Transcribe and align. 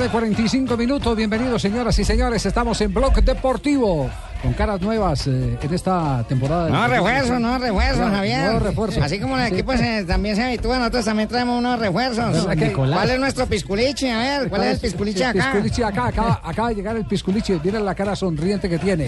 Tarde, 0.00 0.12
45 0.12 0.76
minutos. 0.78 1.14
Bienvenidos, 1.14 1.60
señoras 1.60 1.98
y 1.98 2.04
señores. 2.04 2.46
Estamos 2.46 2.80
en 2.80 2.94
Blog 2.94 3.22
Deportivo 3.22 4.08
con 4.42 4.52
caras 4.54 4.80
nuevas 4.80 5.26
eh, 5.26 5.58
en 5.60 5.74
esta 5.74 6.24
temporada. 6.28 6.66
de- 6.66 6.70
No 6.72 6.86
refuerzos, 6.88 7.40
no 7.40 7.58
refuerzos, 7.58 7.96
Claro, 7.98 8.14
Javier. 8.16 8.40
nuevos 8.44 8.62
refuerzos. 8.62 9.02
Así 9.02 9.18
como 9.20 9.36
el 9.38 9.46
Sí. 9.48 9.54
equipo 9.54 9.76
se- 9.76 10.04
también 10.04 10.36
se 10.36 10.44
habitúa, 10.44 10.78
nosotros 10.78 11.04
también 11.04 11.28
traemos 11.28 11.58
unos 11.58 11.78
refuerzos. 11.78 12.46
¿Cuál 12.74 13.10
es 13.10 13.20
nuestro 13.20 13.46
pisculichi? 13.46 14.08
A 14.08 14.18
ver, 14.18 14.48
¿cuál 14.48 14.64
es 14.64 14.74
el 14.74 14.80
pisculichi 14.80 15.22
acá? 15.22 15.52
Acá, 15.86 16.06
acaba, 16.06 16.40
acaba 16.44 16.68
de 16.70 16.74
llegar 16.74 16.96
el 16.96 17.04
Pisculichi. 17.04 17.60
Mira 17.62 17.80
la 17.80 17.94
cara 17.94 18.14
sonriente 18.16 18.68
que 18.68 18.78
tiene. 18.78 19.06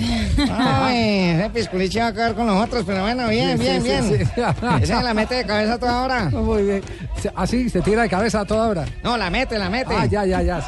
Ay, 0.50 1.30
ese 1.38 1.50
pisculichi 1.50 1.98
va 1.98 2.06
a 2.06 2.08
acabar 2.08 2.34
con 2.34 2.46
los 2.46 2.56
otros, 2.64 2.84
pero 2.86 3.02
bueno, 3.02 3.28
bien, 3.28 3.56
Sí, 3.58 3.64
bien, 3.64 3.82
sí, 3.82 3.88
bien. 4.10 4.28
Esa 4.82 4.98
se 4.98 5.02
la 5.02 5.14
mete 5.14 5.36
de 5.36 5.44
cabeza 5.46 5.78
toda 5.78 6.02
hora. 6.02 6.24
Muy 6.30 6.62
bien. 6.62 6.82
Así, 7.34 7.70
se 7.70 7.80
tira 7.80 8.02
de 8.02 8.08
cabeza 8.08 8.40
a 8.40 8.44
toda 8.44 8.68
hora. 8.68 8.84
No, 9.02 9.16
la 9.16 9.30
mete, 9.30 9.58
la 9.58 9.70
mete. 9.70 9.94
Ah, 9.96 10.06
ya, 10.06 10.24
ya, 10.24 10.42
ya. 10.42 10.60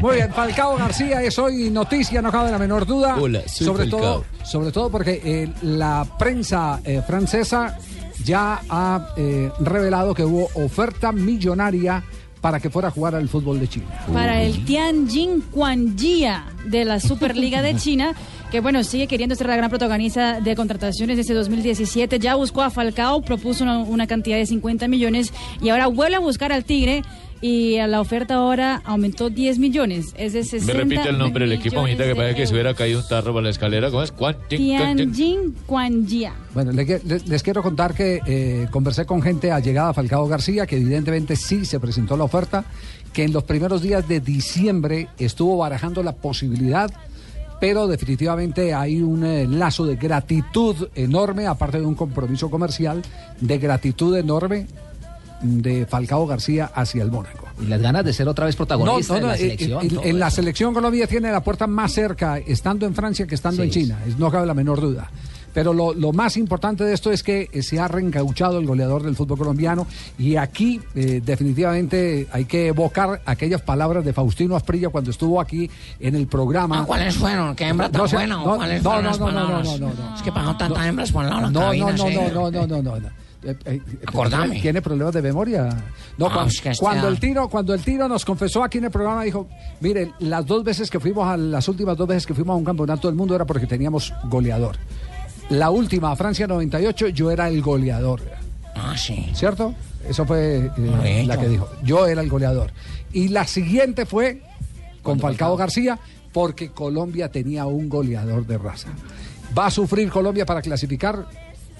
Muy 0.00 0.16
bien, 0.16 0.32
Falcao 0.32 0.76
García 0.76 1.22
es 1.22 1.38
hoy 1.38 1.70
noticia, 1.70 2.22
no 2.22 2.30
cabe 2.30 2.50
la 2.50 2.58
menor 2.58 2.86
duda. 2.86 3.16
Hola, 3.18 3.42
soy 3.46 3.66
sobre 3.66 3.90
Falcao. 3.90 4.00
todo, 4.00 4.24
sobre 4.44 4.72
todo 4.72 4.90
porque 4.90 5.20
eh, 5.24 5.48
la 5.62 6.06
prensa 6.18 6.80
eh, 6.84 7.02
francesa 7.06 7.78
ya 8.24 8.60
ha 8.68 9.14
eh, 9.16 9.50
revelado 9.60 10.14
que 10.14 10.24
hubo 10.24 10.48
oferta 10.54 11.10
millonaria 11.12 12.02
para 12.40 12.58
que 12.58 12.70
fuera 12.70 12.88
a 12.88 12.90
jugar 12.90 13.14
al 13.14 13.28
fútbol 13.28 13.60
de 13.60 13.68
China. 13.68 13.86
para 14.12 14.42
el 14.42 14.64
Tianjin 14.64 15.42
Quanjia 15.42 16.44
de 16.64 16.84
la 16.84 16.98
Superliga 16.98 17.62
de 17.62 17.76
China, 17.76 18.14
que 18.50 18.60
bueno, 18.60 18.82
sigue 18.82 19.06
queriendo 19.06 19.36
ser 19.36 19.46
la 19.46 19.56
gran 19.56 19.70
protagonista 19.70 20.40
de 20.40 20.56
contrataciones 20.56 21.16
de 21.16 21.22
ese 21.22 21.34
2017. 21.34 22.18
Ya 22.18 22.34
buscó 22.34 22.62
a 22.62 22.70
Falcao, 22.70 23.22
propuso 23.22 23.62
una, 23.62 23.78
una 23.78 24.08
cantidad 24.08 24.36
de 24.36 24.46
50 24.46 24.88
millones 24.88 25.32
y 25.60 25.68
ahora 25.68 25.86
vuelve 25.86 26.16
a 26.16 26.20
buscar 26.20 26.52
al 26.52 26.64
Tigre 26.64 27.02
y 27.42 27.76
a 27.78 27.86
la 27.88 28.00
oferta 28.00 28.36
ahora 28.36 28.80
aumentó 28.84 29.28
10 29.28 29.58
millones. 29.58 30.14
Es 30.16 30.32
de 30.32 30.44
60 30.44 30.72
Me 30.72 30.78
repite 30.78 31.08
el 31.10 31.18
nombre 31.18 31.44
del 31.44 31.58
equipo, 31.58 31.82
mijita, 31.82 32.04
que 32.04 32.14
parece 32.14 32.36
que 32.36 32.46
se 32.46 32.54
hubiera 32.54 32.72
caído 32.72 33.00
un 33.00 33.08
tarro 33.08 33.32
por 33.32 33.42
la 33.42 33.50
escalera. 33.50 33.90
¿Cómo 33.90 34.02
es? 34.02 34.12
Tianjin 34.48 35.54
Quanjia. 35.66 36.32
Bueno, 36.54 36.72
le 36.72 36.86
que- 36.86 37.00
les, 37.04 37.26
les 37.28 37.42
quiero 37.42 37.62
contar 37.62 37.94
que 37.94 38.20
eh, 38.26 38.68
conversé 38.70 39.04
con 39.04 39.20
gente 39.20 39.50
allegada 39.50 39.90
a 39.90 39.92
Falcao 39.94 40.26
García, 40.28 40.66
que 40.66 40.76
evidentemente 40.76 41.36
sí 41.36 41.64
se 41.64 41.80
presentó 41.80 42.16
la 42.16 42.24
oferta, 42.24 42.64
que 43.12 43.24
en 43.24 43.32
los 43.32 43.42
primeros 43.44 43.82
días 43.82 44.06
de 44.08 44.20
diciembre 44.20 45.08
estuvo 45.18 45.56
barajando 45.56 46.02
la 46.02 46.12
posibilidad, 46.12 46.90
pero 47.60 47.86
definitivamente 47.88 48.72
hay 48.72 49.00
un 49.02 49.24
eh, 49.24 49.46
lazo 49.48 49.84
de 49.84 49.96
gratitud 49.96 50.88
enorme, 50.94 51.46
aparte 51.46 51.78
de 51.80 51.86
un 51.86 51.94
compromiso 51.94 52.50
comercial, 52.50 53.02
de 53.40 53.58
gratitud 53.58 54.16
enorme 54.16 54.66
de 55.42 55.86
Falcao 55.86 56.26
García 56.26 56.70
hacia 56.74 57.02
el 57.02 57.10
Mónaco. 57.10 57.48
Y 57.60 57.66
las 57.66 57.80
ganas 57.80 58.04
de 58.04 58.12
ser 58.12 58.28
otra 58.28 58.46
vez 58.46 58.56
protagonista 58.56 59.14
No, 59.14 59.20
no, 59.20 59.26
de 59.26 59.32
la 59.32 59.34
eh, 59.36 59.38
selección. 59.58 59.82
en, 60.02 60.08
en 60.10 60.18
la 60.18 60.30
selección 60.30 60.72
Colombia 60.74 61.06
tiene 61.06 61.30
la 61.30 61.42
puerta 61.42 61.66
más 61.66 61.92
cerca, 61.92 62.38
estando 62.38 62.86
en 62.86 62.94
Francia 62.94 63.26
que 63.26 63.34
estando 63.34 63.62
Sí, 63.62 63.68
en 63.68 63.70
China. 63.70 63.98
Es- 64.06 64.18
No 64.18 64.30
cabe 64.30 64.46
la 64.46 64.54
menor 64.54 64.80
duda. 64.80 65.10
Pero 65.54 65.74
lo, 65.74 65.92
lo 65.92 66.12
más 66.14 66.38
importante 66.38 66.82
de 66.82 66.94
esto 66.94 67.12
es 67.12 67.22
que 67.22 67.50
eh, 67.52 67.62
se 67.62 67.78
ha 67.78 67.86
reencauchado 67.86 68.58
el 68.58 68.66
goleador 68.66 69.02
del 69.02 69.14
fútbol 69.14 69.36
colombiano 69.36 69.86
y 70.18 70.36
aquí 70.36 70.80
eh, 70.94 71.20
definitivamente 71.22 72.26
hay 72.32 72.46
que 72.46 72.68
evocar 72.68 73.20
aquellas 73.26 73.60
palabras 73.60 74.02
de 74.02 74.14
Faustino 74.14 74.56
Asprilla 74.56 74.88
cuando 74.88 75.10
estuvo 75.10 75.38
aquí 75.42 75.70
en 76.00 76.14
el 76.14 76.26
programa. 76.26 76.80
Ah, 76.80 76.84
¿Cuáles 76.86 77.16
fueron? 77.16 77.54
¿Qué 77.54 77.68
hembra 77.68 77.90
tan 77.90 78.00
No 78.02 78.08
buena? 78.08 78.36
no, 78.36 78.56
¿Cuáles 78.56 78.82
no, 78.82 78.90
fueron 78.90 79.04
no, 79.04 79.10
las 79.10 79.20
no, 79.20 79.26
no, 79.26 79.32
palabras? 79.34 79.80
no, 79.80 79.88
no, 79.88 79.94
no. 79.94 80.16
Es 80.16 80.22
que 80.22 80.32
pasó 80.32 80.56
tantas 80.56 80.86
hembras 80.86 81.12
por 81.12 81.24
al 81.24 81.30
lado 81.30 81.40
de 81.40 81.46
la 81.46 81.50
No, 81.52 81.60
no, 81.60 81.66
cabina, 81.66 81.92
no, 81.92 81.96
sí. 82.08 82.14
no, 82.14 82.28
no, 82.30 82.50
no, 82.50 82.66
no, 82.66 82.82
no, 82.82 83.00
no. 83.00 83.08
Eh, 83.44 83.56
eh, 83.64 83.80
Acordame. 84.06 84.60
¿Tiene 84.60 84.80
problemas 84.80 85.12
de 85.14 85.22
memoria? 85.22 85.68
No, 86.16 86.26
Ah, 86.26 86.32
cuan- 86.34 86.46
es 86.48 86.60
que 86.60 86.70
está- 86.70 86.80
cuando, 86.84 87.08
el 87.08 87.18
tiro, 87.18 87.48
cuando 87.48 87.74
el 87.74 87.82
tiro 87.82 88.08
nos 88.08 88.24
confesó 88.24 88.62
aquí 88.62 88.78
en 88.78 88.84
el 88.84 88.90
programa, 88.90 89.24
dijo, 89.24 89.48
miren, 89.80 90.12
las 90.20 90.46
dos 90.46 90.62
veces 90.62 90.90
que 90.90 91.00
fuimos, 91.00 91.26
a, 91.26 91.36
las 91.36 91.66
últimas 91.68 91.96
dos 91.96 92.06
veces 92.06 92.26
que 92.26 92.34
fuimos 92.34 92.54
a 92.54 92.56
un 92.56 92.64
campeonato 92.64 93.08
del 93.08 93.16
mundo 93.16 93.34
era 93.34 93.44
porque 93.44 93.66
teníamos 93.66 94.12
goleador. 94.24 94.76
La 95.50 95.70
última, 95.70 96.14
Francia 96.16 96.46
98, 96.46 97.08
yo 97.08 97.30
era 97.30 97.48
el 97.48 97.60
goleador. 97.62 98.20
Ah, 98.74 98.96
sí. 98.96 99.28
¿Cierto? 99.34 99.74
Eso 100.08 100.24
fue 100.24 100.70
eh, 101.04 101.24
la 101.26 101.36
que 101.38 101.48
dijo. 101.48 101.68
Yo 101.82 102.06
era 102.06 102.22
el 102.22 102.28
goleador. 102.28 102.70
Y 103.12 103.28
la 103.28 103.46
siguiente 103.46 104.06
fue 104.06 104.40
con 105.02 105.18
Falcao 105.20 105.56
García, 105.56 105.98
porque 106.32 106.70
Colombia 106.70 107.28
tenía 107.30 107.66
un 107.66 107.88
goleador 107.88 108.46
de 108.46 108.56
raza. 108.56 108.88
¿Va 109.56 109.66
a 109.66 109.70
sufrir 109.70 110.08
Colombia 110.10 110.46
para 110.46 110.62
clasificar? 110.62 111.26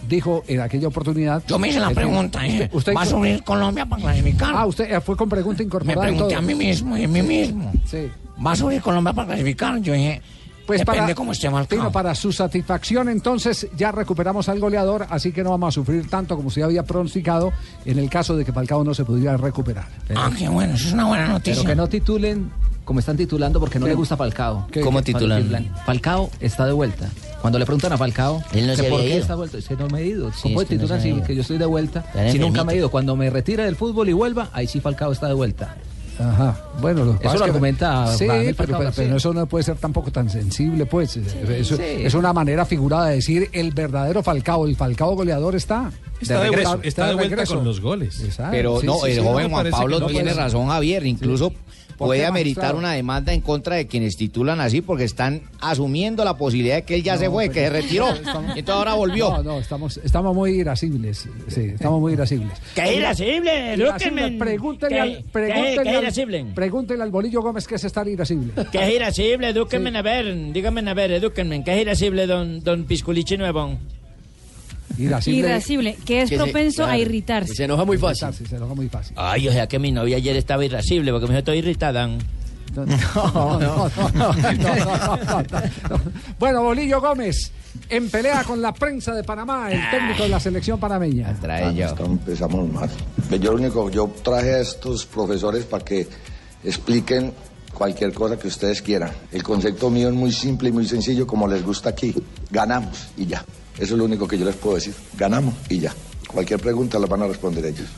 Dijo 0.09 0.43
en 0.49 0.61
aquella 0.61 0.89
oportunidad. 0.89 1.43
Yo 1.47 1.59
me 1.59 1.69
hice 1.69 1.81
la 1.81 1.91
pregunta, 1.91 2.45
¿eh? 2.47 2.69
usted- 2.73 2.95
¿Va 2.95 3.03
a 3.03 3.07
subir 3.07 3.43
Colombia 3.45 3.87
para 3.87 4.03
clasificar? 4.03 4.53
Ah, 4.55 4.67
usted 4.67 4.93
eh, 4.93 5.01
fue 5.01 5.17
con 5.17 5.29
pregunta 5.29 5.59
Me 5.59 5.65
incorporada. 5.67 6.09
y 6.09 6.13
pregunté 6.13 6.35
todo. 6.35 6.39
a 6.39 6.43
mí 6.47 6.55
mismo 6.55 6.97
y 6.97 7.05
a 7.05 7.09
mí 7.09 7.23
mismo. 7.23 7.73
Sí. 7.87 8.09
¿Va 8.45 8.53
a 8.53 8.57
subir 8.57 8.83
Colombia 8.83 9.12
para 9.12 9.29
clasificar? 9.29 9.79
Yo 9.81 9.93
dije, 9.95 10.21
Pues 10.67 10.81
depende 10.81 11.01
para, 11.03 11.15
cómo 11.15 11.33
esté. 11.33 11.49
Tino, 11.69 11.91
para 11.93 12.15
su 12.15 12.33
satisfacción, 12.33 13.09
entonces 13.09 13.69
ya 13.77 13.91
recuperamos 13.93 14.49
al 14.49 14.59
goleador, 14.61 15.07
así 15.11 15.33
que 15.33 15.43
no 15.43 15.51
vamos 15.51 15.69
a 15.69 15.73
sufrir 15.73 16.09
tanto 16.09 16.37
como 16.37 16.51
se 16.51 16.62
había 16.62 16.83
pronosticado 16.85 17.53
en 17.85 17.99
el 17.99 18.09
caso 18.11 18.37
de 18.37 18.44
que 18.44 18.53
Falcao 18.53 18.82
no 18.85 18.94
se 18.94 19.05
pudiera 19.05 19.37
recuperar. 19.37 19.87
Ah, 20.15 20.31
qué 20.37 20.49
bueno, 20.49 20.75
eso 20.75 20.87
es 20.88 20.93
una 20.94 21.05
buena 21.06 21.25
Pero 21.25 21.32
noticia. 21.38 21.65
que 21.65 21.75
no 21.76 21.88
titulen 21.88 22.50
como 22.84 23.00
están 23.00 23.17
titulando 23.17 23.61
porque 23.61 23.79
no 23.79 23.87
¿Qué? 23.87 23.90
le 23.93 23.96
gusta 23.96 24.17
Falcao. 24.17 24.67
¿Qué? 24.70 24.81
¿Cómo 24.81 25.02
titulan? 25.02 25.73
Falcao 25.87 26.31
está 26.40 26.67
de 26.67 26.73
vuelta. 26.73 27.08
Cuando 27.40 27.58
le 27.58 27.64
preguntan 27.67 27.93
a 27.93 27.99
Falcao, 27.99 28.43
Él 28.52 28.67
no 28.69 28.76
que 28.76 28.82
se 28.82 28.88
¿por 28.90 29.00
qué 29.00 29.08
ido. 29.11 29.19
está 29.19 29.34
vuelto? 29.34 29.56
Dice, 29.56 29.75
no 29.76 29.88
me 29.88 30.00
he 30.00 30.06
ido. 30.06 30.31
Sí, 30.32 30.43
¿Cómo 30.44 30.61
no 30.62 30.67
titulan 30.67 31.00
si 31.02 31.12
que 31.23 31.34
yo 31.34 31.40
estoy 31.43 31.58
de 31.58 31.67
vuelta? 31.67 32.05
Si 32.31 32.38
nunca 32.38 32.62
me 32.64 32.75
he 32.75 32.76
ido. 32.76 32.90
Cuando 32.90 33.17
me 33.17 33.31
retire 33.31 33.64
del 33.64 33.75
fútbol 33.76 34.08
y 34.08 34.12
vuelva, 34.12 34.50
ahí 34.52 34.67
sí 34.69 34.81
Falcao 34.81 35.11
está 35.12 35.26
de 35.26 35.34
vuelta. 35.34 35.75
Ajá. 36.20 36.56
Bueno, 36.81 37.05
lo 37.05 37.14
Eso 37.14 37.32
lo 37.32 37.38
que- 37.38 37.44
argumenta 37.44 38.06
Sí, 38.17 38.26
pero, 38.56 38.79
pero- 38.94 39.17
eso 39.17 39.32
no 39.32 39.46
puede 39.46 39.64
ser 39.64 39.76
tampoco 39.78 40.12
tan 40.12 40.28
sensible, 40.28 40.85
pues. 40.87 41.17
Eso- 41.17 41.76
sí. 41.76 41.82
Es 41.82 42.14
una 42.14 42.32
manera 42.32 42.64
figurada 42.67 43.06
de 43.06 43.17
decir 43.17 43.49
el 43.52 43.73
verdadero 43.73 44.23
Falcao, 44.23 44.67
el 44.67 44.76
Falcao 44.76 45.17
goleador 45.17 45.56
está. 45.56 45.90
Está 46.20 46.35
de 46.40 46.50
regreso, 46.50 46.69
vuelta, 46.70 46.87
está 46.88 47.06
de 47.08 47.14
vuelta 47.14 47.46
con 47.46 47.64
los 47.64 47.81
goles. 47.81 48.20
Exacto. 48.20 48.52
Pero 48.52 48.81
Sí, 48.81 48.87
no, 48.87 48.94
sí, 49.00 49.11
el 49.11 49.14
sí, 49.17 49.23
joven 49.25 49.50
Juan 49.50 49.70
Pablo 49.70 50.00
no 50.00 50.06
tiene 50.06 50.32
razón, 50.35 50.69
Javier. 50.69 51.05
Incluso 51.06 51.50
¿Por 51.50 51.56
puede 51.97 52.25
ameritar 52.27 52.75
una 52.75 52.93
demanda 52.93 53.33
en 53.33 53.41
contra 53.41 53.77
de 53.77 53.87
quienes 53.87 54.17
titulan 54.17 54.61
así 54.61 54.81
porque 54.81 55.05
están 55.05 55.43
asumiendo 55.61 56.25
la 56.25 56.37
posibilidad 56.37 56.77
de 56.77 56.83
que 56.83 56.94
él 56.97 57.03
ya 57.03 57.17
se 57.19 57.29
fue, 57.31 57.49
que 57.50 57.61
se 57.61 57.71
retiró. 57.71 58.09
Estamos- 58.11 58.56
Y 58.56 58.61
entonces 58.61 58.75
ahora 58.77 58.94
volvió. 58.94 59.31
No, 59.31 59.43
no, 59.43 59.59
estamos, 59.61 59.99
estamos 59.99 60.35
muy 60.35 60.53
irascibles. 60.53 61.29
Sí, 61.49 61.61
estamos 61.75 62.00
muy 62.00 62.12
irascibles. 62.15 62.53
¡Qué 62.75 62.97
irascible! 62.97 63.75
Irascible. 63.77 64.33
Pregúntele 64.39 64.94
¿Qué- 64.94 65.00
al, 65.00 65.25
pregúntele 65.33 65.83
qué 65.83 65.89
al- 65.91 66.03
irascible? 66.03 66.47
pregúntele 66.55 67.03
al 67.03 67.11
Bolillo 67.11 67.43
Gómez 67.43 67.67
qué 67.67 67.77
es 67.77 67.85
estar 67.85 68.06
irascible. 68.09 68.53
¿Qué 68.71 68.83
es 68.88 68.95
irascible? 68.95 69.49
Edúquenme 69.50 69.97
a 69.97 70.03
ver, 70.03 70.53
díganme 70.53 70.88
a 70.91 70.95
ver, 70.95 71.12
edúquenme. 71.12 71.62
¿Qué 71.65 71.75
es 71.75 71.83
irascible, 71.83 72.27
don, 72.27 72.62
don 72.62 72.85
Pisculichi 72.85 73.37
Nuevo? 73.37 73.79
Irascible. 74.99 75.39
Irascible, 75.41 75.97
que 76.05 76.23
es 76.23 76.31
Que 76.31 76.37
se- 76.37 76.43
propenso 76.44 76.85
a 76.85 76.97
irritarse. 76.99 77.55
se 77.55 77.65
enoja 77.65 77.85
muy 77.85 77.99
fácil. 77.99 78.29
Se 78.49 78.56
enoja 78.56 78.75
muy 78.75 78.89
fácil. 78.89 79.15
Ay, 79.17 79.49
o 79.49 79.53
sea 79.53 79.67
que 79.67 79.79
mi 79.79 79.93
novia 79.93 80.17
ayer 80.17 80.37
estaba 80.37 80.65
irascible 80.65 81.11
porque 81.12 81.27
me 81.27 81.31
dijo, 81.33 81.39
estoy 81.41 81.59
irritada. 81.59 82.09
No, 82.75 82.87
no, 82.87 83.59
no, 83.59 83.59
no, 83.59 83.89
no, 84.15 84.33
no, 84.33 84.37
no, 84.55 85.43
no. 85.43 86.00
Bueno, 86.39 86.62
Bolillo 86.62 87.00
Gómez, 87.03 87.53
en 87.91 88.09
pelea 88.09 88.44
con 88.44 88.62
la 88.62 88.73
prensa 88.73 89.15
de 89.15 89.23
Panamá, 89.25 89.71
el 89.71 89.81
técnico 89.91 90.23
de 90.23 90.29
la 90.31 90.41
selección 90.41 90.81
panameña. 90.81 91.31
Empezamos 92.06 92.73
mal. 92.73 92.88
Yo 93.38 93.53
lo 93.53 93.59
único, 93.59 93.91
yo 93.91 94.11
traje 94.23 94.55
a 94.55 94.61
estos 94.61 95.05
profesores 95.05 95.65
para 95.67 95.85
que 95.85 96.09
expliquen 96.65 97.33
cualquier 97.75 98.12
cosa 98.15 98.38
que 98.38 98.49
ustedes 98.49 98.81
quieran. 98.83 99.11
El 99.31 99.43
concepto 99.43 99.91
mío 99.91 100.09
es 100.09 100.15
muy 100.15 100.33
simple 100.33 100.69
y 100.71 100.73
muy 100.73 100.87
sencillo, 100.87 101.27
como 101.27 101.47
les 101.49 101.62
gusta 101.65 101.91
aquí. 101.91 102.15
Ganamos 102.50 103.09
y 103.17 103.27
ya. 103.27 103.45
Eso 103.77 103.95
es 103.95 103.99
lo 103.99 104.05
único 104.05 104.29
que 104.29 104.39
yo 104.39 104.45
les 104.45 104.57
puedo 104.57 104.77
decir. 104.77 104.95
Ganamos 105.17 105.55
y 105.69 105.79
ya. 105.79 105.95
Cualquier 106.29 106.61
pregunta 106.61 106.99
la 106.99 107.07
van 107.07 107.23
a 107.23 107.27
responder 107.27 107.65
ellos. 107.65 107.89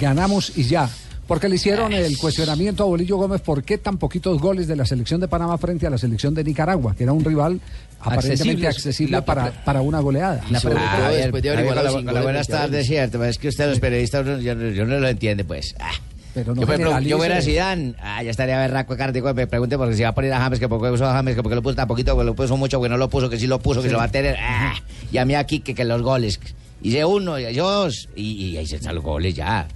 Ganamos 0.00 0.52
y 0.56 0.64
ya. 0.64 0.88
Porque 1.26 1.48
le 1.48 1.54
hicieron 1.54 1.92
el 1.92 2.18
cuestionamiento 2.18 2.82
a 2.82 2.86
Bolillo 2.86 3.16
Gómez 3.16 3.40
por 3.40 3.62
qué 3.62 3.78
tan 3.78 3.96
poquitos 3.96 4.38
goles 4.40 4.66
de 4.66 4.74
la 4.76 4.84
selección 4.84 5.20
de 5.20 5.28
Panamá 5.28 5.56
frente 5.56 5.86
a 5.86 5.90
la 5.90 5.96
selección 5.96 6.34
de 6.34 6.42
Nicaragua, 6.44 6.94
que 6.96 7.04
era 7.04 7.12
un 7.12 7.24
rival 7.24 7.60
aparentemente 8.00 8.66
Accesible. 8.66 8.68
accesible 8.68 9.12
La- 9.18 9.24
para, 9.24 9.64
para 9.64 9.80
una 9.80 10.00
goleada. 10.00 10.44
La 10.50 10.60
pregunta, 10.60 11.10
después 11.10 11.42
de 11.42 11.62
goles 11.64 12.22
buenas 12.22 12.48
tardes, 12.48 12.86
cierto, 12.86 13.18
pero 13.18 13.30
es 13.30 13.38
que 13.38 13.48
usted 13.48 13.68
los 13.68 13.78
periodistas 13.80 14.26
yo, 14.42 14.52
yo 14.52 14.84
no 14.84 14.98
lo 14.98 15.08
entiende, 15.08 15.44
pues. 15.44 15.74
Ah. 15.78 15.92
Pero 16.34 16.54
no 16.54 16.62
yo, 16.62 16.66
ejemplo, 16.72 17.00
yo 17.00 17.18
fuera 17.18 17.42
Zidane, 17.42 17.94
ah, 18.00 18.22
ya 18.22 18.30
estaría 18.30 18.56
berraco 18.58 18.96
cártico, 18.96 19.34
me 19.34 19.46
pregunte 19.46 19.76
porque 19.76 19.94
si 19.94 20.02
va 20.02 20.08
a 20.08 20.14
poner 20.14 20.32
a 20.32 20.38
James, 20.40 20.58
que 20.58 20.68
por 20.68 20.80
qué 20.82 20.88
puso 20.88 21.06
a 21.06 21.12
James, 21.12 21.34
que 21.36 21.42
por 21.42 21.50
qué 21.50 21.56
lo 21.56 21.62
puso 21.62 21.74
tan 21.76 21.86
poquito, 21.88 22.16
que 22.16 22.24
lo 22.24 22.34
puso 22.34 22.56
mucho, 22.56 22.80
que 22.80 22.88
no 22.88 22.96
lo 22.96 23.10
puso, 23.10 23.28
que 23.28 23.38
sí 23.38 23.46
lo 23.46 23.58
puso, 23.58 23.80
que 23.80 23.84
Sí. 23.84 23.88
se 23.88 23.92
lo 23.92 23.98
va 23.98 24.04
a 24.04 24.10
tener. 24.10 24.36
Ah, 24.40 24.74
y 25.10 25.18
a 25.18 25.24
mí 25.26 25.34
aquí, 25.34 25.60
que, 25.60 25.74
que 25.74 25.84
los 25.84 26.00
goles. 26.02 26.40
Hice 26.80 27.04
uno, 27.04 27.38
y 27.38 27.54
dos, 27.54 28.08
y, 28.16 28.32
y 28.46 28.56
ahí 28.56 28.66
se 28.66 28.76
están 28.76 28.94
los 28.94 29.04
goles 29.04 29.34
ya. 29.34 29.66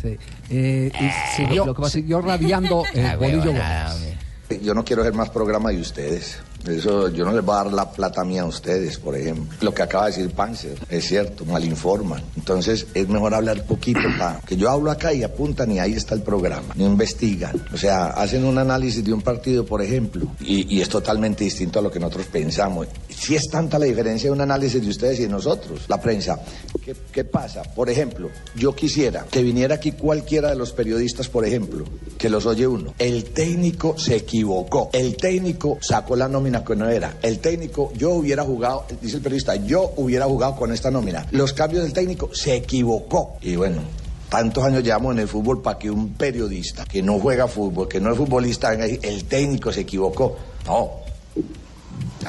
Sí. 0.00 0.16
Eh, 0.50 0.92
y 1.00 1.36
siguió, 1.36 1.74
siguió 1.88 2.20
radiando 2.20 2.84
eh, 2.94 3.04
Ah, 3.06 3.16
Bolillo 3.16 3.38
huevón, 3.38 3.46
Gómez. 3.46 3.62
nada, 3.62 3.94
hombre. 3.94 4.18
Yo 4.62 4.74
no 4.74 4.84
quiero 4.84 5.02
hacer 5.02 5.14
más 5.14 5.30
programa 5.30 5.70
de 5.70 5.80
ustedes. 5.80 6.38
Eso, 6.66 7.08
yo 7.08 7.24
no 7.24 7.32
les 7.32 7.44
voy 7.44 7.54
a 7.54 7.64
dar 7.64 7.72
la 7.72 7.90
plata 7.90 8.24
mía 8.24 8.42
a 8.42 8.46
ustedes, 8.46 8.98
por 8.98 9.16
ejemplo. 9.16 9.56
Lo 9.60 9.74
que 9.74 9.82
acaba 9.82 10.06
de 10.06 10.12
decir 10.12 10.30
Panzer, 10.30 10.78
es 10.88 11.06
cierto, 11.06 11.44
malinforman. 11.44 12.22
Entonces, 12.36 12.86
es 12.94 13.08
mejor 13.08 13.34
hablar 13.34 13.64
poquito 13.64 14.00
para 14.18 14.40
que 14.40 14.56
yo 14.56 14.70
hablo 14.70 14.90
acá 14.90 15.12
y 15.12 15.22
apuntan 15.22 15.70
y 15.72 15.78
ahí 15.78 15.92
está 15.92 16.14
el 16.14 16.22
programa. 16.22 16.74
No 16.74 16.86
investigan. 16.86 17.64
O 17.72 17.76
sea, 17.76 18.06
hacen 18.06 18.44
un 18.44 18.58
análisis 18.58 19.04
de 19.04 19.12
un 19.12 19.22
partido, 19.22 19.64
por 19.64 19.82
ejemplo, 19.82 20.26
y, 20.40 20.80
es 20.80 20.88
totalmente 20.88 21.44
distinto 21.44 21.78
a 21.78 21.82
lo 21.82 21.90
que 21.90 22.00
nosotros 22.00 22.26
pensamos. 22.26 22.88
Si 23.08 23.34
es 23.34 23.48
tanta 23.48 23.78
la 23.78 23.86
diferencia 23.86 24.28
de 24.28 24.32
un 24.32 24.40
análisis 24.40 24.82
de 24.82 24.88
ustedes 24.88 25.20
y 25.20 25.22
de 25.22 25.28
nosotros, 25.28 25.82
la 25.88 26.00
prensa. 26.00 26.38
¿Qué, 26.84 26.94
qué 27.12 27.24
pasa? 27.24 27.62
Por 27.62 27.88
ejemplo, 27.88 28.30
yo 28.54 28.74
quisiera 28.74 29.24
que 29.30 29.42
viniera 29.42 29.76
aquí 29.76 29.92
cualquiera 29.92 30.50
de 30.50 30.56
los 30.56 30.72
periodistas, 30.72 31.28
por 31.28 31.44
ejemplo, 31.46 31.84
que 32.18 32.28
los 32.28 32.46
oye 32.46 32.66
uno. 32.66 32.94
El 32.98 33.24
técnico 33.24 33.96
se 33.98 34.16
equivocó. 34.16 34.90
El 34.92 35.16
técnico 35.16 35.78
sacó 35.80 36.16
la 36.16 36.28
nómina 36.28 36.53
que 36.62 36.76
no 36.76 36.88
era. 36.88 37.16
El 37.22 37.38
técnico, 37.40 37.90
yo 37.96 38.10
hubiera 38.10 38.44
jugado, 38.44 38.84
dice 39.00 39.16
el 39.16 39.22
periodista, 39.22 39.56
yo 39.56 39.92
hubiera 39.96 40.26
jugado 40.26 40.54
con 40.56 40.72
esta 40.72 40.90
nómina. 40.90 41.26
Los 41.32 41.52
cambios 41.54 41.82
del 41.82 41.92
técnico 41.94 42.30
se 42.34 42.54
equivocó. 42.56 43.38
Y 43.40 43.56
bueno. 43.56 43.80
Tantos 44.28 44.64
años 44.64 44.82
llevamos 44.82 45.12
en 45.14 45.20
el 45.20 45.28
fútbol 45.28 45.62
para 45.62 45.78
que 45.78 45.88
un 45.88 46.14
periodista 46.14 46.84
que 46.86 47.02
no 47.02 47.20
juega 47.20 47.46
fútbol, 47.46 47.86
que 47.86 48.00
no 48.00 48.10
es 48.10 48.16
futbolista, 48.16 48.72
el 48.74 49.24
técnico 49.26 49.70
se 49.70 49.82
equivocó. 49.82 50.36
No, 50.66 50.90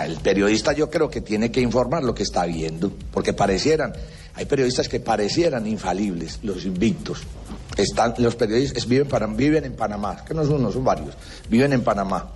el 0.04 0.16
periodista 0.18 0.74
yo 0.74 0.90
creo 0.90 1.10
que 1.10 1.22
tiene 1.22 1.50
que 1.52 1.62
informar 1.62 2.04
lo 2.04 2.14
que 2.14 2.22
está 2.22 2.46
viendo, 2.46 2.92
porque 3.12 3.34
parecieran, 3.34 3.94
hay 4.36 4.46
periodistas 4.46 4.88
que 4.88 5.00
parecieran 5.00 5.66
infalibles, 5.66 6.40
los 6.44 6.66
invictos. 6.66 7.20
Están, 7.76 8.14
los 8.20 8.36
periodistas 8.36 8.86
viven, 8.88 9.08
para- 9.08 9.26
viven 9.26 9.66
en 9.66 9.74
Panamá, 9.74 10.24
que 10.26 10.34
no 10.36 10.44
son 10.46 10.56
uno, 10.56 10.72
son 10.72 10.84
varios, 10.84 11.16
viven 11.50 11.74
en 11.74 11.82
Panamá. 11.82 12.30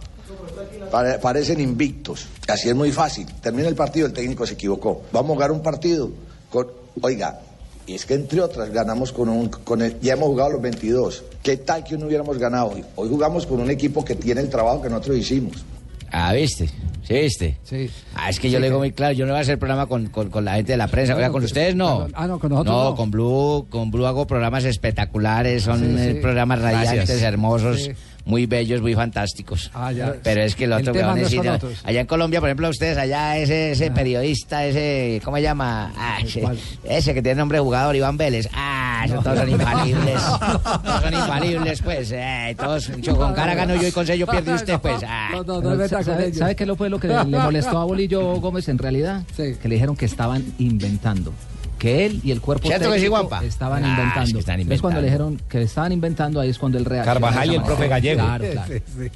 Pare- 0.92 1.20
parecen 1.20 1.60
invictos, 1.62 2.28
así 2.48 2.70
es 2.70 2.76
muy 2.76 2.92
fácil. 2.92 3.28
Termina 3.42 3.68
el 3.68 3.76
partido, 3.76 4.08
el 4.08 4.14
técnico 4.14 4.46
se 4.46 4.54
equivocó. 4.56 5.04
Vamos 5.12 5.32
a 5.32 5.34
jugar 5.36 5.52
un 5.52 5.62
partido 5.62 6.10
con, 6.50 6.68
oiga, 7.02 7.40
y 7.86 7.94
es 7.96 8.06
que 8.06 8.16
entre 8.16 8.42
otras 8.42 8.70
ganamos 8.72 9.12
con 9.12 9.30
un, 9.30 9.50
con 9.50 9.82
el, 9.82 10.00
ya 10.00 10.14
hemos 10.14 10.28
jugado 10.30 10.52
los 10.52 10.62
22. 10.62 11.24
¿Qué 11.44 11.58
tal 11.58 11.84
que 11.84 11.98
no 11.98 12.08
hubiéramos 12.08 12.38
ganado 12.38 12.72
hoy? 12.72 12.84
Hoy 12.96 13.10
jugamos 13.10 13.46
con 13.46 13.60
un 13.60 13.70
equipo 13.70 14.04
que 14.04 14.16
tiene 14.16 14.42
el 14.42 14.50
trabajo 14.50 14.82
que 14.82 14.90
nosotros 14.90 15.18
hicimos. 15.18 15.64
Ah, 16.12 16.34
¿viste? 16.34 16.68
¿Sí 17.08 17.14
viste? 17.14 17.58
Sí. 17.64 17.90
Ah, 18.16 18.30
es 18.30 18.40
que 18.40 18.50
yo 18.50 18.58
Sí, 18.58 18.62
le 18.62 18.68
digo 18.68 18.78
que- 18.80 18.88
muy 18.88 18.92
claro, 18.92 19.14
yo 19.14 19.26
no 19.26 19.32
voy 19.34 19.40
a 19.40 19.42
hacer 19.42 19.58
programa 19.60 19.86
con, 19.88 20.08
con, 20.08 20.30
con 20.30 20.44
la 20.46 20.56
gente 20.56 20.72
de 20.74 20.78
la 20.78 20.88
prensa, 20.88 21.14
No, 21.14 21.18
oiga, 21.18 21.30
con 21.32 21.44
ustedes 21.44 21.76
no. 21.76 22.08
ah, 22.14 22.28
no, 22.28 22.40
con 22.40 22.50
nosotros 22.52 22.76
No, 22.76 22.90
no. 22.92 22.96
con 22.96 23.12
Blue, 23.12 23.68
con 23.70 23.92
Blue 23.92 24.06
hago 24.08 24.26
programas 24.28 24.64
espectaculares, 24.66 25.64
son 25.64 25.80
Sí, 25.80 25.96
eh, 26.00 26.14
sí. 26.16 26.20
programas 26.20 26.62
radiantes, 26.62 26.94
Gracias. 27.08 27.22
hermosos, 27.22 27.84
Sí. 27.84 27.92
Muy 28.30 28.46
bellos, 28.46 28.82
muy 28.82 28.94
fantásticos. 28.94 29.72
Ah, 29.74 29.92
ya. 29.92 30.16
Pero 30.24 30.42
es 30.44 30.56
que 30.56 30.66
el 30.66 30.74
El 30.74 30.80
otro 30.82 30.94
que 30.94 31.00
tema 31.00 31.14
van 31.14 31.26
a 31.26 31.30
no 31.30 31.44
no, 31.44 31.54
otros. 31.56 31.82
allá 31.84 32.00
en 32.00 32.06
Colombia, 32.08 32.40
por 32.40 32.50
ejemplo, 32.50 32.70
ustedes 32.70 32.98
allá 32.98 33.38
ese, 33.38 33.72
ese 33.72 33.90
periodista, 33.90 34.66
ese, 34.66 35.20
¿cómo 35.26 35.38
se 35.38 35.44
llama? 35.44 35.92
Ah, 35.98 36.20
ese, 36.24 36.42
¿Cuál? 36.42 36.58
ese 36.84 37.14
que 37.16 37.22
tiene 37.24 37.40
nombre 37.40 37.58
de 37.58 37.64
jugador, 37.64 37.96
Iván 37.96 38.18
Vélez. 38.18 38.48
Ah, 38.54 39.04
esos 39.06 39.24
todos 39.24 39.40
son 39.40 39.50
infalibles. 39.50 40.22
Todos 40.30 41.02
son 41.02 41.14
infalibles, 41.14 41.82
pues. 41.82 42.12
Eh, 42.14 42.56
todos, 42.58 42.92
yo 43.02 43.16
con 43.18 43.34
cara 43.34 43.56
gano 43.56 43.76
yo 43.76 43.88
y 43.88 43.92
con 43.92 44.06
sello 44.06 44.28
pierde 44.28 44.54
usted, 44.54 44.80
pues. 44.80 45.02
Ah. 45.08 45.30
No, 45.32 45.44
no, 45.44 45.56
no, 45.56 45.62
Pero, 45.62 45.72
es 45.72 45.78
verdad 45.92 46.06
con 46.06 46.06
¿sabe, 46.06 46.34
sabe 46.34 46.56
qué 46.56 46.66
lo 46.66 46.76
fue 46.76 46.90
lo 46.90 47.00
que 47.00 47.08
le 47.08 47.24
molestó 47.26 47.80
a 47.80 47.86
Bolillo 47.86 48.36
Gómez 48.36 48.68
en 48.70 48.78
realidad? 48.78 49.24
Sí. 49.36 49.56
Que 49.62 49.68
le 49.68 49.76
dijeron 49.76 49.96
que 49.96 50.06
estaban 50.06 50.44
inventando. 50.60 51.34
Que 51.80 52.06
él 52.06 52.22
y 52.24 52.32
el 52.32 52.42
cuerpo 52.42 52.68
¿Cierto 52.68 52.92
que 52.92 53.00
sí, 53.00 53.06
técnico 53.06 53.42
estaban 53.42 53.84
Ah, 53.84 53.88
es 53.88 53.92
inventando. 53.98 54.34
que 54.34 54.40
están 54.40 54.60
Entonces 54.60 54.82
cuando 54.82 55.02
le 55.02 55.08
inventando. 55.08 55.30
dijeron 55.32 55.50
que 55.50 55.62
estaban 55.64 55.92
inventando, 55.94 56.40
ahí 56.42 56.50
es 56.50 56.60
cuando 56.60 56.78
él 56.78 56.86
reaccionó. 56.86 57.20
Carvajal 57.22 57.52
y 57.52 57.56
el 57.56 57.64
profe. 57.64 57.88
Gallego. 57.88 58.22
Claro, 58.22 58.46
claro. 58.52 58.74
Sí, 58.74 58.82
sí. 59.04 59.12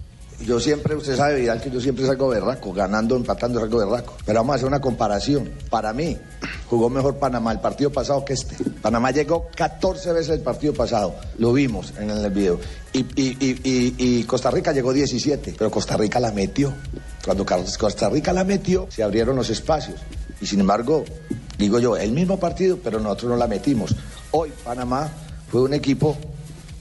Yo 0.45 0.59
siempre, 0.59 0.95
usted 0.95 1.15
sabe, 1.15 1.39
Vidal, 1.39 1.61
que 1.61 1.69
yo 1.69 1.79
siempre 1.79 2.05
salgo 2.05 2.27
berraco, 2.27 2.73
ganando, 2.73 3.15
empatando, 3.15 3.59
salgo 3.61 3.77
berraco. 3.77 4.15
Pero 4.25 4.39
vamos 4.39 4.53
a 4.53 4.55
hacer 4.55 4.67
una 4.67 4.81
comparación. 4.81 5.49
Para 5.69 5.93
mí, 5.93 6.17
jugó 6.69 6.89
mejor 6.89 7.17
Panamá 7.17 7.51
el 7.51 7.59
partido 7.59 7.91
pasado 7.91 8.25
que 8.25 8.33
este. 8.33 8.55
Panamá 8.81 9.11
llegó 9.11 9.47
14 9.55 10.11
veces 10.11 10.29
el 10.31 10.41
partido 10.41 10.73
pasado. 10.73 11.15
Lo 11.37 11.53
vimos 11.53 11.93
en 11.99 12.09
el 12.09 12.29
video. 12.31 12.59
Y, 12.91 12.99
y- 13.15 13.37
y- 13.39 13.59
y- 13.63 13.95
y 13.97 14.23
Costa 14.23 14.49
Rica 14.51 14.71
llegó 14.73 14.91
17, 14.91 15.55
pero 15.57 15.69
Costa 15.71 15.95
Rica 15.97 16.19
la 16.19 16.31
metió. 16.31 16.73
Cuando 17.23 17.45
Costa 17.45 18.09
Rica 18.09 18.33
la 18.33 18.43
metió, 18.43 18.87
se 18.89 19.03
abrieron 19.03 19.35
los 19.37 19.49
espacios. 19.49 19.99
Y 20.43 20.45
sin 20.45 20.59
embargo, 20.59 21.05
digo 21.57 21.79
yo, 21.79 21.95
el 21.95 22.11
mismo 22.11 22.37
partido, 22.37 22.77
pero 22.83 22.99
nosotros 22.99 23.31
no 23.31 23.37
la 23.37 23.47
metimos. 23.47 23.95
Hoy 24.31 24.51
Panamá 24.65 25.09
fue 25.49 25.61
un 25.61 25.73
equipo 25.73 26.17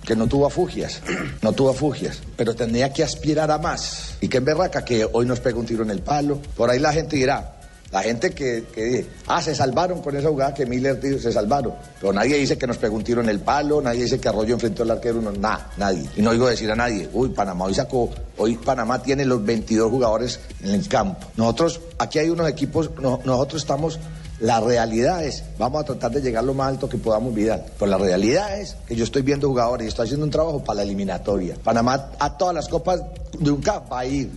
que 0.05 0.17
no 0.17 0.27
tuvo 0.27 0.49
afugias, 0.49 1.01
no 1.43 1.53
tuvo 1.53 1.71
afugias, 1.71 2.19
pero 2.37 2.57
tendría 2.57 2.93
que 2.93 3.05
aspirar 3.05 3.53
a 3.53 3.59
más. 3.59 4.17
Y 4.21 4.27
que 4.27 4.39
en 4.39 4.45
berraca 4.45 4.85
que 4.85 5.07
hoy 5.13 5.27
nos 5.27 5.39
pega 5.39 5.61
un 5.61 5.67
tiro 5.67 5.85
en 5.85 5.91
el 5.91 6.01
palo. 6.01 6.41
Por 6.57 6.71
ahí 6.71 6.81
la 6.81 6.93
gente 6.93 7.15
dirá, 7.15 7.61
la 7.93 8.03
gente 8.03 8.31
que, 8.31 8.63
dice, 8.75 9.07
ah, 9.27 9.43
se 9.43 9.55
salvaron 9.55 10.01
con 10.01 10.17
esa 10.17 10.29
jugada 10.31 10.55
que 10.55 10.65
Miller 10.67 10.99
dijo, 11.01 11.19
se 11.19 11.31
salvaron. 11.31 11.75
Pero 12.01 12.13
nadie 12.13 12.37
dice 12.39 12.57
que 12.57 12.67
nos 12.67 12.79
pegó 12.79 12.97
un 12.97 13.05
tiro 13.05 13.21
en 13.21 13.29
el 13.29 13.41
palo, 13.41 13.81
nadie 13.83 14.05
dice 14.05 14.19
que 14.19 14.29
Arroyo 14.29 14.55
enfrentó 14.55 14.83
al 14.83 14.93
arquero, 14.93 15.21
no, 15.21 15.31
nada, 15.33 15.71
nadie. 15.77 16.09
Y 16.17 16.23
no 16.23 16.31
oigo 16.31 16.49
decir 16.49 16.71
a 16.71 16.75
nadie, 16.75 17.09
uy, 17.13 17.29
Panamá 17.29 17.67
hoy 17.67 17.75
sacó, 17.75 18.09
hoy 18.39 18.57
Panamá 18.57 19.03
tiene 19.03 19.25
los 19.25 19.45
22 19.45 19.91
jugadores 19.91 20.41
en 20.63 20.71
el 20.71 20.89
campo. 20.89 21.21
Nosotros, 21.37 21.81
aquí 21.99 22.19
hay 22.19 22.31
unos 22.31 22.49
equipos, 22.49 22.91
no- 23.01 23.21
nosotros 23.25 23.63
estamos 23.63 23.99
la 24.41 24.59
realidad 24.59 25.23
es, 25.25 25.45
vamos 25.57 25.83
a 25.83 25.85
tratar 25.85 26.11
de 26.11 26.21
llegar 26.21 26.43
lo 26.43 26.53
más 26.53 26.67
alto 26.71 26.89
que 26.89 26.99
podamos, 26.99 27.33
Vidal. 27.33 27.65
Pero 27.79 27.89
la 27.89 27.97
realidad 27.99 28.59
es 28.59 28.75
que 28.89 28.97
yo 28.97 29.05
estoy 29.05 29.23
viendo 29.23 29.47
jugadores 29.47 29.85
y 29.85 29.89
estoy 29.89 30.07
haciendo 30.07 30.25
un 30.25 30.33
trabajo 30.33 30.65
para 30.65 30.79
la 30.79 30.83
eliminatoria. 30.83 31.55
Panamá 31.63 32.09
a 32.19 32.37
todas 32.37 32.53
las 32.53 32.69
copas 32.69 33.03
de 33.39 33.51
un 33.53 33.61
va 33.63 34.01
a 34.01 34.05
ir, 34.05 34.31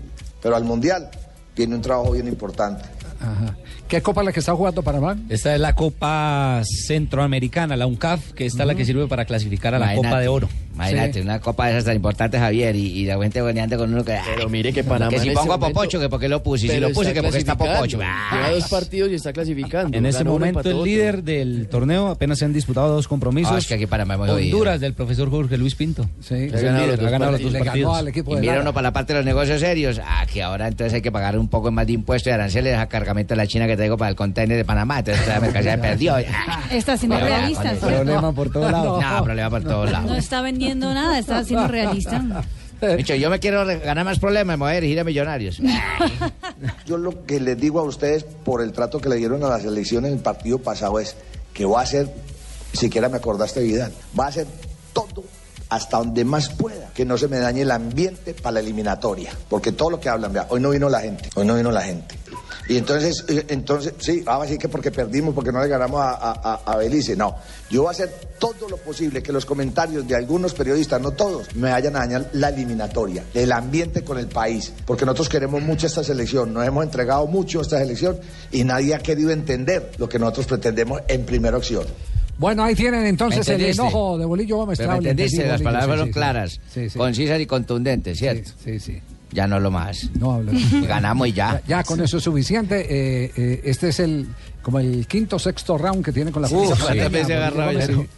pero 0.43 0.55
al 0.55 0.63
Mundial 0.63 1.09
tiene 1.55 1.73
un 1.73 1.81
trabajo 1.81 2.11
bien 2.11 2.27
importante. 2.27 2.83
Ajá. 3.19 3.55
¿Qué 3.87 4.01
copa 4.01 4.21
es 4.21 4.25
la 4.25 4.33
que 4.33 4.39
está 4.39 4.53
jugando 4.53 4.81
Panamá? 4.81 5.15
Esta 5.29 5.53
es 5.53 5.61
la 5.61 5.73
Copa 5.75 6.61
Centroamericana, 6.63 7.77
la 7.77 7.85
UNCAF, 7.85 8.33
que 8.33 8.45
esta 8.45 8.63
es 8.63 8.67
la 8.67 8.75
que 8.75 8.85
sirve 8.85 9.07
para 9.07 9.25
clasificar 9.25 9.75
a 9.75 9.79
la 9.79 9.95
Copa 9.95 10.19
de 10.19 10.27
Oro. 10.27 10.49
Imagínate, 10.75 11.21
una 11.21 11.39
copa 11.39 11.65
de 11.67 11.71
esas 11.73 11.85
tan 11.85 11.95
importantes, 11.95 12.39
Javier, 12.39 12.75
y, 12.75 12.87
y 12.99 13.05
la 13.05 13.17
gente 13.17 13.39
con 13.77 13.93
uno 13.93 14.03
que. 14.03 14.17
Pero 14.35 14.49
mire 14.49 14.71
que 14.73 14.83
Panamá 14.83 15.09
Que 15.11 15.19
si 15.19 15.29
pongo 15.31 15.53
a 15.53 15.57
momento- 15.57 15.79
Popocho, 15.79 15.99
que 15.99 16.09
porque 16.09 16.27
lo 16.29 16.43
puse, 16.43 16.67
y 16.67 16.69
si 16.69 16.79
lo 16.79 16.91
puse, 16.91 17.13
que 17.13 17.21
porque 17.21 17.37
está 17.37 17.57
Popocho. 17.57 17.97
clasificando. 17.97 18.35
Lleva 18.37 18.49
dos 18.51 18.69
partidos 18.69 19.11
y 19.11 19.15
está 19.15 19.33
clasificando. 19.33 19.97
En 19.97 20.05
ese 20.05 20.23
momento 20.23 20.59
el 20.61 20.67
otro. 20.75 20.85
líder 20.85 21.23
del 21.23 21.67
torneo 21.69 22.07
apenas 22.09 22.39
se 22.39 22.45
han 22.45 22.53
disputado 22.53 22.89
dos 22.93 23.07
compromisos. 23.07 23.53
Ah, 23.53 23.57
es 23.57 23.67
que 23.67 23.73
aquí 23.75 23.85
Panamá 23.87 24.17
jodido. 24.17 24.35
Honduras 24.35 24.79
del 24.81 24.93
profesor 24.93 25.29
Jorge 25.29 25.57
Luis 25.57 25.75
Pinto. 25.75 26.07
Sí, 26.19 26.35
Es 26.35 26.61
el 26.63 26.75
líder, 26.77 26.99
ha 27.05 27.09
ganado 27.09 27.31
los 27.31 27.41
dos 27.41 27.53
partidos. 27.53 27.97
al 27.97 28.07
equipo 28.09 28.37
Y 28.37 28.41
mira 28.41 28.59
uno 28.61 28.73
para 28.73 28.83
la 28.89 28.93
parte 28.93 29.13
de 29.13 29.19
los 29.19 29.25
negocios 29.25 29.59
serios. 29.61 30.01
Ah, 30.05 30.25
que 30.31 30.43
ahora 30.43 30.67
entonces 30.67 30.93
hay 30.93 31.01
que 31.01 31.11
pagar 31.11 31.37
un 31.39 31.47
poco 31.47 31.71
más 31.71 31.87
de 31.87 31.93
impuestos 31.93 32.29
y 32.31 32.33
aranceles 32.33 32.77
a 32.77 32.87
cargamento 32.87 33.33
de 33.33 33.37
la 33.37 33.47
China 33.47 33.67
que 33.67 33.75
traigo 33.77 33.97
para 33.97 34.09
el 34.09 34.15
container 34.15 34.57
de 34.57 34.65
Panamá. 34.65 34.99
Entonces 34.99 35.27
la 35.27 35.39
mercancía 35.39 35.71
se 35.75 35.77
perdió. 35.77 36.15
Ah, 36.15 36.63
Está 36.71 36.97
siendo. 36.97 37.15
Problema 37.79 38.31
por 38.33 38.51
todos 38.51 38.71
lados. 38.71 39.01
No, 39.01 39.23
problema 39.23 39.49
por 39.49 39.63
todos 39.63 39.91
lados. 39.91 40.09
No 40.09 40.15
está 40.17 40.41
vendiendo 40.41 40.64
nada, 40.73 41.19
está 41.19 41.43
siendo 41.43 41.67
realista. 41.67 42.23
Micho, 42.97 43.15
yo 43.15 43.29
me 43.29 43.39
quiero 43.39 43.65
ganar 43.65 44.05
más 44.05 44.19
problemas, 44.19 44.57
me 44.57 44.65
voy 44.65 44.71
a 44.73 44.75
dirigir 44.75 44.99
a 44.99 45.03
millonarios. 45.03 45.61
Yo 46.85 46.97
lo 46.97 47.25
que 47.25 47.39
les 47.39 47.57
digo 47.57 47.79
a 47.79 47.83
ustedes 47.83 48.23
por 48.23 48.61
el 48.61 48.73
trato 48.73 48.99
que 48.99 49.09
le 49.09 49.15
dieron 49.15 49.43
a 49.43 49.49
la 49.49 49.59
selección 49.59 50.05
en 50.05 50.13
el 50.13 50.19
partido 50.19 50.59
pasado 50.59 50.99
es 50.99 51.15
que 51.53 51.65
va 51.65 51.79
a 51.79 51.83
hacer, 51.83 52.13
siquiera 52.73 53.09
me 53.09 53.17
acordaste 53.17 53.61
Vidal, 53.61 53.93
va 54.17 54.25
a 54.25 54.27
hacer 54.27 54.45
todo 54.93 55.23
hasta 55.69 55.97
donde 55.97 56.23
más 56.25 56.49
pueda, 56.49 56.91
que 56.93 57.05
no 57.05 57.17
se 57.17 57.27
me 57.27 57.39
dañe 57.39 57.61
el 57.61 57.71
ambiente 57.71 58.33
para 58.33 58.55
la 58.55 58.59
eliminatoria, 58.59 59.31
porque 59.49 59.71
todo 59.71 59.89
lo 59.91 59.99
que 59.99 60.09
hablan, 60.09 60.31
vea, 60.31 60.47
hoy 60.49 60.61
no 60.61 60.69
vino 60.69 60.89
la 60.89 61.01
gente, 61.01 61.29
hoy 61.35 61.45
no 61.45 61.55
vino 61.55 61.71
la 61.71 61.81
gente. 61.81 62.15
Y 62.67 62.77
entonces, 62.77 63.23
eh, 63.27 63.45
entonces, 63.49 63.93
sí, 63.99 64.23
ahora 64.25 64.49
sí 64.49 64.57
que 64.57 64.67
porque 64.67 64.89
perdimos, 64.91 65.35
porque 65.35 65.51
no 65.51 65.61
le 65.61 65.67
ganamos 65.67 66.01
a, 66.01 66.11
a, 66.13 66.31
a- 66.31 66.61
a 66.73 66.77
Belice. 66.77 67.15
No, 67.15 67.35
yo 67.69 67.81
voy 67.83 67.89
a 67.89 67.91
hacer 67.91 68.09
todo 68.39 68.67
lo 68.67 68.77
posible 68.77 69.21
que 69.21 69.31
los 69.31 69.45
comentarios 69.45 70.07
de 70.07 70.15
algunos 70.15 70.53
periodistas, 70.55 70.99
no 70.99 71.11
todos, 71.11 71.55
me 71.55 71.69
vayan 71.69 71.95
a 71.95 71.99
dañar 71.99 72.29
la 72.33 72.49
eliminatoria, 72.49 73.23
el 73.35 73.51
ambiente 73.51 74.03
con 74.03 74.17
el 74.17 74.27
país, 74.27 74.73
porque 74.85 75.05
nosotros 75.05 75.29
queremos 75.29 75.61
mucho 75.61 75.85
esta 75.85 76.03
selección, 76.03 76.53
nos 76.53 76.65
hemos 76.67 76.83
entregado 76.83 77.27
mucho 77.27 77.59
a 77.59 77.61
esta 77.61 77.77
selección 77.77 78.17
y 78.51 78.63
nadie 78.63 78.95
ha 78.95 78.99
querido 78.99 79.29
entender 79.29 79.91
lo 79.97 80.09
que 80.09 80.17
nosotros 80.17 80.47
pretendemos 80.47 81.01
en 81.07 81.23
primera 81.25 81.57
opción. 81.57 81.83
Bueno, 82.37 82.63
ahí 82.63 82.75
tienen 82.75 83.05
entonces 83.05 83.47
¿Me 83.47 83.55
el 83.55 83.61
enojo 83.65 84.17
de 84.17 84.25
Bolillo 84.25 84.57
Gómez. 84.57 84.77
Pero 84.77 84.91
me 84.91 84.97
entendiste, 84.97 85.47
las 85.47 85.61
palabras 85.61 85.83
sí, 85.85 85.87
fueron 85.89 86.07
sí, 86.07 86.13
claras, 86.13 86.59
sí, 86.73 86.89
sí. 86.89 86.97
concisas 86.97 87.39
y 87.39 87.45
contundentes, 87.45 88.17
¿cierto? 88.17 88.51
Sí, 88.63 88.79
sí. 88.79 88.99
Ya 89.31 89.47
no 89.47 89.59
lo 89.59 89.71
más. 89.71 90.09
No 90.17 90.31
hablo. 90.33 90.51
Ganamos 90.87 91.27
y 91.27 91.33
ya. 91.33 91.61
Ya, 91.67 91.77
ya 91.79 91.83
con 91.83 91.99
eso 92.01 92.17
es 92.17 92.23
suficiente. 92.23 92.81
Eh, 92.89 93.31
eh, 93.35 93.61
este 93.65 93.89
es 93.89 93.99
el 93.99 94.27
como 94.61 94.79
el 94.79 95.05
quinto 95.05 95.37
sexto 95.37 95.77
round 95.77 96.03
que 96.03 96.11
tiene 96.11 96.31
con 96.31 96.41
la 96.41 96.47
Uf. 96.47 96.79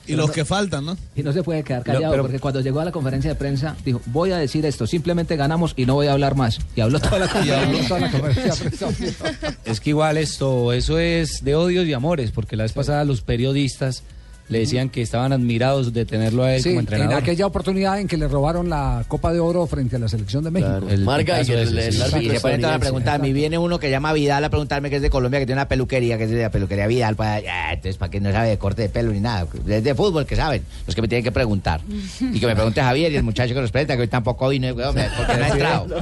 Y 0.06 0.16
los 0.16 0.32
que 0.32 0.46
faltan, 0.46 0.86
¿no? 0.86 0.98
Y 1.16 1.22
no 1.22 1.34
se 1.34 1.44
puede 1.44 1.62
quedar 1.64 1.84
callado, 1.84 2.12
pero- 2.12 2.24
porque 2.24 2.40
cuando 2.40 2.62
llegó 2.62 2.80
a 2.80 2.86
la 2.86 2.92
conferencia 2.94 3.32
de 3.32 3.36
prensa, 3.36 3.76
dijo, 3.84 4.00
voy 4.06 4.32
a 4.32 4.38
decir 4.38 4.66
esto, 4.66 4.88
simplemente 4.88 5.36
ganamos 5.36 5.74
y 5.76 5.86
no 5.86 5.96
voy 5.96 6.08
a 6.08 6.14
hablar 6.14 6.36
más. 6.36 6.60
Y 6.76 6.82
habló 6.82 7.00
toda 7.02 7.20
la 7.20 7.26
Y 7.46 7.50
habló 7.50 7.78
conferencia. 7.80 7.88
toda 7.90 8.00
la 8.00 8.12
conferencia 8.12 8.54
de 8.54 9.12
prensa. 9.12 9.58
Es 9.66 9.80
que 9.82 9.90
igual 9.90 10.18
esto, 10.18 10.72
eso 10.72 11.00
es 11.00 11.44
de 11.44 11.56
odios 11.56 11.86
y 11.86 11.92
amores, 11.94 12.32
porque 12.32 12.56
la 12.56 12.64
vez 12.64 12.72
pasada 12.72 13.04
los 13.04 13.22
periodistas 13.22 14.04
le 14.50 14.60
decían 14.60 14.90
que 14.90 15.02
estaban 15.02 15.34
admirados 15.34 15.94
de 15.94 16.06
tenerlo 16.06 16.44
a 16.44 16.56
él 16.56 16.62
Sí, 16.64 16.70
como 16.70 16.80
en 16.80 16.86
entrenador. 16.86 17.16
aquella 17.16 17.46
oportunidad 17.46 18.00
en 18.00 18.08
que 18.08 18.18
le 18.18 18.28
robaron 18.28 18.70
la 18.70 19.04
Copa 19.08 19.34
de 19.34 19.40
Oro 19.40 19.66
frente 19.68 19.98
a 19.98 20.00
la 20.00 20.08
selección 20.08 20.44
de 20.44 20.52
México. 20.52 20.88
El 20.90 21.04
Marga 21.04 21.36
y 21.42 21.46
caso 21.46 21.54
el, 21.54 21.78
ese, 21.78 21.88
el 22.04 22.12
sí. 22.12 22.18
Y 22.20 22.30
le 22.30 22.40
ponen 22.40 22.62
toda 22.62 22.74
la 22.74 22.80
pregunta 22.80 23.14
a 23.14 23.18
mí. 23.18 23.34
Viene 23.34 23.58
uno 23.58 23.80
que 23.80 23.90
llama 23.90 24.14
Vidal 24.14 24.44
a 24.46 24.50
preguntarme 24.50 24.90
que 24.90 24.98
es 24.98 25.02
de 25.02 25.10
Colombia, 25.10 25.40
que 25.40 25.46
tiene 25.46 25.60
una 25.62 25.68
peluquería, 25.68 26.18
que 26.18 26.24
es 26.26 26.30
de 26.30 26.42
la 26.42 26.50
peluquería 26.52 26.88
Vidal. 26.88 27.16
Pues, 27.16 27.44
ah, 27.50 27.74
entonces, 27.74 27.98
¿para 27.98 28.10
qué 28.10 28.20
no 28.20 28.32
sabe 28.32 28.50
de 28.50 28.58
corte 28.58 28.84
de 28.84 28.90
pelo 28.90 29.12
ni 29.12 29.20
nada? 29.20 29.48
Es 29.68 29.84
de 29.84 29.96
fútbol, 29.96 30.26
que 30.26 30.36
saben. 30.36 30.64
Los 30.86 30.96
que 30.96 31.02
me 31.02 31.08
tienen 31.08 31.24
que 31.24 31.32
preguntar. 31.32 31.82
Y 32.22 32.40
que 32.40 32.48
me 32.48 32.56
pregunte 32.56 32.82
Javier 32.82 33.12
y 33.12 33.16
el 33.18 33.24
muchacho 33.24 33.54
que 33.54 33.62
nos 33.62 33.72
presenta, 33.72 33.96
que 33.96 34.04
hoy 34.04 34.08
tampoco 34.08 34.48
vino, 34.50 34.70
porque 34.76 35.38
no 35.38 35.44
ha 35.44 35.50
entrado. 35.50 35.88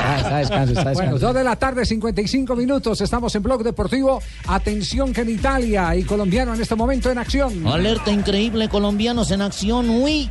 Ah, 0.00 0.18
está 0.20 0.34
de 0.34 0.38
descanso, 0.40 0.72
está 0.72 0.88
de 0.90 0.94
Bueno, 0.94 1.12
descanso. 1.12 1.26
dos 1.26 1.34
de 1.34 1.44
la 1.44 1.56
tarde, 1.56 1.84
55 1.86 2.56
minutos. 2.56 3.00
Estamos 3.00 3.34
en 3.34 3.42
Blog 3.42 3.62
Deportivo. 3.62 4.20
Atención 4.46 5.12
que 5.12 5.20
en 5.22 5.30
Italia 5.30 5.94
y 5.96 6.02
colombiano 6.04 6.54
en 6.54 6.60
este 6.60 6.74
momento 6.74 7.10
en 7.10 7.18
acción. 7.18 7.66
Alerta 7.68 8.10
increíble, 8.10 8.70
colombianos 8.70 9.30
en 9.30 9.42
acción, 9.42 9.90
uy. 9.90 10.30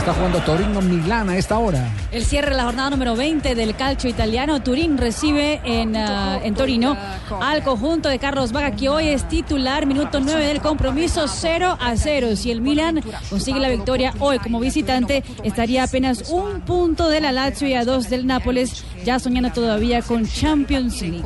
Está 0.00 0.14
jugando 0.14 0.38
Torino 0.40 0.80
Milán 0.80 1.28
a 1.28 1.36
esta 1.36 1.58
hora. 1.58 1.86
El 2.10 2.24
cierre 2.24 2.52
de 2.52 2.56
la 2.56 2.64
jornada 2.64 2.88
número 2.88 3.14
20 3.16 3.54
del 3.54 3.76
calcio 3.76 4.08
italiano. 4.08 4.62
Turín 4.62 4.96
recibe 4.96 5.60
en, 5.62 5.94
ah, 5.94 6.40
en 6.42 6.54
Torino 6.54 6.96
al 7.42 7.62
conjunto 7.62 8.08
de 8.08 8.18
Carlos 8.18 8.50
Vaga, 8.50 8.70
que 8.70 8.88
hoy 8.88 9.08
es 9.08 9.28
titular. 9.28 9.84
Minuto 9.84 10.18
9 10.20 10.46
del 10.46 10.62
compromiso, 10.62 11.28
0 11.28 11.76
a 11.78 11.94
0. 11.96 12.34
Si 12.34 12.50
el 12.50 12.62
Milan 12.62 13.02
consigue 13.28 13.60
la 13.60 13.68
victoria 13.68 14.14
hoy 14.20 14.38
como 14.38 14.58
visitante, 14.58 15.22
estaría 15.44 15.84
apenas 15.84 16.30
un 16.30 16.62
punto 16.62 17.10
de 17.10 17.20
la 17.20 17.30
Lazio 17.30 17.68
y 17.68 17.74
a 17.74 17.84
dos 17.84 18.08
del 18.08 18.26
Nápoles, 18.26 18.82
ya 19.04 19.18
soñando 19.18 19.52
todavía 19.52 20.00
con 20.00 20.26
Champions 20.26 21.02
League. 21.02 21.24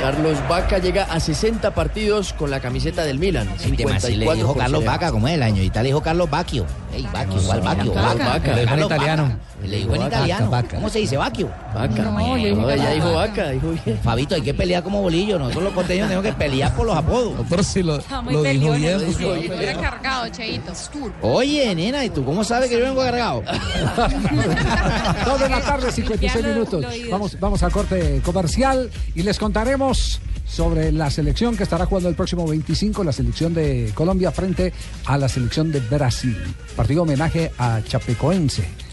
Carlos 0.00 0.38
Vaca 0.48 0.78
llega 0.78 1.04
a 1.04 1.20
60 1.20 1.74
partidos 1.74 2.32
con 2.32 2.50
la 2.50 2.60
camiseta 2.60 3.04
del 3.04 3.18
Milan. 3.18 3.50
Este 3.62 3.84
más 3.84 4.02
sí 4.02 4.16
le 4.16 4.24
54 4.24 4.34
dijo 4.34 4.54
Carlos. 4.54 4.84
Vaca, 4.86 5.12
como 5.12 5.28
es 5.28 5.34
el 5.34 5.42
año. 5.42 5.62
Y 5.62 5.68
tal 5.68 5.84
dijo 5.84 6.00
Carlos 6.00 6.30
Bacchio. 6.30 6.64
Ey, 6.94 7.08
Bacchio, 7.12 7.40
igual 7.42 7.60
Bacchio. 7.60 7.92
Vaca. 7.92 8.62
Italiano. 8.80 9.38
Le 9.66 9.78
dijo 9.78 9.94
en 9.94 10.00
Vaca, 10.00 10.16
italiano. 10.16 10.50
Vaca. 10.50 10.76
¿Cómo 10.76 10.88
se 10.88 10.98
dice 11.00 11.16
Bacchio? 11.16 11.50
Vaca. 11.74 12.02
No, 12.02 12.38
yo 12.38 12.54
No, 12.54 12.70
ella 12.70 12.90
dijo 12.90 13.12
Vaca, 13.12 13.50
dijo 13.50 13.74
bien. 13.84 13.98
Fabito, 14.02 14.34
hay 14.34 14.42
que 14.42 14.54
pelear 14.54 14.82
como 14.82 15.02
bolillo. 15.02 15.38
Nosotros 15.38 15.64
los 15.64 15.72
costeños 15.72 16.08
tenemos 16.08 16.24
que 16.24 16.32
pelear 16.32 16.74
por 16.74 16.86
los 16.86 16.96
apodos. 16.96 17.34
Pero 17.48 17.62
si 17.62 17.82
lo, 17.82 17.96
Está 17.96 18.20
muy 18.20 18.34
lo 18.34 18.42
dijo 18.42 18.72
bien. 18.72 18.98
¿no? 18.98 19.34
Viene 19.58 19.74
cargado, 19.80 20.28
Cheito. 20.28 20.72
Oye, 21.22 21.74
nena, 21.74 22.04
¿y 22.04 22.10
tú 22.10 22.24
cómo 22.24 22.44
sabes 22.44 22.68
que 22.68 22.78
yo 22.78 22.84
vengo 22.84 23.00
cargado? 23.02 23.42
Dos 25.24 25.40
de 25.40 25.48
la 25.48 25.60
tarde, 25.60 25.92
56 25.92 26.20
Limpiarlo 26.20 26.48
minutos. 26.48 26.84
Vamos, 27.10 27.40
vamos 27.40 27.62
a 27.62 27.70
corte 27.70 28.20
comercial 28.24 28.90
y 29.14 29.22
les 29.22 29.38
contaremos 29.38 30.20
sobre 30.46 30.92
la 30.92 31.10
selección 31.10 31.56
que 31.56 31.62
estará 31.62 31.86
jugando 31.86 32.08
el 32.08 32.14
próximo 32.14 32.46
25, 32.46 33.02
la 33.02 33.12
selección 33.12 33.54
de 33.54 33.90
Colombia 33.94 34.30
frente 34.30 34.72
a 35.06 35.18
la 35.18 35.28
selección 35.28 35.72
de 35.72 35.80
Brasil. 35.80 36.36
Partido 36.76 37.02
homenaje 37.02 37.50
a 37.58 37.80
Chapecoense. 37.82 38.83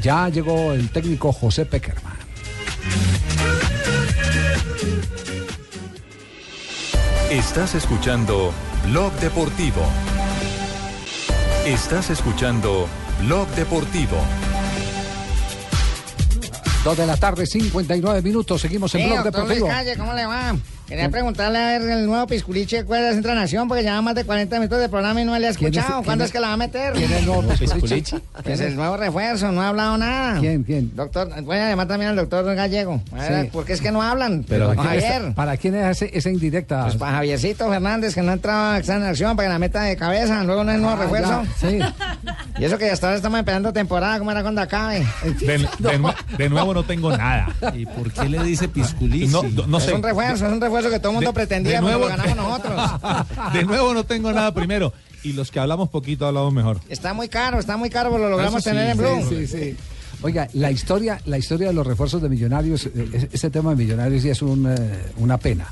Ya 0.00 0.28
llegó 0.28 0.72
el 0.72 0.90
técnico 0.90 1.32
José 1.32 1.66
Peckerman. 1.66 2.14
Estás 7.30 7.74
escuchando 7.74 8.52
Blog 8.86 9.12
Deportivo. 9.14 9.82
Estás 11.66 12.10
escuchando 12.10 12.86
Blog 13.20 13.48
Deportivo. 13.56 14.18
Dos 16.84 16.96
de 16.96 17.06
la 17.06 17.16
tarde, 17.16 17.46
59 17.46 18.20
minutos. 18.22 18.60
Seguimos 18.60 18.94
en 18.94 19.08
Blog 19.08 19.24
Deportivo. 19.24 19.66
Calle, 19.66 19.96
¿cómo 19.96 20.12
le 20.12 20.26
va? 20.26 20.54
Quería 20.86 21.08
preguntarle 21.08 21.58
a 21.58 21.66
ver 21.78 21.82
el 21.90 22.06
nuevo 22.06 22.26
Pisculiche 22.26 22.76
de 22.76 22.84
Cuerdas 22.84 23.14
Centro 23.14 23.34
Nación, 23.34 23.68
porque 23.68 23.82
lleva 23.82 24.02
más 24.02 24.14
de 24.14 24.24
40 24.24 24.56
minutos 24.58 24.78
de 24.78 24.88
programa 24.90 25.20
y 25.22 25.24
no 25.24 25.36
le 25.38 25.48
ha 25.48 25.52
¿Quién 25.54 25.70
es- 25.72 25.76
escuchado. 25.78 25.94
quién 26.00 26.04
¿Cuándo 26.04 26.24
es- 26.24 26.28
es 26.28 26.32
que 26.32 26.40
la 26.40 26.48
va 26.48 26.52
a 26.52 26.56
meter? 26.58 26.92
¿Quién 26.92 27.10
es 27.10 27.18
el 27.20 27.26
nuevo 27.26 27.42
Pisculiche? 27.42 28.16
Es 28.44 28.60
el 28.60 28.76
nuevo 28.76 28.96
refuerzo, 28.98 29.50
no 29.50 29.62
ha 29.62 29.68
hablado 29.68 29.96
nada. 29.96 30.38
¿Quién, 30.40 30.62
quién? 30.62 30.94
Doctor, 30.94 31.30
voy 31.42 31.56
a 31.56 31.70
llamar 31.70 31.88
también 31.88 32.10
al 32.10 32.16
doctor 32.16 32.44
Gallego. 32.54 33.00
A 33.12 33.16
ver, 33.16 33.44
Sí. 33.46 33.50
¿Por 33.50 33.64
qué 33.64 33.72
es 33.72 33.80
que 33.80 33.90
no 33.92 34.02
hablan? 34.02 34.44
Pero 34.46 34.66
Don 34.66 34.76
¿quién 34.76 34.92
está- 34.92 35.12
Javier. 35.14 35.34
¿para 35.34 35.56
quién 35.56 35.74
es 35.74 36.02
ese- 36.02 36.16
esa 36.18 36.28
indirecta? 36.30 36.82
Pues 36.84 36.96
para 36.96 37.12
Javiercito 37.16 37.68
Fernández, 37.70 38.14
que 38.14 38.22
no 38.22 38.32
entraba 38.32 38.76
en 38.78 39.02
acción 39.04 39.36
para 39.36 39.48
que 39.48 39.52
la 39.54 39.58
meta 39.58 39.82
de 39.84 39.96
cabeza, 39.96 40.44
luego 40.44 40.64
no 40.64 40.72
es 40.72 40.78
nuevo 40.80 40.96
Ah, 41.00 41.02
refuerzo. 41.02 41.42
ya, 41.62 41.68
sí. 41.68 41.78
Y 42.58 42.64
eso 42.64 42.76
que 42.76 42.90
hasta 42.90 43.06
ahora 43.06 43.16
estamos 43.16 43.38
esperando 43.38 43.72
temporada, 43.72 44.18
¿cómo 44.18 44.30
era 44.30 44.42
cuando 44.42 44.60
acabe? 44.60 45.02
De, 45.40 45.58
de 45.78 45.98
nue- 45.98 46.14
de 46.36 46.48
nuevo 46.50 46.74
no 46.74 46.82
tengo 46.84 47.10
nada. 47.16 47.48
¿Y 47.74 47.86
por 47.86 48.12
qué 48.12 48.28
le 48.28 48.42
dice 48.44 48.68
Pisculici? 48.68 49.32
No, 49.32 49.42
no, 49.44 49.66
no 49.66 49.78
es 49.78 49.84
sé. 49.84 49.94
un 49.94 50.02
refuerzo, 50.02 50.46
es 50.46 50.52
un 50.52 50.60
refuerzo 50.60 50.73
que 50.82 50.98
todo 50.98 51.10
el 51.10 51.14
mundo 51.16 51.30
De- 51.30 51.34
pretendía, 51.34 51.80
de 51.80 51.86
pero 51.86 51.98
nuevo- 51.98 52.08
lo 52.08 52.16
ganamos 52.16 52.36
nosotros. 52.36 52.90
De 53.52 53.64
nuevo 53.64 53.94
no 53.94 54.04
tengo 54.04 54.32
nada 54.32 54.52
primero. 54.52 54.92
Y 55.22 55.32
los 55.32 55.50
que 55.50 55.58
hablamos 55.58 55.88
poquito 55.88 56.26
hablamos 56.26 56.52
mejor. 56.52 56.80
Está 56.88 57.14
muy 57.14 57.28
caro, 57.28 57.58
está 57.58 57.76
muy 57.76 57.88
caro, 57.90 58.10
pero 58.10 58.24
lo 58.24 58.30
logramos 58.30 58.62
sí, 58.62 58.70
tener 58.70 58.90
en 58.90 58.98
Blue. 58.98 59.26
Sí, 59.28 59.46
sí. 59.46 59.76
Oiga, 60.22 60.48
la 60.54 60.70
historia, 60.70 61.20
la 61.26 61.38
historia 61.38 61.68
de 61.68 61.74
los 61.74 61.86
refuerzos 61.86 62.20
de 62.22 62.28
millonarios, 62.28 62.86
eh, 62.86 63.08
ese- 63.12 63.28
ese 63.32 63.50
tema 63.50 63.70
de 63.70 63.76
millonarios 63.76 64.22
sí 64.22 64.28
es 64.30 64.42
un, 64.42 64.66
eh, 64.70 65.02
una 65.18 65.38
pena. 65.38 65.66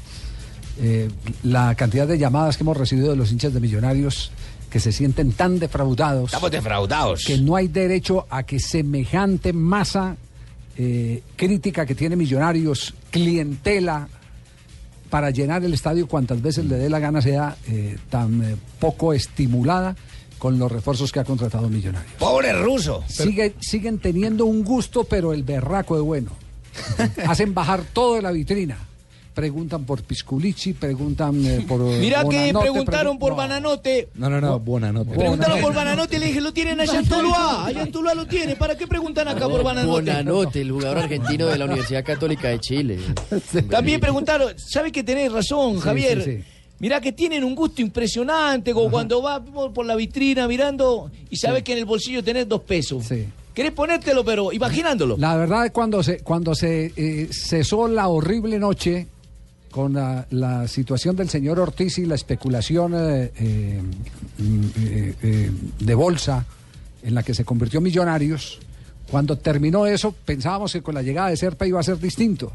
Eh, 0.80 1.10
la 1.42 1.74
cantidad 1.74 2.06
de 2.08 2.18
llamadas 2.18 2.56
que 2.56 2.62
hemos 2.62 2.76
recibido 2.76 3.10
de 3.10 3.16
los 3.16 3.30
hinchas 3.30 3.52
de 3.52 3.60
millonarios 3.60 4.30
que 4.70 4.80
se 4.80 4.90
sienten 4.90 5.32
tan 5.32 5.58
defraudados 5.58 6.24
Estamos 6.30 6.50
defraudados. 6.50 7.24
que 7.26 7.36
no 7.36 7.56
hay 7.56 7.68
derecho 7.68 8.26
a 8.30 8.42
que 8.44 8.58
semejante 8.58 9.52
masa 9.52 10.16
eh, 10.78 11.22
crítica 11.36 11.84
que 11.84 11.94
tiene 11.94 12.16
millonarios, 12.16 12.94
clientela, 13.10 14.08
para 15.12 15.28
llenar 15.28 15.62
el 15.62 15.74
estadio 15.74 16.08
cuantas 16.08 16.40
veces 16.40 16.64
le 16.64 16.76
dé 16.76 16.88
la 16.88 16.98
gana 16.98 17.20
sea 17.20 17.54
eh, 17.68 17.98
tan 18.08 18.42
eh, 18.42 18.56
poco 18.80 19.12
estimulada 19.12 19.94
con 20.38 20.58
los 20.58 20.72
refuerzos 20.72 21.12
que 21.12 21.20
ha 21.20 21.24
contratado 21.24 21.68
Millonarios. 21.68 22.14
Pobre 22.18 22.54
ruso. 22.54 23.04
Sigue- 23.08 23.54
siguen 23.60 23.98
teniendo 23.98 24.46
un 24.46 24.64
gusto, 24.64 25.04
pero 25.04 25.34
el 25.34 25.42
berraco 25.42 25.96
de 25.96 26.00
bueno. 26.00 26.30
Hacen 27.28 27.52
bajar 27.52 27.82
todo 27.92 28.14
de 28.14 28.22
la 28.22 28.30
vitrina. 28.32 28.78
Preguntan 29.34 29.84
por 29.84 30.02
Pisculici, 30.02 30.72
preguntan 30.74 31.44
eh, 31.46 31.64
por. 31.66 31.80
eh, 31.80 31.98
Mira 32.00 32.22
que 32.28 32.52
preguntaron 32.58 33.16
pregun- 33.16 33.18
por 33.20 33.30
no. 33.32 33.36
Bananote. 33.36 34.08
No, 34.14 34.28
no, 34.30 34.40
no, 34.40 34.58
Bonanote. 34.60 35.14
Preguntaron 35.16 35.60
por 35.60 35.74
Bananote 35.74 36.16
y 36.16 36.18
le 36.20 36.26
dije, 36.26 36.40
lo 36.40 36.52
tienen 36.52 36.80
allá 36.80 36.98
en 36.98 37.08
Tuluá. 37.08 37.66
Allá 37.66 37.82
en 37.82 37.92
Tuluá 37.92 38.14
lo 38.14 38.26
tiene. 38.26 38.56
¿Para 38.56 38.76
qué 38.76 38.86
preguntan 38.86 39.28
acá 39.28 39.48
por 39.48 39.62
Bananote? 39.62 40.10
Bonanote, 40.10 40.60
el 40.60 40.70
jugador 40.72 40.98
argentino 40.98 41.46
de 41.46 41.58
la 41.58 41.64
Universidad 41.64 42.04
Católica 42.04 42.48
de 42.48 42.58
Chile. 42.60 42.98
También 43.70 44.00
preguntaron, 44.00 44.52
¿sabe 44.58 44.92
que 44.92 45.02
tenés 45.02 45.32
razón, 45.32 45.74
Sí, 45.76 45.80
Javier? 45.80 46.22
sí, 46.22 46.36
sí. 46.38 46.44
Mirá 46.78 47.00
que 47.00 47.12
tienen 47.12 47.44
un 47.44 47.54
gusto 47.54 47.80
impresionante, 47.80 48.72
como 48.74 48.90
cuando 48.90 49.22
vas 49.22 49.40
por 49.72 49.86
la 49.86 49.94
vitrina 49.94 50.48
mirando 50.48 51.12
y 51.30 51.36
sabes 51.36 51.62
que 51.62 51.72
en 51.72 51.78
el 51.78 51.84
bolsillo 51.84 52.24
tenés 52.24 52.48
dos 52.48 52.62
pesos. 52.62 53.04
Querés 53.54 53.70
ponértelo, 53.72 54.24
pero 54.24 54.50
imaginándolo. 54.52 55.16
La 55.18 55.36
verdad, 55.36 55.70
cuando 55.72 56.02
se, 56.02 56.20
cuando 56.20 56.54
se 56.56 56.92
eh, 56.96 57.28
cesó 57.30 57.86
la 57.86 58.08
horrible 58.08 58.58
noche 58.58 59.06
con 59.72 59.94
la, 59.94 60.26
la 60.30 60.68
situación 60.68 61.16
del 61.16 61.28
señor 61.28 61.58
Ortiz 61.58 61.98
y 61.98 62.06
la 62.06 62.14
especulación 62.14 62.94
eh, 62.94 63.32
eh, 63.36 63.82
mm, 64.38 64.64
eh, 64.78 65.14
eh, 65.22 65.50
de 65.80 65.94
bolsa 65.96 66.44
en 67.02 67.14
la 67.16 67.24
que 67.24 67.34
se 67.34 67.44
convirtió 67.44 67.78
en 67.78 67.84
Millonarios, 67.84 68.60
cuando 69.10 69.36
terminó 69.38 69.86
eso, 69.86 70.14
pensábamos 70.24 70.72
que 70.72 70.82
con 70.82 70.94
la 70.94 71.02
llegada 71.02 71.30
de 71.30 71.36
Serpa 71.36 71.66
iba 71.66 71.80
a 71.80 71.82
ser 71.82 71.98
distinto. 71.98 72.52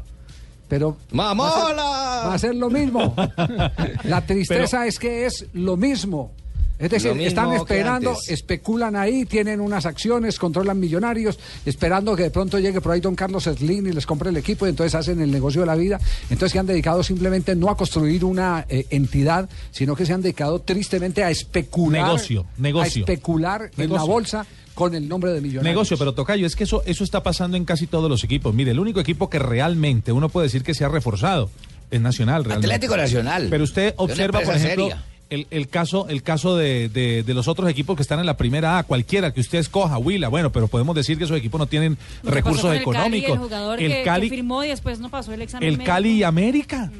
Pero 0.68 0.92
va 1.18 1.30
a 1.30 1.34
ser- 1.34 1.36
¡Mamola! 1.36 1.82
va 2.28 2.34
a 2.34 2.38
ser 2.38 2.54
lo 2.54 2.70
mismo. 2.70 3.14
La 4.04 4.24
tristeza 4.24 4.86
es 4.86 4.98
que 4.98 5.26
es 5.26 5.46
lo 5.54 5.76
mismo. 5.76 6.32
Es 6.78 6.90
decir, 6.90 7.10
están 7.20 7.52
esperando, 7.52 8.16
especulan 8.28 8.94
ahí, 8.94 9.24
tienen 9.24 9.60
unas 9.60 9.84
acciones, 9.84 10.38
controlan 10.38 10.78
millonarios, 10.78 11.38
esperando 11.66 12.14
que 12.14 12.24
de 12.24 12.30
pronto 12.30 12.58
llegue 12.58 12.80
por 12.80 12.92
ahí 12.92 13.00
don 13.00 13.16
Carlos 13.16 13.44
Slim 13.44 13.88
y 13.88 13.92
les 13.92 14.06
compre 14.06 14.30
el 14.30 14.36
equipo 14.36 14.66
y 14.66 14.70
entonces 14.70 14.94
hacen 14.94 15.20
el 15.20 15.30
negocio 15.30 15.62
de 15.62 15.66
la 15.66 15.74
vida. 15.74 15.98
Entonces 16.30 16.52
se 16.52 16.58
han 16.58 16.66
dedicado 16.66 17.02
simplemente 17.02 17.56
no 17.56 17.68
a 17.70 17.76
construir 17.76 18.24
una 18.24 18.64
eh, 18.68 18.86
entidad, 18.90 19.48
sino 19.70 19.96
que 19.96 20.06
se 20.06 20.12
han 20.12 20.22
dedicado 20.22 20.60
tristemente 20.60 21.24
a 21.24 21.30
especular. 21.30 22.04
Negocio, 22.04 22.46
negocio. 22.58 23.02
A 23.02 23.12
especular 23.12 23.70
en 23.76 23.92
la 23.92 24.04
bolsa 24.04 24.46
con 24.74 24.94
el 24.94 25.08
nombre 25.08 25.32
de 25.32 25.40
millonarios. 25.40 25.64
Negocio, 25.64 25.98
pero 25.98 26.14
Tocayo, 26.14 26.46
es 26.46 26.54
que 26.54 26.62
eso, 26.62 26.84
eso 26.86 27.02
está 27.02 27.24
pasando 27.24 27.56
en 27.56 27.64
casi 27.64 27.88
todos 27.88 28.08
los 28.08 28.22
equipos. 28.22 28.54
Mire, 28.54 28.70
el 28.70 28.78
único 28.78 29.00
equipo 29.00 29.28
que 29.28 29.40
realmente 29.40 30.12
uno 30.12 30.28
puede 30.28 30.46
decir 30.46 30.62
que 30.62 30.74
se 30.74 30.84
ha 30.84 30.88
reforzado 30.88 31.50
es 31.90 32.00
Nacional. 32.00 32.44
Realmente. 32.44 32.72
Atlético 32.72 32.96
Nacional. 32.96 33.48
Pero 33.50 33.64
usted 33.64 33.94
observa, 33.96 34.40
por 34.40 34.54
ejemplo, 34.54 34.88
seria. 34.88 35.04
El, 35.30 35.46
el 35.50 35.68
caso, 35.68 36.08
el 36.08 36.22
caso 36.22 36.56
de, 36.56 36.88
de- 36.88 37.22
de 37.22 37.34
los 37.34 37.48
otros 37.48 37.68
equipos 37.70 37.96
que 37.96 38.02
están 38.02 38.18
en 38.20 38.26
la 38.26 38.36
primera 38.36 38.78
A, 38.78 38.82
cualquiera 38.84 39.32
que 39.32 39.40
usted 39.40 39.58
escoja, 39.58 39.98
Huila, 39.98 40.28
bueno, 40.28 40.50
pero 40.50 40.68
podemos 40.68 40.94
decir 40.94 41.18
que 41.18 41.24
esos 41.24 41.36
equipos 41.36 41.58
no 41.58 41.66
tienen 41.66 41.98
recursos 42.22 42.62
con 42.62 42.72
el 42.72 42.78
Cali, 42.78 42.82
económicos. 43.18 43.32
el 43.32 43.38
jugador 43.38 43.82
el 43.82 43.92
que, 43.92 44.02
Cali, 44.04 44.30
que 44.30 44.36
firmó 44.36 44.64
y 44.64 44.68
después 44.68 45.00
no 45.00 45.10
pasó 45.10 45.32
el 45.32 45.42
examen 45.42 45.68
el 45.68 45.76
médico. 45.78 45.86
Cali 45.92 46.10
y 46.12 46.22
América. 46.22 46.90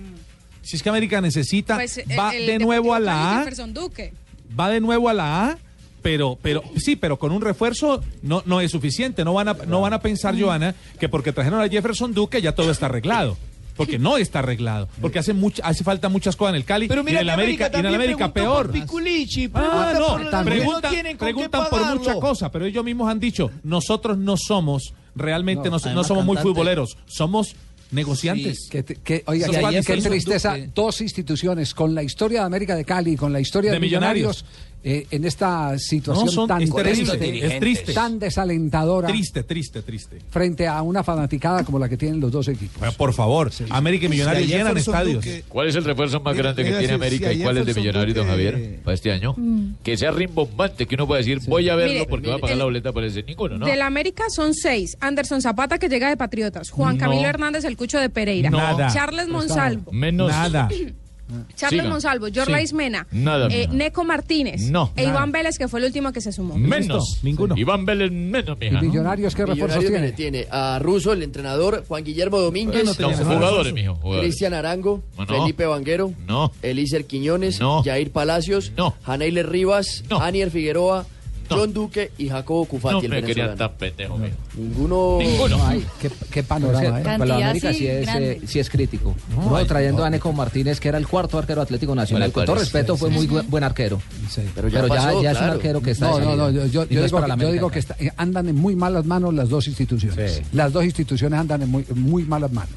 Si 0.63 0.77
es 0.77 0.83
que 0.83 0.89
América 0.91 1.21
necesita, 1.21 1.77
Pues, 1.77 2.01
va 2.19 2.35
el- 2.35 2.43
el 2.43 2.47
de 2.47 2.59
nuevo 2.59 2.93
a 2.95 3.01
la 3.01 3.37
A 3.37 3.39
Jefferson 3.39 3.73
Duque. 3.73 4.13
va 4.59 4.69
de 4.69 4.81
nuevo 4.81 5.09
a 5.09 5.15
la 5.15 5.51
A, 5.51 5.59
pero, 6.03 6.39
pero 6.43 6.63
sí, 6.77 6.97
pero 6.97 7.19
con 7.19 7.33
un 7.33 7.41
refuerzo 7.41 8.03
no, 8.23 8.43
no 8.47 8.61
es 8.61 8.71
suficiente. 8.71 9.25
No 9.25 9.33
van 9.35 9.49
a, 9.49 9.55
no 9.67 9.81
van 9.81 9.95
a 9.95 10.01
pensar, 10.01 10.39
Joana, 10.39 10.75
que 11.01 11.09
porque 11.09 11.33
trajeron 11.33 11.61
a 11.63 11.69
Jefferson 11.69 12.13
Duque 12.13 12.43
ya 12.43 12.53
todo 12.53 12.71
está 12.71 12.87
arreglado. 12.87 13.37
Porque 13.79 13.99
no 13.99 14.19
está 14.19 14.41
arreglado. 14.41 14.89
Porque 15.01 15.19
hace 15.21 15.33
mucha, 15.33 15.65
hace 15.67 15.83
falta 15.85 16.11
muchas 16.11 16.37
cosas 16.37 16.51
en 16.51 16.57
el 16.57 16.65
Cali 16.67 16.87
Pero 16.89 17.01
y 17.01 17.05
mira 17.05 17.21
en 17.21 17.23
el 17.23 17.27
que 17.29 17.33
América, 17.33 17.71
y 17.73 17.79
en 17.81 17.87
el 17.87 17.95
América 17.95 18.31
peor. 18.35 18.67
por 18.67 18.73
Piculichi, 18.73 19.51
Ah, 19.55 19.93
no, 19.95 20.01
por 20.09 20.21
los 20.25 20.45
preguntan, 20.45 20.95
no 21.13 21.19
preguntan 21.19 21.61
por 21.71 21.81
pagarlo. 21.81 22.01
muchas 22.01 22.17
cosas, 22.17 22.51
pero 22.51 22.67
ellos 22.67 22.85
mismos 22.85 23.09
han 23.11 23.19
dicho, 23.21 23.51
nosotros 23.63 24.19
no 24.19 24.37
somos, 24.37 24.93
realmente 25.15 25.71
no, 25.71 25.77
No, 25.77 25.79
no 25.79 25.87
además 25.87 26.07
somos 26.09 26.25
muy 26.27 26.37
futboleros, 26.37 26.99
somos 27.07 27.55
negociantes. 27.91 28.69
Que, 28.71 29.23
oiga, 29.27 29.49
qué- 29.83 29.97
tristeza, 30.03 30.57
dos 30.75 31.01
instituciones 31.01 31.73
con 31.75 31.95
la 31.95 32.03
historia 32.03 32.41
de 32.41 32.47
América 32.47 32.75
de 32.77 32.85
Cali 32.85 33.13
y 33.13 33.17
con 33.17 33.33
la 33.33 33.41
historia 33.41 33.71
de, 33.71 33.77
De 33.77 33.81
Millonarios. 33.81 34.45
Millonarios, 34.45 34.68
eh, 34.85 35.07
en 35.11 35.25
esta 35.25 35.79
situación 35.79 36.27
No, 36.27 36.33
son- 36.33 36.49
tan 36.49 36.63
es 36.63 36.73
triste, 36.73 37.47
es 37.47 37.59
triste. 37.61 37.93
tan 37.93 38.19
desalentadora 38.19 39.09
Triste, 39.09 39.43
triste, 39.43 39.83
triste. 39.83 40.19
frente 40.31 40.67
a 40.67 40.83
una 40.83 41.03
fanaticada 41.03 41.65
como 41.65 41.79
la 41.79 41.89
que 41.89 41.97
tienen 41.97 42.21
los 42.21 42.31
dos 42.31 42.47
equipos. 42.49 42.79
Bueno, 42.79 42.95
por 42.97 43.13
favor, 43.13 43.51
América 43.71 44.07
y 44.07 44.09
Millonarios 44.09 44.47
Si 44.47 44.53
llenan 44.53 44.77
estadios. 44.77 45.25
Duque- 45.25 45.45
¿Cuál 45.49 45.69
es 45.69 45.75
el 45.75 45.85
refuerzo 45.85 46.21
más 46.21 46.37
grande 46.37 46.63
que 46.65 46.71
tiene 46.71 46.87
si- 46.87 46.93
América 46.93 47.31
si 47.33 47.41
y 47.41 47.43
cuál 47.43 47.59
es 47.59 47.67
de 47.67 47.75
Millonarios, 47.75 48.17
don 48.17 48.27
Javier, 48.29 48.81
para 48.85 48.95
este 48.95 49.11
año? 49.13 49.35
Mm. 49.37 49.75
Que 49.83 49.97
sea 49.97 50.11
rimbombante, 50.13 50.87
que 50.87 50.95
uno 50.95 51.07
pueda 51.07 51.19
decir, 51.19 51.41
voy 51.49 51.69
a 51.69 51.75
verlo 51.77 51.93
Mire, 51.95 52.07
porque 52.07 52.29
va 52.29 52.37
a 52.37 52.39
pagar 52.39 52.53
el- 52.53 52.59
la 52.59 52.65
boleta 52.65 52.93
por 52.93 53.05
ese. 53.05 53.23
Ninguno, 53.23 53.59
¿no? 53.59 53.67
Del 53.67 53.83
América 53.83 54.25
son 54.31 54.55
seis. 54.55 54.97
Anderson 55.01 55.43
Zapata, 55.43 55.79
que 55.79 55.89
llega 55.89 56.09
de 56.09 56.17
Patriotas. 56.17 56.71
Juan 56.71 56.97
No. 56.97 57.01
Camilo 57.01 57.27
Hernández, 57.29 57.65
el 57.65 57.77
Cucho 57.77 57.99
de 57.99 58.09
Pereira. 58.11 58.49
Nada. 58.51 58.89
Charles 58.93 59.29
Monsalvo. 59.29 59.93
Menos. 59.93 60.29
Nada. 60.29 60.69
Charles 61.57 61.81
Siga. 61.83 61.91
Monsalvo, 61.93 62.27
Jorla 62.35 62.59
Sí. 62.59 62.65
Ismena. 62.65 63.07
Nada, 63.11 63.49
eh, 63.51 63.67
mija. 63.67 63.73
Neco 63.75 64.05
Martínez. 64.05 64.63
No. 64.71 64.93
E 64.97 65.03
Nada. 65.03 65.11
Iván 65.17 65.33
Vélez, 65.33 65.59
que 65.59 65.69
fue 65.69 65.81
el 65.81 65.87
último 65.87 66.13
que 66.13 66.21
se 66.21 66.33
sumó. 66.33 66.57
Menos. 66.57 67.21
Ninguno. 67.23 67.57
Iván 67.57 67.85
Vélez 67.87 68.11
menos, 68.11 68.57
¿Y. 68.59 68.81
Millonarios 68.83 69.35
qué 69.35 69.45
refuerzos 69.47 69.79
Millonarios 69.79 70.15
tiene? 70.17 70.39
que 70.41 70.47
tiene 70.47 70.47
a 70.51 70.79
Russo, 70.79 71.13
el 71.13 71.23
entrenador, 71.23 71.85
Juan 71.87 72.05
Guillermo 72.05 72.39
Domínguez, 72.39 72.85
No, 72.85 72.95
tenía 72.95 73.17
No, 73.17 73.25
jugadores, 73.35 73.73
mijo, 73.73 73.95
jugadores. 73.97 74.29
Cristian 74.31 74.55
Arango, 74.55 75.03
No. 75.17 75.27
Felipe 75.27 75.67
Vanguero, 75.67 76.13
No. 76.27 76.53
Elícer 76.63 77.05
Quiñones, 77.07 77.61
No. 77.61 77.83
Jair 77.83 78.11
Palacios, 78.11 78.73
No. 78.77 78.95
Janeile 79.03 79.43
Rivas, 79.43 80.05
Anier 80.11 80.51
Figueroa, 80.51 81.03
No. 81.03 81.18
John 81.57 81.73
Duque 81.73 82.13
y 82.19 82.29
Jacobo 82.29 82.65
Cufati, 82.67 82.95
No 82.95 83.01
el 83.01 83.09
me 83.09 83.23
querían 83.23 83.49
venezolano. 83.49 83.57
tan 83.57 83.73
pendejo. 83.79 84.19
Ninguno. 84.57 85.19
Ninguno. 85.19 85.67
Ay, 85.67 85.85
qué, 86.01 86.11
qué 86.31 86.43
panorama, 86.43 87.01
¿eh? 87.01 87.03
Para 87.05 87.25
la 87.27 87.35
América 87.37 87.73
sí 87.73 87.87
es, 87.87 88.09
eh, 88.09 88.41
sí 88.47 88.59
es 88.59 88.69
crítico. 88.71 89.15
No, 89.35 89.47
Uno 89.47 89.57
ay, 89.57 89.67
trayendo 89.67 89.99
no. 90.01 90.05
a 90.05 90.11
Neco 90.11 90.33
Martínez, 90.33 90.81
que 90.81 90.89
era 90.89 90.99
el 90.99 91.07
cuarto 91.07 91.39
arquero 91.39 91.63
Atlético 91.63 91.95
Nacional. 91.95 92.31
Bueno, 92.31 92.35
Con 92.35 92.45
todo 92.47 92.57
respeto, 92.57 92.95
sí, 92.95 93.01
fue 93.01 93.09
sí, 93.11 93.15
muy 93.17 93.27
buen 93.43 93.65
arquero. 93.65 94.01
Pero 94.35 94.51
Pero, 94.55 94.69
ya 94.69 94.83
ya, 94.83 94.89
pasó, 94.89 95.23
ya 95.23 95.31
es 95.33 95.39
un 95.39 95.45
arquero 95.45 95.81
que 95.83 95.91
está 95.93 96.11
No, 96.11 96.19
no, 96.21 96.37
no, 96.37 96.51
yo, 96.51 96.67
yo- 96.67 96.85
yo 96.89 97.03
digo, 97.05 97.17
que, 97.21 97.23
la 97.23 97.27
yo 97.29 97.33
América. 97.33 97.53
digo 97.53 97.71
que 97.71 97.79
está- 97.79 97.97
eh, 97.99 98.11
andan 98.17 98.49
en 98.49 98.57
muy 98.57 98.77
malas 98.77 99.05
manos 99.07 99.33
las 99.35 99.49
dos 99.49 99.67
instituciones. 99.69 100.43
Las 100.53 100.73
dos 100.73 100.85
instituciones 100.85 101.39
andan 101.39 101.63
en 101.63 101.71
muy, 101.71 101.85
muy 101.95 102.25
malas 102.25 102.53
manos. 102.53 102.75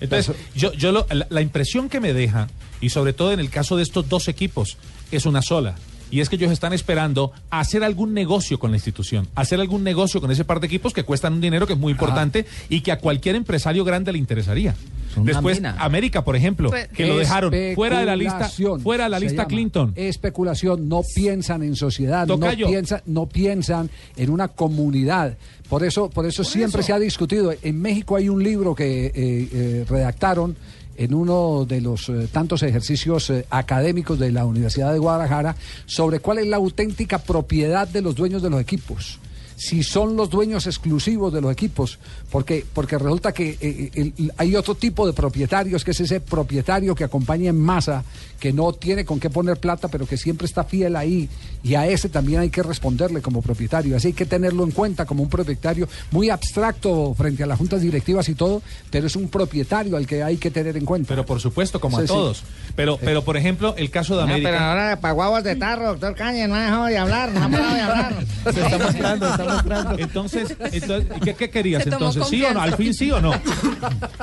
Entonces, 0.00 0.34
yo, 0.54 0.72
yo 0.72 0.92
lo- 0.92 1.06
la, 1.10 1.26
la 1.30 1.40
impresión 1.40 1.88
que 1.88 2.00
me 2.00 2.12
deja, 2.12 2.48
y 2.80 2.90
sobre 2.90 3.12
todo 3.12 3.32
en 3.32 3.40
el 3.40 3.48
caso 3.48 3.76
de 3.76 3.82
estos 3.82 4.08
dos 4.08 4.28
equipos, 4.28 4.76
es 5.10 5.24
una 5.24 5.40
sola. 5.40 5.74
Y 6.14 6.20
es 6.20 6.28
que 6.28 6.36
ellos 6.36 6.52
están 6.52 6.72
esperando 6.72 7.32
hacer 7.50 7.82
algún 7.82 8.14
negocio 8.14 8.60
con 8.60 8.70
la 8.70 8.76
institución, 8.76 9.26
hacer 9.34 9.58
algún 9.58 9.82
negocio 9.82 10.20
con 10.20 10.30
ese 10.30 10.44
par 10.44 10.60
de 10.60 10.68
equipos 10.68 10.92
que 10.92 11.02
cuestan 11.02 11.32
un 11.32 11.40
dinero 11.40 11.66
que 11.66 11.72
es 11.72 11.78
muy 11.78 11.90
importante 11.90 12.46
y 12.68 12.82
que 12.82 12.92
a 12.92 13.00
cualquier 13.00 13.34
empresario 13.34 13.82
grande 13.84 14.12
le 14.12 14.18
interesaría. 14.18 14.76
Después, 15.16 15.56
mina. 15.58 15.74
América, 15.76 16.22
por 16.22 16.36
ejemplo, 16.36 16.70
Pues- 16.70 16.86
que 16.86 17.06
lo 17.08 17.18
dejaron 17.18 17.52
fuera 17.74 17.98
de 17.98 18.06
la 18.06 18.14
lista, 18.14 18.48
fuera 18.80 19.04
de 19.04 19.10
la 19.10 19.18
lista 19.18 19.38
llama. 19.38 19.48
Clinton. 19.48 19.92
Especulación, 19.96 20.88
no 20.88 21.02
piensan 21.16 21.64
en 21.64 21.74
sociedad, 21.74 22.28
Tocayo. 22.28 22.66
no 22.66 22.70
piensan, 22.70 23.02
no 23.06 23.26
piensan 23.26 23.90
en 24.16 24.30
una 24.30 24.46
comunidad. 24.46 25.36
Por 25.68 25.82
eso, 25.82 26.10
por 26.10 26.26
eso 26.26 26.44
siempre 26.44 26.84
se 26.84 26.92
ha 26.92 26.98
discutido. 27.00 27.52
En 27.60 27.80
México 27.80 28.14
hay 28.14 28.28
un 28.28 28.40
libro 28.40 28.76
que 28.76 29.06
eh, 29.06 29.12
eh, 29.16 29.84
redactaron 29.88 30.56
en 30.96 31.14
uno 31.14 31.64
de 31.64 31.80
los 31.80 32.08
eh, 32.08 32.28
tantos 32.30 32.62
ejercicios 32.62 33.30
eh, 33.30 33.46
académicos 33.50 34.18
de 34.18 34.32
la 34.32 34.44
Universidad 34.44 34.92
de 34.92 34.98
Guadalajara 34.98 35.56
sobre 35.86 36.20
cuál 36.20 36.38
es 36.38 36.46
la 36.46 36.56
auténtica 36.56 37.18
propiedad 37.18 37.88
de 37.88 38.02
los 38.02 38.14
dueños 38.14 38.42
de 38.42 38.50
los 38.50 38.60
equipos. 38.60 39.18
Si 39.56 39.82
son 39.82 40.16
los 40.16 40.30
dueños 40.30 40.66
exclusivos 40.66 41.32
de 41.32 41.40
los 41.40 41.52
equipos, 41.52 41.98
porque, 42.30 42.64
porque 42.72 42.98
resulta 42.98 43.32
que 43.32 43.56
eh, 43.60 43.90
el- 43.94 44.32
hay 44.36 44.56
otro 44.56 44.74
tipo 44.74 45.06
de 45.06 45.12
propietarios, 45.12 45.84
que 45.84 45.92
es 45.92 46.00
ese 46.00 46.20
propietario 46.20 46.94
que 46.94 47.04
acompaña 47.04 47.50
en 47.50 47.58
masa, 47.60 48.02
que 48.40 48.52
no 48.52 48.72
tiene 48.72 49.04
con 49.04 49.20
qué 49.20 49.30
poner 49.30 49.56
plata, 49.58 49.88
pero 49.88 50.06
que 50.06 50.16
siempre 50.16 50.46
está 50.46 50.64
fiel 50.64 50.96
ahí, 50.96 51.28
y 51.62 51.76
a 51.76 51.86
ese 51.86 52.08
también 52.08 52.40
hay 52.40 52.50
que 52.50 52.62
responderle 52.62 53.22
como 53.22 53.40
propietario. 53.42 53.96
Así 53.96 54.08
hay 54.08 54.12
que 54.12 54.26
tenerlo 54.26 54.64
en 54.64 54.70
cuenta 54.72 55.06
como 55.06 55.22
un 55.22 55.28
propietario 55.30 55.88
muy 56.10 56.30
abstracto 56.30 57.14
frente 57.14 57.42
a 57.42 57.46
las 57.46 57.58
juntas 57.58 57.80
directivas 57.80 58.28
y 58.28 58.34
todo, 58.34 58.60
pero 58.90 59.06
es 59.06 59.16
un 59.16 59.28
propietario 59.28 59.96
al 59.96 60.06
que 60.06 60.22
hay 60.22 60.36
que 60.36 60.50
tener 60.50 60.76
en 60.76 60.84
cuenta. 60.84 61.08
Pero 61.08 61.24
por 61.24 61.40
supuesto, 61.40 61.80
como 61.80 61.96
Sí, 61.98 62.04
a 62.04 62.06
sí. 62.06 62.12
todos. 62.12 62.42
Pero, 62.76 62.98
pero 62.98 63.22
por 63.24 63.36
ejemplo, 63.36 63.74
el 63.78 63.90
caso 63.90 64.14
de 64.14 64.22
No, 64.22 64.24
América. 64.32 64.50
pero 64.50 64.62
ahora 64.64 65.00
para 65.00 65.14
guavos 65.14 65.44
de 65.44 65.56
tarro, 65.56 65.86
doctor 65.88 66.14
Caña, 66.14 66.46
no 66.48 66.54
ha 66.56 66.60
dejado 66.64 66.84
de 66.86 66.98
hablar, 66.98 67.32
no 67.32 67.44
ha 67.44 67.48
parado 67.48 67.74
de 67.74 67.80
hablar. 67.80 68.14
Se 68.52 68.60
está 68.60 68.78
mostrando, 68.78 69.28
está 69.30 69.43
mostrando. 69.44 69.98
Entonces, 69.98 70.56
entonces 70.72 71.12
¿qué, 71.22 71.34
qué 71.34 71.50
querías 71.50 71.86
entonces? 71.86 72.26
¿Sí 72.28 72.42
o 72.44 72.52
no? 72.54 72.60
¿Al 72.60 72.76
fin 72.76 72.92
sí 72.94 73.10
o 73.10 73.20
no? 73.20 73.32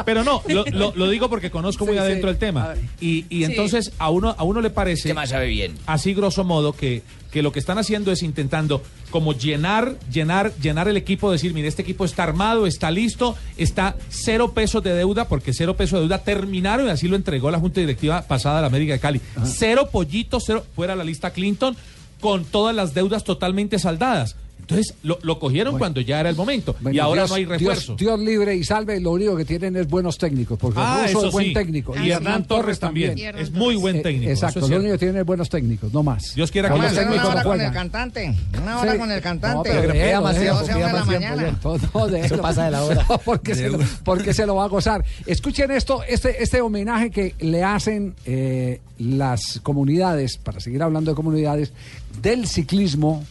Pero 0.05 0.23
no, 0.23 0.41
lo, 0.47 0.65
lo- 0.65 0.93
lo 0.95 1.10
digo 1.10 1.29
porque 1.29 1.51
conozco 1.51 1.86
muy 1.86 1.95
Sí, 1.95 1.99
adentro 1.99 2.29
sí. 2.29 2.34
el 2.34 2.38
tema. 2.39 2.73
Y, 2.99 3.25
y 3.29 3.39
Sí. 3.39 3.43
entonces 3.45 3.91
a 3.99 4.10
uno, 4.10 4.36
a 4.38 4.43
uno 4.43 4.62
le 4.62 4.69
parece... 4.69 5.10
¿Qué 5.10 5.13
más 5.13 5.29
sabe 5.29 5.47
bien? 5.47 5.73
Así 5.86 6.13
grosso 6.13 6.43
modo 6.43 6.73
que, 6.73 7.03
que 7.31 7.41
lo 7.41 7.51
que 7.51 7.60
están 7.60 7.77
haciendo 7.77 8.12
es 8.12 8.23
intentando 8.23 8.81
como 9.10 9.34
llenar, 9.34 9.97
llenar, 10.12 10.53
llenar 10.62 10.88
el 10.88 10.95
equipo, 10.97 11.31
decir, 11.31 11.53
mire, 11.53 11.67
este 11.67 11.81
equipo 11.81 12.05
está 12.05 12.23
armado, 12.23 12.65
está 12.67 12.91
listo, 12.91 13.36
está 13.57 13.95
cero 14.10 14.53
pesos 14.53 14.81
de 14.84 14.93
deuda, 14.93 15.27
porque 15.27 15.53
cero 15.53 15.75
pesos 15.75 15.97
de 15.99 16.01
deuda 16.01 16.19
terminaron 16.19 16.88
y 16.88 16.89
así 16.91 17.07
lo 17.07 17.15
entregó 17.15 17.51
la 17.51 17.60
Junta 17.60 17.81
Directiva 17.81 18.21
pasada 18.23 18.55
de 18.57 18.62
la 18.62 18.67
América 18.67 18.93
de 18.93 18.99
Cali. 18.99 19.21
Cero 19.43 19.89
pollitos, 19.91 20.43
cero, 20.45 20.65
fuera 20.75 20.95
la 20.95 21.03
lista 21.03 21.31
Clinton, 21.31 21.75
con 22.21 22.45
todas 22.45 22.75
las 22.75 22.93
deudas 22.93 23.23
totalmente 23.23 23.79
saldadas. 23.79 24.36
Entonces 24.71 24.95
lo, 25.03 25.19
lo 25.21 25.38
cogieron 25.39 25.77
cuando 25.77 26.01
ya 26.01 26.19
era 26.19 26.29
el 26.29 26.36
momento 26.36 26.75
y 26.91 26.99
ahora 26.99 27.21
Dios- 27.23 27.29
no 27.29 27.36
hay 27.36 27.45
refuerzo. 27.45 27.95
Dios, 27.95 28.17
Dios 28.17 28.19
libre 28.19 28.55
y 28.55 28.63
salve, 28.63 28.99
lo 28.99 29.12
único 29.12 29.36
que 29.36 29.45
tienen 29.45 29.75
es 29.75 29.88
buenos 29.88 30.17
técnicos, 30.17 30.57
porque 30.57 30.79
Ah, 30.81 31.01
Russo 31.05 31.17
eso 31.19 31.27
es 31.27 31.34
buen 31.34 31.45
sí. 31.47 31.53
técnico. 31.53 31.93
Y 31.99 32.12
Hernán 32.12 32.45
Torres 32.45 32.79
también. 32.79 33.17
Es 33.38 33.51
muy 33.51 33.75
buen 33.75 33.97
Eh, 33.97 34.01
técnico, 34.01 34.31
exacto, 34.31 34.60
es 34.60 34.69
lo 34.69 34.77
único 34.77 34.93
que 34.93 34.97
tienen 34.99 35.17
es 35.17 35.25
buenos 35.25 35.49
técnicos, 35.49 35.91
no 35.93 36.03
más. 36.03 36.34
Dios 36.36 36.49
quiera 36.51 36.69
que 36.69 36.77
más. 36.77 36.91
Una 36.93 37.03
no 37.05 37.29
hora 37.29 37.43
con 37.43 37.62
el 37.62 37.71
cantante. 37.71 38.36
Una 38.62 38.79
hora 38.79 38.91
Sí. 38.93 38.97
con 38.97 39.12
el 39.12 39.17
No, 39.17 39.23
cantante. 39.23 39.69
pero 39.71 40.21
más 40.21 40.38
tiempo. 40.38 41.77
No, 41.93 42.07
déjelo. 42.07 42.36
Eso 42.36 42.41
pasa 42.41 42.65
de 42.65 42.71
la 42.71 42.84
hora. 42.86 43.05
Porque, 43.25 43.55
se 43.55 43.69
lo, 43.69 43.79
porque 44.03 44.34
se 44.34 44.45
lo 44.45 44.55
va 44.55 44.65
a 44.65 44.67
gozar. 44.67 45.03
Escuchen 45.25 45.71
esto, 45.71 46.01
este, 46.07 46.41
este 46.41 46.62
homenaje 46.62 47.12
que 47.12 47.36
le 47.39 47.63
hacen 47.63 48.15
eh, 48.25 48.79
las 48.97 49.60
comunidades, 49.63 50.38
para 50.38 50.60
seguir 50.60 50.81
hablando 50.84 51.12
de 51.12 51.15
comunidades, 51.15 51.73
del 52.21 52.47
ciclismo 52.47 53.23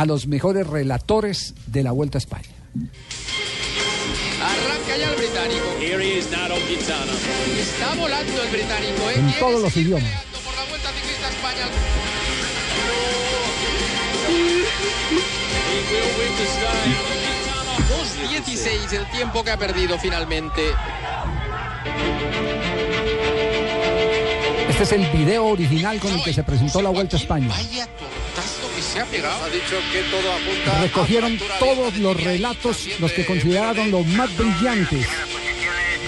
a 0.00 0.06
los 0.06 0.26
mejores 0.26 0.66
relatores 0.66 1.52
de 1.66 1.82
la 1.82 1.92
Vuelta 1.92 2.16
a 2.16 2.20
España. 2.20 2.48
Arranca 4.40 4.96
ya 4.96 5.10
el 5.10 5.16
británico. 5.16 5.66
Here 5.78 6.02
he 6.02 6.18
is, 6.18 6.30
Nairo 6.30 6.54
Quintana. 6.66 7.12
Está 7.60 7.94
volando 7.96 8.42
el 8.42 8.48
británico, 8.48 9.10
¿eh? 9.10 9.14
En 9.16 9.38
todos 9.38 9.60
los 9.60 9.76
idiomas. 9.76 10.10
por 10.42 10.54
la 10.56 10.64
Vuelta 10.70 10.88
Ciclista 10.92 11.28
España. 11.28 11.66
Dos 17.90 18.30
16 18.30 18.92
el 18.94 19.10
tiempo 19.10 19.44
que 19.44 19.50
ha 19.50 19.58
perdido 19.58 19.98
finalmente. 19.98 20.62
Este 24.70 24.82
es 24.82 24.92
el 24.92 25.06
video 25.10 25.44
original 25.44 26.00
con 26.00 26.10
el 26.12 26.24
que 26.24 26.32
se 26.32 26.42
presentó 26.42 26.80
la 26.80 26.88
Vuelta 26.88 27.18
a 27.18 27.20
España. 27.20 27.54
Tazo 28.34 28.59
se 28.80 29.00
ha 29.00 29.04
pegado. 29.06 29.44
Ha 29.44 29.48
dicho 29.48 29.76
que 29.92 30.02
todo 30.10 30.32
apunta 30.32 30.80
Recogieron 30.80 31.38
todos 31.58 31.96
los 31.96 32.22
relatos, 32.22 32.88
los 32.98 33.12
que 33.12 33.24
consideraron 33.24 33.90
los 33.90 34.06
más 34.06 34.34
brillantes 34.36 35.06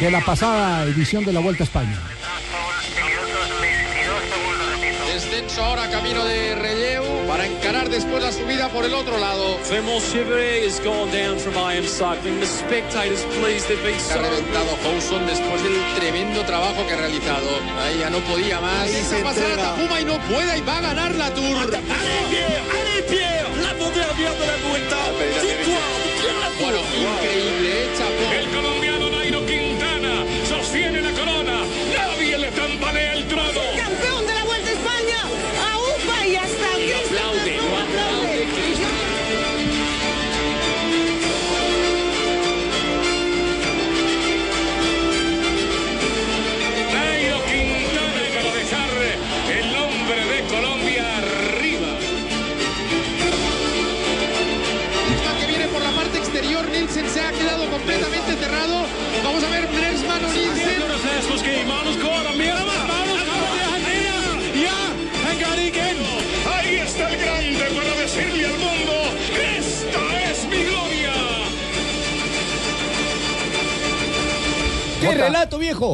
de 0.00 0.11
la 0.11 0.20
pasada 0.24 0.85
edición 0.85 1.24
de 1.24 1.32
la 1.32 1.40
Vuelta 1.40 1.64
a 1.64 1.66
España. 1.66 2.00
Descenso 5.12 5.62
ahora 5.62 5.90
camino 5.90 6.24
de 6.24 6.54
Relleu 6.54 7.04
para 7.42 7.55
encarar 7.55 7.88
después 7.88 8.22
la 8.22 8.31
subida 8.31 8.68
por 8.68 8.85
el 8.85 8.94
otro 8.94 9.18
lado. 9.18 9.59
Clement 9.66 10.00
Chevrolet 10.00 10.64
has 10.64 10.78
gone 10.85 11.11
down 11.11 11.38
from 11.38 11.55
IM 11.55 11.85
Cycling. 11.85 12.38
The 12.38 12.46
spectators 12.46 13.24
pleased 13.40 13.66
they've 13.68 13.83
been 13.83 13.98
Se 13.98 14.14
ha 14.14 14.16
so 14.16 14.22
reventado 14.22 14.70
Houson 14.85 15.26
después 15.26 15.62
del 15.62 15.74
tremendo 15.98 16.42
trabajo 16.44 16.87
que 16.87 16.94
ha 16.94 16.98
realizado. 16.98 17.48
Ahí 17.81 17.98
ya 17.98 18.11
no 18.11 18.18
podía 18.31 18.61
más. 18.61 18.83
Ahí 18.83 19.02
se 19.02 19.22
pasada 19.22 19.48
entrega. 19.48 19.74
Takuma 19.74 20.00
y 20.00 20.05
no 20.05 20.18
puede 20.31 20.59
y 20.59 20.61
va 20.61 20.78
a 20.78 20.81
ganar 20.83 21.14
la 21.16 21.35
Tour. 21.35 21.57
Allez 21.59 21.83
Pierre, 22.31 22.62
allez 22.78 23.02
Pierre, 23.11 23.48
l'avant-dernière 23.62 24.35
de 24.38 24.46
la 24.46 24.57
Vuelta. 24.68 24.96
Victoire 25.18 25.50
de 25.50 25.64
Pierre. 25.64 26.12
Bueno, 26.62 26.78
increíble, 26.94 27.62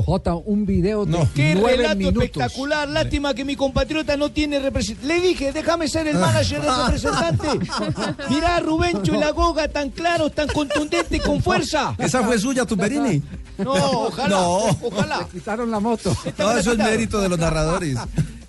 Jota, 0.08 0.36
un 0.36 0.64
video 0.64 1.04
de 1.04 1.18
¡Qué 1.34 1.54
nueve 1.54 1.76
relato 1.76 1.96
minutos. 1.98 2.22
espectacular! 2.24 2.88
Lástima 2.88 3.34
que 3.34 3.44
mi 3.44 3.56
compatriota 3.56 4.16
no 4.16 4.30
tiene 4.32 4.58
representante. 4.58 5.06
Le 5.06 5.20
dije, 5.20 5.52
déjame 5.52 5.86
ser 5.86 6.06
el 6.08 6.16
manager 6.16 6.62
del 6.62 6.70
representante. 6.86 7.48
Mirá, 8.30 8.58
Rubencho 8.60 9.14
y 9.14 9.18
la 9.18 9.32
Goga 9.32 9.68
tan 9.68 9.90
claros, 9.90 10.32
tan 10.32 10.48
contundentes, 10.48 11.20
con 11.20 11.42
fuerza. 11.42 11.94
¿Esa 11.98 12.24
fue 12.24 12.38
suya, 12.38 12.64
Tumberini? 12.64 13.22
No, 13.58 13.74
ojalá. 13.74 14.28
No. 14.30 14.56
Ojalá. 14.80 15.18
Le 15.18 15.40
quitaron 15.40 15.70
la 15.70 15.78
moto. 15.78 16.16
No, 16.38 16.56
eso 16.56 16.72
es 16.72 16.78
mérito 16.78 17.20
de 17.20 17.28
los 17.28 17.38
narradores. 17.38 17.98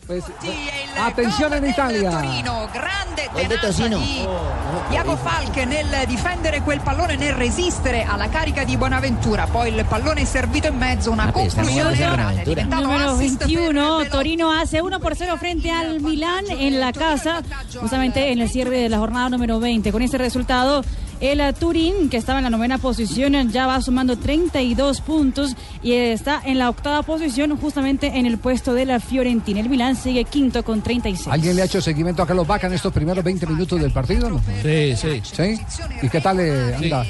Pues, 0.08 0.24
Atención 1.06 1.54
en 1.54 1.66
Italia. 1.66 2.10
grande 2.72 3.30
Gol 3.32 3.48
de 3.48 3.58
Tocino. 3.58 3.98
di 4.00 4.28
Iago 4.92 5.16
Falche 5.18 5.66
nel 5.66 5.88
difendere 6.08 6.62
quel 6.62 6.82
pallone, 6.82 7.16
nel 7.16 7.34
resistere 7.34 8.04
alla 8.04 8.28
carica 8.28 8.64
di 8.64 8.76
Bonaventura. 8.76 9.48
Poi 9.48 9.74
il 9.74 9.86
pallone 9.86 10.22
è 10.22 10.26
servito 10.26 10.68
in 10.68 10.78
mezzo, 10.78 11.12
una 11.12 11.32
conclusione 11.32 11.96
grande. 11.96 12.42
È 12.42 12.44
diventato 12.44 12.84
Número 12.84 13.12
assist 13.12 13.38
per 13.38 13.48
21, 13.48 14.06
Torino 14.10 14.50
hace 14.52 14.80
1 14.80 15.00
por 15.00 15.16
0 15.16 15.38
frente 15.38 15.70
al 15.70 16.00
Milán 16.02 16.46
en 16.50 16.80
la 16.80 16.92
casa, 16.92 17.42
justamente 17.80 18.32
en 18.32 18.42
el 18.42 18.50
cierre 18.50 18.82
de 18.82 18.90
la 18.90 18.98
jornada 18.98 19.30
número 19.30 19.60
20. 19.60 19.92
Con 19.92 20.02
este 20.02 20.18
resultado, 20.18 20.84
el 21.20 21.42
eh, 21.42 21.54
Turín, 21.54 22.10
que 22.10 22.18
estaba 22.18 22.40
en 22.40 22.44
la 22.44 22.50
novena 22.50 22.78
posición, 22.78 23.52
ya 23.52 23.68
va 23.68 23.82
sumando 23.82 24.18
32 24.18 25.02
puntos 25.02 25.56
y 25.84 25.94
está 25.94 26.42
en 26.46 26.58
la 26.58 26.70
octava 26.70 27.04
posición, 27.04 27.58
justamente 27.58 28.08
en 28.08 28.26
el 28.26 28.38
puesto 28.38 28.74
de 28.74 28.86
la 28.86 29.00
Fiorentina. 29.00 29.60
El 29.60 29.70
Milán 29.70 29.96
sigue 29.96 30.24
quinto 30.24 30.64
con 30.64 30.82
36. 30.82 31.28
¿Alguien 31.28 31.56
le 31.56 31.62
ha 31.62 31.66
hecho 31.66 31.82
seguimiento 31.82 32.24
a 32.24 32.28
Carlos 32.28 32.48
Vaca 32.48 32.68
en 32.68 32.74
estos 32.74 32.94
primeros 32.94 33.24
20 33.24 33.48
minutos 33.48 33.80
del 33.80 33.92
partido? 33.92 34.30
no? 34.30 34.42
Sí, 34.62 34.96
sí. 34.96 35.22
¿Sí? 35.24 35.60
¿Y 36.02 36.10
qué 36.10 36.22
tal 36.22 36.38
le 36.38 36.76
anda? 36.76 37.06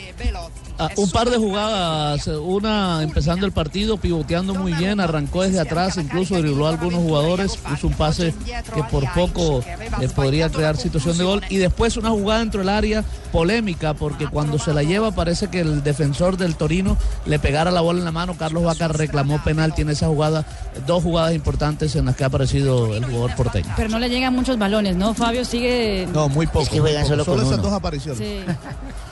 Ah, 0.82 0.90
un 0.96 1.12
par 1.12 1.30
de 1.30 1.36
jugadas, 1.36 2.26
una 2.28 3.04
empezando 3.04 3.46
el 3.46 3.52
partido, 3.52 3.98
pivoteando 3.98 4.56
muy 4.56 4.72
bien, 4.72 5.02
arrancó 5.02 5.42
desde 5.44 5.60
atrás, 5.60 5.98
incluso 5.98 6.38
dribló 6.38 6.68
a 6.68 6.70
algunos 6.70 7.02
jugadores, 7.02 7.58
puso 7.58 7.88
un 7.88 7.94
pase 7.94 8.34
que 8.74 8.84
por 8.84 9.12
poco 9.12 9.62
les 10.00 10.14
podría 10.14 10.50
crear 10.50 10.78
situación 10.78 11.18
de 11.18 11.26
gol 11.26 11.42
y 11.50 11.58
después 11.58 11.98
una 11.98 12.12
jugada 12.12 12.40
dentro 12.40 12.62
del 12.62 12.70
área 12.70 13.04
polémica 13.34 13.94
porque 13.94 14.28
cuando 14.28 14.58
se 14.58 14.74
la 14.74 14.82
lleva 14.84 15.12
parece 15.12 15.50
que 15.50 15.60
el 15.60 15.84
defensor 15.84 16.38
del 16.38 16.56
Torino 16.56 16.96
le 17.26 17.40
pegara 17.40 17.72
la 17.72 17.82
bola 17.82 18.00
en 18.00 18.06
la 18.06 18.14
mano, 18.14 18.38
Carlos 18.38 18.64
Vaca 18.64 18.88
reclamó 18.88 19.44
penal, 19.44 19.76
tiene 19.76 19.92
esa 19.92 20.08
jugada, 20.08 20.46
dos 20.88 21.04
jugadas 21.04 21.36
importantes 21.36 21.94
en 21.98 22.06
las 22.06 22.16
que 22.16 22.24
ha 22.24 22.28
aparecido 22.28 22.96
el 22.96 23.04
jugador 23.04 23.36
porteño. 23.36 23.74
Pero 23.76 23.90
no 23.90 24.00
le 24.00 24.10
llegan 24.10 24.34
muchos 24.34 24.58
balones, 24.58 24.96
¿no? 24.96 25.14
Fabio 25.14 25.44
sigue... 25.44 26.08
No, 26.14 26.30
muy 26.30 26.48
poco. 26.48 26.62
Es 26.62 26.70
que 26.70 26.80
juegan 26.80 27.02
muy 27.02 27.10
poco. 27.10 27.24
solo 27.24 27.38
con 27.38 27.46
esas 27.46 27.60
uno. 27.60 27.64
dos 27.64 27.74
apariciones. 27.74 28.18
Sí. 28.18 28.40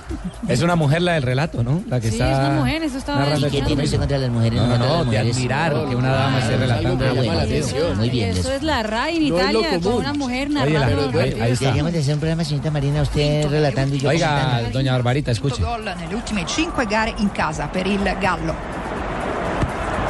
Es 0.48 0.62
una 0.62 0.76
mujer 0.76 1.02
la 1.02 1.13
del 1.13 1.24
relato, 1.24 1.63
¿no? 1.63 1.82
La 1.89 2.00
que 2.00 2.10
Sí, 2.10 2.15
está 2.15 2.32
es 2.32 2.38
una 2.50 2.60
mujer, 2.60 2.84
eso 2.84 2.98
estaba 2.98 3.20
narrando 3.20 3.48
¿Y 3.48 3.52
qué 3.52 3.58
el 3.60 3.65
tiene 3.65 3.89
contra 3.89 4.17
las 4.17 4.30
mujeres? 4.30 4.62
No, 4.62 4.67
no, 4.67 4.72
contra 4.72 4.88
no, 4.88 4.98
las 5.04 5.12
de 5.12 5.17
admirar 5.20 5.74
que 5.89 5.96
una 5.96 6.10
dama 6.12 6.39
esté 6.39 6.58
relatando. 6.58 7.06
Ah, 7.06 7.13
bueno, 7.13 7.41
Eso- 7.41 7.96
Muy 7.96 8.10
bien. 8.10 8.30
Eso 8.30 8.52
es 8.54 8.63
la 8.63 8.84
RAI 8.84 9.17
en 9.17 9.24
Italia, 9.24 9.80
con 9.82 9.93
una 9.93 10.13
mujer 10.13 10.48
Oye, 10.50 10.70
la- 10.72 10.80
narrando. 10.89 11.20
ahí- 11.20 11.34
ahí 11.41 11.52
está. 11.52 11.65
Deberíamos 11.65 11.93
de 11.93 12.00
hacer 12.00 12.13
un 12.13 12.20
programa, 12.20 12.43
señorita 12.43 12.72
Marina, 12.72 13.02
usted 13.02 13.50
relatando 13.50 13.96
y 13.96 14.00
yo 14.00 14.10
Oiga, 14.10 14.62
doña 14.72 14.91
Barbarita, 14.93 15.32
escuche. 15.32 15.62
gol 15.62 15.84
nelle 15.86 16.15
ultime 16.15 16.43
5 16.48 16.86
gare 16.86 17.13
in 17.17 17.30
casa 17.30 17.67
per 17.70 17.86
il 17.88 18.00
Gallo. 18.22 18.54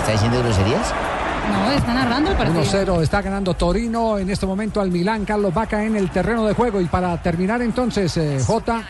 ¿Está 0.02 0.12
diciendo 0.14 0.40
groserías? 0.40 0.94
No, 1.52 1.72
está 1.72 1.94
narrando 1.94 2.32
el 2.32 2.38
partido. 2.38 2.64
1-0 2.64 3.02
está 3.02 3.22
ganando 3.22 3.54
Torino 3.54 4.18
en 4.18 4.30
este 4.30 4.46
momento 4.46 4.82
al 4.82 4.92
Milán, 4.92 5.26
Carlos 5.26 5.54
Vaca 5.54 5.84
en 5.84 5.96
el 5.96 6.10
terreno 6.10 6.46
de 6.46 6.54
juego. 6.54 6.82
Y 6.82 6.86
para 6.86 7.22
terminar 7.22 7.62
entonces, 7.62 8.16
eh, 8.18 8.40
J, 8.46 8.84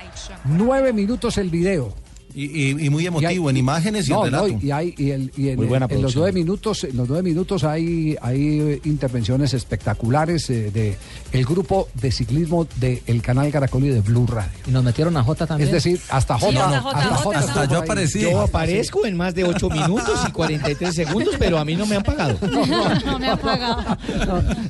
nueve 0.46 0.94
minutos 0.94 1.38
el 1.38 1.50
video. 1.50 1.94
Y, 2.40 2.44
y- 2.70 2.86
y 2.86 2.90
muy 2.92 3.08
emotivo, 3.08 3.32
Y 3.32 3.34
hay- 3.34 3.50
en 3.50 3.58
imágenes 3.58 4.08
y 4.08 4.12
no, 4.12 4.26
en 4.28 4.32
no, 4.32 4.46
relato. 4.46 4.64
y, 4.66 4.70
hay, 4.70 4.94
y, 4.96 5.10
el- 5.10 5.32
y 5.36 5.50
en, 5.50 5.56
Muy 5.56 5.66
buena 5.66 5.88
en 5.90 6.02
los 6.04 6.16
nueve 6.16 6.32
minutos, 6.34 6.84
en 6.84 6.96
los 6.96 7.08
nueve 7.10 7.24
minutos 7.24 7.64
hay, 7.64 8.16
hay 8.22 8.60
eh, 8.60 8.82
intervenciones 8.86 9.56
espectaculares 9.56 10.48
eh, 10.52 10.70
de 10.70 10.96
el 11.32 11.46
grupo 11.46 11.88
de 11.96 12.12
ciclismo 12.12 12.68
del 12.76 13.22
canal 13.24 13.52
Caracol 13.52 13.86
y 13.86 13.90
de 13.90 14.02
Blue 14.02 14.28
Radio. 14.28 14.52
Y 14.68 14.72
nos 14.72 14.84
metieron 14.84 15.18
a 15.18 15.24
Jota 15.24 15.48
también. 15.48 15.68
Es 15.70 15.74
decir, 15.74 16.00
hasta 16.10 16.38
J. 16.38 16.78
hasta 16.78 17.00
hasta 17.10 17.40
estuvo 17.40 17.64
yo 17.74 17.78
aparecí. 17.80 18.20
Yo 18.22 18.40
aparezco 18.42 19.06
en 19.08 19.18
más 19.18 19.34
de 19.34 19.44
8 19.44 19.70
minutos 19.72 20.20
y 20.28 20.32
43 20.32 20.94
segundos, 20.94 21.36
pero 21.40 21.58
a 21.58 21.66
mí 21.66 21.76
no 21.76 21.88
me 21.88 21.96
han 21.96 22.04
pagado. 22.04 22.38
No 23.08 23.18
me 23.18 23.30
ha 23.30 23.36
pagado. 23.38 23.98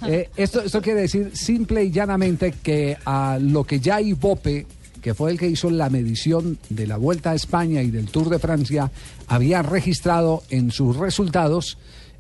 Eh, 0.08 0.30
esto, 0.38 0.62
esto 0.62 0.82
quiere 0.82 1.02
decir 1.02 1.32
simple 1.34 1.84
y 1.84 1.92
llanamente 1.92 2.54
que 2.64 2.98
a 3.06 3.38
lo 3.42 3.64
que 3.66 3.80
ya 3.82 4.00
Ibope, 4.00 4.66
que 5.08 5.14
fue 5.14 5.32
el 5.32 5.40
que 5.40 5.48
hizo 5.48 5.70
la 5.70 5.90
medición 5.90 6.58
de 6.68 6.86
la 6.86 6.98
Vuelta 6.98 7.32
a 7.32 7.36
España 7.36 7.82
y 7.82 7.92
del 7.92 8.08
Tour 8.08 8.28
de 8.28 8.40
Francia, 8.40 8.92
había 9.28 9.62
registrado 9.62 10.44
en 10.50 10.70
sus 10.70 10.98
resultados 10.98 11.78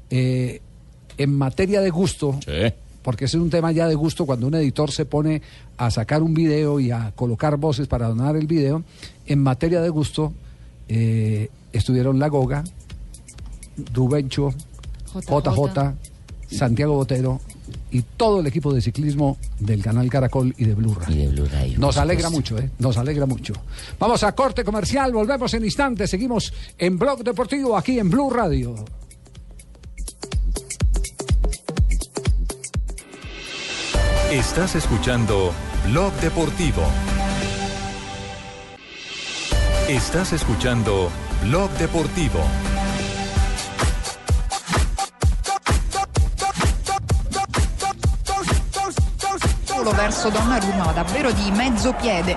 eh, 0.09 0.61
en 1.17 1.33
materia 1.33 1.81
de 1.81 1.89
gusto. 1.89 2.39
porque 3.01 3.25
ese 3.25 3.35
es 3.35 3.43
un 3.43 3.49
tema 3.49 3.73
ya 3.73 3.89
de 3.89 3.95
gusto 3.95 4.25
cuando 4.25 4.47
un 4.47 4.55
editor 4.55 4.89
se 4.89 5.03
pone 5.03 5.41
a 5.75 5.91
sacar 5.91 6.23
un 6.23 6.33
video 6.33 6.79
y 6.79 6.91
a 6.91 7.11
colocar 7.13 7.57
voces 7.57 7.89
para 7.89 8.07
donar 8.07 8.37
el 8.37 8.47
video. 8.47 8.83
En 9.25 9.43
materia 9.43 9.81
de 9.81 9.89
gusto, 9.89 10.31
eh, 10.87 11.49
estuvieron 11.73 12.19
La 12.19 12.29
Goga, 12.29 12.63
Rubencho, 13.93 14.53
JJ, 15.13 15.93
Santiago 16.49 16.93
Botero 16.93 17.41
y 17.91 18.01
todo 18.01 18.41
el 18.41 18.47
equipo 18.47 18.73
de 18.73 18.81
ciclismo 18.81 19.37
del 19.59 19.81
canal 19.81 20.09
Caracol 20.09 20.53
y 20.57 20.65
de 20.65 20.75
Blue 20.75 20.95
Radio. 20.95 21.31
Nos 21.77 21.97
alegra 21.97 22.29
mucho, 22.29 22.57
¿eh? 22.57 22.69
Nos 22.79 22.97
alegra 22.97 23.25
mucho. 23.25 23.53
Vamos 23.99 24.23
a 24.23 24.33
corte 24.33 24.63
comercial, 24.63 25.11
volvemos 25.13 25.53
en 25.53 25.63
instantes, 25.63 26.09
seguimos 26.09 26.53
en 26.77 26.97
Blog 26.97 27.23
Deportivo 27.23 27.77
aquí 27.77 27.99
en 27.99 28.09
Blue 28.09 28.29
Radio. 28.29 28.75
Estás 34.31 34.75
escuchando 34.75 35.53
Blog 35.87 36.13
Deportivo. 36.15 36.83
Estás 39.87 40.33
escuchando 40.33 41.09
Blog 41.43 41.71
Deportivo. 41.77 42.41
Solo 49.87 49.99
verso 50.01 50.29
Donnarumma, 50.29 50.83
ma 50.83 50.91
davvero 50.91 51.31
di 51.31 51.49
mezzo 51.51 51.93
piede. 51.93 52.35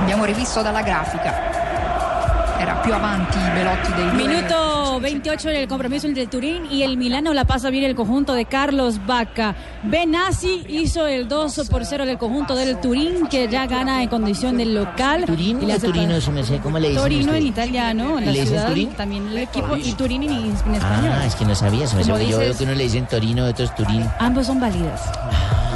Abbiamo 0.00 0.24
rivisto 0.24 0.60
dalla 0.60 0.82
grafica. 0.82 2.58
Era 2.58 2.74
più 2.82 2.92
avanti 2.92 3.38
Belotti 3.54 3.92
dei 3.94 4.10
due. 4.10 4.26
Minuto 4.26 4.98
28 5.00 5.48
en 5.50 5.56
el 5.56 5.68
compromiso 5.68 6.08
entre 6.08 6.22
el 6.24 6.28
Turín 6.28 6.66
y 6.68 6.82
el 6.82 6.96
Milano 6.96 7.32
la 7.32 7.44
pasa 7.44 7.70
bien 7.70 7.84
el 7.84 7.94
conjunto 7.94 8.32
de 8.34 8.44
Carlos 8.46 9.06
Vaca. 9.06 9.54
Benassi 9.84 10.64
hizo 10.68 11.06
el 11.06 11.28
2 11.28 11.68
por 11.70 11.84
0 11.86 12.04
del 12.04 12.18
conjunto 12.18 12.56
del 12.56 12.80
Turín 12.80 13.28
que 13.28 13.46
ya 13.46 13.66
gana 13.66 14.02
en 14.02 14.08
condición 14.08 14.56
del 14.58 14.74
local. 14.74 15.26
¿Turín 15.26 15.62
Y 15.62 15.72
o 15.72 15.78
Turino, 15.78 16.14
merced? 16.32 16.60
¿Cómo 16.60 16.80
le 16.80 16.88
dicen 16.88 17.02
Torino 17.04 17.34
en 17.34 17.46
italiano, 17.46 18.18
en 18.18 18.26
la 18.26 18.32
¿Le 18.32 18.40
dicen 18.40 18.48
ciudad, 18.48 18.66
Turín? 18.66 18.90
también 18.94 19.28
el 19.28 19.38
equipo 19.38 19.76
y 19.76 19.92
Turín 19.92 20.24
en, 20.24 20.32
en 20.32 20.74
español. 20.74 21.12
Ah, 21.20 21.24
es 21.24 21.36
que 21.36 21.44
no 21.44 21.54
sabía 21.54 21.84
eso. 21.84 22.00
Yo 22.00 22.16
veo 22.16 22.56
que 22.56 22.64
uno 22.64 22.74
le 22.74 22.82
dicen 22.82 23.06
Torino, 23.06 23.46
otro 23.46 23.64
es 23.64 23.74
Turín. 23.76 24.04
Ambos 24.18 24.46
son 24.48 24.58
válidas. 24.58 25.02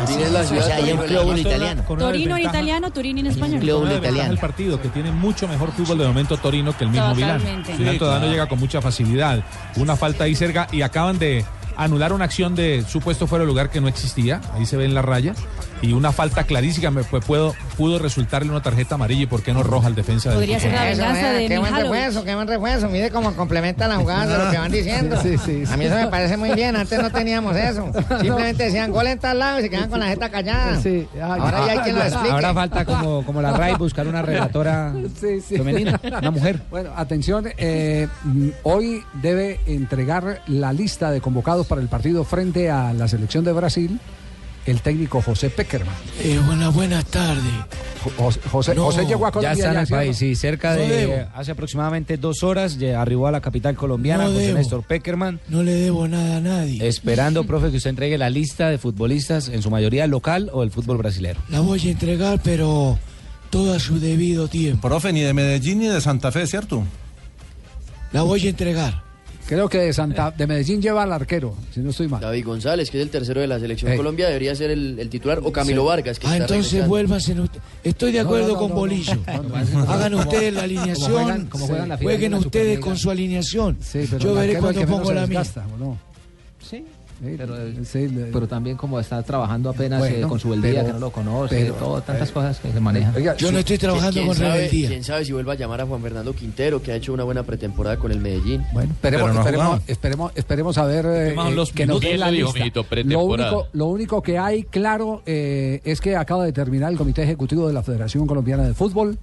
Turín 0.06 0.20
es 0.20 0.32
la 0.32 0.44
ciudad. 0.44 0.62
O 0.62 0.66
sea, 0.66 0.76
hay 0.76 0.92
un 0.92 1.00
glóbulo 1.00 1.38
italiano. 1.38 1.84
Con 1.84 1.96
una 1.98 2.06
Torino 2.06 2.36
en 2.36 2.44
italiano, 2.44 2.90
Turín 2.90 3.18
en 3.18 3.26
español. 3.26 3.62
Una 3.62 3.90
desventaja 3.90 4.28
del 4.28 4.38
partido, 4.38 4.80
que 4.80 4.88
tiene 4.88 5.10
mucho 5.10 5.48
mejor 5.48 5.72
fútbol 5.72 5.98
de 5.98 6.06
momento 6.06 6.36
Torino 6.36 6.76
que 6.76 6.84
el 6.84 6.90
mismo 6.90 7.14
Milán. 7.14 7.38
Totalmente. 7.38 7.74
Milán 7.74 7.92
Sí, 7.94 7.98
todavía 7.98 8.26
no 8.26 8.32
llega 8.32 8.48
con 8.48 8.58
mucha 8.58 8.80
facilidad. 8.80 9.44
Una 9.76 9.96
falta 9.96 10.24
ahí 10.24 10.34
cerca 10.34 10.68
y 10.72 10.82
acaban 10.82 11.18
de 11.18 11.44
anular 11.76 12.12
una 12.12 12.24
acción 12.24 12.54
de 12.54 12.84
supuesto 12.88 13.26
fuera 13.26 13.44
de 13.44 13.48
lugar 13.48 13.70
que 13.70 13.80
no 13.80 13.88
existía. 13.88 14.40
Ahí 14.54 14.66
se 14.66 14.76
ve 14.76 14.84
en 14.84 14.94
la 14.94 15.02
raya. 15.02 15.34
Y 15.82 15.92
una 15.92 16.12
falta 16.12 16.44
clarísima 16.44 16.90
me 16.90 17.02
fue- 17.02 17.20
puedo, 17.20 17.54
pudo 17.76 17.98
resultarle 17.98 18.48
una 18.50 18.62
tarjeta 18.62 18.94
amarilla 18.94 19.24
y 19.24 19.26
por 19.26 19.42
qué 19.42 19.52
no 19.52 19.62
roja 19.62 19.88
al 19.88 19.94
defensa 19.94 20.30
del 20.30 20.38
Podría 20.38 20.58
ser 20.58 20.72
la 20.72 20.84
venganza 20.84 21.32
de 21.32 21.46
Qué 21.46 21.58
buen 21.58 21.74
refuerzo, 21.76 22.24
qué 22.24 22.34
buen 22.34 22.48
refuerzo. 22.48 22.88
Mire 22.88 23.10
cómo 23.10 23.34
complementa 23.36 23.86
la 23.86 23.96
jugada 23.96 24.26
de 24.38 24.44
lo 24.44 24.50
que 24.50 24.56
van 24.58 24.72
diciendo. 24.72 25.20
Sí, 25.20 25.36
sí, 25.36 25.66
sí. 25.66 25.72
A 25.72 25.76
mí 25.76 25.84
eso 25.84 25.96
me 25.96 26.06
parece 26.08 26.38
muy 26.38 26.52
bien. 26.52 26.74
Antes 26.76 27.02
no 27.02 27.10
teníamos 27.10 27.54
eso. 27.56 27.90
Simplemente 28.20 28.64
decían 28.64 28.92
gol 28.92 29.08
en 29.08 29.18
tal 29.18 29.38
lado 29.38 29.58
y 29.58 29.62
se 29.62 29.68
quedan 29.70 29.90
con 29.90 30.00
la 30.00 30.06
jeta 30.06 30.30
callada. 30.30 30.80
Sí, 30.80 31.06
Ahora 31.20 31.66
ya 31.66 31.72
hay 31.72 31.78
quien 31.80 31.96
lo 31.96 32.02
explique. 32.02 32.30
Ahora 32.30 32.54
falta 32.54 32.84
como, 32.86 33.26
como 33.26 33.42
la 33.42 33.52
RAI 33.52 33.74
buscar 33.74 34.06
una 34.08 34.22
relatora 34.22 34.94
Sí, 35.20 35.40
sí. 35.46 35.56
femenina, 35.58 36.00
una 36.02 36.30
mujer. 36.30 36.62
Bueno, 36.70 36.92
atención, 36.96 37.44
eh, 37.58 38.08
hoy 38.62 39.02
debe 39.20 39.60
entregar 39.66 40.40
la 40.46 40.72
lista 40.72 41.10
de 41.10 41.20
convocados 41.20 41.63
para 41.64 41.80
el 41.80 41.88
partido 41.88 42.24
frente 42.24 42.70
a 42.70 42.92
la 42.92 43.08
selección 43.08 43.44
de 43.44 43.52
Brasil 43.52 43.98
el 44.66 44.80
técnico 44.80 45.20
José 45.20 45.50
Peckerman. 45.50 45.94
Eh, 46.22 46.40
buenas, 46.46 46.72
buenas 46.74 47.04
tardes. 47.04 47.42
José, 48.16 48.40
José, 48.50 48.74
No, 48.74 48.84
José 48.84 49.04
llegó 49.04 49.26
a 49.26 49.28
ya 49.28 49.32
Colombia. 49.32 49.52
está 49.52 49.72
en 49.72 49.78
el 49.80 49.86
país, 49.88 50.16
sí, 50.16 50.34
cerca 50.34 50.74
No 50.74 50.80
de 50.80 50.88
debo. 50.88 51.28
hace 51.34 51.50
aproximadamente 51.50 52.16
dos 52.16 52.42
horas 52.42 52.78
ya 52.78 53.00
arribó 53.00 53.26
a 53.26 53.30
la 53.30 53.42
capital 53.42 53.76
colombiana 53.76 54.24
No 54.24 54.30
José 54.30 54.42
debo. 54.46 54.58
Néstor 54.58 54.82
Peckerman. 54.84 55.38
No 55.48 55.62
le 55.62 55.72
debo 55.72 56.08
nada 56.08 56.38
a 56.38 56.40
nadie. 56.40 56.86
Esperando, 56.88 57.44
profe, 57.46 57.70
que 57.70 57.76
usted 57.76 57.90
entregue 57.90 58.16
la 58.16 58.30
lista 58.30 58.70
de 58.70 58.78
futbolistas, 58.78 59.48
en 59.48 59.60
su 59.60 59.70
mayoría 59.70 60.06
local 60.06 60.48
o 60.52 60.62
del 60.62 60.70
fútbol 60.70 60.96
brasileño. 60.96 61.40
La 61.50 61.60
voy 61.60 61.86
a 61.86 61.90
entregar, 61.90 62.40
pero 62.42 62.98
todo 63.50 63.74
a 63.74 63.78
su 63.78 64.00
debido 64.00 64.48
tiempo. 64.48 64.88
Profe, 64.88 65.12
ni 65.12 65.20
de 65.20 65.34
Medellín 65.34 65.80
ni 65.80 65.88
de 65.88 66.00
Santa 66.00 66.32
Fe, 66.32 66.46
¿cierto? 66.46 66.84
La 68.12 68.22
voy 68.22 68.46
a 68.46 68.50
entregar. 68.50 69.02
Creo 69.46 69.68
que 69.68 69.78
de, 69.78 69.92
Santa, 69.92 70.30
de 70.30 70.46
Medellín 70.46 70.80
lleva 70.80 71.02
al 71.02 71.12
arquero, 71.12 71.54
si 71.72 71.80
no 71.80 71.90
estoy 71.90 72.08
mal. 72.08 72.20
David 72.20 72.46
González, 72.46 72.90
que 72.90 72.98
es 72.98 73.02
el 73.02 73.10
tercero 73.10 73.42
de 73.42 73.46
la 73.46 73.60
selección 73.60 73.92
Eh. 73.92 73.96
Colombia, 73.96 74.26
debería 74.28 74.54
ser 74.54 74.70
el, 74.70 74.98
el 74.98 75.10
titular, 75.10 75.40
o 75.44 75.52
Camilo 75.52 75.82
Sí. 75.82 75.88
Vargas, 75.88 76.18
que 76.18 76.26
Ah, 76.26 76.32
está 76.38 76.54
entonces 76.54 76.86
vuélvanse. 76.88 77.36
Estoy 77.82 78.12
de 78.12 78.20
acuerdo 78.20 78.48
no, 78.48 78.52
no, 78.54 78.58
con 78.58 78.74
Bolillo. 78.74 79.12
Hagan 79.88 80.14
ustedes 80.14 80.54
la 80.54 80.60
Como 80.62 80.64
alineación. 80.64 81.12
juegan- 81.12 81.46
como 81.46 81.66
juegan 81.66 81.88
la 81.90 81.98
final 81.98 82.12
Jueguen 82.14 82.34
ustedes 82.34 82.78
con 82.78 82.96
su 82.96 83.10
alineación. 83.10 83.76
Sí, 83.82 84.06
pero 84.10 84.18
Yo 84.18 84.34
veré 84.34 84.58
cuando 84.58 84.80
pongo 84.86 85.12
la 85.12 85.26
mía. 85.26 85.40
desgasta, 85.40 85.66
¿o 85.74 85.76
no? 85.78 85.98
Sí. 86.68 86.84
Pero, 87.22 87.56
sí, 87.84 88.08
le- 88.08 88.24
pero 88.26 88.46
también 88.46 88.76
como 88.76 88.98
está 89.00 89.22
trabajando 89.22 89.70
apenas 89.70 89.98
Bueno, 90.00 90.26
eh, 90.26 90.28
con 90.28 90.38
su 90.38 90.50
beldía, 90.50 90.72
pero- 90.74 90.86
que 90.86 90.92
no 90.94 90.98
lo 90.98 91.10
conoce, 91.10 91.56
pero- 91.56 91.74
todo, 91.74 92.00
tantas 92.02 92.30
cosas 92.30 92.58
que 92.58 92.72
se 92.72 92.80
manejan. 92.80 93.14
Oiga, 93.14 93.36
Yo 93.36 93.50
no 93.52 93.58
estoy 93.58 93.78
trabajando 93.78 94.12
¿Quién 94.14 94.26
con 94.26 94.36
sabe, 94.36 94.52
rebeldía. 94.54 94.88
quién 94.88 95.04
sabe 95.04 95.24
si 95.24 95.32
vuelva 95.32 95.52
a 95.52 95.56
llamar 95.56 95.80
a 95.80 95.86
Juan 95.86 96.02
Fernando 96.02 96.32
Quintero, 96.34 96.82
que 96.82 96.92
ha 96.92 96.96
hecho 96.96 97.12
una 97.12 97.24
buena 97.24 97.42
pretemporada 97.42 97.96
con 97.96 98.10
el 98.12 98.20
Medellín. 98.20 98.62
Bueno, 98.72 98.92
esperemos, 98.92 99.32
no 99.34 99.40
esperemos, 99.40 99.80
esperemos, 99.86 100.32
esperemos 100.34 100.78
a 100.78 100.84
ver 100.86 101.06
eh, 101.06 101.28
eh, 101.34 101.50
los 101.54 101.72
que 101.72 101.86
nos 101.86 102.00
den 102.00 102.20
la 102.20 102.26
¿Quién 102.26 102.34
le 102.44 102.50
dijo, 102.52 102.52
lista. 102.58 103.02
Lo 103.04 103.20
único, 103.24 103.66
lo 103.72 103.86
único 103.86 104.22
que 104.22 104.38
hay 104.38 104.64
claro 104.64 105.22
eh, 105.26 105.80
es 105.84 106.00
que 106.00 106.16
acaba 106.16 106.44
de 106.44 106.52
terminar 106.52 106.90
el 106.92 106.98
Comité 106.98 107.22
Ejecutivo 107.22 107.66
de 107.68 107.72
la 107.74 107.82
Federación 107.82 108.26
Colombiana 108.26 108.64
de 108.64 108.74
Fútbol 108.74 109.18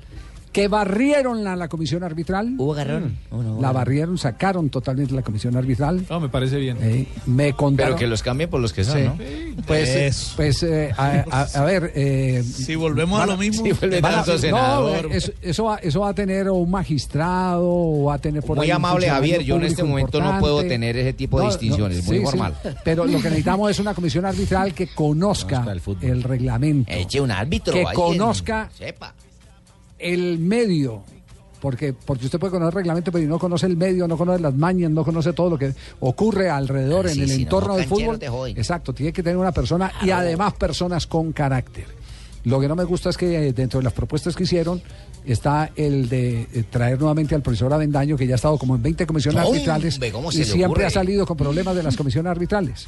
que 0.51 0.67
barrieron 0.67 1.43
la, 1.43 1.55
la 1.55 1.67
comisión 1.69 2.03
arbitral. 2.03 2.55
Hubo 2.57 2.73
agarrón. 2.73 3.17
La 3.61 3.71
barrieron, 3.71 4.17
sacaron 4.17 4.69
totalmente 4.69 5.13
la 5.13 5.21
comisión 5.21 5.55
arbitral. 5.55 6.05
No, 6.09 6.19
me 6.19 6.27
parece 6.29 6.57
bien. 6.57 6.77
Eh, 6.81 7.07
me 7.25 7.53
contaron. 7.53 7.93
Pero 7.93 7.99
que 7.99 8.07
los 8.07 8.21
cambien 8.21 8.49
por 8.49 8.59
los 8.59 8.73
que 8.73 8.83
son, 8.83 8.97
Sí. 8.97 9.03
¿no? 9.05 9.63
Pues, 9.65 9.89
eh, 9.89 10.11
pues 10.35 10.63
eh, 10.63 10.91
a, 10.97 11.23
a- 11.31 11.41
a 11.61 11.63
ver. 11.63 11.91
eh, 11.95 12.43
Si 12.43 12.75
volvemos 12.75 13.21
a 13.21 13.25
lo 13.27 13.37
mismo, 13.37 13.63
Si 13.63 13.71
a- 13.71 14.23
no, 14.25 14.37
senador. 14.37 15.05
eh, 15.05 15.17
eso, 15.17 15.31
eso 15.41 15.63
va, 15.65 15.77
eso 15.77 16.01
va 16.01 16.09
a 16.09 16.13
tener 16.13 16.49
un 16.49 16.69
magistrado 16.69 17.63
o 17.65 18.03
va 18.05 18.15
a 18.15 18.19
tener 18.19 18.43
por 18.43 18.57
Muy 18.57 18.65
ahí 18.65 18.71
amable, 18.71 19.07
Javier, 19.09 19.43
yo 19.43 19.55
en 19.55 19.63
este 19.63 19.83
momento 19.83 20.19
no 20.21 20.39
puedo 20.39 20.61
tener 20.63 20.97
ese 20.97 21.13
tipo 21.13 21.39
de 21.39 21.47
distinciones, 21.47 22.05
muy 22.05 22.17
sí, 22.17 22.23
formal. 22.23 22.55
pero 22.83 23.05
lo 23.05 23.17
que 23.19 23.25
necesitamos 23.29 23.71
es 23.71 23.79
una 23.79 23.93
comisión 23.93 24.25
arbitral 24.25 24.73
que 24.73 24.87
conozca 24.87 25.65
el, 26.01 26.23
reglamento. 26.23 26.91
Eche 26.91 27.21
un 27.21 27.31
árbitro. 27.31 27.73
que 27.73 27.83
conozca 27.93 28.69
Sepa. 28.77 29.13
El 30.01 30.39
medio. 30.39 31.03
Porque, 31.61 31.93
porque 31.93 32.25
usted 32.25 32.39
puede 32.39 32.51
conocer 32.51 32.71
el 32.71 32.75
reglamento, 32.77 33.11
pero 33.11 33.27
no 33.27 33.37
conoce 33.37 33.67
el 33.67 33.77
medio, 33.77 34.07
no 34.07 34.17
conoce 34.17 34.41
las 34.41 34.55
mañas, 34.55 34.89
no 34.89 35.03
conoce 35.05 35.31
todo 35.31 35.51
lo 35.51 35.59
que 35.59 35.73
ocurre 35.99 36.49
alrededor 36.49 37.07
en 37.07 37.19
el 37.19 37.29
si 37.29 37.35
no, 37.37 37.41
entorno 37.43 37.75
del 37.75 37.85
fútbol. 37.85 38.19
Exacto, 38.55 38.93
tiene 38.93 39.13
que 39.13 39.21
tener 39.21 39.37
una 39.37 39.51
persona 39.51 39.91
y 40.01 40.09
además 40.09 40.53
personas 40.55 41.05
con 41.05 41.31
carácter. 41.33 41.85
Lo 42.45 42.59
que 42.59 42.67
no 42.67 42.75
me 42.75 42.83
gusta 42.83 43.11
es 43.11 43.17
que 43.17 43.49
eh, 43.49 43.53
dentro 43.53 43.79
de 43.79 43.83
las 43.83 43.93
propuestas 43.93 44.35
que 44.35 44.43
hicieron 44.43 44.81
está 45.25 45.69
el 45.75 46.09
de 46.09 46.47
eh, 46.51 46.63
traer 46.67 46.97
nuevamente 46.97 47.35
al 47.35 47.43
profesor 47.43 47.71
Avendaño, 47.71 48.17
que 48.17 48.25
ya 48.25 48.33
ha 48.33 48.37
estado 48.37 48.57
como 48.57 48.75
en 48.75 48.81
20 48.81 49.05
comisiones 49.05 49.45
arbitrales 49.45 49.99
¿Cómo 50.11 50.31
y 50.31 50.43
siempre 50.43 50.65
ocurre? 50.65 50.85
ha 50.85 50.89
salido 50.89 51.27
con 51.27 51.37
problemas 51.37 51.75
de 51.75 51.83
las 51.83 51.95
comisiones 51.95 52.31
arbitrales. 52.31 52.87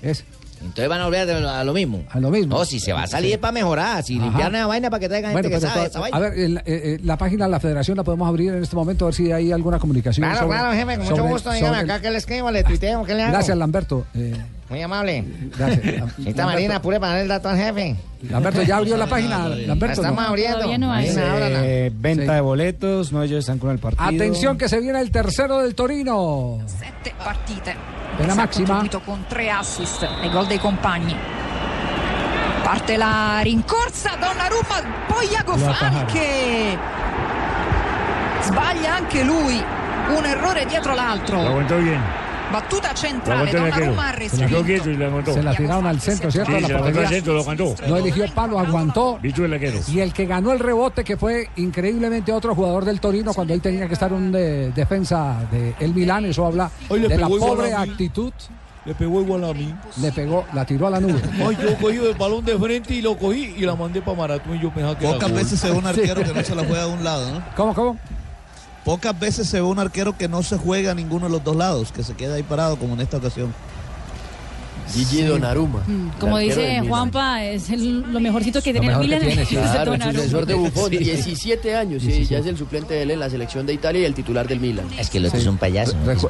Es 0.00 0.24
Entonces 0.60 0.88
van 0.88 1.00
a 1.00 1.04
volver 1.04 1.30
a 1.30 1.40
lo- 1.40 1.48
a 1.50 1.64
lo 1.64 1.72
mismo. 1.72 2.04
a 2.10 2.20
lo 2.20 2.30
mismo. 2.30 2.58
No, 2.58 2.64
si 2.64 2.80
se 2.80 2.92
va 2.92 3.04
a 3.04 3.06
salir 3.06 3.28
Sí. 3.30 3.32
es 3.34 3.38
para 3.38 3.52
mejorar, 3.52 4.02
si 4.02 4.16
Ajá. 4.16 4.24
limpiar 4.26 4.52
la 4.52 4.66
vaina 4.66 4.90
para 4.90 5.00
que 5.00 5.08
traigan 5.08 5.32
Bueno, 5.32 5.48
gente 5.48 5.66
que 5.66 5.72
sabe 5.72 5.86
esa 5.86 6.00
vaina. 6.00 6.16
a 6.16 6.20
ver, 6.20 6.38
el- 6.38 6.58
eh, 6.58 6.62
eh, 6.66 6.98
la 7.02 7.16
página 7.16 7.46
de 7.46 7.50
la 7.50 7.60
federación 7.60 7.96
la 7.96 8.04
podemos 8.04 8.28
abrir 8.28 8.52
en 8.52 8.62
este 8.62 8.76
momento, 8.76 9.06
a 9.06 9.08
ver 9.08 9.14
si 9.14 9.32
hay 9.32 9.52
alguna 9.52 9.78
comunicación. 9.78 10.24
Claro, 10.26 10.46
sobre- 10.46 10.58
claro, 10.58 10.72
jefe, 10.74 10.96
con 10.98 11.08
mucho 11.08 11.24
gusto. 11.24 11.50
Dígame 11.52 11.78
sobre- 11.78 11.92
acá 11.92 12.02
que 12.02 12.10
le 12.10 12.18
escribo, 12.18 12.50
le 12.50 12.62
tuiteo, 12.64 13.04
¿qué 13.04 13.14
le 13.14 13.22
hago? 13.22 13.32
Gracias, 13.32 13.56
Lamberto. 13.56 14.04
Eh, 14.14 14.36
Muy 14.70 14.80
amable. 14.82 15.24
gracias. 15.58 16.14
Señorita 16.14 16.46
Marina, 16.46 16.76
apure 16.76 17.00
para 17.00 17.12
dar 17.14 17.22
el 17.22 17.28
dato 17.28 17.48
al 17.48 17.56
jefe. 17.56 17.96
Lamberto, 18.30 18.62
¿ya 18.62 18.76
abrió 18.76 18.96
la 18.96 19.06
página? 19.08 19.48
Lamberto, 19.48 20.00
estamos 20.00 20.22
no. 20.22 20.28
abriendo. 20.28 20.56
Todavía 20.58 20.78
no 20.78 20.92
hay. 20.92 21.06
Marina, 21.08 21.32
ábrala. 21.32 21.58
Eh, 21.64 21.90
venta 21.92 22.22
Sí. 22.24 22.30
de 22.30 22.40
boletos, 22.40 23.12
no 23.12 23.22
ellos 23.22 23.40
están 23.40 23.58
con 23.58 23.70
el 23.70 23.78
partido. 23.80 24.06
Atención 24.08 24.56
que 24.56 24.68
se 24.68 24.78
viene 24.80 25.00
el 25.00 25.10
tercero 25.10 25.58
del 25.58 25.74
Torino. 25.74 26.58
Sette 26.66 27.12
partite. 27.16 27.74
Pena 28.16 28.36
contribuito 28.36 29.00
con 29.00 29.24
tre 29.28 29.50
assist 29.50 30.02
nei 30.20 30.30
gol 30.30 30.46
dei 30.46 30.58
compagni. 30.58 31.16
Parte 32.64 32.96
la 32.98 33.40
rincorsa, 33.42 34.16
Donnarumma, 34.20 35.06
poi 35.08 35.26
Iago 35.30 35.56
Lo. 35.56 35.74
Sbaglia 38.42 38.96
anche 38.96 39.22
lui, 39.24 39.62
un 40.16 40.24
errore 40.26 40.64
dietro 40.66 40.94
l'altro. 40.94 41.40
aguantó 41.40 41.78
bien. 41.78 42.00
Donnarumma 42.50 44.08
ha 44.10 44.12
Se 44.12 44.36
la 44.36 44.46
quedó 44.46 44.60
respinto. 44.60 44.64
quieto 44.64 44.90
y 44.90 44.96
la 44.96 45.06
aguantó. 45.06 45.34
Se 45.34 45.42
la 45.42 45.54
tiraron 45.56 45.86
al 45.86 46.00
centro, 46.00 46.30
¿cierto? 46.30 46.50
Sí, 46.50 46.56
A 46.56 46.60
la 46.60 46.66
se 46.66 46.72
la 46.72 46.78
aguantó 46.78 46.98
al 47.00 47.04
portería. 47.04 47.08
centro, 47.18 47.34
lo 47.34 47.40
aguantó. 47.40 47.74
No 47.88 47.96
eligió 47.96 48.24
palo, 48.34 48.58
aguantó. 48.58 49.18
El 49.22 49.52
arquero. 49.54 49.78
Y 49.88 50.00
el 50.00 50.12
que 50.12 50.26
ganó 50.26 50.52
el 50.52 50.58
rebote, 50.58 51.04
que 51.04 51.16
fue 51.16 51.48
increíblemente 51.56 52.32
otro 52.32 52.54
jugador 52.54 52.84
del 52.84 53.00
Torino, 53.00 53.32
cuando 53.34 53.54
ahí 53.54 53.60
tenía 53.60 53.86
que 53.86 53.94
estar 53.94 54.12
un 54.12 54.32
de- 54.32 54.70
defensa 54.72 55.36
del 55.78 55.94
Milán, 55.94 56.24
eso 56.24 56.46
habla 56.46 56.70
Hoy 56.88 57.00
de 57.00 57.16
la 57.16 57.28
pobre 57.28 57.72
actitud 57.72 58.32
Le 58.84 58.94
pegó 58.94 59.20
igual 59.20 59.44
a 59.44 59.52
mí. 59.52 59.74
Le 60.00 60.10
pegó, 60.10 60.44
la 60.54 60.64
tiró 60.64 60.86
a 60.86 60.90
la 60.90 61.00
nube. 61.00 61.20
Ay, 61.46 61.56
yo 61.62 61.76
cogí 61.78 61.96
el 61.98 62.14
balón 62.14 62.44
de 62.44 62.58
frente 62.58 62.94
y 62.94 63.02
lo 63.02 63.16
cogí 63.16 63.54
y 63.56 63.60
la 63.60 63.74
mandé 63.76 64.00
para 64.00 64.16
Maratón 64.16 64.56
y 64.56 64.60
yo 64.62 64.70
pensaba 64.70 64.98
que 64.98 65.06
Pocas 65.06 65.32
veces 65.32 65.60
se 65.60 65.70
ve 65.70 65.76
un 65.76 65.86
arquero 65.86 66.22
que 66.22 66.32
no 66.32 66.42
se 66.42 66.54
la 66.54 66.64
juega 66.64 66.86
de 66.86 66.92
un 66.92 67.04
lado, 67.04 67.30
¿no? 67.30 67.42
¿Cómo, 67.56 67.74
cómo? 67.74 67.98
Pocas 68.84 69.18
veces 69.18 69.48
se 69.48 69.58
ve 69.58 69.66
un 69.66 69.78
arquero 69.78 70.16
que 70.16 70.28
no 70.28 70.42
se 70.42 70.56
juega 70.56 70.92
a 70.92 70.94
ninguno 70.94 71.26
de 71.26 71.32
los 71.32 71.44
dos 71.44 71.54
lados, 71.56 71.92
que 71.92 72.02
se 72.02 72.14
queda 72.14 72.34
ahí 72.36 72.42
parado, 72.42 72.76
como 72.76 72.94
en 72.94 73.00
esta 73.00 73.18
ocasión. 73.18 73.52
Gigi 74.92 75.22
Donnarumma. 75.22 75.84
Mm, 75.86 76.08
Como 76.18 76.38
dice. 76.38 76.82
Juanpa, 76.88 77.44
es 77.44 77.70
el- 77.70 78.00
lo 78.12 78.18
mejorcito 78.18 78.60
que 78.60 78.72
Lo 78.72 78.80
tiene 78.80 78.92
el 78.94 79.00
Milan. 79.00 79.20
tiene, 79.20 79.44
Claro, 79.46 79.94
el 79.94 80.02
sucesor 80.02 80.46
de 80.46 80.54
Buffon, 80.54 80.90
Sí. 80.90 80.96
17 80.98 81.76
años, 81.76 82.02
sí, 82.02 82.24
ya 82.24 82.38
es 82.38 82.46
el 82.46 82.56
suplente 82.56 82.94
de 82.94 83.02
él 83.02 83.12
en 83.12 83.20
la 83.20 83.30
selección 83.30 83.66
de 83.66 83.74
Italia 83.74 84.00
y 84.02 84.04
el 84.04 84.14
titular 84.14 84.48
del 84.48 84.58
Milan. 84.58 84.86
Es 84.98 85.08
que 85.08 85.18
el 85.18 85.26
otro 85.26 85.38
es 85.38 85.46
un 85.46 85.58
payaso. 85.58 85.92
Recu- 86.04 86.28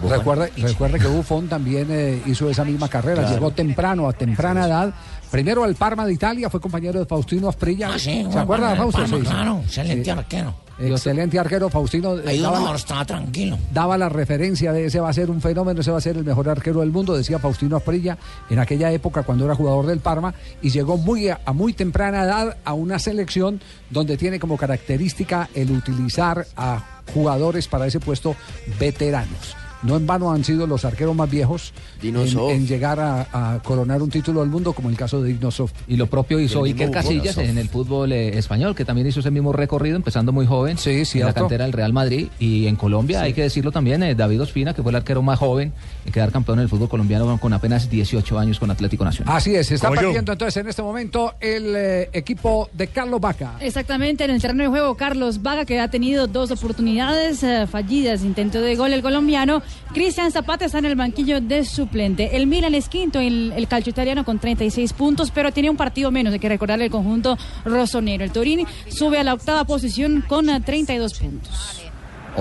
Es 0.56 0.62
recuerde 0.62 0.98
que 0.98 1.06
Buffon 1.06 1.48
también 1.48 1.86
eh, 1.90 2.20
hizo 2.26 2.50
esa 2.50 2.64
misma 2.64 2.88
carrera, 2.88 3.22
Claro. 3.22 3.34
llegó 3.34 3.50
temprano, 3.52 4.06
a 4.08 4.12
temprana 4.12 4.66
edad. 4.66 4.92
Primero 5.30 5.64
al 5.64 5.74
Parma 5.76 6.04
de 6.04 6.12
Italia, 6.12 6.50
fue 6.50 6.60
compañero 6.60 6.98
de 7.00 7.06
Faustino 7.06 7.48
Asprilla. 7.48 7.90
Ah, 7.94 7.98
sí, 7.98 8.26
¿Se 8.30 8.38
acuerda, 8.38 8.72
el 8.72 8.76
Fausto? 8.76 9.00
Parma, 9.00 9.16
Sí, 9.16 9.22
sí. 9.22 9.30
claro, 9.30 9.60
excelente 9.64 10.04
Sí. 10.04 10.10
arquero. 10.10 10.54
Excelente 10.80 11.38
arquero, 11.38 11.68
Faustino. 11.68 12.18
eh, 12.18 12.22
Ahí 12.26 12.40
daba 12.40 12.60
uno 12.60 12.74
estaba 12.74 13.04
tranquilo. 13.04 13.58
daba 13.72 13.98
la 13.98 14.08
referencia 14.08 14.72
de 14.72 14.86
ese 14.86 14.98
va 15.00 15.10
a 15.10 15.12
ser 15.12 15.30
un 15.30 15.40
fenómeno, 15.40 15.80
ese 15.80 15.90
va 15.90 15.98
a 15.98 16.00
ser 16.00 16.16
el 16.16 16.24
mejor 16.24 16.48
arquero 16.48 16.80
del 16.80 16.90
mundo, 16.90 17.16
decía 17.16 17.38
Faustino 17.38 17.76
Asprilla 17.76 18.16
en 18.48 18.58
aquella 18.58 18.90
época 18.90 19.22
cuando 19.22 19.44
era 19.44 19.54
jugador 19.54 19.86
del 19.86 20.00
Parma 20.00 20.32
y 20.62 20.70
llegó 20.70 20.96
muy 20.96 21.28
a, 21.28 21.40
a 21.44 21.52
muy 21.52 21.72
temprana 21.72 22.24
edad 22.24 22.56
a 22.64 22.72
una 22.72 22.98
selección 22.98 23.60
donde 23.90 24.16
tiene 24.16 24.40
como 24.40 24.56
característica 24.56 25.48
el 25.54 25.70
utilizar 25.70 26.46
a 26.56 26.82
jugadores 27.12 27.68
para 27.68 27.86
ese 27.86 28.00
puesto 28.00 28.34
veteranos. 28.78 29.56
No 29.82 29.96
en 29.96 30.06
vano 30.06 30.32
han 30.32 30.44
sido 30.44 30.66
los 30.66 30.84
arqueros 30.84 31.14
más 31.14 31.30
viejos 31.30 31.72
en, 32.02 32.66
llegar 32.66 33.00
a, 33.00 33.54
a 33.54 33.62
coronar 33.62 34.02
un 34.02 34.10
título 34.10 34.40
del 34.40 34.50
mundo, 34.50 34.72
como 34.72 34.90
el 34.90 34.96
caso 34.96 35.22
de 35.22 35.32
Dinosov. 35.32 35.70
Y 35.88 35.96
lo 35.96 36.06
propio 36.06 36.38
hizo 36.38 36.64
El 36.64 36.74
mismo 36.74 36.82
Iker 36.82 36.90
Casillas 36.90 37.38
en 37.38 37.58
el 37.58 37.68
fútbol 37.68 38.12
eh, 38.12 38.38
español, 38.38 38.74
que 38.74 38.84
también 38.84 39.06
hizo 39.06 39.20
ese 39.20 39.30
mismo 39.30 39.52
recorrido, 39.52 39.96
empezando 39.96 40.32
muy 40.32 40.46
joven 40.46 40.76
en 40.84 41.20
la 41.20 41.32
cantera 41.32 41.64
del 41.64 41.72
Real 41.72 41.92
Madrid. 41.92 42.28
Y 42.38 42.66
en 42.66 42.76
Colombia, 42.76 43.22
hay 43.22 43.32
que 43.32 43.42
decirlo 43.42 43.72
también, 43.72 44.02
eh, 44.02 44.14
David 44.14 44.42
Ospina, 44.42 44.74
que 44.74 44.82
fue 44.82 44.90
el 44.92 44.96
arquero 44.96 45.22
más 45.22 45.38
joven 45.38 45.72
en 46.04 46.12
quedar 46.12 46.30
campeón 46.30 46.58
del 46.58 46.68
fútbol 46.68 46.88
colombiano 46.88 47.38
con 47.38 47.52
apenas 47.52 47.90
18 47.90 48.38
años 48.38 48.58
con 48.58 48.70
Atlético 48.70 49.04
Nacional. 49.04 49.36
Así 49.36 49.54
es, 49.54 49.68
se 49.68 49.76
está 49.76 49.90
perdiendo 49.90 50.32
entonces 50.32 50.56
en 50.56 50.68
este 50.68 50.82
momento 50.82 51.34
el 51.40 51.74
eh, 51.76 52.10
equipo 52.12 52.68
de 52.72 52.88
Carlos 52.88 53.20
Vaca. 53.20 53.56
Exactamente, 53.60 54.24
en 54.24 54.30
el 54.30 54.40
terreno 54.40 54.64
de 54.64 54.68
juego, 54.68 54.96
Carlos 54.96 55.42
Vaga, 55.42 55.64
que 55.64 55.80
ha 55.80 55.88
tenido 55.88 56.26
dos 56.26 56.50
oportunidades 56.50 57.42
eh, 57.42 57.66
fallidas, 57.66 58.22
intento 58.22 58.60
de 58.60 58.76
gol 58.76 58.92
el 58.92 59.02
colombiano. 59.02 59.62
Cristian 59.92 60.30
Zapata 60.30 60.64
está 60.66 60.78
en 60.78 60.84
el 60.84 60.96
banquillo 60.96 61.40
de 61.40 61.64
suplente. 61.64 62.36
El 62.36 62.46
Milan 62.46 62.74
es 62.74 62.88
quinto, 62.88 63.18
el, 63.18 63.52
el 63.56 63.66
calcio 63.68 63.90
italiano 63.90 64.24
con 64.24 64.38
36 64.38 64.92
puntos, 64.92 65.30
pero 65.30 65.52
tiene 65.52 65.68
un 65.70 65.76
partido 65.76 66.10
menos, 66.10 66.32
hay 66.32 66.38
que 66.38 66.48
recordarle 66.48 66.84
el 66.86 66.90
conjunto 66.90 67.36
rosonero. 67.64 68.24
El 68.24 68.30
Torini 68.32 68.66
sube 68.88 69.18
a 69.18 69.24
la 69.24 69.34
octava 69.34 69.64
posición 69.64 70.24
con 70.26 70.48
eh, 70.48 70.60
32 70.60 71.14
puntos. 71.14 71.80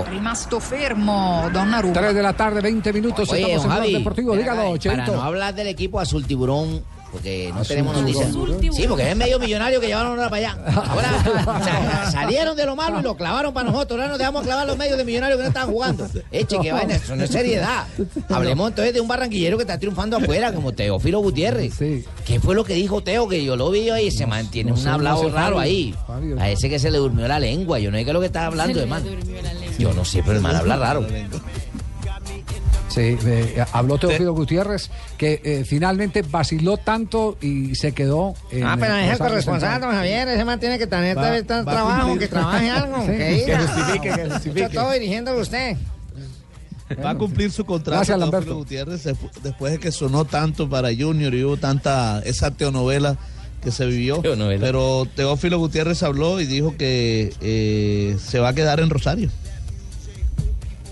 Rimasto 0.08 0.60
fermo 0.60 1.48
Donnarumma. 1.52 2.00
3 2.00 2.14
de 2.14 2.22
la 2.22 2.32
tarde, 2.32 2.60
20 2.60 2.92
minutos, 2.92 3.28
Oye, 3.30 3.42
estamos 3.42 3.62
don 3.62 3.64
en 3.64 3.68
Blog 3.76 3.80
Javi, 3.82 3.92
Deportivo. 3.94 4.30
ven 4.32 4.40
Dígalo, 4.40 4.74
acá, 4.74 4.90
Para 4.90 5.06
no 5.06 5.22
hablar 5.22 5.54
del 5.54 5.66
equipo 5.66 5.98
Azul 6.00 6.26
Tiburón, 6.26 6.82
porque 7.10 7.50
no 7.52 7.60
Azul 7.60 7.68
tenemos 7.68 7.96
noticias. 7.96 8.28
Sí, 8.72 8.86
porque 8.88 9.10
es 9.10 9.16
medio 9.16 9.38
millonario 9.38 9.80
que 9.80 9.88
llevaron 9.88 10.12
ahora 10.12 10.30
para 10.30 10.52
allá. 10.52 10.72
Ahora 10.74 11.10
o 11.60 11.64
sea, 11.64 12.10
salieron 12.12 12.56
de 12.56 12.66
lo 12.66 12.76
malo 12.76 13.00
y 13.00 13.02
lo 13.02 13.16
clavaron 13.16 13.52
para 13.52 13.70
nosotros. 13.70 13.98
Ahora 13.98 14.08
nos 14.08 14.18
dejamos 14.18 14.42
clavar 14.44 14.66
los 14.66 14.76
medios 14.76 14.96
de 14.96 15.04
millonarios 15.04 15.36
que 15.38 15.42
no 15.42 15.48
estaban 15.48 15.70
jugando. 15.70 16.08
Eche, 16.30 16.58
que 16.60 16.72
vaina, 16.72 16.94
eso 16.94 17.16
no 17.16 17.24
es 17.24 17.30
seriedad. 17.30 17.86
Hablemos 18.28 18.68
entonces 18.68 18.94
de 18.94 19.00
un 19.00 19.08
barranquillero 19.08 19.56
que 19.56 19.62
está 19.64 19.78
triunfando 19.78 20.16
afuera, 20.16 20.52
como 20.52 20.72
Teófilo 20.72 21.20
Gutiérrez. 21.20 21.76
¿Qué 22.24 22.40
fue 22.40 22.54
lo 22.54 22.64
que 22.64 22.74
dijo 22.74 23.02
Teo? 23.02 23.28
Que 23.28 23.44
yo 23.44 23.56
lo 23.56 23.70
vi 23.70 23.90
ahí, 23.90 24.10
se 24.10 24.26
mantiene 24.26 24.70
No 24.70 24.76
un 24.76 24.84
no 24.84 24.92
hablado 24.92 25.22
raro 25.30 25.56
Fabio, 25.56 25.58
ahí. 25.58 25.94
Fabio. 26.06 26.40
A 26.40 26.50
ese 26.50 26.68
que 26.68 26.78
se 26.78 26.90
le 26.90 26.98
durmió 26.98 27.26
la 27.26 27.40
lengua. 27.40 27.78
Yo 27.78 27.90
no 27.90 27.96
sé 27.98 28.04
qué 28.04 28.10
es 28.10 28.14
lo 28.14 28.20
que 28.20 28.26
estaba 28.26 28.46
hablando, 28.46 28.80
hermano. 28.80 29.06
Yo 29.78 29.92
no 29.92 30.04
sé, 30.04 30.22
pero 30.22 30.36
el 30.36 30.42
man 30.42 30.56
habla 30.56 30.76
raro. 30.76 31.06
Sí, 32.90 33.16
eh, 33.24 33.64
habló 33.72 33.98
Teófilo 33.98 34.34
Gutiérrez, 34.34 34.90
que 35.16 35.40
eh, 35.44 35.64
finalmente 35.64 36.22
vaciló 36.22 36.76
tanto 36.76 37.38
y 37.40 37.74
se 37.76 37.92
quedó. 37.92 38.34
En, 38.50 38.64
Ah, 38.64 38.76
pero 38.78 38.96
es 38.96 39.12
el 39.12 39.18
corresponsal, 39.18 39.80
don 39.80 39.92
Javier. 39.92 40.26
Ese 40.28 40.44
man 40.44 40.58
tiene 40.58 40.76
que 40.78 40.86
tener 40.88 41.16
Va- 41.16 41.22
tal- 41.22 41.46
tal 41.46 41.68
va 41.68 41.72
trabajo, 41.72 42.08
cumplir. 42.08 42.28
que 42.28 42.34
trabaje 42.34 42.70
algo. 42.70 43.00
Sí. 43.02 43.06
Que, 43.46 43.56
justifique, 43.56 44.10
que 44.10 44.30
justifique. 44.30 44.60
Yo 44.62 44.70
todo 44.70 44.90
dirigiéndolo 44.92 45.38
a 45.38 45.42
usted. 45.42 45.76
Va 47.04 47.10
a 47.10 47.14
cumplir 47.14 47.52
su 47.52 47.64
contrato 47.64 47.98
Gracias, 48.04 48.30
Teófilo. 48.30 48.56
Gutiérrez 48.56 49.06
despu- 49.06 49.30
después 49.44 49.72
de 49.72 49.78
que 49.78 49.92
sonó 49.92 50.24
tanto 50.24 50.68
para 50.68 50.88
Junior 50.92 51.32
y 51.34 51.44
hubo 51.44 51.56
tanta 51.56 52.20
esa 52.24 52.50
teonovela 52.50 53.16
que 53.62 53.70
se 53.70 53.86
vivió. 53.86 54.20
Pero 54.22 55.06
Teófilo 55.14 55.58
Gutiérrez 55.60 56.02
habló 56.02 56.40
y 56.40 56.46
dijo 56.46 56.76
que 56.76 57.32
eh, 57.40 58.16
se 58.20 58.40
va 58.40 58.48
a 58.48 58.54
quedar 58.54 58.80
en 58.80 58.90
Rosario. 58.90 59.30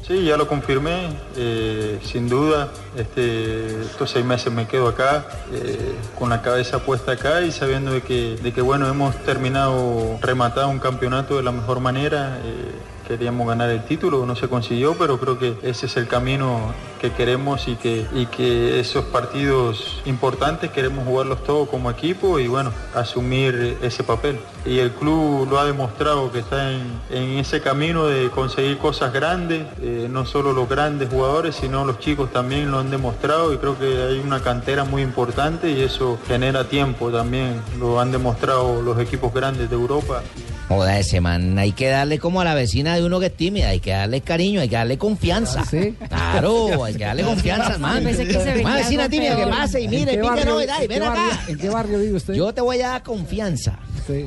Sí, 0.08 0.24
ya 0.24 0.38
lo 0.38 0.48
confirmé, 0.48 1.10
eh, 1.36 1.98
sin 2.02 2.30
duda. 2.30 2.70
Este, 2.96 3.82
estos 3.82 4.10
seis 4.10 4.24
meses 4.24 4.50
me 4.50 4.66
quedo 4.66 4.88
acá, 4.88 5.26
eh, 5.52 5.96
con 6.18 6.30
la 6.30 6.40
cabeza 6.40 6.78
puesta 6.78 7.12
acá 7.12 7.42
y 7.42 7.52
sabiendo 7.52 7.92
de 7.92 8.00
que, 8.00 8.36
de 8.42 8.52
que 8.54 8.62
bueno, 8.62 8.88
hemos 8.88 9.14
terminado, 9.16 10.18
rematado 10.22 10.70
un 10.70 10.78
campeonato 10.78 11.36
de 11.36 11.42
la 11.42 11.52
mejor 11.52 11.80
manera. 11.80 12.38
eh, 12.42 12.72
queríamos 13.08 13.48
ganar 13.48 13.70
el 13.70 13.84
título, 13.84 14.26
no 14.26 14.36
se 14.36 14.48
consiguió, 14.48 14.94
pero 14.98 15.18
creo 15.18 15.38
que 15.38 15.56
ese 15.62 15.86
es 15.86 15.96
el 15.96 16.06
camino 16.06 16.74
que 17.00 17.10
queremos 17.12 17.66
y 17.66 17.76
que, 17.76 18.78
esos 18.78 19.06
partidos 19.06 20.02
importantes 20.04 20.70
queremos 20.70 21.06
jugarlos 21.06 21.42
todos 21.42 21.68
como 21.68 21.90
equipo 21.90 22.38
y 22.38 22.48
bueno, 22.48 22.70
asumir 22.94 23.78
ese 23.82 24.04
papel. 24.04 24.38
Y 24.66 24.78
el 24.78 24.92
club 24.92 25.48
lo 25.50 25.58
ha 25.58 25.64
demostrado 25.64 26.30
que 26.30 26.40
está 26.40 26.70
en, 26.70 27.00
en 27.10 27.38
ese 27.38 27.60
camino 27.60 28.06
de 28.06 28.28
conseguir 28.30 28.76
cosas 28.78 29.12
grandes, 29.12 29.66
eh, 29.80 30.06
no 30.10 30.26
solo 30.26 30.52
los 30.52 30.68
grandes 30.68 31.08
jugadores, 31.08 31.56
sino 31.56 31.84
los 31.84 31.98
chicos 31.98 32.30
también 32.30 32.70
lo 32.70 32.78
han 32.78 32.90
demostrado 32.90 33.52
y 33.54 33.58
creo 33.58 33.78
que 33.78 34.02
hay 34.02 34.20
una 34.20 34.40
cantera 34.40 34.84
muy 34.84 35.02
importante 35.02 35.70
y 35.70 35.80
eso 35.80 36.18
genera 36.28 36.64
tiempo 36.64 37.10
también, 37.10 37.62
lo 37.78 38.00
han 38.00 38.12
demostrado 38.12 38.82
los 38.82 38.98
equipos 38.98 39.32
grandes 39.32 39.70
de 39.70 39.76
Europa. 39.76 40.22
Joda, 40.68 40.98
ese 40.98 41.20
man, 41.22 41.58
hay 41.58 41.72
que 41.72 41.88
darle 41.88 42.18
como 42.18 42.42
a 42.42 42.44
la 42.44 42.52
vecina 42.54 42.94
de 42.94 43.02
uno 43.02 43.18
que 43.20 43.26
es 43.26 43.34
tímida, 43.36 43.68
hay 43.70 43.80
que 43.80 43.90
darle 43.92 44.20
cariño, 44.20 44.60
hay 44.60 44.68
que 44.68 44.76
darle 44.76 44.98
confianza. 44.98 45.64
Claro, 46.08 46.84
hay 46.84 46.94
que 46.94 47.04
darle 47.04 47.22
confianza 47.22 47.68
al 47.68 47.80
man. 47.80 47.98
Yo 48.02 48.04
pensé 48.08 48.26
que 48.26 48.34
se 48.34 48.44
venía 48.44 48.66
Una 48.66 48.76
vecina 48.76 49.08
tímida 49.08 49.36
que 49.36 49.46
pase 49.46 49.80
y 49.80 49.84
¿En 49.86 49.90
mire, 49.90 50.04
qué 50.12 50.18
pique 50.18 50.28
barrio- 50.28 50.44
no, 50.44 50.66
dale, 50.66 50.82
en 50.84 50.88
ven 50.88 51.02
acá. 51.02 51.40
¿En 51.48 51.58
qué 51.58 51.68
barrio 51.70 51.98
vive 51.98 52.16
usted? 52.18 52.34
Yo 52.34 52.52
te 52.52 52.60
voy 52.60 52.80
a 52.82 52.88
dar 52.88 53.02
confianza. 53.02 53.78
Sí. 54.06 54.26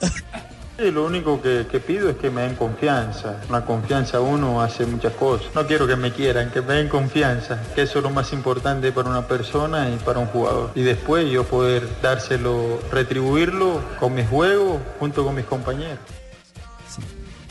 Sí, 0.78 0.90
lo 0.90 1.04
único 1.04 1.40
que, 1.40 1.66
que 1.70 1.80
pido 1.80 2.08
es 2.08 2.16
que 2.16 2.30
me 2.30 2.42
den 2.42 2.54
confianza. 2.54 3.40
Una 3.48 3.64
confianza 3.64 4.20
uno 4.20 4.62
hace 4.62 4.86
muchas 4.86 5.12
cosas. 5.12 5.54
No 5.54 5.66
quiero 5.66 5.86
que 5.86 5.96
me 5.96 6.12
quieran, 6.12 6.50
que 6.50 6.62
me 6.62 6.74
den 6.74 6.88
confianza, 6.88 7.62
que 7.74 7.82
eso 7.82 7.98
es 7.98 8.02
lo 8.02 8.10
más 8.10 8.32
importante 8.32 8.90
para 8.90 9.10
una 9.10 9.28
persona 9.28 9.90
y 9.90 9.96
para 9.98 10.18
un 10.18 10.26
jugador. 10.26 10.70
Y 10.74 10.82
después 10.82 11.30
yo 11.30 11.44
poder 11.44 11.86
dárselo, 12.00 12.80
retribuirlo 12.90 13.80
con 14.00 14.14
mis 14.14 14.26
juegos 14.28 14.80
junto 14.98 15.24
con 15.24 15.34
mis 15.34 15.44
compañeros. 15.44 15.98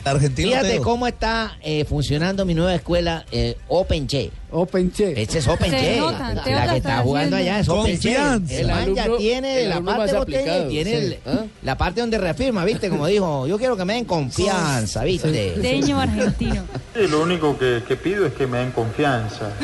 Argentina. 0.04 0.48
Fíjate 0.48 0.70
Teo. 0.70 0.82
cómo 0.82 1.06
está 1.06 1.56
eh, 1.62 1.84
funcionando 1.84 2.44
mi 2.44 2.54
nueva 2.54 2.74
escuela, 2.74 3.24
eh, 3.30 3.56
Open 3.68 4.08
Che. 4.08 4.32
Open 4.52 4.92
Che. 4.92 5.20
Este 5.20 5.38
es 5.38 5.48
Open 5.48 5.70
Che. 5.70 6.00
la, 6.00 6.68
que 6.70 6.76
está 6.76 6.98
jugando 7.02 7.36
allá 7.36 7.60
es 7.60 7.68
Open 7.68 7.98
Che. 7.98 8.14
Confianza. 8.14 8.54
El 8.54 8.66
man 8.68 8.94
ya 8.94 9.06
tiene 9.16 9.62
el 9.64 9.68
la 9.70 9.80
parte 9.80 10.12
más 10.12 10.12
botella 10.14 10.68
tiene 10.68 10.90
sí. 10.90 10.96
el- 10.96 11.18
¿ah? 11.26 11.44
la 11.62 11.78
parte 11.78 12.00
donde 12.00 12.18
reafirma, 12.18 12.64
¿viste? 12.64 12.88
Como 12.90 13.06
dijo, 13.06 13.46
yo 13.46 13.58
quiero 13.58 13.76
que 13.76 13.84
me 13.84 13.94
den 13.94 14.04
confianza, 14.04 15.04
¿viste? 15.04 15.30
Deño 15.56 16.00
argentino. 16.00 16.62
Sí, 16.94 17.06
lo 17.08 17.22
único 17.22 17.58
que, 17.58 17.82
que 17.88 17.96
pido 17.96 18.26
es 18.26 18.34
que 18.34 18.46
me 18.46 18.58
den 18.58 18.70
confianza. 18.72 19.50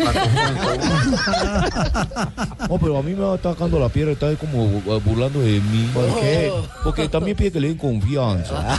No, 2.69 2.77
pero 2.79 2.99
a 2.99 3.03
mí 3.03 3.13
me 3.15 3.21
va 3.23 3.35
atacando 3.35 3.79
la 3.79 3.89
piedra, 3.89 4.13
está 4.13 4.35
como 4.37 4.67
burlando 5.01 5.41
de 5.41 5.61
mí. 5.61 5.89
¿Por 5.95 6.21
qué? 6.21 6.53
Porque 6.85 7.09
también 7.09 7.37
pide 7.37 7.51
que 7.53 7.61
le 7.61 7.69
den 7.69 7.79
confianza. 7.79 8.77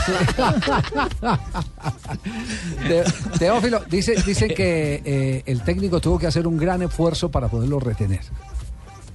Te- 2.88 3.04
Teófilo, 3.38 3.82
dice, 3.90 4.14
dicen 4.24 4.48
que 4.54 5.02
eh, 5.04 5.42
el 5.46 5.62
técnico 5.62 5.99
tuvo 6.00 6.18
que 6.18 6.26
hacer 6.26 6.46
un 6.46 6.56
gran 6.56 6.82
esfuerzo 6.82 7.30
para 7.30 7.48
poderlo 7.48 7.78
retener. 7.80 8.20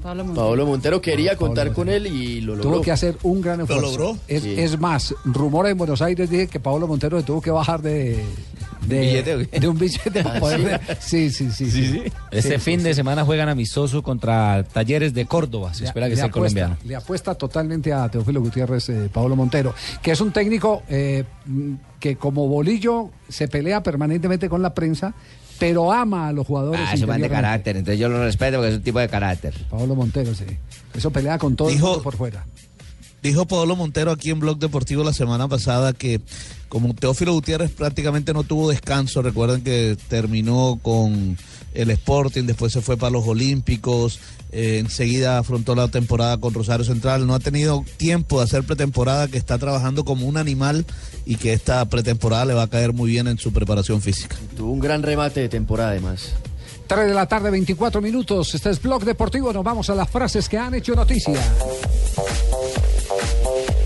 Pablo 0.02 0.24
Montero. 0.24 0.48
Pablo 0.48 0.66
Montero 0.68 1.02
quería 1.02 1.32
Pablo 1.32 1.48
contar 1.48 1.66
Montero. 1.68 1.76
con 1.86 1.90
él 1.90 2.06
y 2.08 2.42
lo 2.42 2.56
logró. 2.56 2.72
Tuvo 2.74 2.82
que 2.84 2.92
hacer 2.92 3.18
un 3.24 3.42
gran 3.42 3.62
esfuerzo. 3.62 3.82
logró? 3.92 4.18
Es, 4.28 4.44
Sí. 4.44 4.54
es 4.56 4.80
más, 4.80 5.16
rumores 5.26 5.72
en 5.72 5.78
Buenos 5.80 6.00
Aires 6.04 6.30
dicen 6.30 6.48
que 6.48 6.60
Pablo 6.60 6.88
Montero 6.88 7.18
se 7.20 7.26
tuvo 7.26 7.42
que 7.42 7.50
bajar 7.50 7.82
de, 7.82 8.24
de, 8.88 9.00
¿Billete 9.00 9.36
o 9.36 9.40
qué? 9.50 9.60
de 9.60 9.68
un 9.68 9.80
billete 9.80 10.24
para 10.24 10.40
poder. 10.40 10.80
Sí, 11.00 11.32
sí, 11.32 11.50
sí. 11.50 11.72
sí, 11.72 12.04
Este 12.30 12.54
Sí, 12.54 12.60
fin 12.60 12.84
de 12.84 12.94
semana 12.94 13.26
juegan 13.26 13.50
amistoso 13.50 14.04
contra 14.04 14.64
Talleres 14.64 15.12
de 15.16 15.26
Córdoba. 15.26 15.74
Se 15.74 15.82
Le- 15.82 15.88
espera 15.88 16.08
que 16.08 16.16
sea 16.16 16.26
apuesta, 16.26 16.40
colombiano. 16.62 16.78
Le 16.88 16.96
apuesta 16.96 17.34
totalmente 17.34 17.92
a 17.92 18.08
Teófilo 18.08 18.42
Gutiérrez, 18.42 18.88
eh, 18.90 19.10
Pablo 19.12 19.36
Montero, 19.36 19.74
que 20.04 20.12
es 20.12 20.22
un 20.22 20.32
técnico 20.32 20.84
eh, 20.88 21.24
que 22.00 22.16
como 22.18 22.48
bolillo 22.48 23.10
se 23.28 23.48
pelea 23.48 23.82
permanentemente 23.82 24.50
con 24.50 24.62
la 24.62 24.76
prensa, 24.76 25.16
pero 25.60 25.92
ama 25.92 26.28
a 26.30 26.34
los 26.34 26.46
jugadores. 26.48 26.82
Ah, 26.88 26.94
ese 26.94 27.06
man 27.06 27.22
de 27.22 27.30
carácter, 27.30 27.78
entonces 27.78 28.00
yo 28.00 28.10
lo 28.10 28.20
respeto 28.24 28.58
porque 28.58 28.70
es 28.72 28.78
un 28.78 28.84
tipo 28.84 29.00
de 29.00 29.08
carácter. 29.10 29.54
Pablo 29.70 29.96
Montero, 29.96 30.34
sí. 30.36 30.46
Eso 30.94 31.12
pelea 31.12 31.38
con 31.38 31.56
todo 31.56 31.70
el 31.70 31.76
Dijo- 31.76 31.88
mundo 31.88 32.04
por 32.04 32.16
fuera. 32.18 32.46
Dijo 33.24 33.46
Pablo 33.48 33.76
Montero 33.76 34.12
aquí 34.12 34.30
en 34.30 34.40
Blog 34.40 34.60
Deportivo 34.60 35.04
la 35.04 35.12
semana 35.12 35.48
pasada 35.48 35.94
que 35.94 36.22
como 36.70 36.94
Teófilo 36.94 37.34
Gutiérrez 37.34 37.72
prácticamente 37.72 38.34
no 38.34 38.44
tuvo 38.44 38.70
descanso, 38.70 39.24
recuerden 39.24 39.62
que 39.64 39.98
terminó 40.10 40.78
con 40.84 41.36
el 41.74 41.90
Sporting, 41.90 42.44
después 42.44 42.72
se 42.72 42.82
fue 42.82 42.98
para 42.98 43.10
los 43.10 43.26
Olímpicos, 43.28 44.20
eh, 44.52 44.78
enseguida 44.80 45.40
afrontó 45.40 45.74
la 45.74 45.88
temporada 45.88 46.38
con 46.38 46.54
Rosario 46.54 46.86
Central, 46.86 47.26
no 47.26 47.34
ha 47.34 47.40
tenido 47.40 47.84
tiempo 47.98 48.38
de 48.38 48.44
hacer 48.46 48.64
pretemporada, 48.64 49.28
que 49.28 49.38
está 49.38 49.58
trabajando 49.58 50.06
como 50.06 50.28
un 50.28 50.38
animal 50.38 50.86
y 51.26 51.36
que 51.36 51.54
esta 51.54 51.84
pretemporada 51.86 52.46
le 52.46 52.54
va 52.54 52.64
a 52.64 52.68
caer 52.68 52.94
muy 52.94 53.12
bien 53.12 53.28
en 53.28 53.38
su 53.38 53.52
preparación 53.52 54.02
física. 54.02 54.36
Tuvo 54.56 54.72
un 54.72 54.80
gran 54.80 55.04
remate 55.04 55.42
de 55.42 55.50
temporada 55.50 55.92
además. 55.92 56.34
3 56.88 57.08
de 57.08 57.14
la 57.14 57.26
tarde, 57.26 57.50
24 57.50 58.02
minutos. 58.02 58.54
Este 58.54 58.70
es 58.70 58.82
Blog 58.82 59.04
Deportivo. 59.04 59.52
Nos 59.52 59.64
vamos 59.64 59.90
a 59.90 59.96
las 59.96 60.10
frases 60.10 60.48
que 60.48 60.58
han 60.58 60.76
hecho 60.76 60.96
noticia. 60.96 61.40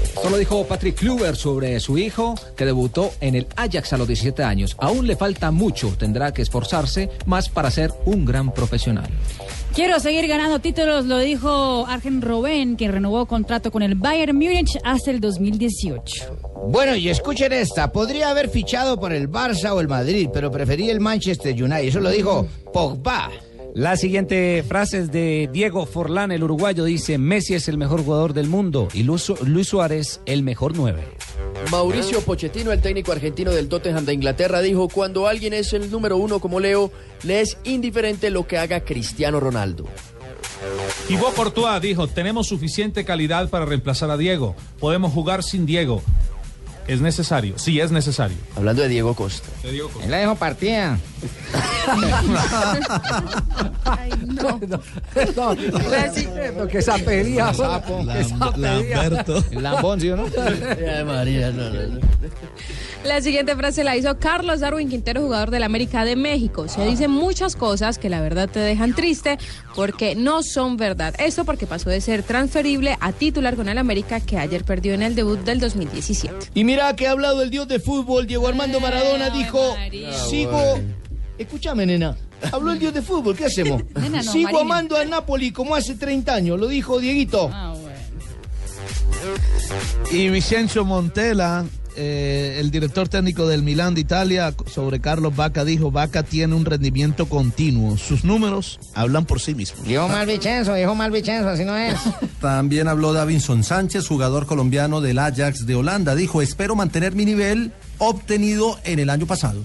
Esto 0.03 0.29
lo 0.29 0.37
dijo 0.37 0.65
Patrick 0.67 0.95
Kluber 0.95 1.37
sobre 1.37 1.79
su 1.79 1.97
hijo 1.97 2.35
que 2.57 2.65
debutó 2.65 3.13
en 3.21 3.35
el 3.35 3.47
Ajax 3.55 3.93
a 3.93 3.97
los 3.97 4.05
17 4.05 4.43
años. 4.43 4.75
Aún 4.77 5.07
le 5.07 5.15
falta 5.15 5.49
mucho, 5.49 5.95
tendrá 5.97 6.33
que 6.33 6.41
esforzarse 6.41 7.09
más 7.25 7.47
para 7.47 7.71
ser 7.71 7.93
un 8.03 8.25
gran 8.25 8.53
profesional. 8.53 9.09
Quiero 9.73 9.97
seguir 10.01 10.27
ganando 10.27 10.59
títulos, 10.59 11.05
lo 11.05 11.19
dijo 11.19 11.85
Arjen 11.87 12.21
Robben, 12.21 12.75
quien 12.75 12.91
renovó 12.91 13.27
contrato 13.27 13.71
con 13.71 13.81
el 13.81 13.95
Bayern 13.95 14.35
Múnich 14.35 14.77
hasta 14.83 15.09
el 15.11 15.21
2018. 15.21 16.38
Bueno, 16.67 16.95
y 16.95 17.09
escuchen 17.09 17.51
esta. 17.53 17.91
Podría 17.91 18.29
haber 18.29 18.49
fichado 18.49 18.99
por 18.99 19.11
el 19.13 19.29
Barça 19.29 19.71
o 19.73 19.79
el 19.81 19.87
Madrid, 19.87 20.29
pero 20.33 20.51
preferí 20.51 20.89
el 20.89 20.99
Manchester 20.99 21.53
United. 21.53 21.87
Eso 21.87 21.99
lo 21.99 22.09
dijo 22.11 22.47
Pogba. 22.73 23.29
La 23.75 23.95
siguiente 23.97 24.63
frase 24.67 24.97
es 24.99 25.11
de 25.11 25.47
Diego 25.53 25.85
Forlán, 25.85 26.31
el 26.31 26.43
uruguayo. 26.43 26.83
Dice, 26.85 27.17
Messi 27.17 27.53
es 27.53 27.67
el 27.67 27.77
mejor 27.77 28.03
jugador 28.03 28.33
del 28.33 28.47
mundo 28.47 28.87
y 28.93 29.03
Luis, 29.03 29.21
Su- 29.21 29.37
Luis 29.45 29.67
Suárez 29.67 30.21
el 30.25 30.43
mejor 30.43 30.73
nueve. 30.75 31.07
Mauricio 31.71 32.21
Pochettino, 32.21 32.71
el 32.71 32.81
técnico 32.81 33.11
argentino 33.11 33.51
del 33.51 33.67
Tottenham 33.67 34.05
de 34.05 34.13
Inglaterra, 34.13 34.61
dijo, 34.61 34.89
cuando 34.89 35.27
alguien 35.27 35.53
es 35.53 35.73
el 35.73 35.91
número 35.91 36.17
uno 36.17 36.39
como 36.39 36.59
Leo, 36.59 36.91
le 37.23 37.41
es 37.41 37.57
indiferente 37.63 38.29
lo 38.31 38.47
que 38.47 38.57
haga 38.57 38.81
Cristiano 38.81 39.39
Ronaldo. 39.39 39.85
Thibaut 41.07 41.33
Courtois 41.35 41.81
dijo, 41.81 42.07
tenemos 42.07 42.47
suficiente 42.47 43.05
calidad 43.05 43.49
para 43.49 43.65
reemplazar 43.65 44.09
a 44.11 44.17
Diego. 44.17 44.55
Podemos 44.79 45.13
jugar 45.13 45.43
sin 45.43 45.65
Diego. 45.65 46.01
Es 46.89 47.01
necesario, 47.01 47.59
sí 47.59 47.79
es 47.79 47.91
necesario. 47.91 48.35
Hablando 48.55 48.81
de 48.81 48.87
Diego 48.87 49.13
Costa. 49.13 49.47
De 49.61 49.71
Diego 49.71 49.89
Costa. 49.89 50.09
La 50.09 50.17
dejó 50.17 50.35
partida. 50.35 50.97
No. 54.27 54.59
no, 55.35 55.55
no, 56.57 56.67
que 56.67 56.77
esa 56.77 56.97
pedía. 56.97 57.53
Sapo. 57.53 58.05
que 58.05 58.19
esa 58.19 58.51
pedía. 58.51 59.03
El 59.51 59.63
lambón, 59.63 60.01
¿sí 60.01 60.09
o 60.09 60.17
no? 60.17 60.25
María, 61.05 61.51
no, 61.51 61.69
no, 61.69 61.87
no. 61.87 61.99
La 63.03 63.21
siguiente 63.21 63.55
frase 63.55 63.83
la 63.85 63.95
hizo 63.95 64.17
Carlos 64.19 64.59
Darwin 64.59 64.89
Quintero, 64.89 65.21
jugador 65.21 65.51
del 65.51 65.63
América 65.63 66.03
de 66.03 66.17
México. 66.17 66.67
Se 66.67 66.85
dicen 66.85 67.11
muchas 67.11 67.55
cosas 67.55 67.97
que 67.97 68.09
la 68.09 68.19
verdad 68.19 68.49
te 68.49 68.59
dejan 68.59 68.93
triste 68.93 69.37
porque 69.73 70.15
no 70.15 70.43
son 70.43 70.75
verdad. 70.75 71.15
Esto 71.17 71.45
porque 71.45 71.65
pasó 71.65 71.89
de 71.89 72.01
ser 72.01 72.23
transferible 72.23 72.97
a 72.99 73.13
titular 73.13 73.55
con 73.55 73.69
el 73.69 73.77
América 73.77 74.19
que 74.19 74.37
ayer 74.37 74.65
perdió 74.65 74.93
en 74.93 75.01
el 75.01 75.15
debut 75.15 75.39
del 75.39 75.59
2017. 75.59 76.51
Y 76.53 76.63
mira 76.65 76.93
que 76.95 77.07
ha 77.07 77.11
hablado 77.11 77.41
el 77.41 77.49
dios 77.49 77.67
de 77.69 77.79
fútbol, 77.79 78.27
Diego 78.27 78.47
Armando 78.47 78.79
Maradona, 78.79 79.29
dijo, 79.29 79.75
sigo... 80.29 80.79
Escúchame, 81.39 81.85
nena. 81.85 82.15
Habló 82.51 82.71
el 82.71 82.79
dios 82.79 82.93
de 82.93 83.01
fútbol, 83.01 83.35
¿qué 83.35 83.45
hacemos? 83.45 83.81
Nena, 83.95 84.21
no, 84.21 84.31
Sigo 84.31 84.51
Marina. 84.51 84.61
amando 84.61 84.95
al 84.97 85.09
Napoli 85.09 85.51
como 85.51 85.73
hace 85.75 85.95
30 85.95 86.33
años, 86.33 86.59
lo 86.59 86.67
dijo 86.67 86.99
Dieguito. 86.99 87.49
Y 90.11 90.29
Vicencio 90.29 90.85
Montella, 90.85 91.65
eh, 91.95 92.57
el 92.59 92.71
director 92.71 93.07
técnico 93.09 93.45
del 93.47 93.61
Milán 93.63 93.93
de 93.93 94.01
Italia, 94.01 94.53
sobre 94.67 94.99
Carlos 95.01 95.35
Vaca, 95.35 95.65
dijo, 95.65 95.91
Vaca 95.91 96.23
tiene 96.23 96.55
un 96.55 96.65
rendimiento 96.65 97.27
continuo. 97.27 97.97
Sus 97.97 98.23
números 98.23 98.79
hablan 98.93 99.25
por 99.25 99.39
sí 99.41 99.53
mismos. 99.53 99.83
Dijo 99.85 100.07
mal 100.07 100.25
Vicenzo, 100.27 100.73
dijo 100.75 100.95
mal 100.95 101.11
Vicenzo, 101.11 101.49
así 101.49 101.65
no 101.65 101.75
es. 101.77 101.95
También 102.41 102.87
habló 102.87 103.11
Davinson 103.13 103.63
Sánchez, 103.63 104.07
jugador 104.07 104.45
colombiano 104.45 105.01
del 105.01 105.19
Ajax 105.19 105.65
de 105.65 105.75
Holanda. 105.75 106.15
Dijo, 106.15 106.41
espero 106.41 106.75
mantener 106.75 107.15
mi 107.15 107.25
nivel 107.25 107.71
obtenido 107.97 108.79
en 108.85 108.99
el 108.99 109.09
año 109.09 109.25
pasado. 109.25 109.61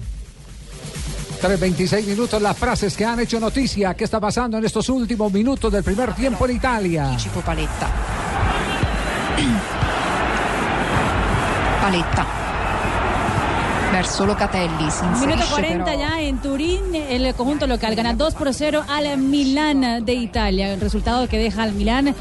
3.26 1.45 2.05
minutos, 2.07 2.41
las 2.41 2.57
frases 2.57 2.97
que 2.97 3.05
han 3.05 3.19
hecho 3.19 3.39
noticia. 3.39 3.93
¿Qué 3.93 4.03
está 4.03 4.19
pasando 4.19 4.57
en 4.57 4.65
estos 4.65 4.89
últimos 4.89 5.31
minutos 5.31 5.71
del 5.71 5.83
primer 5.83 6.13
tiempo 6.15 6.45
en 6.47 6.55
Italia? 6.55 7.15
Tipo 7.21 7.39
paletta. 7.41 7.87
Paletta. 11.81 12.25
Verso 13.91 14.25
Locatelli. 14.25 14.69
Minuto 14.73 15.13
inserisce 15.13 15.51
40 15.51 15.85
però- 15.85 15.99
ya 15.99 16.21
en 16.21 16.37
Turín, 16.39 16.95
el 16.95 17.33
conjunto 17.35 17.67
local 17.67 17.95
gana 17.95 18.13
2 18.15 18.33
por 18.33 18.51
0 18.51 18.83
al 18.89 19.17
Milán 19.19 20.03
de 20.03 20.13
Italia. 20.15 20.73
El 20.73 20.81
resultado 20.81 21.27
que 21.29 21.37
deja 21.37 21.61
al 21.61 21.73
Milán 21.73 22.15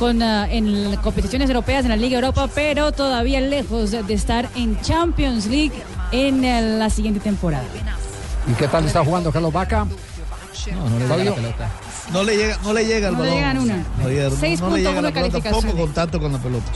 con, 0.00 0.20
ah, 0.20 0.48
en 0.50 0.96
competiciones 0.96 1.48
europeas 1.48 1.84
en 1.84 1.90
la 1.90 1.96
Liga 1.96 2.16
Europa, 2.16 2.48
pero 2.52 2.90
todavía 2.90 3.40
lejos 3.40 3.92
de 3.92 4.12
estar 4.14 4.48
en 4.56 4.80
Champions 4.80 5.46
League 5.46 5.72
en 6.10 6.44
eh, 6.44 6.60
la 6.76 6.90
siguiente 6.90 7.20
temporada. 7.20 7.64
¿Y 8.46 8.52
qué 8.54 8.68
tal 8.68 8.84
está 8.84 9.04
jugando 9.04 9.32
Carlos 9.32 9.52
Vaca? 9.52 9.86
No, 10.72 10.88
no 10.88 10.98
le 10.98 11.06
llega 11.06 11.24
la 11.30 11.34
pelota. 11.36 11.70
No 12.12 12.22
le 12.22 12.36
llega, 12.36 12.58
no 12.62 12.72
le 12.72 12.86
llega 12.86 13.08
el 13.08 13.14
No 13.16 13.22
le 13.22 13.28
balón. 13.30 13.34
llegan 13.42 13.58
una. 13.58 13.76
No- 13.76 14.36
Seis 14.36 14.60
no 14.60 14.70
le 14.70 14.76
llega 14.82 14.92
la 15.02 15.10
pelota, 15.10 15.12
calificación. 15.40 15.62
poco 15.64 15.76
contacto 15.78 16.20
con 16.20 16.32
la 16.32 16.38
pelota. 16.38 16.70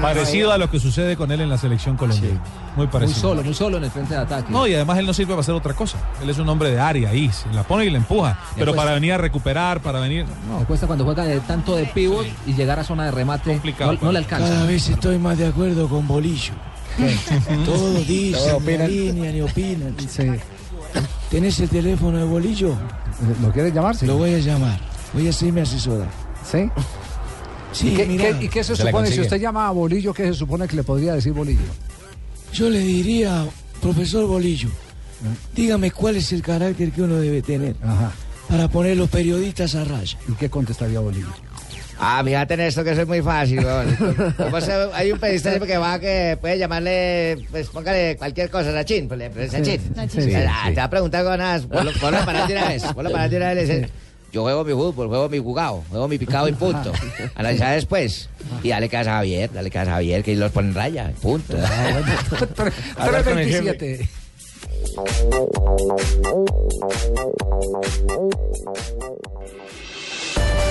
Parecido 0.00 0.52
a 0.52 0.58
lo 0.58 0.70
que 0.70 0.78
sucede 0.80 1.16
con 1.16 1.30
él 1.32 1.40
en 1.40 1.48
la 1.48 1.58
selección 1.58 1.96
colombiana. 1.96 2.40
Muy 2.76 2.84
Muy 2.84 2.86
parecido. 2.88 3.20
solo, 3.20 3.42
muy 3.44 3.54
solo 3.54 3.76
en 3.78 3.84
el 3.84 3.90
frente 3.90 4.14
de 4.14 4.20
ataque. 4.20 4.50
No, 4.50 4.66
y 4.66 4.74
además 4.74 4.98
él 4.98 5.06
no 5.06 5.14
sirve 5.14 5.30
para 5.30 5.40
hacer 5.40 5.54
otra 5.54 5.74
cosa. 5.74 5.98
Él 6.22 6.30
es 6.30 6.38
un 6.38 6.48
hombre 6.48 6.70
de 6.70 6.80
área 6.80 7.10
ahí, 7.10 7.30
se 7.30 7.48
la 7.52 7.62
pone 7.62 7.84
y 7.86 7.90
la 7.90 7.98
empuja. 7.98 8.38
Pero 8.56 8.74
para 8.74 8.92
venir 8.92 9.12
a 9.12 9.18
recuperar, 9.18 9.80
para 9.80 10.00
venir. 10.00 10.26
Le 10.58 10.64
cuesta 10.66 10.86
cuando 10.86 11.04
juega 11.04 11.24
de 11.24 11.40
tanto 11.40 11.76
de 11.76 11.84
pivot 11.86 12.26
y 12.46 12.54
llegar 12.54 12.78
a 12.80 12.84
zona 12.84 13.04
de 13.06 13.10
remate. 13.12 13.50
Complicado, 13.52 13.92
no, 13.94 13.98
no 14.02 14.12
le 14.12 14.18
alcanza. 14.18 14.48
Cada 14.48 14.66
vez 14.66 14.88
estoy 14.88 15.18
más 15.18 15.38
de 15.38 15.46
acuerdo 15.48 15.88
con 15.88 16.06
Bolillo. 16.08 16.52
Todos 17.64 18.06
dicen, 18.06 18.42
ni 18.46 18.52
opinan. 18.52 18.80
alinean, 18.82 19.34
ni 19.34 19.40
opinan. 19.40 19.96
Sí. 20.08 20.22
¿Tenés 21.30 21.58
el 21.60 21.68
teléfono 21.68 22.18
de 22.18 22.24
Bolillo? 22.24 22.74
¿Lo 23.40 23.50
quieres 23.52 23.74
llamar? 23.74 23.96
Sí. 23.96 24.06
Lo 24.06 24.16
voy 24.18 24.34
a 24.34 24.38
llamar. 24.38 24.80
Voy 25.14 25.28
a 25.28 25.32
ser 25.32 25.52
mi 25.52 25.60
asesora. 25.60 26.06
¿Sí? 26.50 26.68
Sí, 27.72 27.88
¿Y 27.88 27.94
qué, 27.96 28.06
mira. 28.06 28.38
qué- 28.38 28.44
y 28.44 28.48
qué 28.48 28.62
se 28.64 28.76
supone 28.76 29.10
si 29.10 29.20
usted 29.20 29.40
llama 29.40 29.66
a 29.66 29.70
Bolillo? 29.70 30.12
¿Qué 30.12 30.24
se 30.26 30.34
supone 30.34 30.68
que 30.68 30.76
le 30.76 30.82
podría 30.82 31.14
decir 31.14 31.32
Bolillo? 31.32 31.60
Yo 32.52 32.68
le 32.68 32.80
diría, 32.80 33.46
profesor 33.80 34.26
Bolillo, 34.26 34.68
dígame 35.54 35.90
cuál 35.90 36.16
es 36.16 36.32
el 36.32 36.42
carácter 36.42 36.92
que 36.92 37.00
uno 37.02 37.14
debe 37.16 37.40
tener 37.40 37.76
para 38.48 38.68
poner 38.68 38.96
los 38.98 39.08
periodistas 39.08 39.74
a 39.74 39.84
raya. 39.84 40.18
¿Y 40.28 40.32
qué 40.32 40.50
contestaría 40.50 41.00
Bolillo? 41.00 41.28
Ah, 42.04 42.20
fíjate 42.24 42.54
en 42.54 42.60
esto 42.60 42.82
que 42.82 42.90
eso 42.90 43.02
es 43.02 43.06
muy 43.06 43.22
fácil, 43.22 43.64
weón. 43.64 43.96
Como 44.36 44.60
se- 44.60 44.88
hay 44.92 45.12
un 45.12 45.20
periodista 45.20 45.56
que 45.60 45.76
va 45.78 46.00
que 46.00 46.36
puede 46.40 46.58
llamarle, 46.58 47.38
pues 47.52 47.68
póngale 47.68 48.16
cualquier 48.16 48.50
cosa, 48.50 48.72
Nachín, 48.72 49.06
pues 49.06 49.18
le 49.20 49.28
Nachín. 49.30 49.64
Sí, 49.64 49.78
sí, 49.78 50.34
Ah, 50.36 50.64
sí. 50.66 50.70
Te 50.74 50.80
va 50.80 50.84
a 50.84 50.90
preguntar 50.90 51.24
con 51.24 51.38
nada, 51.38 51.60
ponlo 51.68 51.92
ponlo 52.00 52.18
a 52.18 52.24
parar 52.24 52.48
de 52.48 52.54
una 52.56 52.68
vez, 52.68 52.82
ponlo 52.92 53.08
a 53.08 53.12
parar 53.12 53.30
de 53.30 53.36
una 53.36 53.54
vez, 53.54 53.68
le 53.68 53.74
dice, 53.76 53.88
yo 54.32 54.42
juego 54.42 54.64
mi 54.64 54.72
fútbol, 54.72 55.06
juego 55.06 55.28
mi 55.28 55.38
jugado, 55.38 55.84
juego 55.90 56.08
mi 56.08 56.18
picado 56.18 56.48
y 56.48 56.52
punto. 56.52 56.92
Analizar 57.36 57.74
después. 57.76 58.28
Y 58.64 58.70
dale 58.70 58.88
casa 58.88 59.12
a 59.12 59.16
Javier, 59.18 59.52
dale 59.52 59.70
casa 59.70 59.92
a 59.92 59.94
Javier, 59.94 60.24
que 60.24 60.34
los 60.34 60.50
pone 60.50 60.68
en 60.70 60.74
raya, 60.74 61.12
punto. 61.22 61.56
Hablar 62.96 63.22
con 63.22 63.38
el 63.38 63.48
jefe. 63.48 63.74
327. 63.74 64.08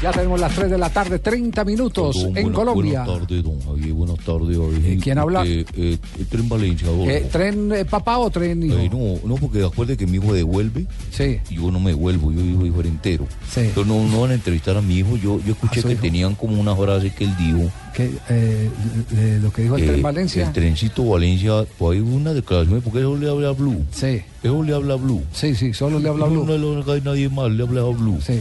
Ya 0.00 0.12
tenemos 0.12 0.38
las 0.38 0.54
3 0.54 0.70
de 0.70 0.78
la 0.78 0.90
tarde, 0.90 1.18
30 1.18 1.64
minutos 1.64 2.24
en 2.34 2.52
Colombia. 2.52 3.02
Buenas 3.02 3.20
tardes, 3.26 3.42
don 3.42 3.60
Javier. 3.60 3.92
Buenas 3.92 4.18
tardes, 4.18 4.56
Javier. 4.56 4.98
¿quién 5.00 5.18
habla? 5.18 5.44
Eh, 5.44 5.64
eh, 5.74 5.98
Tren 6.28 6.48
Valencia. 6.48 6.88
Eh, 7.08 7.28
¿Tren 7.32 7.72
eh, 7.72 7.84
papá 7.84 8.18
o 8.18 8.30
tren 8.30 8.62
hijo? 8.62 8.78
Eh, 8.78 8.88
no, 8.92 9.18
no, 9.28 9.34
porque 9.34 9.64
acuerde 9.64 9.96
que 9.96 10.06
mi 10.06 10.18
hijo 10.18 10.32
devuelve. 10.32 10.86
Sí. 11.10 11.40
Y 11.50 11.56
yo 11.56 11.72
no 11.72 11.80
me 11.80 11.90
devuelvo, 11.90 12.30
yo 12.30 12.40
vivo 12.40 12.64
hijo 12.64 12.80
entero. 12.82 13.26
Sí. 13.50 13.60
Entonces 13.60 13.92
no, 13.92 14.06
no 14.08 14.20
van 14.20 14.30
a 14.30 14.34
entrevistar 14.34 14.76
a 14.76 14.82
mi 14.82 14.98
hijo. 14.98 15.16
Yo, 15.16 15.40
yo 15.44 15.54
escuché 15.54 15.80
¿A 15.80 15.82
su 15.82 15.88
que 15.88 15.94
hijo? 15.94 16.02
tenían 16.02 16.36
como 16.36 16.60
una 16.60 16.76
frase 16.76 17.10
que 17.12 17.24
él 17.24 17.36
dijo. 17.36 17.68
Que, 17.92 18.04
eh, 18.28 18.70
eh, 19.16 19.38
lo 19.42 19.52
que 19.52 19.62
dijo 19.62 19.76
el 19.76 19.82
eh, 19.82 19.86
tren 19.88 20.02
Valencia. 20.02 20.46
El 20.46 20.52
trencito 20.52 21.04
Valencia, 21.04 21.64
pues 21.76 21.98
hay 21.98 22.04
una 22.04 22.32
declaración, 22.32 22.80
porque 22.82 23.00
eso 23.00 23.16
le 23.16 23.28
habla 23.28 23.48
a 23.48 23.52
Blue. 23.52 23.84
Sí. 23.90 24.22
Eso 24.44 24.62
le 24.62 24.74
habla 24.74 24.94
a 24.94 24.96
Blue. 24.96 25.24
Sí, 25.32 25.56
sí, 25.56 25.74
solo 25.74 25.98
le 25.98 26.08
habla 26.08 26.26
a 26.26 26.28
Blue. 26.28 26.44
No, 26.44 26.56
no, 26.56 26.84
no 26.84 26.92
hay 26.92 27.00
nadie 27.00 27.28
más, 27.28 27.50
le 27.50 27.64
habla 27.64 27.80
a 27.80 27.84
Blue. 27.86 28.20
Sí. 28.24 28.40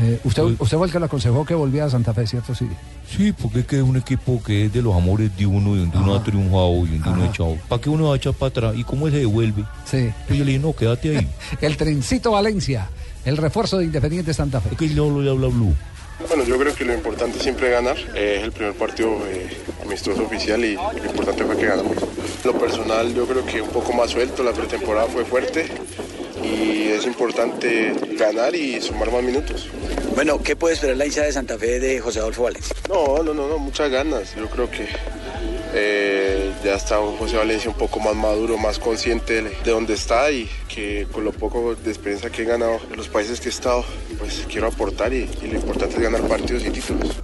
Eh, 0.00 0.20
usted, 0.24 0.42
usted 0.42 0.76
fue 0.76 0.86
el 0.86 0.92
que 0.92 0.98
le 0.98 1.04
aconsejó 1.06 1.44
que 1.44 1.54
volviera 1.54 1.86
a 1.86 1.90
Santa 1.90 2.14
Fe, 2.14 2.26
¿cierto? 2.26 2.54
Sí. 2.54 2.66
Sí, 3.16 3.32
porque 3.32 3.60
es 3.60 3.66
que 3.66 3.76
es 3.76 3.82
un 3.82 3.96
equipo 3.96 4.42
que 4.42 4.66
es 4.66 4.72
de 4.72 4.80
los 4.80 4.94
amores 4.94 5.36
de 5.36 5.46
uno 5.46 5.76
y 5.76 5.80
donde 5.80 5.98
uno 5.98 6.14
ha 6.14 6.22
triunfado 6.22 6.86
y 6.86 6.98
donde 6.98 7.10
uno 7.10 7.22
ha 7.24 7.26
echado. 7.26 7.58
¿Para 7.68 7.82
qué 7.82 7.90
uno 7.90 8.08
va 8.08 8.14
a 8.14 8.16
echar 8.16 8.32
para 8.32 8.48
atrás? 8.48 8.74
¿Y 8.76 8.84
cómo 8.84 9.06
él 9.06 9.12
se 9.12 9.18
devuelve? 9.20 9.64
Sí. 9.84 10.10
Pues 10.26 10.38
yo 10.38 10.44
le 10.44 10.52
dije, 10.52 10.64
no, 10.64 10.74
quédate 10.74 11.18
ahí. 11.18 11.28
El 11.60 11.76
trencito 11.76 12.32
Valencia, 12.32 12.88
el 13.24 13.36
refuerzo 13.36 13.78
de 13.78 13.84
Independiente 13.84 14.32
Santa 14.32 14.60
Fe. 14.60 14.70
Es 14.72 14.76
que 14.76 14.88
lo 14.88 15.06
habla 15.06 15.48
Blue. 15.48 15.74
Bueno, 16.28 16.44
yo 16.44 16.56
creo 16.58 16.74
que 16.74 16.84
lo 16.84 16.94
importante 16.94 17.38
siempre 17.38 17.66
es 17.68 17.72
ganar. 17.72 17.96
Eh, 18.14 18.36
es 18.38 18.44
el 18.44 18.52
primer 18.52 18.74
partido 18.74 19.10
eh, 19.26 19.48
amistoso 19.84 20.24
oficial 20.24 20.64
y 20.64 20.74
lo 20.74 21.04
importante 21.04 21.44
fue 21.44 21.56
que 21.56 21.66
ganamos. 21.66 21.96
Lo 22.44 22.58
personal, 22.58 23.14
yo 23.14 23.26
creo 23.26 23.44
que 23.44 23.60
un 23.60 23.70
poco 23.70 23.92
más 23.92 24.10
suelto, 24.10 24.42
la 24.42 24.52
pretemporada 24.52 25.06
fue 25.06 25.24
fuerte 25.24 25.66
y 26.42 26.88
es 26.88 27.06
importante 27.06 27.92
ganar 28.18 28.54
y 28.54 28.80
sumar 28.80 29.10
más 29.12 29.22
minutos. 29.22 29.68
Bueno, 30.14 30.42
¿qué 30.42 30.56
puede 30.56 30.74
esperar 30.74 30.96
la 30.96 31.06
hinchada 31.06 31.26
de 31.26 31.32
Santa 31.32 31.58
Fe 31.58 31.80
de 31.80 32.00
José 32.00 32.18
Adolfo 32.18 32.42
Valencia? 32.42 32.74
No, 32.88 33.22
no, 33.22 33.32
no, 33.32 33.48
no, 33.48 33.58
muchas 33.58 33.90
ganas. 33.90 34.34
Yo 34.36 34.48
creo 34.48 34.70
que 34.70 34.86
eh, 35.74 36.52
ya 36.62 36.74
está 36.74 36.96
José 37.18 37.36
Valencia 37.36 37.70
un 37.70 37.76
poco 37.76 37.98
más 38.00 38.14
maduro, 38.14 38.58
más 38.58 38.78
consciente 38.78 39.42
de, 39.42 39.50
de 39.50 39.70
dónde 39.70 39.94
está 39.94 40.30
y 40.30 40.48
que 40.68 41.06
con 41.10 41.24
lo 41.24 41.32
poco 41.32 41.74
de 41.74 41.90
experiencia 41.90 42.30
que 42.30 42.42
he 42.42 42.44
ganado 42.44 42.78
en 42.90 42.96
los 42.96 43.08
países 43.08 43.40
que 43.40 43.48
he 43.48 43.52
estado, 43.52 43.84
pues 44.18 44.46
quiero 44.50 44.66
aportar 44.66 45.12
y, 45.12 45.28
y 45.42 45.46
lo 45.46 45.54
importante 45.54 45.96
es 45.96 46.02
ganar 46.02 46.20
partidos 46.22 46.64
y 46.66 46.70
títulos. 46.70 47.16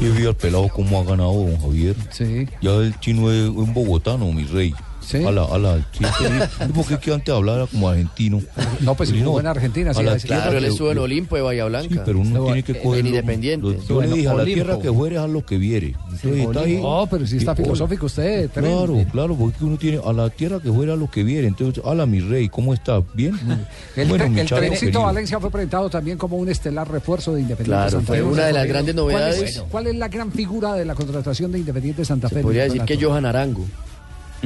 Y 0.00 0.06
vi 0.08 0.26
al 0.26 0.34
pelado 0.34 0.68
cómo 0.68 1.00
ha 1.00 1.04
ganado 1.04 1.32
don 1.32 1.60
Javier. 1.60 1.94
Sí. 2.10 2.48
Ya 2.60 2.72
el 2.72 2.98
chino 3.00 3.30
es 3.30 3.48
un 3.48 3.72
bogotano, 3.72 4.32
mi 4.32 4.44
rey. 4.44 4.74
Sí. 5.06 5.22
A 5.24 5.30
la, 5.30 5.44
a 5.44 5.58
la, 5.58 5.76
sí, 5.92 6.04
porque 6.74 6.94
es 6.94 7.00
que 7.00 7.12
antes 7.12 7.34
hablaba 7.34 7.66
como 7.66 7.88
argentino. 7.90 8.40
No, 8.80 8.94
pues 8.94 9.10
estuvo 9.10 9.38
en 9.38 9.46
Argentina, 9.46 9.90
a 9.90 9.94
sí, 9.94 10.02
la 10.02 10.12
así- 10.12 10.26
tierra 10.28 10.42
Claro, 10.44 10.58
él 10.58 10.64
estuvo 10.64 10.90
en 10.92 10.98
Olimpo 10.98 11.36
de 11.36 11.42
Bahía 11.42 11.64
Blanca. 11.66 11.88
Sí, 11.94 12.00
pero 12.04 12.20
uno 12.20 12.44
tiene 12.46 12.62
que 12.62 12.80
coger. 12.80 13.04
Independiente. 13.06 13.66
Yo 13.66 13.72
Estuvo 13.72 14.00
le 14.02 14.08
dije, 14.08 14.28
a 14.28 14.34
la 14.34 14.42
Olimpo. 14.42 14.54
tierra 14.64 14.78
que 14.80 14.92
fuere, 14.92 15.18
a 15.18 15.26
lo 15.26 15.44
que 15.44 15.58
viere. 15.58 15.88
Entonces, 16.10 16.36
está 16.46 16.60
ahí. 16.60 16.80
No, 16.80 17.06
pero 17.10 17.26
sí 17.26 17.36
está 17.36 17.54
filosófico 17.54 18.06
usted. 18.06 18.50
Claro, 18.50 19.04
claro, 19.12 19.34
porque 19.36 19.64
uno 19.64 19.76
tiene 19.76 20.00
a 20.04 20.12
la 20.12 20.30
tierra 20.30 20.60
que 20.60 20.72
fuera 20.72 20.94
a 20.94 20.96
lo 20.96 21.10
que 21.10 21.22
viere. 21.22 21.46
Entonces, 21.48 21.84
ala, 21.84 22.06
mi 22.06 22.20
rey, 22.20 22.48
¿cómo 22.48 22.72
está? 22.74 23.02
¿Bien? 23.14 23.34
El, 23.96 24.08
bueno, 24.08 24.24
el 24.24 24.46
chavo 24.48 24.60
trencito. 24.62 25.02
Valencia 25.02 25.38
fue 25.38 25.50
presentado 25.50 25.88
también 25.90 26.16
como 26.18 26.36
un 26.36 26.48
estelar 26.48 26.90
refuerzo 26.90 27.34
de 27.34 27.42
Independiente 27.42 27.64
Claro, 27.76 27.90
Santa 27.90 28.06
fue 28.06 28.16
Fe. 28.18 28.22
una 28.22 28.46
de 28.46 28.52
las 28.52 28.66
grandes 28.66 28.94
¿Cuál 28.94 29.08
es- 29.10 29.14
novedades. 29.14 29.62
¿Cuál 29.70 29.86
es, 29.88 29.94
la 29.96 30.08
gran 30.08 30.32
figura 30.32 30.74
de 30.74 30.84
la 30.84 30.94
contratación 30.94 31.52
de 31.52 31.58
Independiente 31.60 32.04
Santa 32.04 32.28
Fe? 32.28 32.40
Podría 32.40 32.64
en 32.64 32.72
el 32.72 32.78
decir 32.78 32.98
que? 32.98 33.04
Johan 33.04 33.26
Arango. 33.26 33.64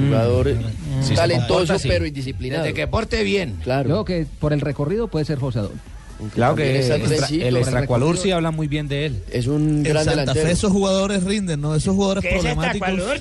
Jugador 0.07 0.49
Sí, 1.01 1.09
se 1.09 1.14
talentoso 1.14 1.76
pero 1.82 2.07
indisciplinado. 2.07 2.62
Desde 2.64 2.74
que 2.74 2.86
porte 2.86 3.22
bien. 3.24 3.57
Claro. 3.62 3.84
Creo 3.84 4.05
que 4.05 4.26
por 4.38 4.53
el 4.53 4.61
recorrido 4.61 5.09
puede 5.09 5.24
ser 5.24 5.38
José 5.38 5.61
Adolfo. 5.61 5.78
Claro 6.34 6.57
que 6.57 6.80
está 6.80 6.96
el, 6.96 7.03
extra, 7.12 7.28
extracualur 7.61 8.18
sí 8.18 8.32
habla 8.32 8.51
muy 8.51 8.66
bien 8.66 8.88
de 8.88 9.07
él. 9.07 9.22
Es 9.30 9.46
un 9.46 9.84
gran 9.84 10.05
Santa 10.05 10.20
delantero. 10.22 10.46
Fe 10.46 10.53
esos 10.53 10.72
jugadores 10.72 11.22
rinden, 11.22 11.61
¿no? 11.61 11.76
Esos 11.76 11.94
jugadores 11.94 12.24
problemáticos. 12.26 12.88
No, 12.96 13.12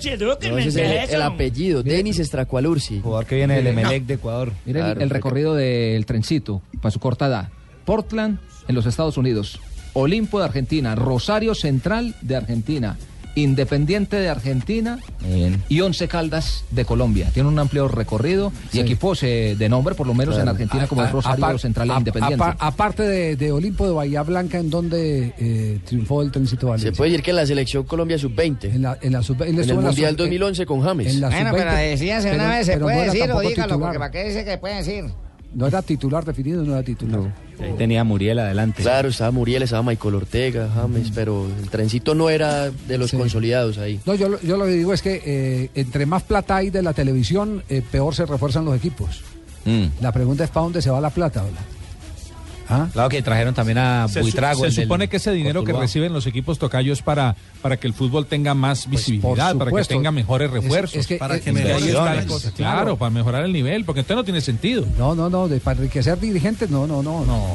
ese 0.58 0.68
es 0.68 0.76
el, 1.10 1.16
el 1.16 1.22
apellido, 1.22 1.84
Denis 1.84 2.18
Estracualursi. 2.18 3.00
Jugador 3.02 3.28
que 3.28 3.36
viene 3.36 3.56
del 3.58 3.68
Emelec 3.68 4.04
de 4.06 4.16
Ecuador. 4.16 4.52
Mire 4.66 4.80
el- 4.80 4.86
Claro, 4.86 5.02
el, 5.02 5.08
fue- 5.10 5.14
recorrido 5.16 5.54
del 5.54 6.06
trencito 6.08 6.64
para 6.82 6.92
su 6.92 7.00
corta 7.00 7.28
edad. 7.28 7.50
Portland 7.86 8.40
en 8.68 8.74
los 8.74 8.88
Estados 8.88 9.16
Unidos, 9.18 9.60
Olimpo 9.94 10.40
de 10.40 10.46
Argentina, 10.46 10.96
Rosario 10.96 11.54
Central 11.54 12.16
de 12.22 12.36
Argentina, 12.36 12.98
Independiente 13.44 14.16
de 14.18 14.30
Argentina 14.30 15.00
y 15.70 15.82
Once 15.82 16.08
Caldas 16.08 16.64
de 16.72 16.86
Colombia. 16.86 17.30
Tiene 17.34 17.50
un 17.50 17.60
amplio 17.60 17.88
recorrido 17.88 18.52
y 18.72 18.78
Sí. 18.78 18.80
equipos 18.80 19.22
eh, 19.24 19.56
de 19.58 19.70
nombre, 19.70 19.96
por 19.96 20.08
lo 20.08 20.14
menos 20.14 20.38
en. 20.38 20.48
Argentina, 20.48 20.88
como 20.88 21.02
A- 21.02 21.06
es 21.06 21.12
Rosario 21.12 21.58
Central 21.60 21.90
e 21.92 21.94
Independiente. 21.98 22.44
apar- 22.44 22.56
aparte 22.60 23.04
de, 23.04 23.36
de 23.36 23.52
Olimpo 23.52 23.86
de 23.86 23.94
Bahía 23.94 24.24
Blanca, 24.24 24.58
¿en 24.58 24.70
donde 24.70 25.34
eh, 25.38 25.80
triunfó 25.86 26.22
el 26.22 26.32
trencito 26.32 26.68
Valencia? 26.68 26.92
Se 26.92 26.98
puede 26.98 27.12
decir 27.12 27.24
que 27.24 27.30
en 27.32 27.36
la 27.38 27.46
selección 27.46 27.84
Colombia 27.84 28.18
sub-20. 28.18 28.66
En 28.74 28.82
la, 28.82 28.98
en 29.02 29.14
la 29.14 29.22
sub- 29.22 29.42
En 29.44 29.60
el 29.60 29.68
la 29.68 29.74
Mundial 29.76 30.12
sub- 30.12 30.18
2011 30.18 30.66
con 30.66 30.82
James. 30.82 31.14
en 31.14 31.22
la 31.22 31.30
Bueno, 31.30 31.52
pero 31.54 31.70
sub-20, 31.72 31.90
decíase 31.90 32.30
pero- 32.32 32.44
una 32.44 32.58
vez, 32.58 32.66
se 32.66 32.76
no 32.78 32.86
puede 32.86 32.98
era 32.98 33.06
decir, 33.06 33.22
o 33.24 33.26
dígalo, 33.40 33.50
titular. 33.50 33.80
porque 33.80 34.00
para 34.00 34.12
qué 34.12 34.24
dice 34.26 34.44
que 34.46 34.52
se 34.52 34.58
puede 34.58 34.76
decir. 34.76 35.06
No 35.54 35.68
era 35.68 35.82
titular 35.82 36.26
definido, 36.26 36.64
no 36.64 36.74
era 36.74 36.84
titular. 36.84 37.34
Ahí 37.62 37.74
tenía 37.78 38.02
a 38.02 38.04
Muriel 38.04 38.38
adelante. 38.40 38.84
Claro, 38.84 39.10
estaba 39.10 39.32
Muriel, 39.32 39.64
estaba 39.64 39.82
Michael 39.84 40.16
Ortega, 40.16 40.70
James, 40.76 41.12
pero 41.16 41.48
el 41.62 41.70
trencito 41.70 42.14
no 42.14 42.30
era 42.30 42.70
de 42.70 42.98
los 42.98 43.12
consolidados 43.12 43.78
ahí. 43.80 44.00
No, 44.06 44.14
yo, 44.14 44.30
lo- 44.30 44.42
yo 44.42 44.58
lo 44.58 44.66
que 44.66 44.72
digo 44.72 44.94
es 44.94 45.02
que 45.02 45.22
eh, 45.26 45.70
entre 45.76 46.06
más 46.06 46.22
plata 46.24 46.58
hay 46.58 46.70
de 46.70 46.82
la 46.84 46.94
televisión, 46.94 47.64
eh, 47.70 47.82
peor 47.92 48.14
se 48.14 48.26
refuerzan 48.28 48.64
los 48.66 48.76
equipos. 48.76 49.22
Mm. 49.66 49.86
La 50.02 50.12
pregunta 50.12 50.44
es 50.44 50.50
para 50.52 50.66
dónde 50.66 50.82
se 50.82 50.90
va 50.92 51.02
la 51.02 51.10
plata, 51.10 51.42
¿verdad? 51.44 51.62
¿Ah? 52.70 52.88
Claro 52.92 53.08
que 53.08 53.22
trajeron 53.22 53.54
también 53.56 53.78
a 53.78 54.08
Se, 54.10 54.16
su- 54.16 54.20
Buitrago. 54.26 54.66
se 54.70 54.82
supone 54.84 55.08
que 55.08 55.18
ese 55.18 55.32
dinero 55.32 55.64
que 55.64 55.72
reciben 55.72 56.12
los 56.12 56.28
equipos 56.28 56.60
tocayos 56.60 57.02
para, 57.02 57.36
para 57.62 57.78
que 57.78 57.88
el 57.88 57.94
fútbol 57.94 58.26
tenga 58.26 58.54
más 58.54 58.90
visibilidad, 58.90 59.56
para 59.56 59.72
que 59.72 59.84
tenga 59.84 60.12
mejores 60.12 60.48
Es- 60.48 60.54
refuerzos. 60.54 60.98
es 61.00 61.08
que- 61.08 61.18
para 61.18 61.36
es- 61.36 61.42
que 61.42 61.50
ahí 61.52 61.56
está 61.58 61.70
la 61.70 61.80
inversiones. 61.80 62.26
cosa. 62.26 62.52
Claro, 62.52 62.98
para 62.98 63.10
mejorar 63.10 63.44
el 63.46 63.54
nivel, 63.54 63.86
porque 63.86 64.02
entonces 64.02 64.18
no 64.18 64.24
tiene 64.24 64.42
sentido. 64.42 64.86
No, 64.98 65.16
no, 65.16 65.30
no, 65.30 65.48
de, 65.48 65.60
para 65.60 65.78
enriquecer 65.80 66.20
dirigentes, 66.20 66.70
no, 66.70 66.88
no, 66.88 67.02
no. 67.04 67.26
no. 67.26 67.46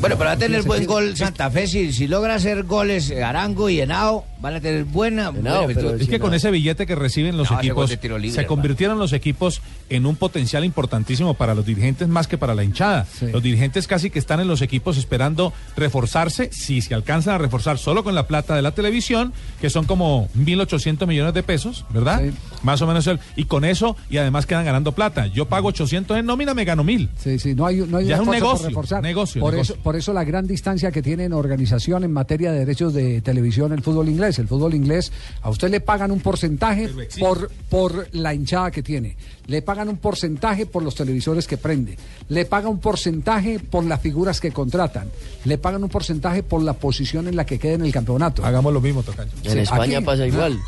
Bueno, 0.00 0.16
pero 0.16 0.26
va 0.28 0.32
a 0.32 0.36
tener 0.36 0.62
buen 0.62 0.80
sentido. 0.80 0.94
gol 1.00 1.16
Santa 1.16 1.50
Fe. 1.50 1.66
Si, 1.66 1.92
si 1.92 2.08
logra 2.08 2.34
hacer 2.34 2.64
goles 2.64 3.10
eh, 3.10 3.22
Arango 3.22 3.68
y 3.68 3.80
Henao, 3.80 4.24
van 4.40 4.56
a 4.56 4.60
tener 4.60 4.84
buena. 4.84 5.30
buena 5.30 5.64
virtud. 5.66 6.00
es 6.00 6.08
que 6.08 6.18
con 6.18 6.34
ese 6.34 6.50
billete 6.50 6.86
que 6.86 6.94
reciben 6.96 7.36
los 7.36 7.50
No, 7.50 7.58
equipos, 7.58 7.90
libre, 7.90 8.08
se 8.30 8.40
hermano. 8.40 8.48
convirtieron 8.48 8.98
los 8.98 9.12
equipos 9.12 9.62
en 9.88 10.06
un 10.06 10.16
potencial 10.16 10.64
importantísimo 10.64 11.34
para 11.34 11.54
los 11.54 11.64
dirigentes 11.64 12.08
más 12.08 12.26
que 12.26 12.36
para 12.38 12.54
la 12.54 12.64
hinchada. 12.64 13.06
Los 13.32 13.42
dirigentes 13.42 13.86
casi 13.86 14.10
que 14.10 14.18
están 14.18 14.40
en 14.40 14.48
los 14.48 14.60
equipos 14.62 14.96
esperando 14.96 15.52
reforzarse, 15.76 16.50
si 16.52 16.80
se 16.80 16.94
alcanzan 16.94 17.34
a 17.34 17.38
reforzar 17.38 17.78
solo 17.78 18.02
con 18.02 18.14
la 18.14 18.26
plata 18.26 18.56
de 18.56 18.62
la 18.62 18.72
televisión, 18.72 19.32
que 19.62 19.70
son 19.70 19.84
como 19.86 20.28
1.800 20.36 21.06
millones 21.06 21.34
de 21.34 21.44
pesos, 21.44 21.84
¿verdad? 21.90 22.20
Más 22.64 22.82
o 22.82 22.86
menos. 22.88 23.06
el- 23.06 23.20
y 23.36 23.44
con 23.44 23.64
eso, 23.64 23.96
y 24.10 24.16
además 24.16 24.44
quedan 24.44 24.64
ganando 24.64 24.90
plata. 24.90 25.28
Yo 25.28 25.46
pago 25.46 25.68
800 25.68 26.18
en 26.18 26.26
nómina, 26.26 26.52
me 26.52 26.64
gano 26.64 26.82
1.000. 26.82 27.08
Sí, 27.16 27.38
sí, 27.38 27.54
no 27.54 27.64
hay, 27.66 27.76
no 27.76 27.98
hay 27.98 28.06
Ya 28.06 28.14
es 28.16 28.20
un 28.20 28.26
por 28.26 28.34
negocio, 28.34 28.68
reforzar. 28.68 29.02
negocio, 29.04 29.40
por, 29.40 29.52
negocio. 29.52 29.74
Eso, 29.76 29.82
por 29.84 29.94
eso 29.94 30.12
la 30.12 30.24
gran 30.24 30.48
distancia 30.48 30.90
que 30.90 31.00
tiene 31.00 31.24
en 31.26 31.32
organización 31.32 32.02
en 32.02 32.12
materia 32.12 32.50
de 32.50 32.58
derechos 32.58 32.92
de 32.92 33.20
televisión 33.20 33.72
el 33.72 33.82
fútbol 33.82 34.08
inglés. 34.08 34.40
El 34.40 34.48
fútbol 34.48 34.74
inglés, 34.74 35.12
a 35.42 35.48
usted 35.50 35.70
le 35.70 35.78
pagan 35.80 36.10
un 36.10 36.18
porcentaje 36.18 36.90
por, 37.20 37.48
por 37.70 38.08
la 38.12 38.34
hinchada 38.34 38.72
que 38.72 38.82
tiene. 38.82 39.16
Le 39.46 39.62
pagan 39.62 39.88
un 39.88 39.98
porcentaje 39.98 40.66
por 40.66 40.82
los 40.82 40.96
televisores 40.96 41.46
que 41.46 41.56
prende. 41.56 41.96
Le 42.28 42.46
pagan 42.46 42.72
un 42.72 42.78
porcentaje 42.80 43.60
por 43.60 43.84
las 43.84 44.00
figuras 44.00 44.40
que 44.40 44.50
contratan. 44.50 45.08
Le 45.44 45.56
pagan 45.58 45.84
un 45.84 45.88
porcentaje 45.88 46.42
por 46.42 46.62
la 46.62 46.72
posición 46.72 47.28
en 47.28 47.36
la 47.36 47.46
que 47.46 47.58
queda 47.60 47.74
en 47.74 47.82
el 47.84 47.92
campeonato. 47.92 48.44
Hagamos 48.44 48.72
lo 48.72 48.80
mismo, 48.80 49.02
Tocayo. 49.02 49.30
En 49.52 49.58
España 49.60 50.00
pasa 50.00 50.26
igual. 50.26 50.58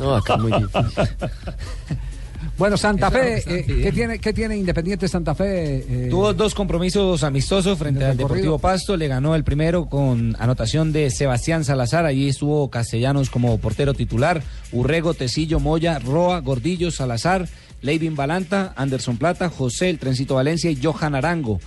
No, 0.00 0.16
acá 0.16 0.36
muy 0.36 0.52
difícil. 0.60 1.08
Bueno, 2.58 2.78
Santa 2.78 3.10
Fe, 3.10 3.42
eh, 3.46 3.64
¿qué, 3.82 3.92
tiene, 3.92 4.18
¿qué 4.18 4.32
tiene 4.32 4.56
Independiente 4.56 5.08
Santa 5.08 5.34
Fe? 5.34 5.76
eh? 5.88 6.08
Tuvo 6.08 6.32
dos 6.32 6.54
compromisos 6.54 7.22
amistosos 7.22 7.78
frente 7.78 8.02
al. 8.02 8.16
Deportivo 8.16 8.58
Pasto. 8.58 8.96
Le 8.96 9.08
ganó 9.08 9.34
el 9.34 9.44
primero 9.44 9.86
con 9.90 10.34
anotación 10.38 10.90
de 10.90 11.10
Sebastián 11.10 11.64
Salazar. 11.64 12.06
Allí 12.06 12.28
estuvo 12.28 12.70
Castellanos 12.70 13.28
como 13.28 13.58
portero 13.58 13.92
titular. 13.92 14.42
Urrego, 14.72 15.12
Tecillo, 15.12 15.60
Moya, 15.60 15.98
Roa, 15.98 16.40
Gordillo, 16.40 16.90
Salazar, 16.90 17.46
Leivin 17.82 18.16
Balanta, 18.16 18.72
Anderson 18.76 19.18
Plata, 19.18 19.50
José 19.50 19.90
El 19.90 19.98
Trencito 19.98 20.36
Valencia 20.36 20.70
y 20.70 20.78
Johan 20.82 21.14
Arango. 21.14 21.60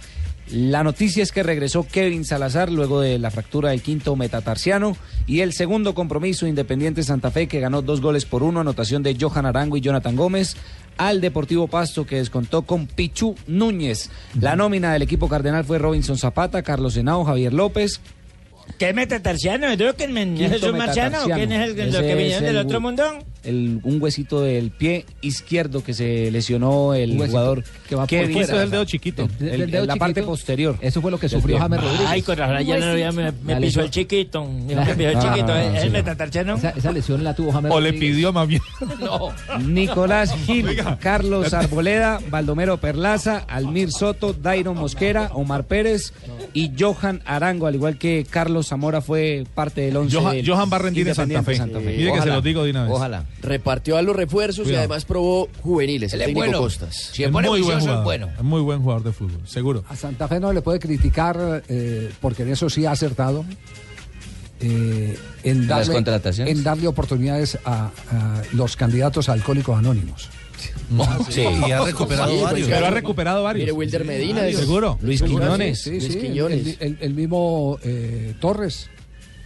La 0.51 0.83
noticia 0.83 1.21
es 1.21 1.31
que 1.31 1.43
regresó 1.43 1.85
Kevin 1.85 2.25
Salazar 2.25 2.71
luego 2.71 3.01
de 3.01 3.19
la 3.19 3.29
fractura 3.29 3.69
del 3.69 3.83
quinto 3.83 4.15
metatarsiano 4.15 4.97
y 5.27 5.41
el 5.41 5.53
segundo 5.53 5.93
compromiso 5.93 6.47
Independiente 6.47 7.03
Santa 7.03 7.29
Fe 7.29 7.47
que 7.47 7.59
ganó 7.59 7.83
dos 7.83 8.01
goles 8.01 8.25
por 8.25 8.41
uno, 8.41 8.61
anotación 8.61 9.03
de 9.03 9.15
Johan 9.19 9.45
Arango 9.45 9.77
y 9.77 9.81
Jonathan 9.81 10.15
Gómez 10.15 10.57
al 10.97 11.21
Deportivo 11.21 11.67
Pasto 11.67 12.05
que 12.05 12.15
descontó 12.15 12.63
con 12.63 12.87
Pichu 12.87 13.35
Núñez. 13.45 14.09
La 14.39 14.55
nómina 14.55 14.91
del 14.91 15.03
equipo 15.03 15.29
cardenal 15.29 15.65
fue 15.65 15.77
Robinson 15.77 16.17
Zapata, 16.17 16.63
Carlos 16.63 16.97
Henao, 16.97 17.23
Javier 17.25 17.53
López. 17.53 18.01
¿Qué 18.79 18.91
metatarsiano? 18.93 19.67
¿Es 19.67 20.63
un 20.63 20.77
marciano 20.77 21.23
o 21.23 21.27
metatarsiano. 21.27 21.35
quién 21.35 21.51
es 21.51 21.69
el, 21.69 21.93
lo 21.93 21.99
que 22.01 22.11
es 22.11 22.17
vinieron 22.17 22.43
del 22.43 22.55
el 22.57 22.65
otro 22.65 22.81
mundo? 22.81 23.03
El, 23.43 23.79
un 23.83 24.01
huesito 24.01 24.41
del 24.41 24.71
pie 24.71 25.05
izquierdo 25.21 25.83
que 25.83 25.93
se 25.93 26.29
lesionó 26.31 26.93
el 26.93 27.17
jugador 27.17 27.63
que 27.87 27.95
va 27.95 28.01
por 28.03 28.09
Kevin 28.09 28.31
fuera. 28.33 28.47
Salazar. 28.47 28.65
El 28.65 28.71
dedo 28.71 28.85
chiquito. 28.85 29.23
El- 29.23 29.37
Del 29.39 29.61
el- 29.61 29.71
dedo 29.71 29.85
la 29.85 29.95
parte 29.95 30.15
chiquito. 30.21 30.31
posterior. 30.31 30.77
Eso 30.81 31.01
fue 31.01 31.11
lo 31.11 31.19
que 31.19 31.29
sufrió 31.29 31.55
pie. 31.57 31.59
James 31.61 31.81
Rodríguez. 31.81 32.07
Ay, 32.09 32.21
con 32.21 32.37
razón, 32.37 32.65
ya 32.65 32.77
no, 32.79 32.97
ya 32.97 33.11
me, 33.11 33.31
me 33.31 33.53
La 33.53 33.59
pisó 33.59 33.81
lesión- 33.81 33.85
el 33.85 33.91
chiquito. 33.91 34.45
Me 34.45 34.75
La- 34.75 34.85
pisó 34.85 35.09
el 35.09 35.15
Ah, 35.17 35.33
chiquito. 35.33 35.55
¿Es 35.55 35.81
sí. 35.81 35.87
el 35.87 35.91
metatarsiano? 35.91 36.55
Esa, 36.57 36.69
esa 36.71 36.91
lesión 36.91 37.23
la 37.23 37.33
tuvo 37.35 37.51
James 37.51 37.71
O 37.71 37.79
le 37.79 37.93
pidió 37.93 38.33
más 38.33 38.47
bien. 38.47 38.61
Nicolás 39.65 40.33
Gil, 40.45 40.67
Carlos 40.99 41.53
Arboleda, 41.53 42.19
Baldomero 42.29 42.77
Perlaza, 42.77 43.37
Almir 43.47 43.91
Soto, 43.91 44.33
Dairon 44.33 44.77
Mosquera, 44.77 45.29
Omar 45.33 45.65
Pérez 45.65 46.13
y 46.53 46.71
Johan 46.77 47.21
Arango, 47.25 47.67
al 47.67 47.75
igual 47.75 47.97
que 47.97 48.25
Carlos 48.29 48.67
Zamora 48.67 49.01
fue 49.01 49.45
parte 49.55 49.81
del 49.81 49.97
once. 49.97 50.15
Johan, 50.17 50.35
del 50.35 50.47
Johan 50.49 50.69
va 50.71 50.75
a 50.77 50.79
rendir 50.79 51.07
en 51.07 51.15
Santa 51.15 51.43
Fe. 51.43 51.55
Santa 51.55 51.79
Fe. 51.79 51.85
Mire 51.97 51.97
que 52.11 52.13
se 52.13 52.19
Ojalá. 52.19 52.35
lo 52.35 52.41
digo 52.41 52.63
de 52.63 52.71
una 52.71 52.83
vez. 52.83 52.91
Ojalá. 52.93 53.23
Repartió 53.49 53.97
a 53.97 54.01
los 54.03 54.15
refuerzos 54.15 54.67
y 54.69 54.75
además 54.75 55.05
probó 55.05 55.49
juveniles, 55.63 56.13
el 56.13 56.19
Él 56.21 56.21
es 56.21 56.27
técnico 56.27 56.45
bueno. 56.45 56.59
Costas. 56.59 57.11
Es 57.17 57.31
muy 57.31 57.61
buen 57.61 57.79
jugador, 57.79 58.29
Es 58.37 58.43
muy 58.43 58.61
buen 58.61 58.79
jugador 58.81 59.03
de 59.03 59.11
fútbol, 59.11 59.41
seguro. 59.45 59.83
A 59.89 59.95
Santa 59.95 60.27
Fe 60.27 60.39
no 60.39 60.53
le 60.53 60.61
puede 60.61 60.79
criticar, 60.79 61.63
eh, 61.67 62.11
porque 62.21 62.43
en 62.43 62.49
eso 62.51 62.69
sí 62.69 62.85
ha 62.85 62.91
acertado, 62.91 63.43
eh, 64.61 65.17
en, 65.43 65.67
las 65.67 65.79
darle, 65.87 65.93
contrataciones? 65.93 66.55
en 66.57 66.63
darle 66.63 66.87
oportunidades 66.87 67.57
a, 67.65 67.91
a 68.11 68.41
los 68.53 68.75
candidatos 68.75 69.29
a 69.29 69.33
alcohólicos 69.33 69.77
anónimos. 69.77 70.29
Sí. 71.29 71.41
Y 71.67 71.71
ha 71.71 71.83
recuperado 71.85 72.31
Sí, 72.35 72.41
varios. 72.43 72.67
Pero 72.67 72.85
ha 72.85 72.89
recuperado 72.89 73.43
varios. 73.43 73.63
Mire, 73.63 73.71
Wilder 73.71 74.05
Medina. 74.05 74.41
Seguro. 74.51 74.97
Luis 75.01 75.21
Quiñones. 75.21 75.81
Sí, 75.81 75.91
Luis 75.91 76.03
sí, 76.03 76.13
el, 76.13 76.19
Quiñones. 76.19 76.77
el- 76.79 76.97
el 76.99 77.13
mismo 77.13 77.79
eh, 77.83 78.33
Torres. 78.39 78.89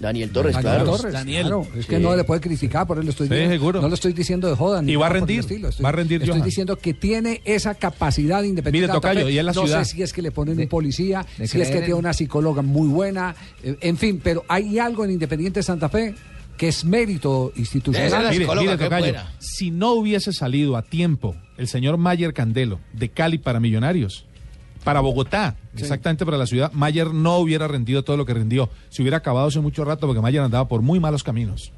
Daniel 0.04 0.30
Torres, 0.30 0.54
Daniel 0.54 0.74
claro. 0.84 0.92
Torres, 0.98 1.14
Daniel. 1.14 1.42
claro. 1.48 1.68
Es 1.76 1.86
que 1.88 1.98
Sí. 1.98 2.02
no 2.04 2.16
le 2.16 2.24
puede 2.24 2.42
criticar, 2.42 2.86
por 2.86 2.98
eso 2.98 3.04
le 3.06 3.10
estoy 3.12 3.28
Sí, 3.28 3.34
diciendo. 3.34 3.54
seguro. 3.56 3.82
No 3.82 3.88
lo 3.88 3.94
estoy 3.96 4.14
diciendo 4.14 4.48
de 4.50 4.56
joda. 4.56 4.82
ni 4.82 4.92
Y 4.92 4.96
va 4.96 5.08
a 5.08 5.10
rendir, 5.10 5.40
estilo. 5.40 5.70
Estoy- 5.70 5.84
va 5.84 5.90
a 5.90 5.92
rendir 5.94 6.22
Estoy 6.22 6.36
Johan. 6.38 6.46
diciendo 6.46 6.78
que 6.78 6.94
tiene 6.94 7.42
esa 7.46 7.74
capacidad 7.76 8.44
independiente. 8.44 8.88
Mire, 8.88 8.94
Tocayo, 8.94 9.30
y 9.30 9.38
es 9.40 9.46
la 9.46 9.54
no 9.54 9.62
ciudad. 9.66 9.84
sé 9.84 9.96
si 9.96 10.04
es 10.04 10.14
que 10.14 10.22
le 10.22 10.32
ponen 10.32 10.60
un 10.60 10.68
policía, 10.68 11.26
si 11.38 11.44
es 11.44 11.52
que 11.70 11.78
tiene 11.80 11.86
en- 11.88 11.94
una 11.96 12.14
psicóloga 12.14 12.62
muy 12.62 12.88
buena. 12.88 13.36
eh, 13.64 13.78
en 13.82 13.98
fin, 13.98 14.20
pero 14.24 14.44
hay 14.48 14.78
algo 14.78 15.06
en 15.06 15.12
Independiente 15.12 15.64
Santa 15.64 15.88
Fe 15.90 16.14
que 16.58 16.68
es 16.68 16.86
mérito 16.86 17.52
institucional. 17.56 18.30
Mire, 18.32 18.46
mire, 18.56 18.78
Tocayo, 18.78 19.14
si 19.40 19.72
no 19.72 19.94
hubiese 19.94 20.34
salido 20.34 20.78
a 20.78 20.82
tiempo 20.84 21.36
el 21.58 21.68
señor 21.68 21.98
Mayer 21.98 22.34
Candelo 22.34 22.80
de 22.94 23.10
Cali 23.10 23.38
para 23.38 23.60
Millonarios, 23.60 24.26
para 24.84 25.00
Bogotá, 25.00 25.56
exactamente 25.78 26.26
para 26.26 26.38
la 26.38 26.46
ciudad, 26.46 26.72
Mayer 26.74 27.14
no 27.14 27.38
hubiera 27.38 27.68
rendido 27.68 28.04
todo 28.04 28.18
lo 28.18 28.26
que 28.26 28.34
rindió. 28.34 28.70
Se 28.90 29.02
hubiera 29.02 29.18
acabado 29.18 29.48
hace 29.48 29.60
mucho 29.60 29.86
rato 29.86 30.08
porque 30.08 30.22
Mayer 30.22 30.42
andaba 30.42 30.68
por 30.68 30.82
muy 30.82 31.00
malos 31.00 31.24
caminos. 31.24 31.72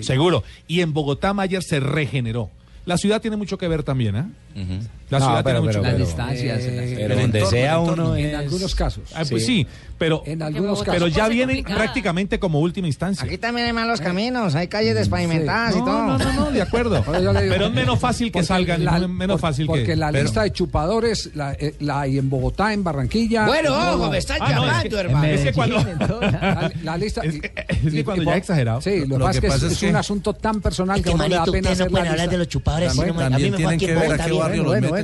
Seguro. 0.00 0.42
Y 0.68 0.80
en 0.80 0.92
Bogotá 0.92 1.34
Mayer 1.34 1.62
se 1.62 1.80
regeneró. 1.80 2.50
La 2.84 2.96
ciudad 2.96 3.20
tiene 3.20 3.36
mucho 3.36 3.58
que 3.58 3.68
ver 3.68 3.82
también, 3.82 4.16
¿eh? 4.16 4.24
La 5.12 5.18
No, 5.18 5.26
ciudad 5.26 5.44
pero- 5.44 5.60
tiene 5.60 5.66
mucho 5.66 5.82
pero- 5.82 5.82
que 5.82 5.88
ver. 5.90 5.98
Las 6.00 6.08
distancias, 6.08 6.58
las- 6.58 6.66
Eh, 6.92 6.94
Pero 6.96 7.16
donde 7.20 7.46
sea 7.46 7.74
entorno. 7.74 8.04
uno 8.04 8.16
En 8.16 8.26
es- 8.26 8.34
algunos 8.34 8.74
casos. 8.74 9.02
Ah, 9.14 9.22
pues 9.28 9.44
sí, 9.46 9.66
pero, 9.98 10.22
En 10.26 10.42
algunos 10.42 10.78
casos. 10.78 10.94
pero 10.94 11.06
ya 11.08 11.28
vienen 11.28 11.56
complicada. 11.56 11.76
prácticamente 11.84 12.38
como 12.38 12.60
última 12.60 12.86
instancia. 12.86 13.24
Aquí 13.26 13.36
también 13.38 13.66
hay 13.66 13.72
malos 13.72 14.00
caminos, 14.00 14.54
hay 14.54 14.68
calles 14.68 14.94
despavimentadas 14.94 15.74
y 15.76 15.78
No, 15.80 15.84
todo. 15.84 16.06
no, 16.06 16.18
no, 16.18 16.32
no, 16.32 16.50
de 16.50 16.62
acuerdo. 16.62 16.96
Digo- 17.02 17.32
Pero 17.34 17.66
es 17.66 17.72
menos 17.72 17.98
fácil 18.00 18.32
que 18.32 18.42
salgan, 18.42 18.84
la- 18.84 18.98
no 19.00 19.08
menos 19.08 19.34
por- 19.40 19.50
fácil 19.50 19.66
que... 19.66 19.72
Porque 19.72 19.96
la 19.96 20.10
pero- 20.10 20.24
lista 20.24 20.42
de 20.44 20.50
chupadores 20.52 21.30
la, 21.34 21.52
eh, 21.52 21.74
la 21.80 22.00
hay 22.00 22.16
en 22.18 22.30
Bogotá, 22.30 22.72
en 22.72 22.82
Barranquilla. 22.82 23.46
Bueno, 23.46 23.74
en 23.74 23.88
ojo, 24.00 24.10
me 24.10 24.18
están 24.18 24.38
Ah, 24.40 24.44
no, 24.48 24.60
llamando, 24.66 24.72
es 24.78 24.82
que- 24.94 25.00
hermano. 25.00 25.26
es 25.26 25.40
que 25.42 25.52
cuando- 25.52 25.76
La, 26.32 26.72
la 26.82 26.96
lista. 26.96 27.20
Es 27.22 27.40
que- 27.40 27.52
es 27.68 27.78
que 27.92 28.00
y- 28.00 28.04
cuando 28.04 28.22
y 28.22 28.26
ya 28.26 28.30
por- 28.32 28.38
exagerado. 28.38 28.80
Sí, 28.80 29.00
lo, 29.06 29.18
Lo 29.18 29.18
que 29.18 29.24
pasa 29.24 29.40
que 29.40 29.46
es 29.48 29.60
que 29.60 29.66
es, 29.68 29.78
que- 29.78 29.90
un 29.90 29.96
asunto 29.96 30.32
tan 30.32 30.60
personal 30.60 30.96
que, 30.96 31.04
que, 31.04 31.10
a 31.10 31.14
uno 31.14 31.28
le 31.28 31.34
da 31.36 31.44
pena 31.44 31.70
no 31.74 31.86
pueden 31.86 32.04
la 32.06 32.10
hablar 32.12 32.30
de 32.30 32.38
los 32.38 32.48
chupadores. 32.48 32.90
a 32.90 32.94
mí 32.94 33.00
me 33.06 33.12
fue 33.12 33.24
aquí 33.24 33.44
en 33.44 33.78
que 33.78 33.94
Bogotá 33.94 34.28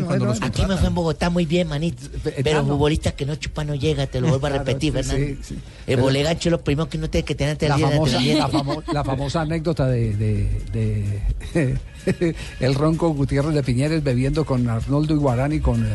bueno, 0.06 0.24
cuando 0.24 0.40
bueno. 0.40 0.46
Aquí 0.46 0.66
me 0.66 0.76
fue 0.76 0.88
en 0.88 0.94
Bogotá 0.94 1.30
muy 1.30 1.46
bien, 1.46 1.68
manito. 1.68 2.02
Pero 2.44 2.64
futbolista 2.64 3.12
que 3.12 3.26
no 3.26 3.34
chupa 3.36 3.64
no 3.64 3.74
llega, 3.74 4.06
te 4.06 4.20
lo 4.20 4.28
vuelvo 4.28 4.46
a 4.46 4.50
Claro, 4.50 4.64
repetir, 4.64 4.92
sí, 4.92 4.96
Fernando. 5.02 5.26
sí, 5.42 5.54
sí. 5.54 5.58
El 5.86 6.00
bolegancho 6.00 6.48
es 6.48 6.52
lo 6.52 6.60
primero 6.62 6.88
que 6.88 6.98
no 6.98 7.08
tiene 7.10 7.24
que 7.24 7.34
tener 7.34 7.52
ante 7.52 7.68
la 7.68 7.76
de 7.76 7.82
famosa, 7.82 8.20
la, 8.20 8.48
famo- 8.48 8.82
la 8.92 9.04
famosa 9.04 9.40
anécdota 9.42 9.86
de, 9.86 10.14
de- 10.16 11.20
de- 11.54 12.34
el 12.60 12.74
ronco 12.74 13.08
Gutiérrez 13.10 13.54
de 13.54 13.62
Piñeres 13.62 14.02
bebiendo 14.02 14.44
con 14.44 14.68
Arnoldo 14.68 15.14
Iguarán 15.14 15.52
y 15.52 15.60
con 15.60 15.84
eh, 15.86 15.90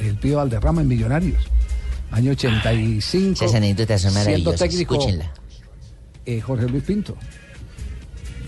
el 0.00 0.16
Pío 0.16 0.36
Valderrama 0.38 0.80
en 0.82 0.88
Millonarios. 0.88 1.42
Año 2.10 2.32
85. 2.32 3.44
Esas 3.44 3.54
anécdotas 3.54 4.00
son 4.02 4.14
maravillosas, 4.14 4.60
técnico 4.60 4.94
escúchenla. 4.94 5.30
eh, 6.24 6.40
Jorge 6.40 6.66
Luis 6.68 6.82
Pinto. 6.84 7.16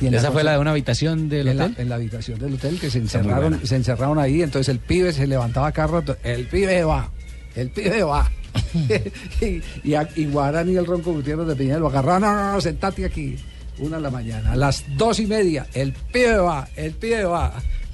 Y 0.01 0.07
en 0.07 0.15
Esa 0.15 0.25
la 0.25 0.33
fue 0.33 0.45
la 0.45 0.53
de 0.53 0.59
una 0.59 0.71
habitación 0.71 1.29
del 1.29 1.49
en 1.49 1.57
la, 1.59 1.65
hotel. 1.67 1.77
en 1.79 1.89
la 1.89 1.95
habitación 1.97 2.39
del 2.39 2.55
hotel 2.55 2.79
que 2.81 2.91
se 2.91 2.99
encerraron, 2.99 3.61
se 3.67 3.77
encerraron 3.77 4.19
ahí, 4.19 4.43
entonces 4.43 4.69
el 4.71 4.79
pibe 4.79 5.13
se 5.13 5.27
levantaba 5.27 5.71
cada 5.73 5.89
rato, 5.89 6.17
el 6.25 6.47
pibe 6.47 6.83
va, 6.85 7.11
el 7.55 7.71
pibe 7.71 8.03
va. 8.03 8.31
y, 9.41 9.61
y, 9.85 9.95
a- 9.95 10.09
y 10.17 10.23
el 10.25 10.87
Ronco 10.87 11.13
Gutiérrez 11.13 11.47
de 11.47 11.55
Piñera 11.57 11.79
lo 11.79 11.89
agarraron, 11.89 12.23
no, 12.23 12.35
no, 12.35 12.53
no, 12.55 12.61
sentate 12.61 13.05
aquí. 13.05 13.37
Una 13.79 13.97
de 13.97 14.03
la 14.03 14.11
mañana, 14.11 14.53
a 14.53 14.57
las 14.57 14.85
dos 14.97 15.21
y 15.21 15.27
media, 15.27 15.67
el 15.75 15.93
pibe 15.93 16.37
va, 16.39 16.69
el 16.77 16.93
pibe 16.93 17.25
va. 17.25 17.53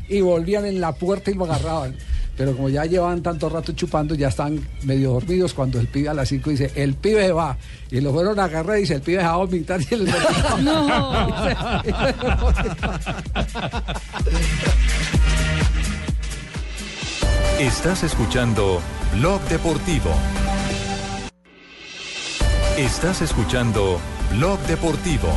Y 0.08 0.20
volvían 0.20 0.64
en 0.66 0.80
la 0.80 0.92
puerta 0.92 1.30
y 1.30 1.34
lo 1.34 1.44
agarraban. 1.44 1.94
Pero 2.36 2.54
como 2.54 2.68
ya 2.68 2.84
llevaban 2.84 3.22
tanto 3.22 3.48
rato 3.48 3.72
chupando, 3.72 4.14
ya 4.14 4.28
están 4.28 4.60
medio 4.82 5.12
dormidos 5.12 5.54
cuando 5.54 5.80
el 5.80 5.88
pibe 5.88 6.10
a 6.10 6.14
las 6.14 6.28
cinco 6.28 6.50
dice, 6.50 6.70
el 6.74 6.94
pibe 6.94 7.32
va. 7.32 7.56
Y 7.90 8.00
lo 8.00 8.12
fueron 8.12 8.38
a 8.38 8.44
agarrar 8.44 8.76
y 8.78 8.82
dice, 8.82 8.94
el 8.94 9.00
pibe 9.00 9.22
va 9.22 9.30
a 9.30 9.36
vomitar 9.36 9.80
y 9.80 9.94
el 9.94 10.06
Estás 17.58 18.02
escuchando 18.02 18.82
Blog 19.14 19.40
Deportivo. 19.48 20.10
Estás 22.76 23.22
escuchando 23.22 23.98
Blog 24.32 24.58
Deportivo. 24.66 25.30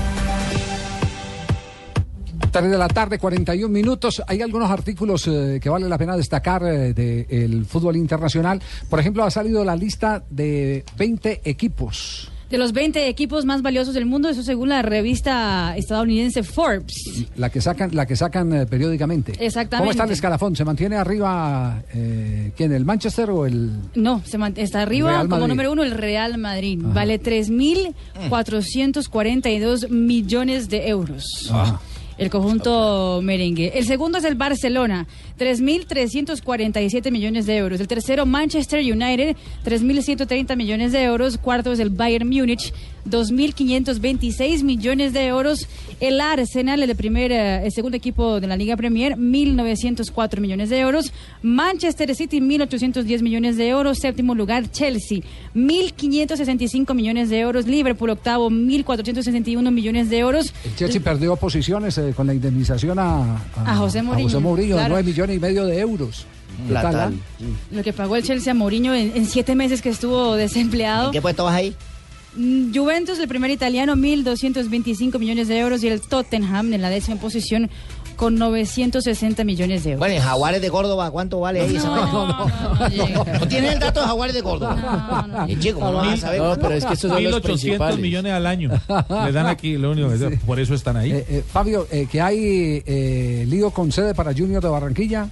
3 2.51 2.71
de 2.71 2.77
la 2.77 2.87
tarde, 2.87 3.17
41 3.17 3.71
minutos. 3.71 4.21
Hay 4.27 4.41
algunos 4.41 4.69
artículos 4.69 5.27
eh, 5.27 5.59
que 5.61 5.69
vale 5.69 5.87
la 5.87 5.97
pena 5.97 6.17
destacar 6.17 6.63
eh, 6.63 6.93
del 6.93 7.65
fútbol 7.65 7.95
internacional. 7.95 8.61
Por 8.89 8.99
ejemplo, 8.99 9.23
ha 9.23 9.31
salido 9.31 9.63
la 9.63 9.75
lista 9.75 10.23
de 10.29 10.83
20 10.97 11.41
equipos. 11.43 12.31
De 12.49 12.57
los 12.57 12.73
20 12.73 13.07
equipos 13.07 13.45
más 13.45 13.61
valiosos 13.61 13.93
del 13.93 14.07
mundo, 14.07 14.27
eso 14.27 14.41
según 14.41 14.69
la 14.69 14.81
revista 14.81 15.77
estadounidense 15.77 16.41
Forbes. 16.41 17.27
La 17.35 17.51
que 17.51 17.61
sacan, 17.61 17.91
la 17.93 18.07
que 18.07 18.15
sacan 18.15 18.51
eh, 18.51 18.65
periódicamente. 18.65 19.33
Exactamente. 19.33 19.77
¿Cómo 19.77 19.91
está 19.91 20.05
el 20.05 20.11
escalafón? 20.11 20.55
¿Se 20.55 20.65
mantiene 20.65 20.95
arriba 20.95 21.83
eh, 21.93 22.51
quién? 22.57 22.73
¿El 22.73 22.85
Manchester 22.85 23.29
o 23.29 23.45
el.? 23.45 23.69
No, 23.93 24.23
se 24.25 24.39
está 24.55 24.81
arriba 24.81 25.27
como 25.27 25.47
número 25.47 25.71
uno 25.71 25.83
el 25.83 25.91
Real 25.91 26.39
Madrid. 26.39 26.79
Vale 26.81 27.21
3.442 27.21 29.89
millones 29.89 30.69
de 30.69 30.87
euros. 30.87 31.51
Ajá. 31.51 31.79
El 32.19 32.29
conjunto 32.29 33.21
merengue. 33.23 33.71
El 33.75 33.85
segundo 33.85 34.17
es 34.17 34.25
el 34.25 34.35
Barcelona, 34.35 35.07
3.347 35.39 37.11
millones 37.11 37.45
de 37.45 37.55
euros. 37.55 37.79
El 37.79 37.87
tercero, 37.87 38.25
Manchester 38.25 38.81
United, 38.81 39.37
3.130 39.63 40.57
millones 40.57 40.91
de 40.91 41.01
euros. 41.03 41.37
Cuarto 41.37 41.71
es 41.71 41.79
el 41.79 41.91
Bayern 41.91 42.27
Múnich, 42.27 42.73
2.526 43.09 44.63
millones 44.63 45.13
de 45.13 45.27
euros. 45.27 45.67
El 46.01 46.19
Arsenal, 46.19 46.83
el 46.83 46.93
primer, 46.97 47.31
eh, 47.31 47.65
el 47.65 47.71
segundo 47.71 47.95
equipo 47.95 48.41
de 48.41 48.47
la 48.47 48.57
Liga 48.57 48.75
Premier, 48.75 49.15
1.904 49.15 50.41
millones 50.41 50.69
de 50.69 50.79
euros. 50.79 51.13
Manchester 51.41 52.13
City, 52.15 52.41
1.810 52.41 53.21
millones 53.21 53.55
de 53.55 53.69
euros. 53.69 53.97
Séptimo 53.99 54.35
lugar, 54.35 54.69
Chelsea, 54.69 55.19
1.565 55.55 56.93
millones 56.93 57.29
de 57.29 57.39
euros. 57.39 57.65
Liverpool, 57.65 58.09
octavo, 58.09 58.49
1.461 58.49 59.71
millones 59.71 60.09
de 60.09 60.17
euros. 60.17 60.53
El 60.65 60.75
Chelsea 60.75 61.01
perdió 61.01 61.37
posiciones 61.37 61.97
eh, 61.97 62.08
con 62.15 62.27
la 62.27 62.33
indemnización 62.33 62.97
a, 62.99 63.37
A 63.65 63.75
José 63.75 64.01
Mourinho, 64.01 64.75
claro. 64.75 64.89
9 64.95 65.03
millones 65.03 65.37
y 65.37 65.39
medio 65.39 65.65
de 65.65 65.79
euros. 65.79 66.25
¿Qué 66.67 66.73
tal, 66.73 66.81
Platal. 66.91 67.13
ah? 67.13 67.45
Lo 67.71 67.83
que 67.83 67.93
pagó 67.93 68.15
el 68.15 68.23
Chelsea 68.23 68.51
a 68.51 68.53
Mourinho 68.53 68.93
en, 68.93 69.11
en 69.15 69.25
siete 69.25 69.55
meses 69.55 69.81
que 69.81 69.89
estuvo 69.89 70.35
desempleado. 70.35 71.07
¿En 71.07 71.13
qué 71.13 71.21
puesto 71.21 71.45
vas 71.45 71.55
ahí? 71.55 71.75
Mm, 72.35 72.73
Juventus, 72.75 73.17
el 73.19 73.27
primer 73.27 73.49
italiano, 73.51 73.95
1.225 73.95 75.17
millones 75.19 75.47
de 75.47 75.57
euros. 75.59 75.83
Y 75.83 75.87
el 75.87 76.01
Tottenham 76.01 76.73
en 76.73 76.81
la 76.81 76.89
décima 76.89 77.17
posición 77.19 77.69
con 78.19 78.35
960 78.35 79.45
millones 79.45 79.85
de 79.85 79.91
euros. 79.91 79.99
Bueno, 79.99 80.15
en 80.15 80.21
Jaguares 80.21 80.61
de 80.61 80.69
Córdoba, 80.69 81.09
¿cuánto 81.09 81.39
vale 81.39 81.61
ahí 81.61 81.73
No, 81.75 81.95
no, 82.11 82.27
no. 82.27 83.25
¿No 83.25 83.45
el 83.45 83.79
dato 83.79 84.01
de 84.01 84.07
Jaguares 84.07 84.35
de 84.35 84.43
Córdoba? 84.43 85.45
Eh, 85.47 85.55
chico, 85.57 85.79
¿cómo 85.79 85.91
no 85.93 85.97
vas 85.99 86.15
a 86.15 86.17
saber? 86.17 86.41
No, 86.41 86.55
pero 86.57 86.73
es 86.73 86.83
que 86.83 86.95
estos 86.95 87.09
son 87.11 87.23
los 87.23 87.33
1.800 87.35 87.41
principales. 87.41 87.99
millones 87.99 88.33
al 88.33 88.45
año. 88.45 88.71
Le 89.25 89.31
dan 89.31 89.45
aquí, 89.45 89.77
lo 89.77 89.91
único 89.91 90.09
que 90.09 90.37
por 90.45 90.59
eso 90.59 90.73
están 90.73 90.97
ahí. 90.97 91.13
Eh, 91.13 91.25
eh, 91.29 91.43
Fabio, 91.49 91.87
eh, 91.91 92.07
que 92.11 92.19
hay 92.19 92.83
eh, 92.85 93.45
lío 93.47 93.71
con 93.71 93.89
sede 93.89 94.13
para 94.13 94.33
Junior 94.33 94.61
de 94.61 94.67
Barranquilla, 94.67 95.29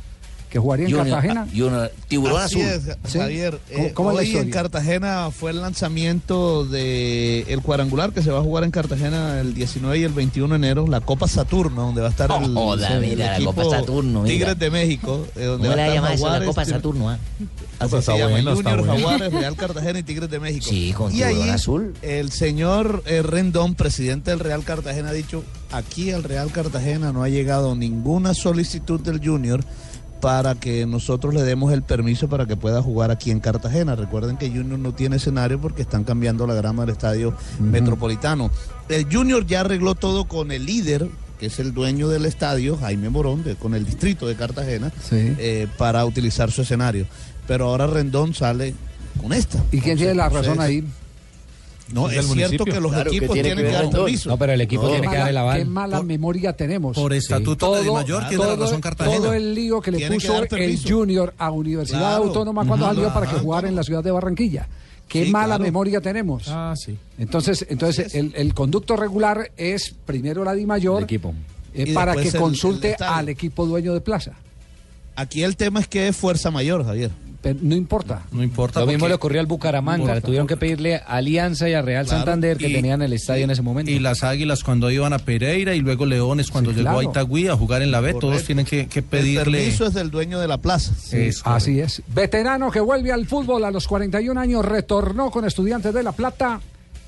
que 0.57 0.61
jugaría 0.61 0.85
en 0.87 0.91
Junior, 0.95 1.09
Cartagena. 1.21 1.41
ah, 1.47 1.51
Junior, 1.55 1.91
tiburón 2.07 2.41
Así 2.41 2.61
azul. 2.61 2.89
es, 2.89 2.97
¿Sí? 3.11 3.19
Javier. 3.19 3.59
¿Cómo- 3.71 3.85
Eh, 3.85 3.91
cómo 3.93 4.09
es 4.11 4.15
la 4.15 4.21
hoy 4.21 4.37
en? 4.45 4.49
Cartagena 4.49 5.29
fue 5.31 5.51
el 5.51 5.61
lanzamiento 5.61 6.65
de 6.65 7.41
el 7.47 7.61
cuadrangular 7.61 8.11
que 8.11 8.21
se 8.21 8.31
va 8.31 8.39
a 8.39 8.43
jugar 8.43 8.63
en 8.63 8.71
Cartagena 8.71 9.39
el 9.39 9.53
19 9.53 9.99
y 9.99 10.03
el 10.03 10.13
21 10.13 10.49
de 10.53 10.55
enero, 10.57 10.87
la 10.87 11.01
Copa 11.01 11.27
Saturno, 11.27 11.83
donde 11.83 12.01
va 12.01 12.07
a 12.07 12.11
estar 12.11 12.31
Oh, 12.31 12.73
el, 12.73 12.79
mira, 13.01 13.25
la 13.27 13.35
equipo 13.35 13.53
Copa 13.53 13.77
Saturno, 13.77 14.21
mira. 14.23 14.33
Tigres 14.33 14.59
de 14.59 14.69
México, 14.71 15.25
eh, 15.35 15.43
donde 15.45 15.67
¿Cómo 15.67 15.69
va 15.69 15.75
le 15.75 15.81
a 15.83 15.95
estar 15.95 16.13
eso? 16.13 16.29
La 16.39 16.45
Copa 16.45 16.65
Saturno, 16.65 17.09
¿ah? 17.09 17.17
Así 17.79 18.01
se 18.01 18.17
llama, 18.17 18.31
bueno, 18.31 18.55
Junior, 18.55 18.77
bueno. 18.79 18.93
Jaguares, 18.95 19.33
Real 19.33 19.55
Cartagena 19.55 19.99
y 19.99 20.03
Tigres 20.03 20.29
de 20.31 20.39
México. 20.39 20.65
Sí, 20.67 20.93
con 20.93 21.15
y 21.15 21.21
ahí 21.21 21.49
azul. 21.49 21.93
el 22.01 22.31
señor 22.31 23.03
eh, 23.05 23.21
Rendón, 23.21 23.75
presidente 23.75 24.31
del 24.31 24.39
Real 24.39 24.63
Cartagena, 24.63 25.09
ha 25.09 25.13
dicho, 25.13 25.43
aquí 25.71 26.11
al 26.11 26.23
Real 26.23 26.51
Cartagena 26.51 27.11
no 27.13 27.21
ha 27.23 27.29
llegado 27.29 27.75
ninguna 27.75 28.33
solicitud 28.33 28.99
del 28.99 29.19
Junior 29.23 29.63
para 30.21 30.55
que 30.55 30.85
nosotros 30.85 31.33
le 31.33 31.43
demos 31.43 31.71
el 31.71 31.83
permiso 31.83 32.27
para 32.27 32.45
que 32.45 32.55
pueda 32.55 32.81
jugar 32.81 33.11
aquí 33.11 33.31
en 33.31 33.39
Cartagena. 33.39 33.95
Recuerden 33.95 34.37
que 34.37 34.49
Junior 34.49 34.79
no 34.79 34.93
tiene 34.93 35.17
escenario 35.17 35.59
porque 35.61 35.81
están 35.83 36.03
cambiando 36.03 36.47
la 36.47 36.53
grama 36.55 36.83
del 36.85 36.93
estadio 36.93 37.33
metropolitano. 37.59 38.49
El 38.89 39.05
Junior 39.11 39.45
ya 39.45 39.61
arregló 39.61 39.95
todo 39.95 40.25
con 40.25 40.51
el 40.51 40.65
líder 40.65 41.07
que 41.39 41.45
es 41.47 41.59
el 41.59 41.71
dueño 41.71 42.07
del 42.09 42.25
estadio, 42.25 42.77
Jaime 42.77 43.09
Morón, 43.11 43.43
de- 43.43 43.55
con 43.55 43.75
el 43.75 43.85
distrito 43.85 44.25
de 44.27 44.35
Cartagena, 44.35 44.91
eh, 45.37 45.67
para 45.77 46.03
utilizar 46.03 46.51
su 46.51 46.63
escenario. 46.63 47.05
Pero 47.47 47.65
ahora 47.67 47.85
Rendón 47.85 48.33
sale 48.33 48.73
con 49.21 49.31
esta. 49.33 49.63
¿Y 49.71 49.79
quién 49.79 49.97
tiene 49.97 50.15
la 50.15 50.29
razón 50.29 50.59
ahí? 50.59 50.83
No, 51.91 52.09
es 52.09 52.25
cierto 52.27 52.65
que 52.65 52.79
los 52.81 52.93
equipos 53.07 53.33
tienen 53.33 53.57
que 53.57 53.63
dar 53.71 53.89
permiso. 53.89 54.29
No, 54.29 54.37
pero 54.37 54.53
el 54.53 54.61
equipo 54.61 54.87
tiene 54.89 55.07
que 55.07 55.15
dar 55.15 55.29
el 55.29 55.35
mala- 55.35 55.41
aval. 55.41 55.57
Qué 55.59 55.65
mala 55.65 56.03
memoria 56.03 56.53
tenemos. 56.53 56.95
por 56.97 57.13
estatuto 57.13 57.75
de 57.75 57.89
mayor 57.91 58.27
tiene 58.27 58.43
la 58.43 58.55
todo- 58.55 58.65
razón 58.65 58.81
Cartagena. 58.81 59.15
Todo 59.17 59.33
el 59.33 59.55
lío 59.55 59.79
que 59.81 59.91
le 59.91 59.97
Tiene 59.97 60.17
que 60.17 60.27
puso 60.27 60.55
el. 60.57 60.79
Junior 60.83 61.33
a 61.37 61.51
Universidad 61.51 61.99
Claro. 61.99 62.23
Autónoma 62.25 62.65
cuando 62.65 62.85
salió 62.87 63.13
para 63.13 63.27
que 63.29 63.35
jugara 63.39 63.67
en 63.69 63.75
la 63.75 63.83
ciudad 63.83 64.03
de 64.03 64.11
Barranquilla. 64.11 64.67
Qué 65.07 65.23
Sí, 65.25 65.31
mala 65.31 65.55
claro. 65.55 65.63
memoria 65.63 66.01
tenemos. 66.01 66.43
Ah, 66.49 66.73
sí. 66.75 66.97
Entonces, 67.17 67.65
entonces 67.69 68.13
el, 68.13 68.33
el 68.35 68.53
conducto 68.53 68.97
regular 68.97 69.51
es 69.55 69.95
primero 70.05 70.43
la 70.43 70.53
Di 70.53 70.65
Mayor 70.65 71.03
equipo. 71.03 71.33
eh, 71.73 71.93
para 71.93 72.13
que 72.15 72.27
el- 72.27 72.35
consulte 72.35 72.95
al 72.99 73.29
equipo 73.29 73.65
dueño 73.65 73.93
de 73.93 74.01
plaza. 74.01 74.33
Aquí 75.15 75.43
el 75.43 75.55
tema 75.55 75.79
es 75.79 75.87
que 75.87 76.09
es 76.09 76.15
fuerza 76.17 76.51
mayor, 76.51 76.83
Javier. 76.85 77.11
Pero 77.53 77.59
no 77.67 77.75
importa. 77.75 78.23
No 78.31 78.43
importa. 78.43 78.79
Lo 78.81 78.87
mismo 78.87 79.07
le 79.07 79.13
ocurrió 79.13 79.39
al 79.39 79.45
Bucaramanga. 79.47 80.03
Importa. 80.03 80.21
tuvieron 80.25 80.47
que 80.47 80.57
pedirle 80.57 80.95
a 80.97 80.99
Alianza 81.17 81.69
y 81.69 81.73
a 81.73 81.81
Real 81.81 82.05
Claro, 82.05 82.19
Santander 82.19 82.57
que 82.57 82.69
y- 82.69 82.73
tenían 82.73 83.01
el 83.01 83.13
estadio 83.13 83.43
en 83.45 83.51
ese 83.51 83.61
momento. 83.61 83.91
Y 83.91 83.99
las 83.99 84.23
águilas 84.23 84.63
cuando 84.63 84.89
iban 84.91 85.13
a 85.13 85.19
Pereira 85.19 85.73
y 85.75 85.79
luego 85.81 86.05
Leones 86.05 86.49
cuando 86.51 86.71
Sí, 86.71 86.77
llegó 86.77 86.85
claro. 86.91 86.99
a 86.99 87.03
Itagüí 87.03 87.47
a 87.47 87.55
jugar 87.55 87.81
en 87.81 87.91
la 87.91 87.99
B, 88.01 88.13
todos 88.15 88.43
tienen 88.43 88.65
que, 88.65 88.87
que 88.87 88.99
El 88.99 89.05
pedirle. 89.05 89.57
permiso 89.59 89.85
es 89.87 89.93
del 89.93 90.09
dueño 90.11 90.39
de 90.39 90.47
la 90.47 90.57
plaza. 90.57 90.93
Es 91.11 91.41
Así 91.45 91.79
es. 91.79 92.01
Veterano 92.07 92.71
que 92.71 92.79
vuelve 92.79 93.11
al 93.11 93.25
fútbol 93.25 93.63
a 93.65 93.71
los 93.71 93.87
41 93.87 94.39
años, 94.39 94.65
retornó 94.65 95.31
con 95.31 95.45
Estudiantes 95.45 95.93
de 95.93 96.03
La 96.03 96.11
Plata, 96.11 96.59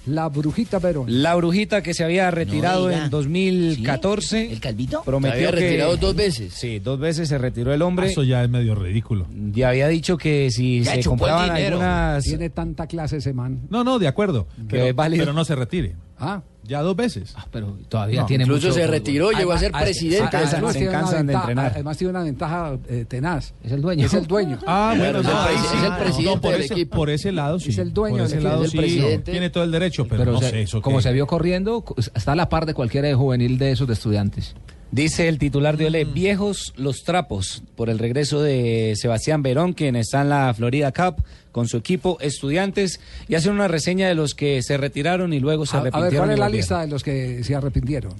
la 0.09 0.27
Brujita 0.29 0.79
Verón. 0.79 1.05
La 1.07 1.35
Brujita 1.35 1.81
que 1.81 1.93
se 1.93 2.03
había 2.03 2.29
retirado 2.31 2.89
en 2.91 3.09
2014. 3.09 4.51
¿El 4.51 4.59
calvito? 4.59 5.03
Prometió 5.03 5.39
Se 5.39 5.47
había 5.47 5.59
que- 5.59 5.65
retirado 5.65 5.97
dos 5.97 6.15
veces. 6.15 6.53
Sí, 6.53 6.79
dos 6.79 6.99
veces 6.99 7.29
se 7.29 7.37
retiró 7.37 7.73
el 7.73 7.81
hombre. 7.81 8.07
Eso 8.07 8.23
ya 8.23 8.43
es 8.43 8.49
medio 8.49 8.75
ridículo. 8.75 9.27
Ya 9.51 9.69
había 9.69 9.87
dicho 9.87 10.17
que 10.17 10.49
si 10.51 10.81
Ya 10.83 10.95
se 10.95 11.03
compraban 11.03 11.51
algunas... 11.51 12.23
Tiene 12.23 12.49
tanta 12.49 12.87
clase 12.87 13.17
ese 13.17 13.33
man. 13.33 13.61
No, 13.69 13.83
no, 13.83 13.99
de 13.99 14.07
acuerdo. 14.07 14.47
Pero, 14.67 14.95
pero 14.95 15.33
no 15.33 15.45
se 15.45 15.55
retire. 15.55 15.95
Ah, 16.19 16.41
Ya 16.69 16.81
dos 16.81 16.95
veces. 16.95 17.33
Pero 17.51 17.75
todavía 17.89 18.21
No, 18.21 18.25
tiene 18.27 18.43
Incluso 18.45 18.67
mucho 18.67 18.79
se 18.79 18.85
retiró, 18.87 19.31
llegó 19.31 19.51
a 19.51 19.57
ser 19.57 19.71
Además, 19.73 19.83
presidente. 19.83 20.25
se 20.25 20.29
cansan, 20.31 20.53
además 20.53 20.73
se 20.73 20.79
tiene 20.79 20.89
una 20.91 20.99
cansan 20.99 21.17
de 21.27 21.33
ventaja- 21.33 21.41
entrenar. 21.49 21.71
Además 21.73 21.97
tiene 21.97 22.09
una 22.11 22.23
ventaja 22.23 22.77
eh, 22.87 23.05
tenaz. 23.07 23.53
Es 23.63 23.71
el 23.71 23.81
dueño. 23.81 24.05
Es 24.05 24.13
el 24.13 24.27
dueño. 24.27 24.59
Ah, 24.67 24.93
bueno, 24.95 25.19
Claro, 25.19 25.19
es 25.21 25.27
el 25.27 25.33
no, 25.33 25.41
ahí 25.41 25.55
presi- 25.55 25.59
sí. 25.71 25.77
es 25.77 25.83
el 25.83 25.89
No, 25.89 25.97
presidente 25.97 26.39
por 26.41 26.51
del 26.51 26.61
ese, 26.61 26.73
equipo. 26.73 26.95
Por 26.95 27.09
ese 27.09 27.31
lado 27.31 27.59
sí. 27.59 27.69
Es 27.71 27.77
el 27.79 27.93
dueño 27.93 28.17
Por 28.17 28.17
del 28.19 28.25
ese 28.27 28.35
equipo, 28.35 28.49
lado 28.49 28.61
es 28.63 28.65
el 28.65 28.71
sí. 28.71 28.77
presidente. 28.77 29.31
Tiene 29.31 29.49
todo 29.49 29.63
el 29.63 29.71
derecho, 29.71 30.03
pero, 30.07 30.19
Pero 30.19 30.31
no 30.33 30.37
o 30.37 30.41
sea, 30.41 30.49
sé 30.51 30.61
eso. 30.61 30.81
como 30.81 30.97
qué- 30.97 31.03
se 31.03 31.13
vio 31.13 31.25
corriendo, 31.27 31.83
está 32.13 32.33
a 32.33 32.35
la 32.35 32.49
par 32.49 32.65
de 32.65 32.73
cualquiera 32.75 33.07
de 33.07 33.15
juvenil 33.15 33.57
de 33.57 33.71
esos 33.71 33.87
de 33.87 33.93
estudiantes. 33.95 34.53
Dice 34.91 35.27
el 35.27 35.37
titular 35.37 35.77
de 35.77 35.85
Ole, 35.85 36.03
viejos 36.03 36.73
los 36.75 37.03
trapos, 37.03 37.61
por 37.75 37.91
el 37.91 37.99
regreso 37.99 38.41
de 38.41 38.93
Sebastián 38.95 39.43
Verón, 39.43 39.73
quien 39.73 39.95
está 39.95 40.21
en 40.21 40.29
la 40.29 40.51
Florida 40.55 40.91
Cup 40.91 41.23
con 41.51 41.67
su 41.67 41.77
equipo 41.77 42.17
Estudiantes, 42.21 42.99
y 43.27 43.35
hace 43.35 43.51
una 43.51 43.67
reseña 43.67 44.07
de 44.07 44.15
los 44.15 44.33
que 44.33 44.63
se 44.63 44.77
retiraron 44.77 45.31
y 45.31 45.39
luego 45.39 45.67
se 45.67 45.77
A, 45.77 45.81
a 45.81 45.83
ver, 45.83 45.93
arrepintieron. 45.93 46.27
¿cuál 46.27 46.33
es 46.33 46.39
la 46.39 46.49
lista 46.49 46.81
de 46.81 46.87
los 46.87 47.03
que 47.03 47.43
se 47.43 47.53
arrepintieron? 47.53 48.13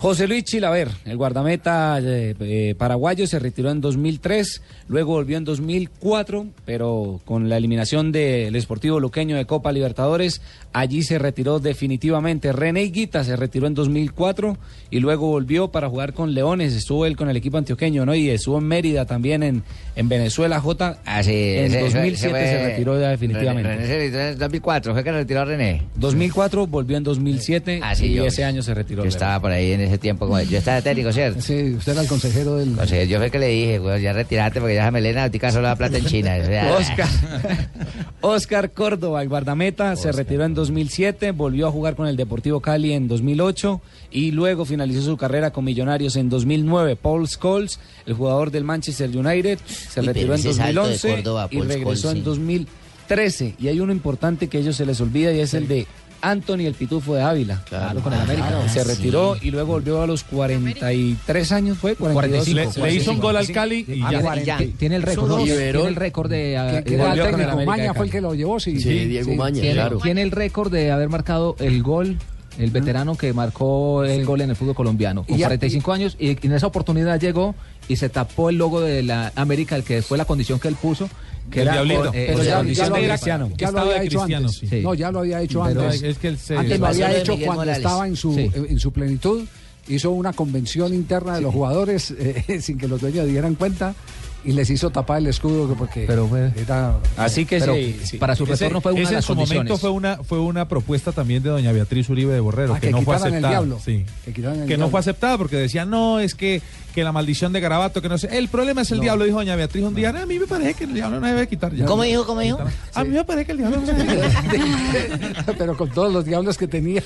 José 0.00 0.28
Luis 0.28 0.44
Chilaver, 0.44 0.88
el 1.06 1.16
guardameta 1.16 1.98
eh, 2.00 2.32
eh, 2.38 2.74
paraguayo, 2.78 3.26
se 3.26 3.40
retiró 3.40 3.72
en 3.72 3.80
2003, 3.80 4.62
luego 4.86 5.14
volvió 5.14 5.36
en 5.36 5.44
2004, 5.44 6.46
pero 6.64 7.20
con 7.24 7.48
la 7.48 7.56
eliminación 7.56 8.12
del 8.12 8.54
Sportivo 8.62 9.00
Luqueño 9.00 9.34
de 9.34 9.44
Copa 9.44 9.72
Libertadores, 9.72 10.40
allí 10.72 11.02
se 11.02 11.18
retiró 11.18 11.58
definitivamente. 11.58 12.52
René 12.52 12.82
Guita 12.84 13.24
se 13.24 13.34
retiró 13.34 13.66
en 13.66 13.74
2004 13.74 14.56
y 14.90 15.00
luego 15.00 15.26
volvió 15.30 15.72
para 15.72 15.88
jugar 15.88 16.12
con 16.12 16.32
Leones, 16.32 16.74
estuvo 16.74 17.04
él 17.04 17.16
con 17.16 17.28
el 17.28 17.36
equipo 17.36 17.58
antioqueño, 17.58 18.06
¿no? 18.06 18.14
Y 18.14 18.30
estuvo 18.30 18.58
en 18.58 18.68
Mérida 18.68 19.04
también, 19.04 19.42
en, 19.42 19.64
en 19.96 20.08
Venezuela, 20.08 20.60
J. 20.60 20.98
Ah, 21.06 21.24
sí, 21.24 21.32
en 21.32 21.64
ese- 21.64 21.78
ese- 21.80 21.80
2007 21.98 22.12
ese 22.14 22.30
fue- 22.30 22.46
se 22.46 22.68
retiró 22.68 23.00
ya 23.00 23.08
definitivamente. 23.10 23.68
René 23.68 23.86
se 23.88 23.98
retiró 23.98 24.20
en 24.28 24.38
2004, 24.38 24.92
fue 24.92 25.02
que 25.02 25.10
retiró 25.10 25.44
René. 25.44 25.82
2004 25.96 26.68
volvió 26.68 26.96
en 26.96 27.02
2007 27.02 27.80
Ah, 27.82 27.96
sí, 27.96 28.06
y 28.06 28.14
yo- 28.14 28.26
ese 28.26 28.44
año 28.44 28.62
se 28.62 28.74
retiró. 28.74 29.02
Yo 29.02 29.08
estaba 29.08 29.40
por 29.40 29.50
ahí 29.50 29.72
en 29.72 29.87
ese 29.88 29.98
tiempo, 29.98 30.26
como- 30.26 30.40
yo 30.40 30.58
estaba 30.58 30.80
técnico, 30.82 31.12
¿cierto? 31.12 31.40
Sí, 31.40 31.74
usted 31.74 31.92
era 31.92 32.02
el 32.02 32.08
consejero 32.08 32.56
del... 32.56 32.78
O 32.78 32.86
sea, 32.86 33.04
yo 33.04 33.18
fue 33.18 33.30
que 33.30 33.38
le 33.38 33.48
dije, 33.48 33.78
güey, 33.78 34.00
ya 34.02 34.12
retirate 34.12 34.60
porque 34.60 34.74
ya 34.76 34.82
esa 34.82 34.90
melena 34.90 35.24
ahorita 35.24 35.50
solo 35.50 35.66
da 35.68 35.76
plata 35.76 35.98
en 35.98 36.04
China. 36.06 36.36
o 36.40 36.46
sea, 36.46 36.72
Oscar, 36.76 37.08
Oscar 38.20 38.70
Córdoba, 38.72 39.22
el 39.22 39.28
guardameta, 39.28 39.94
se 39.96 40.12
retiró 40.12 40.44
en 40.44 40.54
2007, 40.54 41.32
volvió 41.32 41.66
a 41.68 41.70
jugar 41.70 41.94
con 41.94 42.06
el 42.06 42.16
Deportivo 42.16 42.60
Cali 42.60 42.92
en 42.92 43.08
2008 43.08 43.80
y 44.10 44.30
luego 44.32 44.64
finalizó 44.64 45.02
su 45.02 45.16
carrera 45.16 45.50
con 45.50 45.64
Millonarios 45.64 46.16
en 46.16 46.28
2009. 46.28 46.96
Paul 46.96 47.28
Scholes, 47.28 47.78
el 48.06 48.14
jugador 48.14 48.50
del 48.50 48.64
Manchester 48.64 49.08
United, 49.16 49.58
se 49.66 50.02
retiró 50.02 50.34
en 50.34 50.40
ese 50.40 50.54
salto 50.54 50.82
de 50.84 50.90
2011 50.92 51.08
Córdoba, 51.16 51.48
y 51.50 51.60
regresó 51.60 51.96
Scholes, 51.96 52.04
en 52.04 52.16
sí. 52.16 52.22
2013. 52.24 53.54
Y 53.58 53.68
hay 53.68 53.80
uno 53.80 53.92
importante 53.92 54.48
que 54.48 54.58
a 54.58 54.60
ellos 54.60 54.76
se 54.76 54.84
les 54.86 55.00
olvida 55.00 55.32
y 55.32 55.40
es 55.40 55.54
el 55.54 55.68
de 55.68 55.86
Anthony 56.20 56.66
el 56.66 56.74
Pitufo 56.74 57.14
de 57.14 57.22
Ávila. 57.22 57.62
Claro, 57.68 58.00
con 58.00 58.12
el 58.12 58.20
América. 58.20 58.48
Claro, 58.48 58.68
se 58.68 58.84
retiró 58.84 59.36
y 59.40 59.50
luego 59.50 59.72
volvió 59.72 60.02
a 60.02 60.06
los 60.06 60.24
43 60.24 61.52
años, 61.52 61.78
¿fue? 61.78 61.94
42. 61.94 62.48
Le, 62.48 62.66
le 62.88 62.94
hizo 62.94 63.12
un 63.12 63.18
gol 63.18 63.36
al 63.36 63.50
Cali 63.50 63.84
y 63.88 64.02
Ah, 64.02 64.12
ya. 64.12 64.20
cuarenta. 64.20 64.56
Tiene- 64.58 64.72
Tiene 64.78 64.96
el 64.96 65.02
récord, 65.02 65.44
tiene 65.44 65.82
el 65.86 65.96
récord 65.96 66.30
de... 66.30 66.82
Que, 66.86 66.94
era 66.94 67.12
el 67.14 67.22
técnico, 67.22 67.64
Maña 67.64 67.94
fue 67.94 68.06
el 68.06 68.10
que 68.12 68.20
lo 68.20 68.34
llevó, 68.34 68.58
sí. 68.60 68.80
Sí, 68.80 69.06
Diego 69.06 69.34
Maña, 69.34 69.62
claro. 69.72 69.98
tiene 69.98 70.22
el 70.22 70.30
récord 70.30 70.72
de 70.72 70.90
haber 70.90 71.08
marcado 71.08 71.56
el 71.58 71.82
gol, 71.82 72.16
el 72.58 72.70
veterano 72.70 73.16
que 73.16 73.32
marcó 73.32 74.04
el 74.04 74.24
gol 74.24 74.40
en 74.40 74.50
el 74.50 74.56
fútbol 74.56 74.74
colombiano, 74.74 75.24
con 75.24 75.34
Y 75.36 75.38
ya- 75.38 75.46
45 75.46 75.92
años, 75.92 76.16
y 76.18 76.36
en 76.46 76.52
esa 76.52 76.66
oportunidad 76.66 77.18
llegó 77.20 77.54
y 77.88 77.96
se 77.96 78.08
tapó 78.08 78.50
el 78.50 78.56
logo 78.56 78.80
de 78.80 79.02
la 79.02 79.32
América, 79.36 79.76
el 79.76 79.84
que 79.84 80.02
fue 80.02 80.18
la 80.18 80.24
condición 80.24 80.58
que 80.60 80.68
él 80.68 80.74
puso, 80.76 81.08
que 81.50 81.62
El 81.62 81.68
era 81.68 81.72
diablito. 81.74 82.04
con- 82.06 82.14
eh, 82.14 82.24
Pero 82.28 82.38
ya, 82.38 82.44
ya 82.44 82.58
lo 82.88 82.94
de 82.94 83.00
había, 83.00 83.08
Cristiano. 83.14 83.50
ya 83.56 83.70
lo 83.70 83.78
había 83.80 84.02
hecho 84.02 84.18
Cristiano, 84.18 84.48
antes. 84.48 84.68
sí. 84.70 84.80
No, 84.82 84.94
ya 84.94 85.10
lo 85.10 85.18
había 85.20 85.40
hecho 85.40 85.62
Pero 85.66 85.82
antes. 85.82 86.02
es 86.02 86.18
que 86.18 86.28
él 86.28 86.38
se- 86.38 86.56
antes 86.56 86.78
lo 86.80 86.86
había 86.86 87.16
hecho 87.16 87.32
Miguel 87.32 87.46
cuando 87.46 87.62
Morales. 87.62 87.78
estaba 87.78 88.06
en 88.06 88.16
su, 88.16 88.34
Sí. 88.34 88.50
en 88.54 88.78
su 88.78 88.92
plenitud. 88.92 89.44
Hizo 89.88 90.10
una 90.10 90.34
convención 90.34 90.92
interna 90.92 91.36
de 91.36 91.40
los 91.40 91.54
jugadores 91.54 92.10
eh, 92.18 92.60
sin 92.60 92.76
que 92.76 92.86
los 92.88 93.00
dueños 93.00 93.26
dieran 93.26 93.54
cuenta 93.54 93.94
y 94.44 94.52
les 94.52 94.70
hizo 94.70 94.90
tapar 94.90 95.18
el 95.18 95.26
escudo 95.26 95.74
porque 95.74 96.04
Pero 96.06 96.26
fue- 96.28 96.52
era... 96.56 96.96
Así 97.16 97.44
que 97.44 97.58
Pero 97.58 97.74
sí, 97.74 98.00
sí. 98.04 98.16
para 98.18 98.36
su 98.36 98.44
Ese- 98.44 98.52
retorno 98.52 98.80
fue 98.80 98.92
una 98.92 99.00
ese 99.02 99.08
de 99.10 99.14
en 99.14 99.16
las 99.16 99.24
su 99.24 99.34
condiciones. 99.34 99.64
momento 99.70 99.78
fue 99.78 99.90
una, 99.90 100.16
fue 100.22 100.38
una 100.40 100.68
propuesta 100.68 101.12
también 101.12 101.42
de 101.42 101.50
doña 101.50 101.72
Beatriz 101.72 102.08
Uribe 102.08 102.32
de 102.32 102.40
Borrero, 102.40 102.74
Ah, 102.74 102.80
que, 102.80 102.86
que 102.88 102.92
no 102.92 103.02
fue 103.02 103.16
aceptada. 103.16 103.48
diablo. 103.50 103.78
Sí. 103.84 104.04
Que 104.24 104.32
Que 104.32 104.42
no 104.42 104.52
diablo. 104.64 104.88
fue 104.90 105.00
aceptada 105.00 105.36
porque 105.38 105.56
decía, 105.56 105.84
no, 105.84 106.20
es 106.20 106.34
que, 106.34 106.62
que 106.94 107.04
la 107.04 107.12
maldición 107.12 107.52
de 107.52 107.60
Garabato, 107.60 108.02
que 108.02 108.08
no 108.08 108.18
sé. 108.18 108.28
El 108.36 108.48
problema 108.48 108.82
es 108.82 108.90
el 108.90 108.98
No. 108.98 109.02
diablo, 109.04 109.24
dijo 109.24 109.38
doña 109.38 109.54
Beatriz 109.56 109.84
un 109.84 109.94
día. 109.94 110.12
"No, 110.12 110.20
a 110.20 110.26
mí 110.26 110.38
me 110.38 110.46
parece 110.46 110.74
que 110.74 110.84
el 110.84 110.94
diablo 110.94 111.20
no 111.20 111.26
debe 111.26 111.46
quitar 111.46 111.74
ya. 111.74 111.84
¿Cómo 111.84 112.02
dijo? 112.02 112.26
¿Cómo 112.26 112.40
dijo? 112.40 112.58
A 112.94 113.04
mí 113.04 113.10
me 113.10 113.24
parece 113.24 113.46
que 113.46 113.52
el 113.52 113.58
diablo 113.58 113.80
no 113.80 113.86
se 113.86 113.92
debe 113.92 114.12
quitar. 114.28 115.54
Pero 115.58 115.76
con 115.76 115.90
todos 115.90 116.12
los 116.12 116.24
diablos 116.24 116.56
que 116.58 116.66
tenía. 116.68 117.02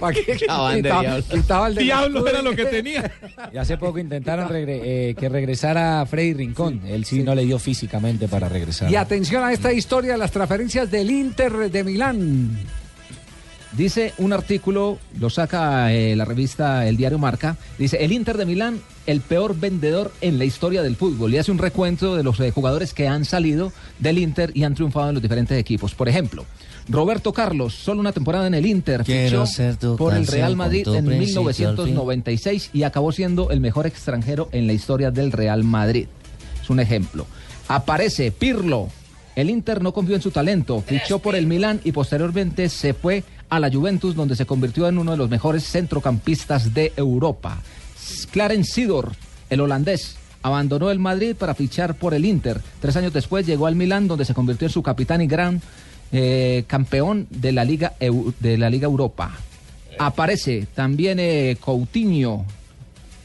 ¿Para 0.00 0.14
qué? 0.14 0.38
Acaban 0.44 0.82
de 0.82 0.90
Quitaba- 1.30 1.68
el 1.68 1.74
Diablo 1.76 2.26
era 2.26 2.42
lo 2.42 2.54
que 2.54 2.64
tenía. 2.66 3.10
Y 3.52 3.56
hace 3.58 3.76
poco 3.78 3.98
intentaron 3.98 4.48
regre- 4.48 4.80
eh, 4.82 5.14
que 5.18 5.28
regresara 5.28 6.04
Freddy 6.06 6.34
Rincón. 6.34 6.80
Él 6.86 7.04
sí, 7.04 7.22
no 7.22 7.34
le 7.34 7.44
dio 7.44 7.58
físicamente 7.58 8.28
para 8.28 8.48
regresar. 8.48 8.90
Y 8.90 8.96
atención 8.96 9.42
a 9.44 9.52
esta 9.52 9.72
historia 9.72 10.12
de 10.12 10.18
las 10.18 10.30
transferencias 10.30 10.90
del 10.90 11.10
Inter 11.10 11.70
de 11.70 11.84
Milán. 11.84 12.58
Dice 13.76 14.12
un 14.18 14.34
artículo, 14.34 14.98
lo 15.18 15.30
saca 15.30 15.92
eh, 15.94 16.14
la 16.14 16.26
revista 16.26 16.86
El 16.86 16.98
Diario 16.98 17.18
Marca, 17.18 17.56
dice 17.78 18.04
el 18.04 18.12
Inter 18.12 18.36
de 18.36 18.44
Milán, 18.44 18.80
el 19.06 19.22
peor 19.22 19.58
vendedor 19.58 20.12
en 20.20 20.38
la 20.38 20.44
historia 20.44 20.82
del 20.82 20.94
fútbol. 20.96 21.32
Y 21.32 21.38
hace 21.38 21.50
un 21.50 21.58
recuento 21.58 22.14
de 22.14 22.22
los 22.22 22.38
eh, 22.40 22.50
jugadores 22.50 22.92
que 22.92 23.08
han 23.08 23.24
salido 23.24 23.72
del 23.98 24.18
Inter 24.18 24.50
y 24.54 24.64
han 24.64 24.74
triunfado 24.74 25.08
en 25.08 25.14
los 25.14 25.22
diferentes 25.22 25.58
equipos. 25.58 25.94
Por 25.94 26.10
ejemplo, 26.10 26.44
Roberto 26.86 27.32
Carlos, 27.32 27.74
solo 27.74 28.00
una 28.00 28.12
temporada 28.12 28.46
en 28.46 28.54
el 28.54 28.66
Inter, 28.66 29.04
Quiero 29.04 29.46
fichó 29.46 29.46
ser 29.46 29.76
tu 29.76 29.96
por 29.96 30.14
el 30.14 30.26
Real 30.26 30.54
Madrid 30.54 30.86
en 30.88 31.06
principio 31.06 31.48
al 31.48 31.54
fin. 31.54 31.66
1996 31.68 32.70
y 32.74 32.82
acabó 32.82 33.10
siendo 33.10 33.50
el 33.50 33.60
mejor 33.60 33.86
extranjero 33.86 34.50
en 34.52 34.66
la 34.66 34.74
historia 34.74 35.10
del 35.10 35.32
Real 35.32 35.64
Madrid. 35.64 36.08
Es 36.62 36.68
un 36.68 36.78
ejemplo. 36.78 37.26
Aparece 37.68 38.30
Pirlo. 38.32 38.88
El 39.34 39.48
Inter 39.48 39.80
no 39.80 39.94
confió 39.94 40.14
en 40.14 40.20
su 40.20 40.30
talento, 40.30 40.82
fichó 40.86 41.18
por 41.18 41.34
el 41.34 41.46
Milán 41.46 41.80
y 41.84 41.92
posteriormente 41.92 42.68
se 42.68 42.92
fue 42.92 43.24
a 43.52 43.60
la 43.60 43.70
Juventus 43.70 44.14
donde 44.14 44.34
se 44.34 44.46
convirtió 44.46 44.88
en 44.88 44.96
uno 44.96 45.10
de 45.10 45.18
los 45.18 45.28
mejores 45.28 45.64
centrocampistas 45.64 46.72
de 46.72 46.90
Europa. 46.96 47.60
Clarence 48.30 48.72
Sidor, 48.72 49.12
el 49.50 49.60
holandés, 49.60 50.16
abandonó 50.42 50.90
el 50.90 50.98
Madrid 50.98 51.36
para 51.38 51.54
fichar 51.54 51.94
por 51.96 52.14
el 52.14 52.24
Inter. 52.24 52.62
Tres 52.80 52.96
años 52.96 53.12
después 53.12 53.46
llegó 53.46 53.66
al 53.66 53.76
Milán 53.76 54.08
donde 54.08 54.24
se 54.24 54.32
convirtió 54.32 54.68
en 54.68 54.72
su 54.72 54.82
capitán 54.82 55.20
y 55.20 55.26
gran 55.26 55.60
eh, 56.12 56.64
campeón 56.66 57.26
de 57.28 57.52
la 57.52 57.66
Liga, 57.66 57.92
de 58.40 58.56
la 58.56 58.70
Liga 58.70 58.86
Europa. 58.86 59.36
Aparece 59.98 60.66
también 60.74 61.20
eh, 61.20 61.58
Coutinho, 61.60 62.46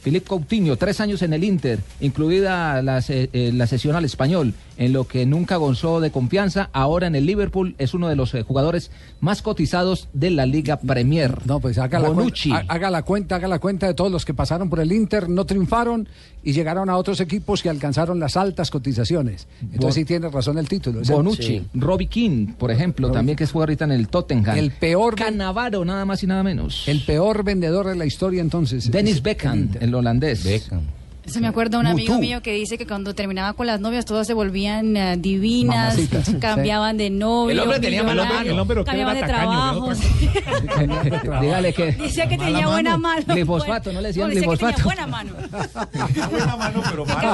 Philippe 0.08 0.28
Coutinho, 0.28 0.76
tres 0.78 1.02
años 1.02 1.22
en 1.22 1.34
el 1.34 1.44
Inter, 1.44 1.80
incluida 2.00 2.82
la, 2.82 3.04
eh, 3.10 3.52
la 3.54 3.68
sesión 3.68 3.96
al 3.96 4.06
español, 4.06 4.54
en 4.78 4.94
lo 4.94 5.06
que 5.08 5.26
nunca 5.26 5.58
gozó 5.58 6.00
de 6.00 6.12
confianza. 6.12 6.70
Ahora 6.72 7.08
en 7.08 7.16
el 7.16 7.26
Liverpool 7.26 7.76
es 7.78 7.94
uno 7.94 8.08
de 8.08 8.16
los 8.16 8.34
eh, 8.34 8.44
jugadores 8.44 8.90
más 9.20 9.42
cotizados 9.42 10.08
de 10.14 10.30
la 10.30 10.46
Liga 10.46 10.78
Premier. 10.80 11.46
No, 11.46 11.60
pues 11.60 11.78
haga 11.78 12.00
la, 12.00 12.08
cuenta, 12.10 12.24
ha- 12.56 12.74
haga 12.74 12.90
la 12.90 13.02
cuenta, 13.04 13.36
haga 13.36 13.48
la 13.48 13.60
cuenta 13.60 13.88
de 13.88 13.94
todos 13.94 14.12
los 14.12 14.24
que 14.24 14.34
pasaron 14.34 14.70
por 14.70 14.80
el 14.80 14.92
Inter, 14.92 15.28
no 15.30 15.46
triunfaron 15.46 16.08
y 16.44 16.54
llegaron 16.54 16.90
a 16.90 16.96
otros 16.96 17.20
equipos 17.20 17.62
que 17.62 17.70
alcanzaron 17.70 18.20
las 18.20 18.38
altas 18.38 18.70
cotizaciones. 18.72 19.48
Entonces 19.62 19.96
sí 19.96 20.06
tiene 20.06 20.30
razón 20.30 20.58
el 20.58 20.70
título. 20.70 21.02
El- 21.02 21.08
Bonucci, 21.08 21.44
Sí. 21.44 21.64
Robbie 21.74 22.08
King, 22.08 22.48
por 22.58 22.72
ejemplo, 22.72 23.12
también 23.12 23.36
que 23.36 23.46
juega 23.48 23.64
ahorita 23.64 23.86
en 23.86 23.92
el 23.92 24.08
Tottenham. 24.08 24.58
El 24.58 24.72
peor 24.72 25.16
Canavaro, 25.16 25.84
nada 25.84 26.06
más 26.06 26.24
y 26.24 26.28
nada 26.28 26.44
menos. 26.44 26.88
El 26.88 27.04
peor 27.04 27.44
vendedor 27.44 27.88
de 27.88 27.96
la 27.96 28.06
historia 28.06 28.42
entonces. 28.42 28.90
Dennis 28.92 29.22
Beckham, 29.22 29.70
el 29.82 29.92
holandés. 29.98 30.46
Eso 30.46 31.42
me 31.42 31.48
acuerda 31.48 31.78
un 31.78 31.86
amigo 31.88 32.18
mío 32.20 32.42
que 32.42 32.54
dice 32.54 32.78
que 32.78 32.88
cuando 32.88 33.14
terminaba 33.14 33.52
con 33.52 33.68
las 33.68 33.82
novias 33.82 34.06
todas 34.06 34.26
se 34.26 34.34
volvían 34.34 34.96
eh, 34.96 35.18
divinas, 35.18 35.98
Mamacitas, 35.98 36.32
cambiaban 36.40 36.96
de 36.96 37.10
novio. 37.10 37.52
El 37.52 37.60
hombre 37.60 37.80
tenía 37.82 38.02
mala 38.02 38.24
mano. 38.24 38.50
El 38.50 38.58
hombre 38.58 38.82
cambiaban 38.86 39.16
de 39.20 39.24
trabajo. 39.24 39.92
Dígale 41.42 41.74
que. 41.74 41.92
Decía 41.92 42.30
que 42.30 42.38
tenía 42.38 42.68
buena 42.68 42.96
mano. 42.98 43.24
Glifosfato, 43.28 43.92
no 43.92 44.00
le 44.00 44.08
decían 44.08 44.30
No, 44.30 44.36
decía 44.36 44.42
que 44.42 44.48
glifosfato. 44.56 44.76
tenía 44.78 44.86
buena 44.86 45.08
mano. 45.08 45.32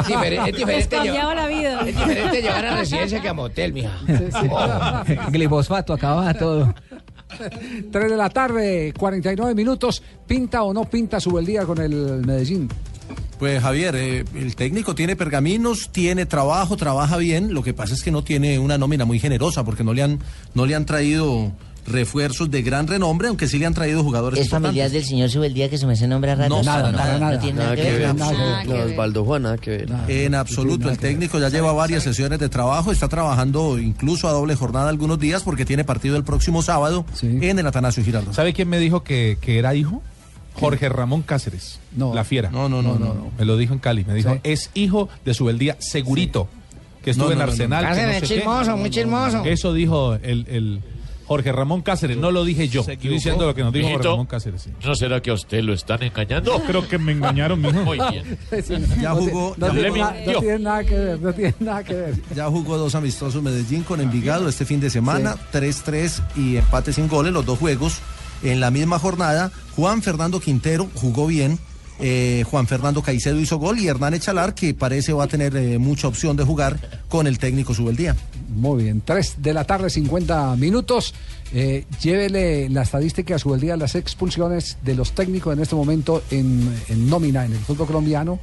Es 0.02 0.08
diferente, 0.08 0.50
es 0.50 0.56
diferente 0.58 0.66
Les 0.66 0.90
llevar- 0.90 0.90
cambiaba 0.90 1.36
la 1.36 1.48
vida. 1.48 1.80
Es 1.82 1.86
diferente 1.86 2.42
llevar 2.42 2.66
a 2.66 2.76
residencia 2.78 3.22
que 3.22 3.30
a 3.30 3.34
motel, 3.36 3.74
mija. 3.74 3.92
Glifosfato, 5.30 5.94
acababa 5.94 6.34
todo. 6.34 6.74
3 7.92 8.12
de 8.12 8.18
la 8.18 8.30
tarde, 8.30 8.94
49 8.98 9.56
minutos. 9.56 10.02
¿Pinta 10.28 10.64
o 10.64 10.74
no 10.74 10.90
pinta 10.90 11.20
su 11.20 11.38
el 11.38 11.46
día 11.46 11.66
con 11.66 11.80
el 11.80 12.26
Medellín? 12.26 12.70
Pues 13.40 13.62
Javier, 13.62 13.96
eh, 13.96 14.24
el 14.36 14.56
técnico 14.56 14.96
tiene 14.96 15.16
pergaminos, 15.16 15.90
tiene 15.92 16.26
trabajo, 16.26 16.78
trabaja 16.78 17.18
bien. 17.18 17.54
Lo 17.54 17.64
que 17.64 17.74
pasa 17.74 17.94
es 17.94 18.04
que 18.04 18.12
no 18.12 18.24
tiene 18.24 18.58
una 18.60 18.78
nómina 18.78 19.06
muy 19.06 19.20
generosa 19.20 19.66
porque 19.66 19.84
no 19.84 19.94
le 19.94 20.04
han, 20.04 20.20
no 20.54 20.66
le 20.66 20.76
han 20.76 20.86
traído 20.86 21.52
refuerzos 21.86 22.50
de 22.50 22.62
gran 22.62 22.88
renombre, 22.88 23.28
aunque 23.28 23.48
sí 23.48 23.60
le 23.60 23.66
han 23.66 23.74
traído 23.74 24.04
jugadores 24.04 24.40
¿Es 24.40 24.50
familiar 24.50 24.90
del 24.90 25.04
señor 25.04 25.30
Subeldía 25.30 25.70
que 25.70 25.78
se 25.78 25.86
me 25.86 25.94
hace 25.94 26.08
nombrar 26.08 26.38
rato? 26.38 26.50
No, 26.56 26.64
nada, 26.64 26.92
nada, 26.92 27.20
nada. 27.20 27.34
No 27.36 27.40
tiene 27.40 27.60
nada, 27.60 27.76
que 27.76 27.82
ver. 27.84 28.16
No, 28.16 28.76
Osvaldo 28.86 29.26
Juan, 29.26 29.42
nada 29.44 29.58
que 29.58 29.70
ver. 29.72 29.94
En 30.08 30.36
absoluto, 30.36 30.90
el 30.90 30.98
técnico 30.98 31.40
ya 31.40 31.50
lleva 31.50 31.74
varias 31.74 32.04
sesiones 32.04 32.40
de 32.40 32.50
trabajo, 32.50 32.92
está 32.92 33.08
trabajando 33.08 33.78
incluso 33.80 34.28
a 34.28 34.32
doble 34.32 34.56
jornada 34.56 34.90
algunos 34.90 35.20
días 35.20 35.44
porque 35.44 35.66
tiene 35.66 35.84
partido 35.84 36.16
el 36.18 36.24
próximo 36.24 36.62
sábado 36.62 37.06
en 37.22 37.60
el 37.60 37.68
Atanasio 37.68 38.04
Girardot. 38.04 38.34
¿Sabe 38.34 38.54
quién 38.54 38.70
me 38.70 38.80
dijo 38.80 39.04
que, 39.04 39.38
que 39.42 39.60
era 39.60 39.76
hijo? 39.76 40.02
Jorge 40.56 40.88
Ramón 40.88 41.24
Cáceres, 41.24 41.80
la 41.98 42.24
fiera. 42.24 42.52
No, 42.52 42.70
no, 42.70 42.82
no, 42.84 42.94
no, 43.00 43.14
no. 43.14 43.32
Me 43.40 43.44
lo 43.44 43.58
dijo 43.58 43.74
en 43.74 43.80
Cali, 43.80 44.06
me 44.06 44.14
dijo, 44.14 44.34
Sí. 44.36 44.40
es 44.44 44.70
hijo 44.76 45.10
de 45.26 45.34
Subeldía 45.34 45.78
segurito, 45.80 46.48
que 47.04 47.10
estuvo 47.10 47.26
No, 47.26 47.32
en 47.34 47.40
no, 47.40 47.46
no, 47.48 47.52
no. 47.68 47.76
Arsenal. 47.76 48.22
qué. 48.22 48.28
chismoso, 48.28 48.78
muy 48.78 48.90
chismoso. 48.92 49.44
Eso 49.46 49.74
dijo 49.74 50.14
el, 50.14 50.46
el 50.48 50.80
Jorge 51.34 51.52
Ramón 51.52 51.82
Cáceres, 51.82 52.18
no 52.18 52.32
lo 52.32 52.44
dije 52.46 52.68
yo. 52.68 52.82
Estoy 52.82 52.98
diciendo 53.10 53.46
lo 53.46 53.56
que 53.56 53.64
nos 53.64 53.74
dijo 53.74 53.90
Jorge 53.90 54.08
Ramón 54.08 54.26
Cáceres. 54.28 54.62
sí. 54.62 54.70
¿No 54.86 54.96
será 54.96 55.22
que 55.22 55.32
a 55.32 55.34
usted 55.34 55.64
lo 55.64 55.74
están 55.74 56.04
engañando? 56.04 56.58
No, 56.58 56.64
creo 56.66 56.88
que 56.88 56.98
me 56.98 57.12
engañaron, 57.12 57.60
mijo. 57.62 57.84
Muy 57.84 57.98
bien. 58.12 58.38
Ya 59.02 59.10
No 59.10 59.16
jugó, 59.18 59.54
ti- 59.56 59.62
no 59.62 59.68
ya 59.68 59.74
tiene 59.74 59.90
jugó- 59.90 59.98
na- 60.04 60.12
no 60.34 60.40
tiene 60.40 60.60
nada 60.60 60.84
que 60.84 60.96
ver, 61.00 61.20
no 61.22 61.34
tiene 61.34 61.56
nada 61.60 61.84
que 61.84 61.94
ver. 61.96 62.22
Ya 62.36 62.46
jugó 62.48 62.78
dos 62.78 62.96
amistosos 62.96 63.42
Medellín 63.44 63.84
con 63.84 64.00
Envigado 64.02 64.48
este 64.48 64.66
fin 64.66 64.80
de 64.80 64.90
semana, 64.90 65.36
3-3 65.52 66.22
y 66.36 66.58
empate 66.58 66.94
sin 66.94 67.08
goles, 67.08 67.34
los 67.34 67.46
dos 67.46 67.58
juegos 67.60 67.98
en 68.44 68.60
la 68.60 68.72
misma 68.72 69.00
jornada. 69.00 69.52
Juan 69.76 70.02
Fernando 70.02 70.40
Quintero 70.40 70.88
jugó 70.94 71.26
bien, 71.28 71.58
eh, 72.06 72.44
Juan 72.52 72.68
Fernando 72.68 73.02
Caicedo 73.02 73.40
hizo 73.40 73.58
gol 73.58 73.80
y 73.80 73.88
Hernán 73.88 74.14
Echalar, 74.14 74.54
que 74.54 74.74
parece 74.74 75.14
va 75.14 75.24
a 75.24 75.28
tener 75.28 75.56
eh, 75.56 75.80
mucha 75.80 76.10
opción 76.10 76.36
de 76.36 76.44
jugar 76.44 76.78
con 77.08 77.28
el 77.28 77.40
técnico 77.40 77.74
Subeldía. 77.74 78.14
Muy 78.50 78.84
bien, 78.84 79.02
3 79.06 79.36
de 79.38 79.54
la 79.54 79.64
tarde, 79.64 79.90
50 79.90 80.58
minutos. 80.58 81.14
Eh, 81.54 81.86
llévele 82.02 82.68
la 82.68 82.82
estadística 82.82 83.36
a 83.36 83.40
su 83.40 83.56
día 83.56 83.78
las 83.78 83.96
expulsiones 83.96 84.80
de 84.84 84.96
los 84.96 85.14
técnicos 85.14 85.54
en 85.54 85.62
este 85.62 85.76
momento 85.76 86.22
en, 86.30 86.70
en 86.90 87.10
nómina 87.10 87.46
en 87.46 87.54
el 87.54 87.60
fútbol 87.60 87.88
colombiano. 87.88 88.38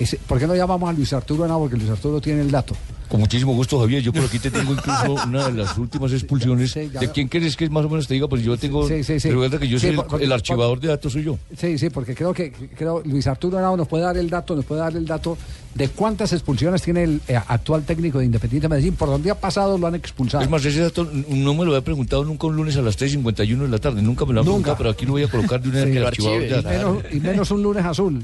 Ese- 0.00 0.18
¿Por 0.26 0.38
qué 0.38 0.46
no 0.46 0.54
llamamos 0.56 0.88
a 0.88 0.92
Luis 0.92 1.12
Arturo 1.12 1.44
Henao? 1.44 1.60
Porque 1.60 1.76
Luis 1.76 1.90
Arturo 1.90 2.20
tiene 2.20 2.40
el 2.40 2.50
dato. 2.50 2.74
Con 3.08 3.18
muchísimo 3.20 3.52
gusto, 3.54 3.78
Javier. 3.80 4.02
Yo 4.02 4.12
por 4.12 4.22
aquí 4.22 4.38
te 4.38 4.52
tengo 4.52 4.72
incluso 4.72 5.14
una 5.26 5.48
de 5.48 5.52
las 5.52 5.76
últimas 5.76 6.12
expulsiones. 6.12 6.72
¿De 6.74 7.10
quién 7.12 7.26
quieres 7.26 7.56
que 7.56 7.68
más 7.68 7.84
o 7.84 7.88
menos 7.88 8.06
te 8.06 8.14
diga? 8.14 8.28
Pues 8.28 8.42
yo 8.44 8.56
tengo. 8.56 8.86
Sí, 8.86 9.02
sí, 9.02 9.18
sí. 9.18 9.28
Recuerda 9.30 9.58
que 9.58 9.66
yo 9.68 9.78
soy 9.80 9.96
por- 9.96 10.22
el, 10.22 10.30
archivador 10.32 10.78
de 10.80 10.88
datos, 10.88 11.12
soy 11.12 11.24
yo. 11.24 11.36
Sí, 11.58 11.76
sí, 11.76 11.90
porque 11.90 12.14
creo 12.14 12.32
que 12.32 12.52
creo 12.52 13.02
Luis 13.04 13.26
Arturo 13.26 13.58
Henao 13.58 13.76
nos 13.76 13.88
puede 13.88 14.04
dar 14.04 14.16
el 14.16 14.30
dato, 14.30 14.54
nos 14.54 14.64
puede 14.64 14.80
dar 14.80 14.96
el 14.96 15.04
dato 15.04 15.36
de 15.74 15.88
cuántas 15.88 16.32
expulsiones 16.32 16.82
tiene 16.82 17.02
el 17.02 17.20
eh, 17.26 17.36
actual 17.48 17.82
técnico 17.82 18.20
de 18.20 18.26
Independiente 18.26 18.68
Medellín. 18.68 18.94
Por 18.94 19.08
donde 19.08 19.30
ha 19.30 19.34
pasado 19.34 19.76
lo 19.76 19.86
han 19.88 19.96
expulsado. 19.96 20.44
Es 20.44 20.48
más, 20.48 20.64
ese 20.64 20.80
dato 20.80 21.04
no 21.28 21.52
me 21.54 21.64
lo 21.64 21.72
había 21.72 21.82
preguntado 21.84 22.24
nunca 22.24 22.46
un 22.46 22.54
lunes 22.56 22.76
a 22.76 22.82
las 22.82 22.96
3.51 22.96 23.58
de 23.58 23.68
la 23.68 23.78
tarde. 23.80 24.00
Nunca 24.02 24.24
me 24.24 24.32
lo 24.34 24.40
han 24.40 24.46
preguntado, 24.46 24.76
pero 24.78 24.90
aquí 24.90 25.04
lo 25.04 25.12
voy 25.12 25.24
a 25.24 25.28
colocar 25.28 25.60
de 25.60 25.68
una 25.68 25.84
vez 25.84 25.92
Sí, 25.94 25.98
archivador 25.98 26.40
de 26.42 26.54
archive. 26.54 26.60
y, 26.60 26.62
datos. 26.78 26.94
menos, 27.02 27.12
y 27.14 27.20
menos 27.20 27.50
un 27.50 27.62
lunes 27.64 27.84
azul. 27.84 28.22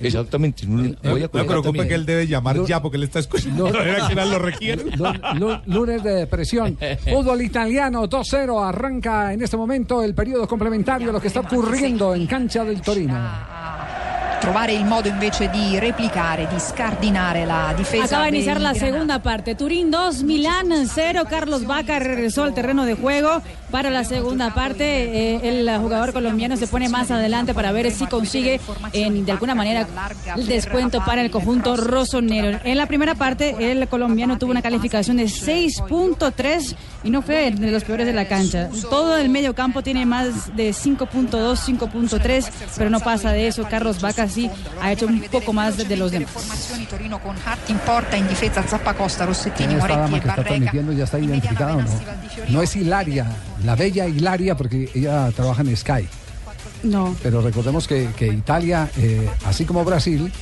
Exactamente. 0.00 0.66
no- 0.66 0.94
voy 1.02 1.22
a 1.22 1.30
No 1.32 1.46
preocupe 1.46 1.86
que 1.88 1.94
él 1.94 2.06
debe 2.06 2.26
llamar 2.26 2.64
ya 2.64 2.80
porque 2.80 2.96
él 2.96 3.04
está 3.04 3.18
escuchando. 3.18 3.70
Lo 4.28 4.38
requiere. 4.38 4.84
Lunes 5.66 6.02
de 6.02 6.14
depresión. 6.14 6.78
Fútbol 7.10 7.42
italiano 7.42 8.08
2-0. 8.08 8.68
Arranca 8.68 9.32
en 9.32 9.42
este 9.42 9.56
momento 9.56 10.02
el 10.02 10.14
periodo 10.14 10.46
complementario, 10.46 11.12
lo 11.12 11.20
que 11.20 11.28
está 11.28 11.40
ocurriendo 11.40 12.14
en 12.14 12.26
cancha 12.26 12.64
del 12.64 12.80
Torino. 12.80 13.14
Trovare 14.40 14.72
il 14.72 14.84
modo 14.84 15.08
invece 15.08 15.48
di 15.50 15.78
replicare, 15.78 16.46
di 16.46 16.58
scardinare 16.60 17.44
la 17.44 17.74
difesa. 17.76 18.04
Acaba 18.04 18.24
de 18.24 18.36
iniciar 18.36 18.60
la 18.60 18.72
segunda 18.72 19.18
parte. 19.18 19.54
Turín 19.54 19.90
2, 19.90 20.22
Milán 20.22 20.86
0. 20.86 21.24
Carlos 21.28 21.66
Vaca 21.66 21.98
regresó 21.98 22.44
al 22.44 22.54
terreno 22.54 22.84
de 22.84 22.94
juego 22.94 23.42
para 23.70 23.90
la 23.90 24.04
segunda 24.04 24.54
parte. 24.54 24.84
Eh, 24.84 25.40
el 25.42 25.78
jugador 25.78 26.12
colombiano 26.12 26.56
se 26.56 26.66
pone 26.66 26.88
más 26.88 27.10
adelante 27.10 27.52
para 27.52 27.72
ver 27.72 27.90
si 27.90 28.06
consigue 28.06 28.60
en, 28.92 29.24
de 29.24 29.32
alguna 29.32 29.54
manera 29.54 29.86
el 30.36 30.46
descuento 30.46 31.04
para 31.04 31.20
el 31.20 31.30
conjunto 31.30 31.76
rosonero. 31.76 32.60
En 32.64 32.76
la 32.76 32.86
primera 32.86 33.14
parte, 33.14 33.72
el 33.72 33.88
colombiano 33.88 34.38
tuvo 34.38 34.52
una 34.52 34.62
calificación 34.62 35.16
de 35.16 35.24
6.3 35.24 36.76
y 37.02 37.10
no 37.10 37.22
fue 37.22 37.50
de 37.50 37.70
los 37.70 37.84
peores 37.84 38.06
de 38.06 38.12
la 38.12 38.26
cancha. 38.28 38.70
Todo 38.88 39.16
el 39.16 39.28
medio 39.28 39.54
campo 39.54 39.82
tiene 39.82 40.06
más 40.06 40.54
de 40.56 40.70
5.2, 40.70 41.30
5.3, 41.30 42.50
pero 42.76 42.88
no 42.88 43.00
pasa 43.00 43.32
de 43.32 43.48
eso. 43.48 43.66
Carlos 43.68 44.00
Vaca 44.00 44.27
ha 44.80 44.92
hecho 44.92 45.06
un 45.06 45.20
poco 45.30 45.52
más 45.52 45.76
de, 45.76 45.96
los 45.96 46.10
demás. 46.10 46.28
Torino 46.88 47.20
con 47.20 47.36
Hart 47.44 47.68
in 47.68 47.78
porta, 47.78 48.16
in 48.16 48.28
difesa 48.28 48.62
Zappacosta, 48.62 49.26
Rossettini, 49.26 49.74
Esta 49.74 49.86
Moretti 49.86 50.00
dama 50.00 50.20
que 50.20 50.28
está 50.28 50.44
transmitiendo 50.44 50.92
ya 50.92 51.04
está 51.04 51.18
identificada 51.18 51.76
o 51.76 51.82
no. 51.82 51.90
No 52.48 52.62
es 52.62 52.76
Hilaria, 52.76 53.26
la 53.64 53.74
bella 53.74 54.06
Hilaria, 54.06 54.56
porque 54.56 54.90
ella 54.94 55.30
trabaja 55.32 55.62
en 55.62 55.76
Sky. 55.76 56.08
No. 56.82 57.14
Pero 57.22 57.40
recordemos 57.40 57.88
que, 57.88 58.10
que 58.16 58.28
Italia, 58.28 58.90
eh, 58.96 59.28
así 59.44 59.64
como 59.64 59.84
Brasil, 59.84 60.32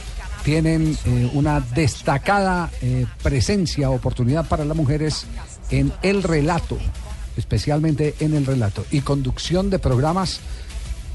tienen 0.44 0.96
eh, 1.04 1.30
una 1.32 1.60
destacada 1.60 2.70
eh, 2.80 3.06
presencia, 3.22 3.90
oportunidad 3.90 4.46
para 4.46 4.64
las 4.64 4.76
mujeres 4.76 5.26
en 5.70 5.92
el 6.02 6.22
relato, 6.22 6.78
especialmente 7.36 8.14
en 8.20 8.34
el 8.34 8.46
relato, 8.46 8.84
y 8.90 9.00
conducción 9.00 9.70
de 9.70 9.78
programas 9.78 10.40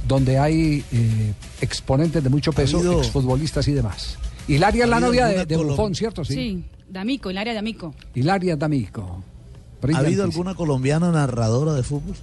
donde 0.08 0.38
hay 0.39 0.84
eh, 0.91 1.34
exponentes 1.62 2.24
de 2.24 2.30
mucho 2.30 2.52
peso, 2.54 2.78
habido- 2.78 2.99
exfutbolistas 2.99 3.68
y 3.68 3.74
demás. 3.74 4.18
Hilaria 4.47 4.84
es 4.86 4.89
la 4.89 4.97
¿Ha 4.97 4.99
novia 4.99 5.28
de, 5.28 5.45
de 5.45 5.58
Buffon, 5.58 5.93
¿cierto? 5.95 6.26
Sí, 6.26 6.66
D'Amico, 6.89 7.30
el 7.30 7.38
área 7.38 7.54
de 7.54 7.60
Amico. 7.60 7.93
Hilaria 8.16 8.56
D'Amico. 8.56 9.24
¿Ha 9.93 9.97
habido 9.99 10.24
alguna 10.24 10.54
colombiana 10.56 11.12
narradora 11.12 11.74
de 11.74 11.84
fútbol? 11.84 12.16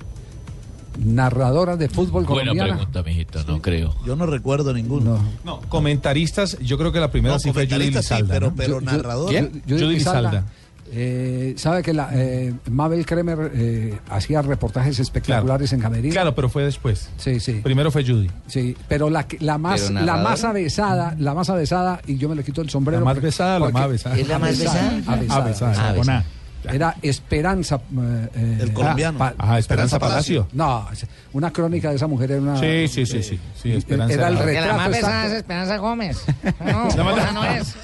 narradora 1.04 1.76
de 1.76 1.88
fútbol 1.88 2.24
Buena 2.24 2.50
colombiana. 2.50 2.74
pregunta, 2.76 3.02
mijito, 3.04 3.44
no 3.44 3.62
creo. 3.62 3.94
Yo 4.04 4.16
no 4.16 4.26
recuerdo 4.26 4.72
ninguno. 4.74 5.18
No, 5.44 5.60
comentaristas, 5.68 6.58
yo 6.58 6.76
creo 6.76 6.90
que 6.90 6.98
la 6.98 7.10
primera 7.10 7.34
No, 7.34 7.38
sí 7.38 7.52
fue 7.52 7.66
Judy 7.66 7.68
comentaristas 7.74 8.04
sí, 8.06 8.14
Lizalda. 8.14 8.34
pero- 8.34 8.50
¿no? 8.50 8.56
pero 8.56 8.80
narrador. 8.80 9.30
¿Quién? 9.30 9.62
Judith 9.68 9.80
Judy 9.82 9.94
Lizalda. 9.94 10.46
Eh, 10.90 11.54
sabe 11.58 11.82
que 11.82 11.92
la, 11.92 12.08
eh, 12.12 12.52
Mabel 12.70 13.04
Kremer 13.04 13.50
eh, 13.54 13.98
hacía 14.10 14.40
reportajes 14.42 14.98
espectaculares 14.98 15.72
en 15.72 15.80
Camerino. 15.80 16.12
Claro, 16.12 16.34
pero 16.34 16.48
fue 16.48 16.64
después. 16.64 17.08
Sí, 17.18 17.40
sí. 17.40 17.60
Primero 17.62 17.90
fue 17.90 18.04
Judy. 18.04 18.30
Sí, 18.46 18.76
pero 18.88 19.10
la, 19.10 19.26
que- 19.26 19.38
la 19.40 19.58
más 19.58 19.82
Pero 19.82 20.00
la 20.00 20.16
más 20.16 20.44
avesada, 20.44 21.14
la 21.18 21.34
más 21.34 21.50
avesada 21.50 22.00
y 22.06 22.16
yo 22.16 22.28
me 22.28 22.34
le 22.36 22.44
quito 22.44 22.62
el 22.62 22.70
sombrero. 22.70 23.00
¿La 23.00 23.04
más 23.04 23.14
porque- 23.14 23.26
besada 23.26 23.56
o 23.56 23.66
la 23.66 23.70
más 23.70 23.88
besada? 23.90 24.16
¿Es 24.18 24.28
la 24.28 24.38
más 24.38 24.48
Avesada, 24.50 24.72
besada? 24.90 25.12
avesada, 25.14 25.44
Avesada, 25.44 25.88
avesada. 25.90 26.24
Era 26.72 26.96
Esperanza. 27.02 27.76
eh, 27.76 28.28
eh, 28.34 28.58
El 28.62 28.72
colombiano. 28.72 29.18
Ah, 29.38 29.58
Esperanza 29.60 29.98
Palacio. 29.98 30.48
No, 30.52 30.88
una 31.32 31.52
crónica 31.52 31.90
de 31.90 31.96
esa 31.96 32.08
mujer 32.08 32.32
era 32.32 32.40
una. 32.42 32.58
Sí, 32.58 32.88
sí, 32.88 33.06
sí, 33.06 33.22
sí. 33.22 33.38
sí, 33.62 33.72
Esperanza 33.72 34.12
Era 34.14 34.28
el 34.28 34.36
Porque 34.36 34.54
la 34.54 34.72
más 34.74 34.86
retrato 34.88 35.06
pesada 35.06 35.26
es. 35.26 35.32
Esperanza 35.34 35.76
Gómez. 35.76 36.24
No, 36.96 37.32
no 37.32 37.44
es. 37.44 37.76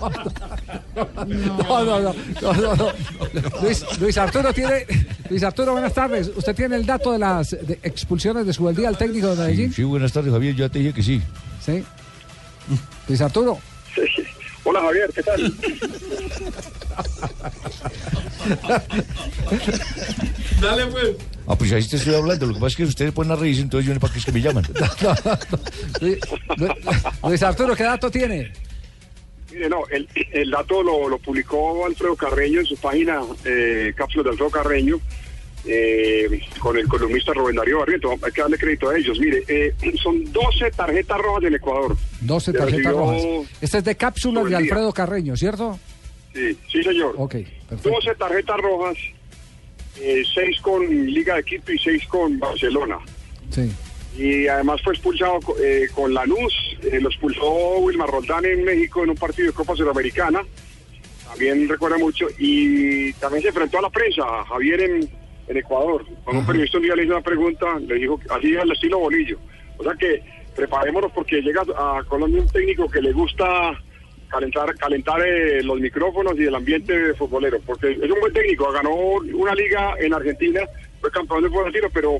No, 0.00 1.84
no, 1.84 2.00
no, 2.00 2.14
no, 2.42 2.52
no, 2.54 2.76
no. 2.76 2.88
Luis, 3.62 3.84
Luis 4.00 4.16
Arturo 4.18 4.52
tiene. 4.52 4.86
Luis 5.30 5.42
Arturo, 5.42 5.72
buenas 5.72 5.92
tardes. 5.94 6.30
¿Usted 6.36 6.54
tiene 6.54 6.76
el 6.76 6.86
dato 6.86 7.12
de 7.12 7.18
las 7.18 7.50
de 7.50 7.78
expulsiones 7.82 8.46
de 8.46 8.52
su 8.52 8.70
día 8.72 8.88
al 8.88 8.96
técnico 8.98 9.28
de 9.28 9.34
Sí, 9.36 9.40
Medellín? 9.42 9.72
sí, 9.72 9.82
buenas 9.84 10.12
tardes, 10.12 10.32
Javier. 10.32 10.54
Ya 10.54 10.68
te 10.68 10.78
dije 10.78 10.92
que 10.92 11.02
sí. 11.02 11.22
Sí. 11.64 11.84
Luis 13.08 13.20
Arturo. 13.20 13.58
Hola 14.66 14.80
Javier, 14.80 15.10
¿qué 15.14 15.22
tal? 15.22 15.54
Dale, 20.60 20.86
pues. 20.86 21.08
Ah, 21.46 21.56
pues 21.56 21.72
ahí 21.72 21.86
te 21.86 21.96
estoy 21.96 22.14
hablando. 22.14 22.46
Lo 22.46 22.54
que 22.54 22.60
pasa 22.60 22.68
es 22.68 22.76
que 22.76 22.84
ustedes 22.84 23.12
ponen 23.12 23.32
a 23.32 23.36
reírse, 23.36 23.60
entonces 23.62 23.86
yo 23.86 23.92
no 23.92 23.96
sé 23.96 24.00
para 24.00 24.12
qué 24.12 24.18
es 24.18 24.24
que 24.24 24.32
me 24.32 24.40
llaman. 24.40 24.64
Luis, 26.00 26.18
Luis 27.22 27.42
Arturo, 27.42 27.76
¿qué 27.76 27.84
dato 27.84 28.10
tiene? 28.10 28.52
Mire, 29.54 29.68
no, 29.68 29.84
el, 29.88 30.08
el 30.32 30.50
dato 30.50 30.82
lo, 30.82 31.08
lo 31.08 31.18
publicó 31.18 31.86
Alfredo 31.86 32.16
Carreño 32.16 32.60
en 32.60 32.66
su 32.66 32.76
página 32.76 33.20
eh, 33.44 33.92
Cápsulas 33.96 34.24
de 34.24 34.30
Alfredo 34.32 34.50
Carreño 34.50 35.00
eh, 35.64 36.40
con 36.58 36.76
el 36.76 36.88
columnista 36.88 37.32
Rubén 37.32 37.54
Darío 37.54 37.78
Barriento. 37.78 38.10
Hay 38.20 38.32
que 38.32 38.40
darle 38.40 38.58
crédito 38.58 38.90
a 38.90 38.98
ellos. 38.98 39.18
Mire, 39.20 39.44
eh, 39.46 39.72
son 40.02 40.24
12 40.32 40.72
tarjetas 40.72 41.18
rojas 41.18 41.42
del 41.44 41.54
Ecuador. 41.54 41.96
12 42.20 42.52
Que 42.52 42.58
tarjetas 42.58 42.92
rojas. 42.92 43.22
Este 43.60 43.78
es 43.78 43.84
de 43.84 43.94
cápsulas 43.96 44.50
de. 44.50 44.56
Alfredo 44.56 44.92
Carreño, 44.92 45.36
¿cierto? 45.36 45.78
Sí, 46.34 46.58
sí, 46.70 46.82
señor. 46.82 47.14
Ok, 47.16 47.36
perfecto. 47.68 47.90
12 47.90 48.14
tarjetas 48.16 48.56
rojas, 48.60 48.96
6 49.94 50.60
con 50.60 51.06
Liga 51.06 51.36
de 51.36 51.44
Quito 51.44 51.72
y 51.72 51.78
6 51.78 52.06
con 52.08 52.38
Barcelona. 52.40 52.98
Sí. 53.50 53.70
Y 54.16 54.46
además 54.46 54.80
fue 54.82 54.94
expulsado 54.94 55.40
eh, 55.60 55.88
con 55.92 56.14
Lanús, 56.14 56.54
eh, 56.82 57.00
lo 57.00 57.08
expulsó 57.08 57.78
Wilmar 57.78 58.08
Roldán 58.08 58.44
en 58.44 58.64
México 58.64 59.02
en 59.02 59.10
un 59.10 59.16
partido 59.16 59.48
de 59.48 59.54
Copa 59.54 59.74
Sudamericana, 59.74 60.42
también 61.28 61.68
recuerda 61.68 61.98
mucho, 61.98 62.28
y 62.38 63.12
también 63.14 63.42
se 63.42 63.48
enfrentó 63.48 63.78
a 63.78 63.82
la 63.82 63.90
prensa, 63.90 64.22
a 64.22 64.44
Javier 64.44 64.80
en, 64.82 65.10
en 65.48 65.56
Ecuador. 65.56 66.04
Cuando 66.22 66.40
un 66.40 66.46
periodista 66.46 66.78
un 66.78 66.84
día 66.84 66.94
le 66.94 67.04
hizo 67.04 67.12
una 67.12 67.22
pregunta, 67.22 67.78
le 67.80 67.96
dijo, 67.96 68.20
así 68.30 68.56
al 68.56 68.70
estilo 68.70 69.00
Bolillo. 69.00 69.38
O 69.78 69.82
sea 69.82 69.94
que 69.94 70.22
preparémonos 70.54 71.10
porque 71.12 71.42
llega 71.42 71.62
a 71.62 72.04
Colombia 72.08 72.40
un 72.40 72.48
técnico 72.48 72.88
que 72.88 73.02
le 73.02 73.12
gusta 73.12 73.44
calentar 74.28 74.74
calentar 74.76 75.20
eh, 75.26 75.62
los 75.62 75.78
micrófonos 75.80 76.34
y 76.38 76.44
el 76.44 76.54
ambiente 76.54 77.14
futbolero, 77.14 77.60
porque 77.64 77.92
es 77.92 78.10
un 78.10 78.20
buen 78.20 78.32
técnico, 78.32 78.70
ganó 78.72 78.92
una 78.92 79.54
liga 79.54 79.94
en 80.00 80.12
Argentina, 80.12 80.62
fue 81.00 81.10
campeón 81.10 81.42
del 81.42 81.50
fútbol 81.50 81.66
argentino, 81.66 81.90
pero, 81.92 82.18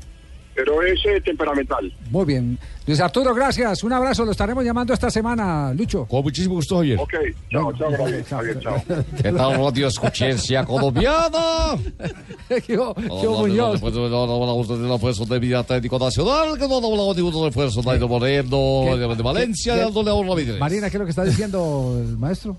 pero 0.55 0.81
es 0.81 0.99
eh, 1.05 1.21
temperamental. 1.21 1.91
Muy 2.09 2.25
bien. 2.25 2.57
Luis 2.87 2.99
Arturo, 2.99 3.33
gracias. 3.33 3.83
Un 3.83 3.93
abrazo. 3.93 4.23
Lo 4.25 4.31
estaremos 4.31 4.63
llamando 4.63 4.93
esta 4.93 5.09
semana, 5.09 5.73
Lucho. 5.73 6.05
Con 6.05 6.21
muchísimo 6.23 6.55
gusto, 6.55 6.77
Javier. 6.77 6.99
Ok, 6.99 7.13
chao, 7.51 7.73
chao, 7.73 7.91
gracias. 7.91 8.27
Javier, 8.27 8.59
chao. 8.59 8.83
¿Qué 9.21 9.31
tal, 9.31 9.57
radio 9.57 9.87
escuchencia 9.87 10.63
colombiana? 10.63 11.75
Yo, 12.67 12.95
No, 12.97 13.31
Muñoz. 13.39 13.81
No, 13.81 13.89
no, 14.27 14.65
no, 14.65 14.95
esfuerzo 14.95 15.25
de 15.25 15.39
vida 15.39 15.63
técnico 15.63 15.97
nacional, 15.99 16.57
que 16.57 16.67
no 16.67 16.75
hablamos 16.77 17.15
de 17.15 17.21
ningún 17.23 17.47
esfuerzo 17.47 17.81
de 17.81 17.87
Nairo 17.87 18.07
Moreno, 18.07 18.97
de, 18.97 19.23
Valencia, 19.23 19.73
¿Qué- 19.73 19.79
de 19.79 19.85
Aldo 19.85 20.03
León 20.03 20.27
Ramírez. 20.27 20.59
Marina, 20.59 20.89
¿qué 20.89 20.97
es 20.97 20.99
lo 20.99 21.05
que 21.05 21.09
está 21.11 21.23
diciendo 21.23 21.99
el 21.99 22.17
maestro? 22.17 22.55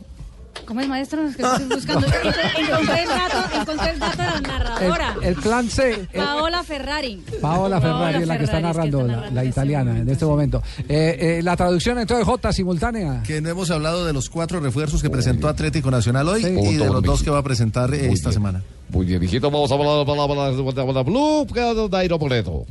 ¿Cómo 0.65 0.81
es, 0.81 0.89
maestro? 0.89 1.27
Es 1.27 1.37
que 1.37 1.43
estoy 1.43 1.65
buscando. 1.77 2.07
Encontré 2.07 3.03
el 3.03 3.09
dato, 3.09 3.57
encontré 3.61 3.91
el 3.91 3.99
dato 3.99 4.17
de 4.19 4.25
la 4.29 4.41
narradora. 4.41 5.17
El, 5.23 5.29
el 5.29 5.35
plan 5.37 5.69
C. 5.69 5.91
el- 6.13 6.23
Paola 6.23 6.63
Ferrari. 6.65 7.23
Paola 7.41 7.81
Ferrari 7.81 8.23
es 8.23 8.29
la 8.29 8.39
que 8.39 8.45
está 8.45 8.57
Ferrari, 8.57 8.69
es 8.79 8.85
que 8.85 8.91
narrando, 8.91 8.99
está 9.01 9.07
la, 9.07 9.17
narrando 9.17 9.35
la 9.35 9.43
en 9.43 9.49
italiana, 9.49 9.99
en 9.99 10.09
este 10.09 10.25
momento. 10.25 10.63
Eh, 10.89 11.17
eh, 11.39 11.41
la 11.43 11.57
traducción 11.57 11.99
entonces 11.99 12.27
J 12.27 12.53
simultánea. 12.53 13.23
Que 13.25 13.41
no 13.41 13.49
hemos 13.49 13.71
hablado 13.71 14.05
de 14.07 14.13
los 14.13 14.29
cuatro 14.29 14.61
refuerzos 14.61 15.03
que 15.03 15.11
presentó 15.11 15.49
Atlético 15.49 15.91
Nacional 15.91 16.29
hoy 16.29 16.43
Sí. 16.43 16.49
y 16.49 16.75
de 16.77 16.87
los 16.87 17.03
dos 17.03 17.23
que 17.23 17.31
va 17.31 17.39
a 17.39 17.43
presentar 17.43 17.93
eh, 17.95 18.11
esta 18.13 18.33
semana. 18.33 18.63
Muy 18.89 19.07
bien, 19.07 19.23
hijito, 19.23 19.51
vamos 19.51 19.71
a 19.71 19.75
hablar 19.75 19.93
de 19.93 19.99
la 19.99 20.07
palabra 20.07 20.51
de 20.51 21.03
Blue, 21.03 21.47
que 21.53 21.71
es 21.71 21.91
Nairo 21.91 22.19
Moreno. 22.19 22.65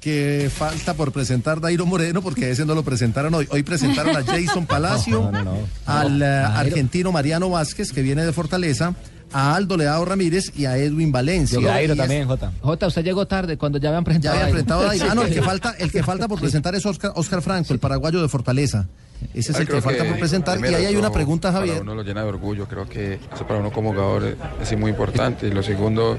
Que 0.00 0.50
falta 0.54 0.94
por 0.94 1.12
presentar 1.12 1.60
Dairo 1.60 1.84
Moreno 1.84 2.22
porque 2.22 2.50
ese 2.50 2.64
no 2.64 2.74
lo 2.74 2.82
presentaron 2.82 3.34
hoy. 3.34 3.46
Hoy 3.50 3.62
presentaron 3.62 4.16
a 4.16 4.22
Jason 4.26 4.64
Palacio, 4.66 5.20
No, 5.20 5.30
no, 5.30 5.44
no. 5.44 5.58
al 5.84 6.22
eh, 6.22 6.24
argentino 6.26 7.12
Mariano 7.12 7.50
Vázquez, 7.50 7.92
que 7.92 8.00
viene 8.00 8.24
de 8.24 8.32
Fortaleza, 8.32 8.94
a 9.32 9.54
Aldo 9.54 9.76
Leao 9.76 10.04
Ramírez 10.04 10.52
y 10.56 10.64
a 10.66 10.76
Edwin 10.76 11.12
Valencia. 11.12 11.58
Y 11.60 11.64
es- 11.90 12.26
Jota. 12.26 12.52
Jota, 12.60 12.86
usted 12.86 13.04
llegó 13.04 13.26
tarde 13.26 13.56
cuando 13.56 13.78
ya 13.78 13.88
habían 13.90 14.02
Ya 14.02 14.04
presentado. 14.04 14.34
había 14.34 14.42
a 14.42 14.44
Dairo. 14.46 14.58
enfrentado 14.58 14.80
a 14.82 14.86
Dairo. 14.86 15.06
Ah, 15.10 15.14
no, 15.14 15.22
el 15.22 15.34
que 15.34 15.42
falta, 15.42 15.74
el 15.78 15.90
que 15.92 16.02
falta 16.02 16.28
por 16.28 16.40
presentar 16.40 16.74
es 16.74 16.84
Oscar, 16.86 17.12
Oscar 17.14 17.42
Franco, 17.42 17.72
el 17.72 17.78
paraguayo 17.78 18.20
de 18.22 18.28
Fortaleza. 18.28 18.86
Ese 19.34 19.52
es 19.52 19.56
Ay, 19.58 19.62
el 19.62 19.68
que 19.68 19.82
falta 19.82 20.02
que 20.02 20.08
por 20.08 20.18
presentar. 20.18 20.58
Y 20.58 20.74
ahí 20.74 20.86
hay 20.86 20.96
una 20.96 21.12
pregunta, 21.12 21.48
Para 21.52 21.60
Javier. 21.66 21.82
uno 21.82 21.94
lo 21.94 22.02
llena 22.02 22.22
de 22.22 22.28
orgullo, 22.30 22.66
creo 22.66 22.88
que 22.88 23.20
eso 23.34 23.46
para 23.46 23.60
uno 23.60 23.70
como 23.70 23.90
jugador 23.92 24.34
es, 24.62 24.78
muy 24.78 24.90
importante. 24.92 25.46
Y 25.46 25.50
lo 25.50 25.62
segundo, 25.62 26.18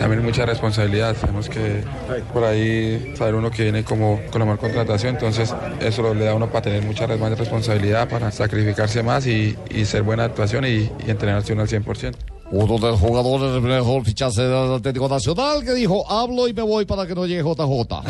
también 0.00 0.20
mucha 0.24 0.44
responsabilidad. 0.46 1.14
Tenemos 1.14 1.48
que 1.48 1.84
por 2.32 2.42
ahí 2.42 3.14
saber 3.16 3.36
uno 3.36 3.52
que 3.52 3.62
viene 3.62 3.84
como 3.84 4.20
con 4.32 4.40
la 4.40 4.46
mejor 4.46 4.58
contratación, 4.58 5.14
entonces 5.14 5.54
eso 5.80 6.02
lo- 6.02 6.12
le 6.12 6.24
da 6.24 6.32
a 6.32 6.34
uno 6.34 6.48
para 6.48 6.62
tener 6.62 6.82
mucha 6.82 7.06
más 7.06 7.38
responsabilidad, 7.38 8.08
para 8.08 8.32
sacrificarse 8.32 9.04
más 9.04 9.28
y, 9.28 9.56
y 9.72 9.84
ser 9.84 10.02
buena 10.02 10.24
actuación 10.24 10.64
y, 10.64 10.90
y 11.06 11.10
entrenarse 11.10 11.52
uno 11.52 11.62
al 11.62 11.68
100%. 11.68 12.14
Uno 12.52 12.78
de 12.78 12.90
los 12.90 12.98
jugadores 12.98 13.52
del 13.52 13.62
mejor 13.62 14.04
fichaje 14.04 14.42
del 14.42 14.72
Atlético 14.74 15.08
Nacional 15.08 15.64
que 15.64 15.72
dijo, 15.72 16.10
hablo 16.10 16.48
y 16.48 16.52
me 16.52 16.62
voy 16.62 16.84
para 16.84 17.06
que 17.06 17.14
no 17.14 17.24
llegue 17.24 17.42
JJ. 17.42 18.02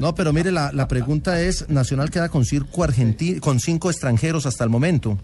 No, 0.00 0.14
pero 0.14 0.32
mire, 0.32 0.52
la, 0.52 0.70
la 0.72 0.86
pregunta 0.86 1.40
es, 1.40 1.68
Nacional 1.68 2.10
queda 2.10 2.28
con 2.28 2.44
cinco, 2.44 2.84
argenti- 2.84 3.40
con 3.40 3.58
cinco 3.58 3.90
extranjeros 3.90 4.46
hasta 4.46 4.62
el 4.62 4.70
momento. 4.70 5.18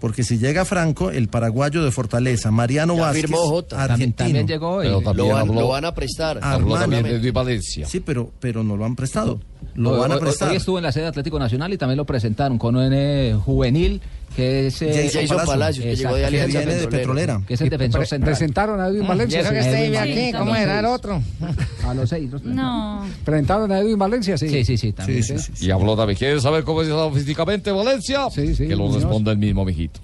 Porque 0.00 0.24
si 0.24 0.38
llega 0.38 0.64
Franco, 0.64 1.10
el 1.10 1.28
paraguayo 1.28 1.84
de 1.84 1.92
Fortaleza, 1.92 2.50
Mariano 2.50 2.96
Ya 2.96 3.02
Vázquez, 3.02 3.22
firmó 3.22 3.36
Jota. 3.36 3.84
argentino. 3.84 4.14
También 4.16 4.48
llegó 4.48 4.82
y- 4.82 4.86
Pero 4.86 5.00
también 5.02 5.28
Lo 5.28 5.34
van- 5.34 5.42
habló- 5.48 5.60
lo 5.60 5.68
van 5.68 5.84
a 5.84 5.94
prestar. 5.94 6.38
Armani. 6.42 6.80
también 6.96 7.22
de 7.22 7.30
Valencia. 7.30 7.86
Sí, 7.86 8.00
pero, 8.00 8.30
pero 8.40 8.64
no 8.64 8.76
lo 8.76 8.84
han 8.84 8.96
prestado. 8.96 9.38
Lo 9.74 9.90
Hoy- 9.92 10.00
van 10.00 10.10
a 10.10 10.14
hoy- 10.16 10.20
prestar. 10.22 10.48
Hoy 10.50 10.56
estuvo 10.56 10.78
en 10.78 10.82
la 10.84 10.90
sede 10.90 11.04
de 11.04 11.08
Atlético 11.10 11.38
Nacional 11.38 11.72
y 11.72 11.78
también 11.78 11.98
lo 11.98 12.04
presentaron 12.04 12.58
con 12.58 12.74
un 12.74 13.40
juvenil 13.42 14.00
que 14.36 14.66
es 14.68 14.82
eh, 14.82 15.08
Jason 15.12 15.26
Jason 15.28 15.46
Palacios, 15.46 15.84
que 15.84 15.96
llegó 15.96 16.14
de 16.14 16.26
Alianza 16.26 16.62
es 16.62 16.82
el 16.82 16.88
Petrolera. 16.88 17.42
Que 17.46 17.54
es 17.54 17.60
el 17.60 17.68
defensor 17.70 18.00
pre- 18.00 18.06
central. 18.08 18.30
presentaron 18.32 18.80
a 18.80 18.88
Edwin 18.88 19.06
Valencia. 19.06 19.38
Y 19.38 19.42
eso 19.42 19.50
que 19.52 19.62
sí. 19.62 19.68
usted 19.68 19.82
vive 19.84 19.98
aquí, 19.98 20.10
Valencia. 20.10 20.38
¿cómo 20.38 20.56
era 20.56 20.78
el 20.80 20.84
otro? 20.86 21.22
A 21.86 21.94
los 21.94 22.08
seis. 22.08 22.30
los 22.30 22.42
No. 22.44 23.06
Presentaron 23.24 23.70
a 23.72 23.78
Edwin 23.80 23.98
Valencia, 23.98 24.38
sí. 24.38 24.48
Sí, 24.48 24.64
sí, 24.64 24.76
sí, 24.76 24.92
también. 24.92 25.22
Sí, 25.22 25.38
sí, 25.38 25.66
Y 25.66 25.70
habló 25.70 25.96
también. 25.96 26.16
¿Quieres 26.18 26.42
saber 26.42 26.64
cómo 26.64 26.82
está 26.82 27.10
físicamente 27.10 27.70
Valencia? 27.72 28.28
que 28.34 28.76
lo 28.76 28.92
responda 28.94 29.32
el 29.32 29.38
mismo, 29.38 29.64
mijito. 29.64 30.00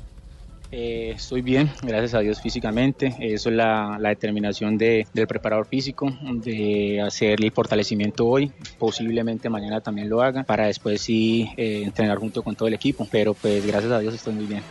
Eh, 0.71 1.13
estoy 1.17 1.41
bien, 1.41 1.71
gracias 1.83 2.13
a 2.15 2.21
Dios 2.21 2.41
físicamente. 2.43 3.15
Eso 3.21 3.49
es 3.49 3.57
la, 3.57 3.97
la 3.99 4.11
determinación 4.11 4.77
de- 4.77 5.07
del 5.15 5.27
preparador 5.27 5.67
físico, 5.67 6.11
de 6.23 7.01
hacer 7.01 7.43
el 7.43 7.51
fortalecimiento 7.53 8.27
hoy, 8.27 8.53
posiblemente 8.79 9.49
mañana 9.49 9.81
también 9.81 10.11
lo 10.11 10.21
haga, 10.21 10.45
para 10.45 10.67
después 10.67 11.01
sí 11.01 11.49
eh, 11.57 11.83
entrenar 11.85 12.19
junto 12.19 12.43
con 12.43 12.55
todo 12.55 12.69
el 12.69 12.75
equipo. 12.75 13.09
Pero 13.11 13.33
pues 13.33 13.67
gracias 13.67 13.93
a 13.93 13.99
Dios 14.01 14.15
estoy 14.15 14.35
muy 14.35 14.45
bien. 14.47 14.63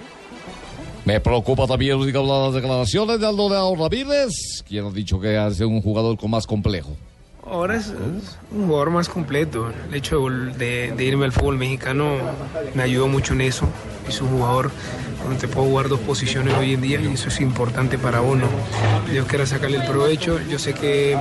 Me 1.04 1.20
preocupa 1.20 1.66
también 1.66 1.98
las 2.00 2.54
declaraciones 2.54 3.20
de 3.20 3.26
Aldo 3.26 3.50
Leao 3.50 3.76
Ramírez, 3.76 4.62
quien 4.68 4.86
ha 4.86 4.92
dicho 4.92 5.20
que 5.20 5.36
hace 5.38 5.66
un 5.66 5.82
jugador 5.82 6.16
con 6.18 6.30
más 6.30 6.46
complejo. 6.46 6.96
Ahora 7.50 7.76
es, 7.78 7.94
un 8.52 8.68
jugador 8.68 8.90
más 8.90 9.08
completo. 9.10 9.72
El 9.88 9.96
hecho 9.96 10.26
de- 10.30 10.94
de 10.96 11.04
irme 11.04 11.26
al 11.26 11.32
fútbol 11.32 11.58
mexicano 11.58 12.16
me 12.74 12.84
ayudó 12.84 13.08
mucho 13.08 13.34
en 13.34 13.42
eso. 13.42 13.68
Es 14.08 14.22
un 14.22 14.30
jugador 14.30 14.72
donde 15.24 15.38
te 15.40 15.48
puedo 15.48 15.68
jugar 15.68 15.88
dos 15.90 16.00
posiciones 16.02 16.54
hoy 16.56 16.74
en 16.74 16.82
día 16.82 17.00
y 17.00 17.08
eso 17.08 17.30
es 17.30 17.40
importante 17.42 17.98
para 17.98 18.22
uno. 18.22 18.46
Yo 19.14 19.26
quiero 19.26 19.46
sacarle 19.46 19.78
el 19.78 19.86
provecho. 19.86 20.40
Yo 20.50 20.60
sé 20.60 20.74
que 20.74 21.18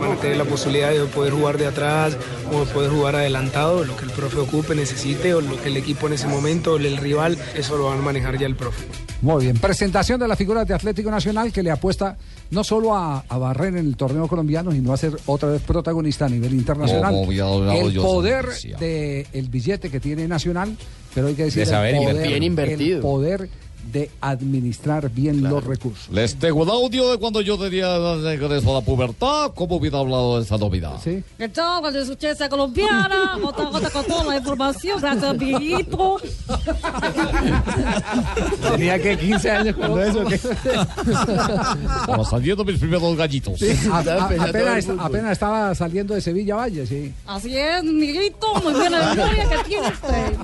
van 0.00 0.12
a 0.12 0.16
tener 0.16 0.36
la 0.36 0.44
posibilidad 0.44 0.90
de 0.90 1.04
poder 1.06 1.32
jugar 1.32 1.58
de 1.58 1.66
atrás 1.66 2.16
o 2.52 2.64
poder 2.64 2.90
jugar 2.90 3.16
adelantado, 3.16 3.84
lo 3.84 3.96
que 3.96 4.04
el 4.04 4.10
profe 4.10 4.38
ocupe, 4.38 4.74
necesite 4.74 5.34
o 5.34 5.40
lo 5.40 5.60
que 5.60 5.68
el 5.68 5.76
equipo 5.76 6.06
en 6.06 6.14
ese 6.14 6.26
momento 6.26 6.74
o 6.74 6.76
el 6.76 6.96
rival, 6.96 7.38
eso 7.54 7.76
lo 7.76 7.86
van 7.86 7.98
a 7.98 8.02
manejar 8.02 8.38
ya 8.38 8.46
el 8.46 8.56
profe. 8.56 8.84
Muy 9.22 9.44
bien, 9.44 9.56
presentación 9.56 10.18
de 10.18 10.26
las 10.26 10.36
figuras 10.36 10.66
de 10.66 10.74
Atlético 10.74 11.10
Nacional 11.10 11.52
que 11.52 11.62
le 11.62 11.70
apuesta 11.70 12.16
no 12.50 12.64
solo 12.64 12.94
a, 12.94 13.24
a 13.28 13.38
barrer 13.38 13.76
en 13.76 13.86
el 13.86 13.96
torneo 13.96 14.26
colombiano, 14.26 14.72
sino 14.72 14.92
a 14.92 14.96
ser 14.96 15.12
otra 15.26 15.50
vez 15.50 15.62
protagonista 15.62 16.26
a 16.26 16.28
nivel 16.28 16.52
internacional. 16.54 17.14
El 17.14 17.94
poder 17.94 18.46
del 18.78 19.48
billete 19.48 19.90
que 19.90 20.00
tiene 20.00 20.26
Nacional, 20.26 20.76
pero 21.14 21.28
hay 21.28 21.34
que 21.34 21.44
decir 21.44 21.60
De 21.60 21.66
saber 21.66 21.94
el 21.94 22.00
poder, 22.00 22.14
invertir. 22.14 22.30
Bien 22.30 22.42
invertido. 22.42 22.96
el 22.96 23.02
poder 23.02 23.48
de 23.90 24.10
administrar 24.20 25.08
bien 25.10 25.42
los 25.42 25.64
recursos. 25.64 26.08
Les 26.12 26.36
tengo 26.36 26.62
un 26.62 26.70
audio 26.70 27.10
de 27.10 27.18
cuando 27.18 27.40
yo 27.40 27.58
tenía 27.58 27.98
regreso 28.16 28.70
a 28.70 28.74
la 28.80 28.84
pubertad, 28.84 29.52
cómo 29.54 29.76
hubiera 29.76 29.98
hablado 29.98 30.38
de 30.38 30.44
esa 30.44 30.58
novedad. 30.58 30.96
Sí. 31.02 31.22
¿Qué 31.38 31.48
tal? 31.48 31.80
Cuando 31.80 31.98
escuché 32.00 32.30
esa 32.30 32.48
colombiana, 32.48 33.38
Jota, 33.42 33.66
Jota, 33.66 33.90
con 33.90 34.04
toda 34.04 34.24
la 34.24 34.36
información, 34.38 35.00
gracias, 35.00 35.24
amiguito. 35.24 36.16
Tenía 38.70 38.98
que 39.00 39.18
15 39.18 39.50
años 39.50 39.76
cuando 39.76 40.02
eso. 40.02 40.24
¿qué? 40.24 40.34
Estaba 42.00 42.24
saliendo 42.24 42.64
mis 42.64 42.78
primeros 42.78 43.16
gallitos. 43.16 43.58
Sí, 43.58 43.68
a- 43.90 43.98
a- 43.98 44.44
apenas, 44.48 44.88
apenas 44.98 45.32
estaba 45.32 45.74
saliendo 45.74 46.14
de 46.14 46.20
Sevilla 46.20 46.56
Valle, 46.56 46.86
sí. 46.86 47.12
Así 47.26 47.56
es, 47.56 47.80
amiguito, 47.80 48.54
muy 48.62 48.72
buena 48.74 49.14
memoria 49.14 49.48
que 49.48 49.64
tiene 49.68 49.88
usted. 49.88 50.36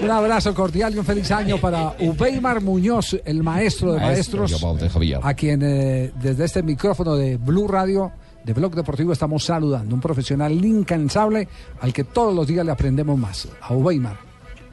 Un 0.00 0.10
abrazo 0.10 0.54
cordial 0.54 0.94
y 0.94 0.98
un 0.98 1.04
feliz 1.04 1.30
año 1.30 1.58
para 1.58 1.94
Ubeimar 2.18 2.62
Muñoz, 2.62 3.16
el 3.24 3.42
maestro 3.42 3.92
de 3.92 4.00
Maestro, 4.00 4.40
maestros, 4.40 4.50
llamado 4.50 4.78
de 4.78 4.88
Javier. 4.88 5.20
a 5.22 5.34
quien 5.34 5.62
eh, 5.62 6.12
desde 6.20 6.44
este 6.44 6.62
micrófono 6.62 7.14
de 7.16 7.36
Blue 7.36 7.68
Radio 7.68 8.12
de 8.44 8.52
Blog 8.52 8.74
Deportivo 8.74 9.12
estamos 9.12 9.44
saludando. 9.44 9.94
Un 9.94 10.00
profesional 10.00 10.52
incansable 10.52 11.48
al 11.80 11.92
que 11.92 12.04
todos 12.04 12.34
los 12.34 12.46
días 12.46 12.64
le 12.64 12.72
aprendemos 12.72 13.18
más. 13.18 13.48
A 13.60 13.74
Weimar 13.74 14.18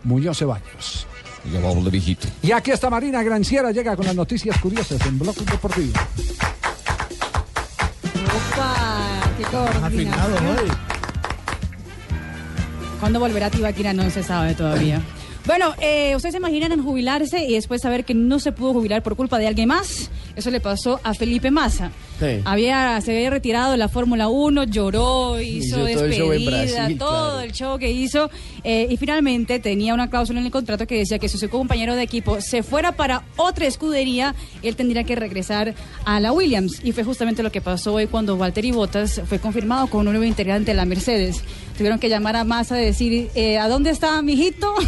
Muñoz 0.03 0.37
Ceballos. 0.37 1.07
Viejito. 1.91 2.27
Y 2.41 2.51
aquí 2.51 2.71
está 2.71 2.89
Marina 2.89 3.21
Granciera, 3.21 3.71
llega 3.71 3.95
con 3.97 4.05
las 4.05 4.15
noticias 4.15 4.57
curiosas 4.59 5.05
en 5.05 5.19
Blog 5.19 5.35
Deportivo. 5.35 5.93
Opa, 8.53 9.21
qué 9.37 9.43
coordinación. 9.43 10.93
¿Cuándo 12.99 13.19
volverá 13.19 13.49
Tibaquira? 13.49 13.91
No 13.91 14.09
se 14.09 14.23
sabe 14.23 14.55
todavía. 14.55 15.01
Bueno, 15.45 15.73
eh, 15.81 16.15
¿ustedes 16.15 16.33
se 16.33 16.37
imaginan 16.37 16.81
jubilarse 16.81 17.43
y 17.43 17.53
después 17.53 17.81
saber 17.81 18.05
que 18.05 18.13
no 18.13 18.39
se 18.39 18.53
pudo 18.53 18.71
jubilar 18.71 19.03
por 19.03 19.17
culpa 19.17 19.39
de 19.39 19.47
alguien 19.47 19.67
más? 19.67 20.09
Eso 20.35 20.49
le 20.49 20.59
pasó 20.59 20.99
a 21.03 21.13
Felipe 21.13 21.51
Massa. 21.51 21.91
Sí. 22.19 22.39
Había, 22.45 22.99
se 23.01 23.15
había 23.15 23.29
retirado 23.29 23.71
de 23.71 23.77
la 23.77 23.87
Fórmula 23.87 24.29
1, 24.29 24.63
lloró, 24.65 25.39
hizo, 25.39 25.87
Hizo 25.87 25.93
todo 25.99 26.05
el 26.05 26.13
show 26.13 26.31
en 26.31 26.39
despedida, 26.45 26.75
Brasil, 26.79 26.97
todo 26.97 27.09
claro. 27.29 27.39
el 27.41 27.51
show 27.51 27.77
que 27.79 27.91
hizo. 27.91 28.29
eh, 28.63 28.87
y 28.89 28.97
finalmente 28.97 29.59
tenía 29.59 29.93
una 29.93 30.09
cláusula 30.09 30.39
en 30.39 30.45
el 30.45 30.51
contrato 30.51 30.87
que 30.87 30.97
decía 30.97 31.19
que 31.19 31.29
si 31.29 31.37
su 31.37 31.49
compañero 31.49 31.95
de 31.95 32.01
equipo 32.03 32.39
se 32.41 32.63
fuera 32.63 32.93
para 32.93 33.23
otra 33.37 33.67
escudería, 33.67 34.33
él 34.63 34.75
tendría 34.75 35.03
que 35.03 35.15
regresar 35.15 35.75
a 36.05 36.19
la 36.19 36.31
Williams. 36.31 36.79
Y 36.83 36.93
fue 36.93 37.03
justamente 37.03 37.43
lo 37.43 37.51
que 37.51 37.61
pasó 37.61 37.93
hoy 37.93 38.07
cuando 38.07 38.37
Valtteri 38.37 38.71
Bottas 38.71 39.21
fue 39.27 39.39
confirmado 39.39 39.87
como 39.87 39.99
un 40.01 40.05
nuevo 40.09 40.23
integrante 40.23 40.71
de 40.71 40.75
la 40.77 40.85
Mercedes. 40.85 41.43
Tuvieron 41.77 41.99
que 41.99 42.09
llamar 42.09 42.35
a 42.35 42.43
Massa 42.43 42.81
y 42.81 42.85
decir, 42.85 43.29
eh, 43.35 43.57
¿a 43.57 43.67
dónde 43.67 43.89
está 43.91 44.21
mi 44.21 44.33
hijito? 44.33 44.73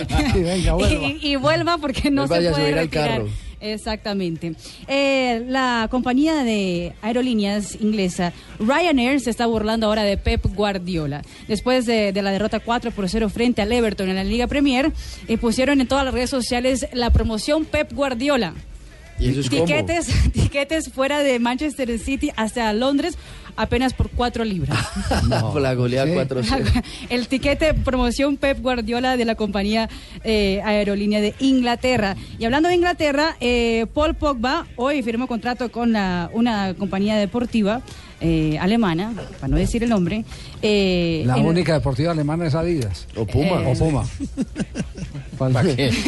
Y 0.34 0.40
venga, 0.40 0.72
vuelva. 0.74 1.06
y, 1.06 1.18
y 1.22 1.36
vuelva 1.36 1.78
porque 1.78 2.10
no 2.10 2.24
Él 2.24 2.28
se 2.28 2.48
a 2.48 2.52
puede 2.52 2.68
al 2.68 2.74
retirar. 2.74 3.08
carro. 3.10 3.28
Exactamente. 3.60 4.54
Eh, 4.88 5.44
la 5.46 5.86
compañía 5.90 6.42
de 6.44 6.94
aerolíneas 7.02 7.78
inglesa 7.80 8.32
Ryanair 8.58 9.20
se 9.20 9.30
está 9.30 9.46
burlando 9.46 9.86
ahora 9.86 10.02
de 10.02 10.16
Pep 10.16 10.46
Guardiola. 10.54 11.22
Después 11.46 11.86
de, 11.86 12.12
de 12.12 12.22
la 12.22 12.30
derrota 12.30 12.60
4 12.60 12.90
por 12.90 13.08
0 13.08 13.28
frente 13.28 13.62
al 13.62 13.72
Everton 13.72 14.08
en 14.08 14.16
la 14.16 14.24
Liga 14.24 14.46
Premier, 14.46 14.92
eh, 15.28 15.36
pusieron 15.36 15.80
en 15.80 15.88
todas 15.88 16.04
las 16.04 16.14
redes 16.14 16.30
sociales 16.30 16.88
la 16.92 17.10
promoción 17.10 17.64
Pep 17.64 17.92
Guardiola. 17.92 18.54
¿Y 19.18 19.28
eso 19.28 19.40
es 19.40 19.50
tiquetes, 19.50 20.08
tiquetes 20.32 20.90
fuera 20.90 21.22
de 21.22 21.38
Manchester 21.38 21.98
City 21.98 22.30
hasta 22.36 22.72
Londres 22.72 23.18
apenas 23.60 23.92
por 23.94 24.10
4 24.10 24.44
libras. 24.44 24.78
Por 25.52 25.60
la 25.60 25.74
goleada 25.74 26.06
4-0. 26.10 26.82
El 27.10 27.28
tiquete 27.28 27.74
promoción 27.74 28.36
Pep 28.36 28.60
Guardiola 28.60 29.16
de 29.16 29.24
la 29.24 29.34
compañía 29.34 29.88
eh, 30.24 30.60
aerolínea 30.64 31.20
de 31.20 31.34
Inglaterra. 31.40 32.16
Y 32.38 32.44
hablando 32.44 32.68
de 32.68 32.74
Inglaterra, 32.76 33.36
eh, 33.40 33.86
Paul 33.94 34.14
Pogba 34.14 34.66
hoy 34.76 35.02
firmó 35.02 35.26
contrato 35.26 35.70
con 35.70 35.92
la- 35.92 36.30
una 36.32 36.74
compañía 36.74 37.16
deportiva 37.16 37.82
eh, 38.22 38.58
alemana, 38.60 39.12
para 39.40 39.48
no 39.48 39.56
decir 39.56 39.82
el 39.82 39.88
nombre. 39.88 40.24
eh, 40.60 41.22
La 41.26 41.36
en- 41.38 41.46
única 41.46 41.72
deportiva 41.74 42.12
alemana 42.12 42.46
es 42.46 42.54
Adidas. 42.54 43.06
O 43.16 43.24
Puma. 43.26 43.62
O 43.66 43.72
Puma. 43.74 44.04
¿Cuál, 45.38 45.52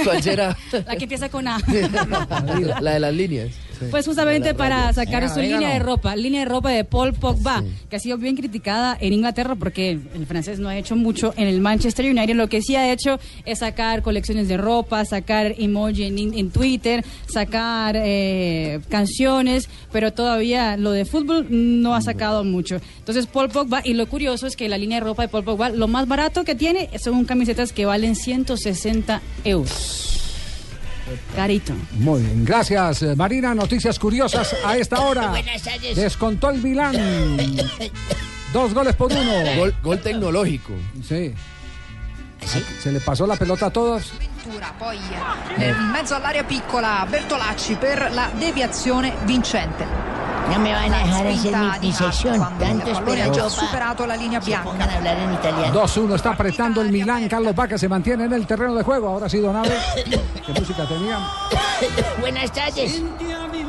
¿Cuál 0.05 0.22
será? 0.22 0.57
La 0.86 0.96
que 0.96 1.05
empieza 1.05 1.28
con 1.30 1.48
A. 1.48 1.59
la, 1.68 2.80
la 2.82 2.90
de 2.92 3.00
las 3.00 3.14
líneas. 3.14 3.48
Pues 3.91 4.07
justamente 4.07 4.55
para 4.55 4.93
sacar 4.93 5.22
Venga, 5.22 5.35
su 5.35 5.41
línea 5.41 5.70
de 5.70 5.78
ropa, 5.78 6.16
línea 6.16 6.41
de 6.41 6.47
ropa 6.47 6.70
de 6.70 6.85
Paul 6.85 7.12
Pogba, 7.14 7.62
que 7.89 7.97
ha 7.97 7.99
sido 7.99 8.18
bien 8.18 8.37
criticada 8.37 8.97
en 9.01 9.12
Inglaterra 9.12 9.55
porque 9.55 9.91
el 9.91 10.26
francés 10.26 10.59
no 10.59 10.68
ha 10.68 10.76
hecho 10.76 10.97
mucho 10.97 11.35
en 11.37 11.49
el 11.49 11.61
Manchester 11.61 12.07
United. 12.07 12.35
Lo 12.35 12.49
que 12.49 12.62
sí 12.62 12.76
ha 12.76 12.93
hecho 12.93 13.18
es 13.45 13.61
sacar 13.61 14.03
colecciones 14.03 14.49
de 14.49 14.57
ropa, 14.57 15.05
sacar 15.05 15.55
emoji 15.59 16.05
en, 16.05 16.18
en 16.18 16.51
Twitter, 16.51 17.05
sacar 17.26 17.97
eh, 17.97 18.80
canciones, 18.89 19.68
pero 19.91 20.12
todavía 20.12 20.76
lo 20.76 20.93
de 20.93 21.05
fútbol 21.05 21.47
no 21.51 21.95
ha 21.95 22.01
sacado 22.01 22.45
mucho. 22.45 22.80
Entonces 22.99 23.26
Paul 23.26 23.49
Pogba, 23.49 23.80
y 23.85 23.95
lo 23.95 24.07
curioso 24.07 24.47
es 24.47 24.57
que 24.57 24.68
la 24.68 24.78
línea 24.78 24.99
de 24.99 25.05
ropa 25.05 25.22
de 25.22 25.28
Paul 25.28 25.45
Pogba, 25.45 25.70
lo 25.70 25.89
más 25.89 26.09
barato 26.09 26.45
que 26.45 26.55
tiene 26.55 26.91
son 26.99 27.24
camisetas 27.24 27.72
que 27.72 27.87
valen 27.87 28.16
160 28.16 29.20
euros. 29.45 30.22
Carito. 31.34 31.74
Muy 31.92 32.22
bien, 32.22 32.44
gracias 32.44 33.02
eh, 33.02 33.16
Marina. 33.16 33.54
Noticias 33.54 33.98
curiosas 33.98 34.54
a 34.64 34.76
esta 34.76 35.00
hora. 35.00 35.28
Buenas 35.30 35.62
tardes. 35.62 35.96
Descontó 35.96 36.50
el 36.50 36.62
Milán. 36.62 36.96
Dos 38.52 38.74
goles 38.74 38.94
por 38.94 39.10
uno. 39.12 39.32
Gol, 39.56 39.74
gol 39.82 39.98
tecnológico. 40.00 40.72
Sí. 41.06 41.32
Se 42.82 42.92
le 42.92 43.00
pasó 43.00 43.26
la 43.26 43.36
pelota 43.36 43.66
a 43.66 43.70
todos. 43.70 44.12
Ventura, 44.45 44.74
poi 44.76 44.99
eh, 45.57 45.68
in 45.68 45.90
mezzo 45.93 46.16
all'area 46.16 46.43
piccola 46.43 47.07
Bertolacci 47.09 47.76
per 47.76 48.11
la 48.12 48.28
deviazione 48.36 49.14
vincente. 49.22 49.86
No 50.49 50.59
me 50.59 50.72
van 50.72 50.93
a 50.93 50.99
dejar 50.99 51.26
hacer 51.28 52.32
mi, 52.32 52.43
quando 52.59 52.84
Tanto 52.84 53.32
yo 53.32 53.49
superato 53.49 54.05
la 54.05 54.16
linea 54.16 54.40
bianca. 54.40 54.68
pongan 54.68 54.90
a 54.90 54.97
hablar 54.97 55.16
en 55.16 55.32
italiano. 55.32 55.84
2-1 55.84 56.14
está 56.16 56.30
apretando 56.32 56.80
el 56.82 56.90
Milán. 56.90 57.28
Carlos 57.28 57.55
Vaca 57.55 57.78
se 57.78 57.88
mantiene 57.88 58.24
en 58.24 58.32
el 58.32 58.45
terreno 58.45 58.74
de 58.74 58.82
juego. 58.82 59.09
Ahora 59.09 59.28
sí, 59.28 59.38
Donave. 59.38 59.70
¿Qué 60.05 60.53
música 60.53 60.88
tenía? 60.88 61.20
Buenas 62.18 62.51
tardes. 62.51 63.01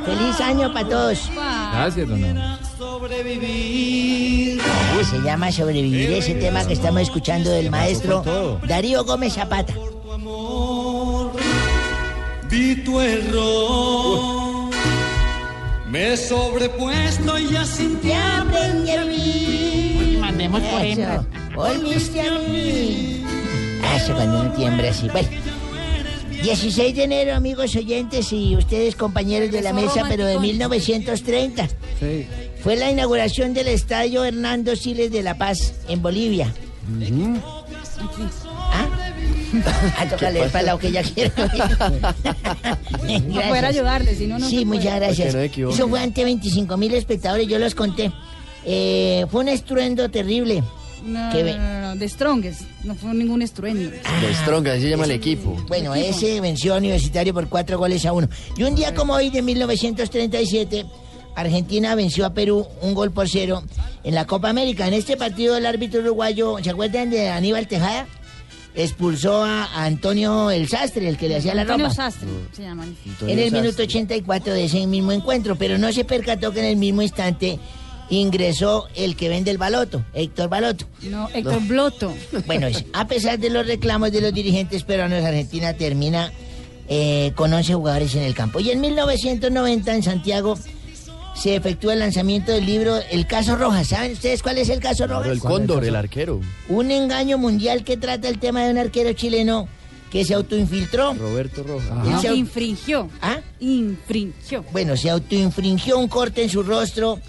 Feliz 0.05 0.41
año 0.41 0.74
para 0.74 0.89
todos. 0.89 1.30
Gracias, 1.71 2.09
don 2.09 2.24
Ana. 2.24 2.59
Uy, 4.97 5.05
se 5.05 5.19
llama 5.21 5.51
Sobrevivir, 5.51 6.13
ese 6.13 6.34
tema 6.34 6.65
que 6.65 6.74
estamos 6.74 7.03
escuchando 7.03 7.51
del 7.51 7.69
maestro 7.69 8.59
Darío 8.67 9.03
Gómez 9.05 9.34
Zapata. 9.34 9.74
Vi 12.49 12.76
tu 12.84 12.99
error. 12.99 14.69
Me 15.89 16.13
he 16.13 16.17
sobrepuesto 16.17 17.38
y 17.38 17.51
ya 17.51 17.65
sin 17.65 17.97
ti 17.97 18.11
aprendí 18.11 18.91
a 18.91 19.03
vivir. 19.03 20.17
Mandemos 20.19 20.61
por 20.61 20.82
ejemplo. 20.82 21.26
Volviste 21.55 22.21
a 22.21 22.39
mí. 22.39 23.24
Ah, 23.84 23.97
eso 23.97 24.13
cuando 24.15 24.41
uno 24.41 24.51
tiembla 24.53 24.89
así. 24.89 25.07
Bueno. 25.09 25.30
16 26.43 26.95
de 26.95 27.03
enero, 27.03 27.36
amigos 27.36 27.76
oyentes 27.76 28.34
y 28.34 28.55
ustedes 28.57 28.95
compañeros 28.95 29.51
de 29.51 29.61
la 29.61 29.71
mesa, 29.71 30.03
pero 30.09 30.26
de 30.26 30.39
1930. 30.39 31.69
Sí. 31.99 32.28
Fue 32.61 32.76
la 32.76 32.91
inauguración 32.91 33.53
del 33.53 33.67
estadio 33.67 34.26
Hernando 34.26 34.76
Siles 34.76 35.11
de 35.11 35.24
La 35.24 35.38
Paz, 35.38 35.74
en 35.88 36.01
Bolivia. 36.01 36.53
Toca 40.10 40.30
leer 40.30 40.49
para 40.49 40.74
lo 40.74 40.80
que 40.80 40.88
ella 40.88 41.04
quiera. 41.04 41.32
No 43.28 43.41
poder 43.41 43.66
ayudarle, 43.66 44.16
si 44.16 44.28
no, 44.28 44.39
no 44.39 44.49
Sí, 44.49 44.66
muchas 44.66 44.95
gracias. 44.95 45.36
No. 45.36 45.70
Eso 45.70 45.88
fue 45.88 45.99
ante 45.99 46.24
25 46.24 46.78
mil 46.78 46.93
espectadores, 46.93 47.47
yo 47.47 47.60
los 47.60 47.76
conté. 47.76 48.12
Eh, 48.66 49.26
fue 49.30 49.41
un 49.41 49.49
estruendo 49.49 50.10
terrible. 50.10 50.64
No, 51.06 51.30
Que 51.32 51.43
no, 51.43 51.58
no, 51.58 51.82
no, 51.82 51.95
de 51.97 52.08
Strongest. 52.08 52.62
No 52.84 52.95
fue 52.95 53.14
ningún 53.14 53.41
estruendo. 53.41 53.89
De 53.91 54.34
Strong, 54.41 54.68
así 54.70 54.84
se 54.84 54.89
llama 54.89 55.04
el 55.04 55.12
equipo. 55.12 55.58
Bueno, 55.68 55.93
ese 55.93 56.39
venció 56.39 56.74
a 56.74 56.78
Universitario 56.78 57.34
por 57.34 57.49
cuatro 57.49 57.78
goles 57.78 58.06
a 58.06 58.14
uno. 58.14 58.30
Y 58.56 58.64
un 58.64 58.74
día 58.74 58.93
como 58.95 59.14
hoy 59.14 59.30
de 59.30 59.41
1937, 59.41 60.86
Argentina 61.36 61.95
venció 61.95 62.26
a 62.26 62.34
Perú 62.34 62.66
un 62.82 62.93
gol 62.93 63.12
por 63.12 63.28
cero 63.28 63.64
en 64.06 64.16
la 64.16 64.26
Copa 64.26 64.49
América. 64.49 64.88
En 64.88 64.93
este 64.93 65.18
partido 65.18 65.58
el 65.58 65.66
árbitro 65.66 65.99
uruguayo, 65.99 66.58
¿se 66.64 66.70
acuerdan 66.70 67.10
de 67.10 67.30
Aníbal 67.30 67.68
Tejada? 67.68 68.08
Expulsó 68.76 69.43
a 69.43 69.86
Antonio 69.86 70.49
El 70.49 70.67
Sastre, 70.67 71.07
el 71.07 71.17
que 71.17 71.30
le 71.30 71.38
hacía 71.38 71.53
la 71.53 71.61
Antonio 71.61 71.88
ropa. 71.88 71.95
Sastre 71.95 72.28
se 72.51 72.63
llama. 72.63 72.86
En 73.21 73.39
el 73.39 73.51
minuto 73.51 73.84
84 73.84 74.53
de 74.53 74.65
ese 74.65 74.88
mismo 74.88 75.11
encuentro, 75.11 75.55
pero 75.55 75.78
no 75.78 75.91
se 75.91 76.03
percató 76.05 76.51
que 76.51 76.59
en 76.59 76.65
el 76.65 76.78
mismo 76.78 77.01
instante 77.01 77.59
ingresó 78.09 78.88
el 78.95 79.15
que 79.15 79.30
vende 79.30 79.51
el 79.51 79.57
baloto, 79.57 80.03
Héctor 80.13 80.49
Baloto. 80.49 80.86
No, 81.03 81.30
Héctor 81.34 81.61
Bloto. 81.67 82.13
Bueno, 82.45 82.67
a 82.93 83.07
pesar 83.07 83.39
de 83.39 83.49
los 83.49 83.65
reclamos 83.65 84.11
de 84.11 84.21
los 84.21 84.34
dirigentes 84.34 84.84
peruanos, 84.84 85.24
Argentina 85.24 85.74
termina 85.74 86.32
eh, 86.89 87.32
con 87.36 87.53
11 87.53 87.76
jugadores 87.76 88.15
en 88.15 88.24
el 88.24 88.34
campo. 88.34 88.59
Y 88.59 88.71
en 88.71 88.82
1990 88.82 89.95
en 89.95 90.03
Santiago 90.03 90.57
se 91.36 91.55
efectúa 91.55 91.93
el 91.93 91.99
lanzamiento 91.99 92.51
del 92.51 92.65
libro 92.65 92.97
El 93.11 93.25
Caso 93.27 93.55
Rojas. 93.55 93.88
¿Saben 93.88 94.13
ustedes 94.13 94.41
cuál 94.43 94.57
es 94.59 94.69
el 94.69 94.79
Caso 94.79 95.07
Rojas? 95.07 95.23
Claro, 95.23 95.34
el 95.34 95.39
cóndor, 95.39 95.84
el 95.86 95.95
arquero. 95.95 96.39
Un 96.69 96.91
engaño 96.91 97.38
mundial 97.38 97.84
que 97.84 97.97
trata 97.97 98.29
el 98.29 98.39
tema 98.39 98.63
de 98.65 98.71
un 98.71 98.77
arquero 98.77 99.13
chileno 99.13 99.67
que 100.11 100.23
se 100.25 100.36
autoinfiltró. 100.36 101.13
Roberto 101.15 101.63
Rojas. 101.63 102.21
Se 102.21 102.34
infringió. 102.36 103.09
¿Ah? 103.21 103.39
Infringió. 103.59 104.63
Bueno, 104.71 104.95
se 104.95 105.09
autoinfringió 105.09 105.97
un 105.97 106.07
corte 106.07 106.43
en 106.43 106.49
su 106.49 106.61
rostro 106.61 107.19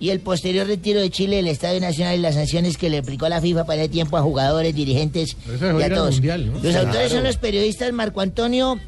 y 0.00 0.10
el 0.10 0.18
posterior 0.18 0.66
retiro 0.66 1.00
de 1.00 1.10
Chile 1.10 1.36
del 1.36 1.46
Estadio 1.46 1.80
Nacional 1.80 2.18
y 2.18 2.20
las 2.22 2.34
sanciones 2.34 2.76
que 2.76 2.90
le 2.90 2.98
aplicó 2.98 3.28
la 3.28 3.40
FIFA 3.40 3.64
para 3.64 3.84
el 3.84 3.90
tiempo 3.90 4.16
a 4.16 4.22
jugadores, 4.22 4.74
dirigentes 4.74 5.36
eso 5.54 5.78
y 5.78 5.82
a 5.84 5.94
todos. 5.94 6.14
Mundial, 6.16 6.46
¿no? 6.46 6.52
Los 6.54 6.62
Claro. 6.62 6.88
autores 6.88 7.12
son 7.12 7.22
los 7.22 7.36
periodistas 7.36 7.92
Marco 7.92 8.20
Antonio 8.20 8.80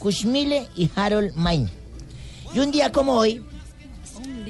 Kushmile 0.00 0.66
y 0.76 0.90
Harold 0.96 1.32
Main. 1.36 1.70
Y 2.52 2.58
un 2.58 2.72
día 2.72 2.90
como 2.90 3.12
hoy, 3.14 3.40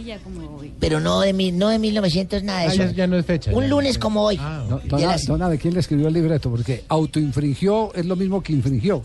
día 0.06 0.18
como 0.18 0.56
hoy. 0.56 0.72
pero 0.80 1.00
no 1.00 1.20
de, 1.20 1.32
mil- 1.32 1.56
no 1.58 1.68
de 1.68 1.78
1900, 1.78 2.42
nada 2.42 2.60
de 2.60 2.64
Ah, 2.66 2.72
eso. 2.72 2.82
ya, 2.84 2.90
ya 2.92 3.06
no 3.06 3.16
es 3.18 3.26
fecha. 3.26 3.52
un 3.52 3.62
ya. 3.64 3.68
lunes 3.68 3.98
como 3.98 4.22
hoy. 4.22 4.36
No, 4.38 4.80
Y 4.84 4.88
dona, 4.88 5.06
las- 5.08 5.26
dona, 5.26 5.48
¿de 5.48 5.58
quién 5.58 5.74
le 5.74 5.80
escribió 5.80 6.08
el 6.08 6.14
libreto? 6.14 6.50
Porque 6.50 6.84
autoinfringió 6.88 7.92
es 7.94 8.06
lo 8.06 8.16
mismo 8.16 8.42
que 8.42 8.52
infringió. 8.52 9.02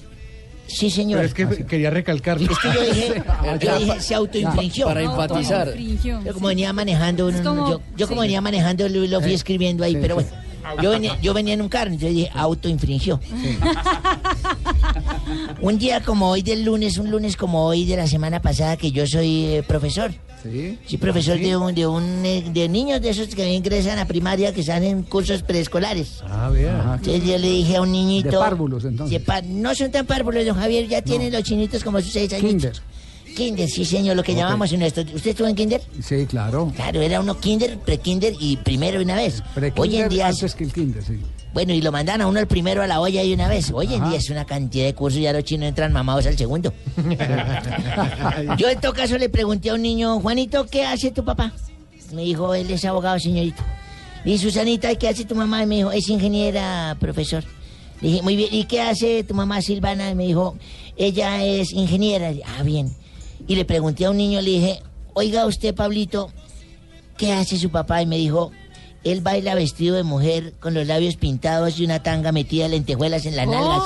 Sí, 0.68 0.90
señor. 0.90 1.20
Pero 1.20 1.28
es 1.50 1.58
que 1.58 1.66
quería 1.66 1.90
recalcarlo. 1.90 2.50
Es 2.50 2.58
que 2.60 2.74
yo 2.74 2.82
dije, 2.94 3.24
yo 3.60 3.78
dije 3.80 4.00
se 4.00 4.16
autoinfringió. 4.16 4.86
Para 4.86 5.02
enfatizar. 5.02 5.76
Yo 5.78 6.34
como 6.34 6.48
sí. 6.48 6.56
venía 6.56 6.72
manejando, 6.72 7.28
un- 7.28 7.44
como- 7.44 7.70
yo, 7.70 7.82
yo 7.98 8.08
como 8.08 8.22
sí. 8.22 8.28
venía 8.28 8.40
manejando 8.42 8.88
lo, 8.88 9.06
lo 9.06 9.20
fui 9.22 9.34
escribiendo 9.34 9.84
ahí, 9.84 9.94
sí, 9.96 10.00
pero 10.02 10.18
sí. 10.20 10.26
bueno. 10.30 10.52
Yo 10.82 10.92
venía, 10.92 11.20
yo 11.20 11.34
venía 11.34 11.56
en 11.56 11.62
un 11.62 11.70
carro, 11.70 11.90
entonces 11.90 12.16
dije 12.16 12.32
autoinfringió. 12.36 13.20
Un 15.62 15.78
día 15.78 16.02
como 16.02 16.30
hoy 16.30 16.42
del 16.42 16.64
lunes, 16.64 16.98
un 16.98 17.10
lunes 17.12 17.36
como 17.38 17.66
hoy 17.66 17.86
de 17.86 17.98
la 17.98 18.08
semana 18.08 18.42
pasada 18.42 18.78
que 18.78 18.92
yo 18.92 19.06
soy 19.08 19.46
eh, 19.46 19.64
profesor. 19.64 20.12
Sí. 20.44 20.80
Sí, 20.88 20.98
profesor 20.98 21.38
de 21.40 21.56
un, 21.56 21.76
de 21.76 21.86
un 21.86 22.26
eh, 22.26 22.44
de 22.52 22.68
niños 22.68 23.00
de 23.00 23.10
esos 23.12 23.28
que 23.28 23.48
ingresan 23.54 24.00
a 24.00 24.06
primaria 24.06 24.52
que 24.54 24.62
están 24.62 24.84
en 24.84 25.04
cursos 25.04 25.44
preescolares. 25.44 26.24
Ah, 26.28 26.50
vea. 26.50 26.96
Entonces 26.98 27.24
yo 27.24 27.38
le 27.38 27.48
dije 27.48 27.76
a 27.76 27.82
un 27.82 27.92
niñito. 27.92 28.32
De 28.32 28.38
párvulos, 28.38 28.86
entonces. 28.86 29.24
de 29.24 29.42
no 29.50 29.76
son 29.76 29.92
tan 29.92 30.06
párvulos, 30.08 30.44
don 30.46 30.56
Javier, 30.56 30.88
ya 30.88 31.02
tienen 31.04 31.32
los 31.32 31.44
chinitos 31.44 31.84
como 31.84 32.02
sus 32.02 32.12
seis 32.12 32.34
años. 32.34 32.46
Kinder. 32.48 32.74
Kinder, 33.36 33.70
sí, 33.70 33.86
señor, 33.86 34.16
lo 34.18 34.24
que 34.24 34.34
llamamos 34.36 34.72
en 34.74 34.80
nuestro. 34.80 35.04
¿Usted 35.04 35.30
estuvo 35.32 35.48
en 35.48 35.56
Kinder? 35.56 35.82
Sí, 36.02 36.26
claro. 36.26 36.72
Claro, 36.76 37.02
era 37.02 37.22
uno 37.22 37.40
Kinder, 37.40 37.78
pre-Kinder 37.78 38.34
y 38.40 38.58
primero 38.58 39.02
una 39.02 39.16
vez. 39.16 39.42
Hoy 39.42 39.46
en 39.46 39.54
Pre-kinder 39.74 40.10
día. 40.10 40.28
antes 40.28 40.56
que 40.56 40.64
el 40.66 40.74
kinder, 40.74 41.04
sí. 41.04 41.20
Bueno, 41.54 41.74
y 41.74 41.82
lo 41.82 41.92
mandan 41.92 42.22
a 42.22 42.28
uno 42.28 42.40
el 42.40 42.48
primero 42.48 42.82
a 42.82 42.88
la 42.88 43.02
olla 43.02 43.22
de 43.24 43.34
una 43.34 43.50
vez. 43.50 43.72
Hoy 43.74 43.94
en 43.94 44.08
día 44.08 44.18
es 44.18 44.30
una 44.30 44.46
cantidad 44.46 44.86
de 44.86 44.96
cursos, 44.96 45.20
ya 45.20 45.34
los 45.34 45.44
chinos 45.44 45.68
entran 45.68 45.92
mamados 45.92 46.26
al 46.26 46.38
segundo. 46.38 46.74
Yo 48.58 48.70
en 48.70 48.80
todo 48.80 48.94
caso 48.94 49.18
le 49.18 49.28
pregunté 49.28 49.70
a 49.70 49.74
un 49.74 49.82
niño, 49.82 50.20
Juanito, 50.22 50.66
¿qué 50.68 50.86
hace 50.86 51.12
tu 51.12 51.26
papá? 51.26 51.52
Me 52.14 52.24
dijo, 52.24 52.54
él 52.54 52.72
es 52.72 52.86
abogado, 52.86 53.20
señorito. 53.20 53.64
Y 54.24 54.38
Susanita, 54.38 54.96
¿qué 54.96 55.10
hace 55.10 55.26
tu 55.26 55.36
mamá? 55.36 55.64
Y 55.64 55.66
me 55.66 55.76
dijo, 55.76 55.92
es 55.92 56.08
ingeniera, 56.08 56.96
profesor. 57.00 57.44
Le 58.00 58.10
dije, 58.10 58.22
muy 58.22 58.38
bien, 58.38 58.50
¿y 58.52 58.64
qué 58.66 58.82
hace 58.82 59.24
tu 59.24 59.34
mamá 59.34 59.62
Silvana? 59.62 60.10
Y 60.10 60.16
me 60.16 60.28
dijo, 60.28 60.56
ella 60.96 61.44
es 61.44 61.74
ingeniera. 61.74 62.32
Ah, 62.46 62.64
bien. 62.64 62.96
Y 63.48 63.56
le 63.56 63.66
pregunté 63.66 64.06
a 64.06 64.12
un 64.12 64.18
niño, 64.18 64.40
le 64.42 64.52
dije, 64.52 64.84
oiga 65.14 65.46
usted, 65.46 65.76
Pablito, 65.76 66.32
¿qué 67.18 67.34
hace 67.34 67.58
su 67.58 67.70
papá? 67.70 68.02
Y 68.02 68.06
me 68.06 68.18
dijo, 68.18 68.52
él 69.04 69.22
baila 69.22 69.56
vestido 69.56 69.96
de 69.96 70.04
mujer 70.04 70.54
con 70.60 70.74
los 70.74 70.86
labios 70.88 71.16
pintados 71.16 71.80
y 71.80 71.86
una 71.86 72.04
tanga 72.04 72.32
metida 72.32 72.64
de 72.64 72.70
lentejuelas 72.70 73.26
en 73.26 73.36
las 73.36 73.48
nalgas. 73.48 73.82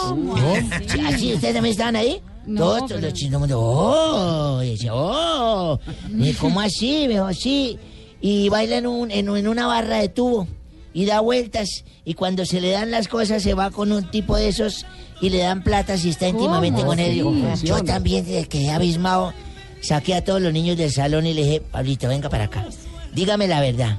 Sí, 0.87 0.99
¿Así 1.05 1.33
ustedes 1.33 1.53
también 1.53 1.71
estaban 1.71 1.95
ahí? 1.95 2.21
No, 2.45 2.59
Todos 2.61 2.83
pero- 2.89 3.01
los 3.01 3.13
chinos, 3.13 3.49
oh, 3.53 4.61
y 4.63 4.71
decía, 4.71 4.91
oh, 4.93 5.79
Y, 6.17 6.33
¿cómo 6.33 6.61
así? 6.61 7.05
Me 7.07 7.13
dijo, 7.15 7.33
sí. 7.33 7.77
Y 8.21 8.49
baila 8.49 8.77
en, 8.77 8.87
un, 8.87 9.11
en, 9.11 9.29
en 9.35 9.47
una 9.47 9.67
barra 9.67 9.97
de 9.99 10.09
tubo 10.09 10.47
y 10.93 11.05
da 11.05 11.19
vueltas. 11.21 11.83
Y 12.05 12.13
cuando 12.13 12.45
se 12.45 12.61
le 12.61 12.71
dan 12.71 12.91
las 12.91 13.07
cosas, 13.07 13.41
se 13.43 13.53
va 13.53 13.71
con 13.71 13.91
un 13.91 14.09
tipo 14.11 14.35
de 14.37 14.47
esos 14.49 14.85
y 15.21 15.29
le 15.29 15.39
dan 15.39 15.63
plata 15.63 15.97
si 15.97 16.09
está 16.09 16.27
íntimamente 16.27 16.83
con 16.83 16.99
él. 16.99 17.23
Sí. 17.55 17.67
Yo 17.67 17.83
también 17.83 18.25
quedé 18.45 18.69
abismado. 18.71 19.33
Saqué 19.81 20.15
a 20.15 20.23
todos 20.23 20.41
los 20.41 20.51
niños 20.53 20.77
del 20.77 20.91
salón 20.91 21.25
y 21.27 21.33
le 21.33 21.43
dije, 21.43 21.61
Pablito, 21.61 22.07
venga 22.07 22.29
para 22.29 22.45
acá. 22.45 22.65
Dígame 23.13 23.47
la 23.47 23.61
verdad. 23.61 23.97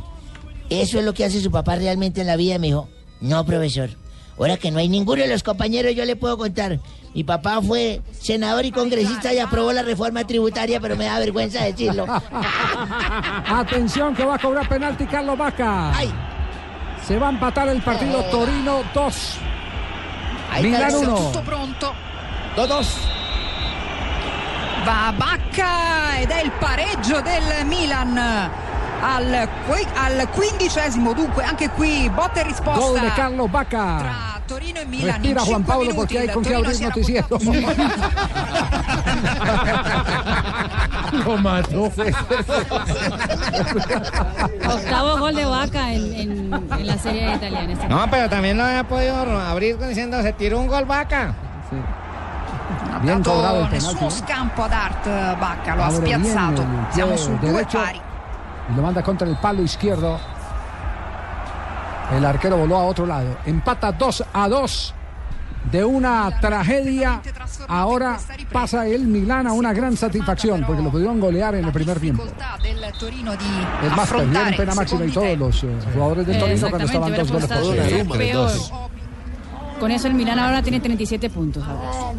¿Eso 0.70 0.98
es 0.98 1.04
lo 1.04 1.14
que 1.14 1.24
hace 1.24 1.40
su 1.40 1.50
papá 1.50 1.76
realmente 1.76 2.20
en 2.20 2.26
la 2.26 2.36
vida? 2.36 2.56
Y 2.56 2.58
me 2.58 2.66
dijo, 2.68 2.88
no, 3.20 3.44
profesor. 3.44 3.90
Ahora 4.38 4.56
que 4.56 4.70
no 4.70 4.78
hay 4.78 4.88
ninguno 4.88 5.22
de 5.22 5.28
los 5.28 5.42
compañeros, 5.42 5.94
yo 5.94 6.04
le 6.04 6.16
puedo 6.16 6.36
contar. 6.36 6.78
Mi 7.14 7.24
papá 7.24 7.62
fue 7.62 8.02
senador 8.20 8.66
y 8.66 8.70
congresista 8.70 9.32
y 9.32 9.38
aprobó 9.38 9.72
la 9.72 9.82
reforma 9.82 10.26
tributaria, 10.26 10.80
pero 10.80 10.96
me 10.96 11.06
da 11.06 11.18
vergüenza 11.18 11.64
decirlo. 11.64 12.04
Atención 13.46 14.14
que 14.14 14.24
va 14.24 14.34
a 14.34 14.38
cobrar 14.38 14.68
penalti 14.68 15.06
Carlos 15.06 15.38
Vaca. 15.38 15.92
Se 17.06 17.18
va 17.18 17.28
a 17.28 17.30
empatar 17.30 17.68
el 17.68 17.80
partido 17.80 18.22
Torino 18.24 18.82
2. 18.92 19.38
Milan 20.62 20.94
1. 20.94 21.14
Tutto 21.14 21.42
pronto. 21.42 21.94
2-2. 22.56 22.86
Va 24.86 25.12
Bacca 25.16 26.18
ed 26.20 26.30
è 26.30 26.42
il 26.42 26.52
pareggio 26.52 27.20
del 27.20 27.66
Milan 27.66 28.65
al, 29.02 29.48
al 29.96 30.28
quindicesimo, 30.30 31.12
dunque 31.12 31.44
anche 31.44 31.68
qui 31.70 32.08
botta 32.10 32.40
e 32.40 32.44
risposta. 32.44 32.80
Gol 32.80 33.00
de 33.00 33.12
Carlos 33.14 33.50
Vaca. 33.50 33.96
Tra 33.98 34.40
Torino 34.46 34.80
e 34.80 34.84
Milan 34.86 35.14
Respira 35.14 35.40
Juan 35.42 35.64
minuti 35.66 35.92
porque 35.94 36.18
hay 36.20 36.28
con 36.28 36.42
qué 36.44 36.54
abrir 36.54 36.80
noticiero. 36.80 37.26
Lo 41.24 41.36
mató. 41.38 41.84
Octavo 44.68 45.18
gol 45.18 45.34
de 45.34 45.44
Vaca 45.44 45.92
en, 45.92 46.14
en- 46.14 46.54
en 46.78 46.86
la 46.86 46.98
serie 46.98 47.34
italiana. 47.34 47.74
No, 47.88 48.06
pero 48.10 48.28
también 48.28 48.56
lo 48.56 48.64
había 48.64 48.84
podido 48.84 49.16
abrir 49.40 49.78
diciendo 49.78 50.20
se 50.22 50.32
tiró 50.32 50.58
un 50.60 50.66
gol 50.68 50.84
vaca. 50.84 51.34
Bien 53.02 53.22
dato 53.22 53.34
cobrado 53.36 53.64
el 53.64 53.70
nessuno 53.70 53.94
penalti. 53.98 54.18
scampo 54.18 54.62
ad 54.64 54.72
Art 54.72 55.06
Bacca, 55.40 55.76
lo 55.76 55.84
ha 55.84 55.90
bien 56.00 56.24
spiazzato. 56.24 56.64
Siamo 56.92 57.16
su 57.18 57.36
due 57.38 57.50
derecho. 57.52 57.78
pari. 57.78 58.00
Y 58.70 58.76
lo 58.76 58.82
manda 58.82 59.02
contra 59.02 59.28
el 59.28 59.36
palo 59.36 59.62
izquierdo. 59.62 60.18
El 62.12 62.24
arquero 62.24 62.56
voló 62.56 62.76
a 62.76 62.84
otro 62.84 63.06
lado. 63.06 63.36
Empata 63.44 63.92
2 63.92 64.24
a 64.32 64.48
2. 64.48 64.94
De 65.70 65.84
una 65.84 66.30
tragedia, 66.40 67.20
ahora 67.66 68.18
pasa 68.52 68.86
el 68.86 69.04
Milán 69.08 69.48
a 69.48 69.52
una 69.52 69.72
gran 69.72 69.96
satisfacción 69.96 70.62
porque 70.64 70.80
lo 70.80 70.92
pudieron 70.92 71.18
golear 71.18 71.56
en 71.56 71.64
el 71.64 71.72
primer 71.72 71.98
tiempo. 71.98 72.22
Es 73.84 73.96
más, 73.96 74.08
perdieron 74.08 74.54
pena 74.56 74.74
máxima 74.76 75.04
y 75.06 75.10
todos 75.10 75.36
los 75.36 75.64
eh, 75.64 75.68
jugadores 75.92 76.26
del 76.26 76.38
Torino 76.38 76.68
cuando 76.70 76.86
estaban 76.86 77.14
dos 77.16 77.32
goles 77.32 77.48
por 77.48 77.76
cero. 78.16 78.85
Con 79.80 79.90
eso 79.90 80.08
el 80.08 80.14
Milán 80.14 80.38
ahora 80.38 80.62
tiene 80.62 80.80
37 80.80 81.28
puntos. 81.30 81.62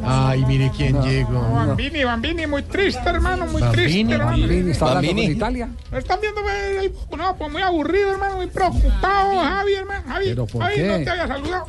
Ay, 0.06 0.46
mire 0.46 0.72
quién 0.76 1.02
llegó. 1.02 1.42
Bambini, 1.42 2.04
Bambini, 2.04 2.46
muy 2.48 2.62
triste, 2.64 3.02
hermano, 3.10 3.46
muy 3.48 3.62
Bambini, 3.62 3.84
triste, 3.86 4.14
hermano. 4.14 4.32
Bambini 4.42 4.72
está 4.72 4.86
hablando 4.86 5.08
Bambini. 5.08 5.28
con 5.28 5.36
Italia. 5.38 5.70
¿Lo 5.92 5.98
están 5.98 6.20
viendo? 6.22 6.42
eh, 6.50 6.94
No, 7.18 7.36
pues 7.36 7.52
muy 7.52 7.62
aburrido, 7.64 8.12
hermano, 8.12 8.36
muy 8.38 8.48
preocupado, 8.48 9.40
Javi, 9.42 9.74
hermano. 9.74 10.04
Javi, 10.08 10.26
¿Pero 10.28 10.46
por 10.46 10.62
Javi, 10.62 10.76
qué? 10.76 10.88
no 10.88 11.04
te 11.04 11.10
había 11.10 11.28
saludado. 11.28 11.66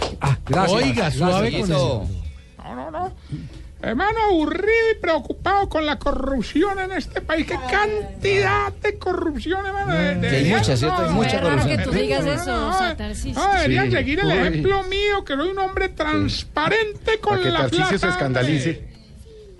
Gracias. 0.46 0.82
Oiga, 0.82 0.92
gracias. 0.94 1.14
suave 1.14 1.52
con 1.52 1.60
eso. 1.62 2.06
No, 2.58 2.74
no, 2.74 2.90
no. 2.90 3.12
Hermano, 3.80 4.18
aburrido 4.30 4.90
y 4.96 5.00
preocupado 5.00 5.68
con 5.68 5.86
la 5.86 5.98
corrupción 6.00 6.80
en 6.80 6.90
este 6.92 7.20
país. 7.20 7.46
¿Qué 7.46 7.56
cantidad 7.70 8.72
de 8.82 8.98
corrupción, 8.98 9.64
hermano? 9.64 9.94
De- 9.94 10.28
Sí, 10.30 10.36
hay 10.36 10.44
mucha, 10.50 10.76
¿cierto? 10.76 11.02
Hay 11.02 11.10
mucha 11.14 11.40
corrupción. 11.40 11.76
Que 11.78 11.84
tú 11.84 11.90
digas 11.92 12.26
eso, 12.26 12.56
no, 12.56 12.70
o 12.70 12.78
sea, 12.78 12.96
Tarcisio. 12.96 13.34
No, 13.40 13.52
deberían 13.54 13.86
Sí. 13.86 13.92
seguir 13.92 14.18
el 14.20 14.26
Uy. 14.26 14.32
ejemplo 14.32 14.82
mío, 14.84 15.24
que 15.24 15.36
soy 15.36 15.50
un 15.50 15.58
hombre 15.60 15.88
transparente 15.90 17.20
con 17.20 17.34
Para 17.34 17.42
que 17.44 17.50
la 17.50 17.58
Tarcisio 17.60 17.86
plata. 17.86 17.98
se 17.98 18.08
escandalice. 18.08 18.88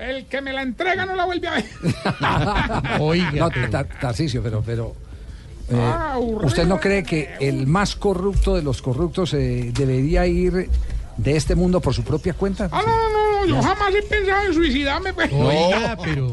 El 0.01 0.27
que 0.27 0.41
me 0.41 0.53
la 0.53 0.63
entrega 0.63 1.07
no 1.07 1.15
la 1.15 1.25
vuelve 1.25 1.49
a 1.49 1.55
ver. 1.55 1.65
Oiga. 3.01 3.31
No, 3.33 3.51
Tar- 3.71 3.89
Tarcisio, 4.01 4.43
pero, 4.43 4.63
pero 4.67 4.95
eh, 5.71 5.77
Ah. 5.77 6.17
¿usted 6.19 6.67
no 6.67 6.81
cree 6.81 7.03
que 7.05 7.35
el 7.41 7.67
más 7.69 7.95
corrupto 7.97 8.57
de 8.57 8.63
los 8.63 8.81
corruptos 8.83 9.35
eh, 9.35 9.71
debería 9.75 10.27
ir 10.27 10.69
de 11.17 11.37
este 11.37 11.55
mundo 11.55 11.81
por 11.81 11.95
su 11.95 12.03
propia 12.05 12.33
cuenta? 12.35 12.69
Ah, 12.73 12.83
no, 12.85 12.93
no, 12.93 13.09
no, 13.13 13.28
yo 13.49 13.63
jamás 13.63 13.95
he 13.95 14.03
pensado 14.03 14.47
en 14.47 14.55
suicidarme. 14.55 15.13
Pues. 15.13 15.31
Oiga, 15.33 15.97
pero. 16.03 16.31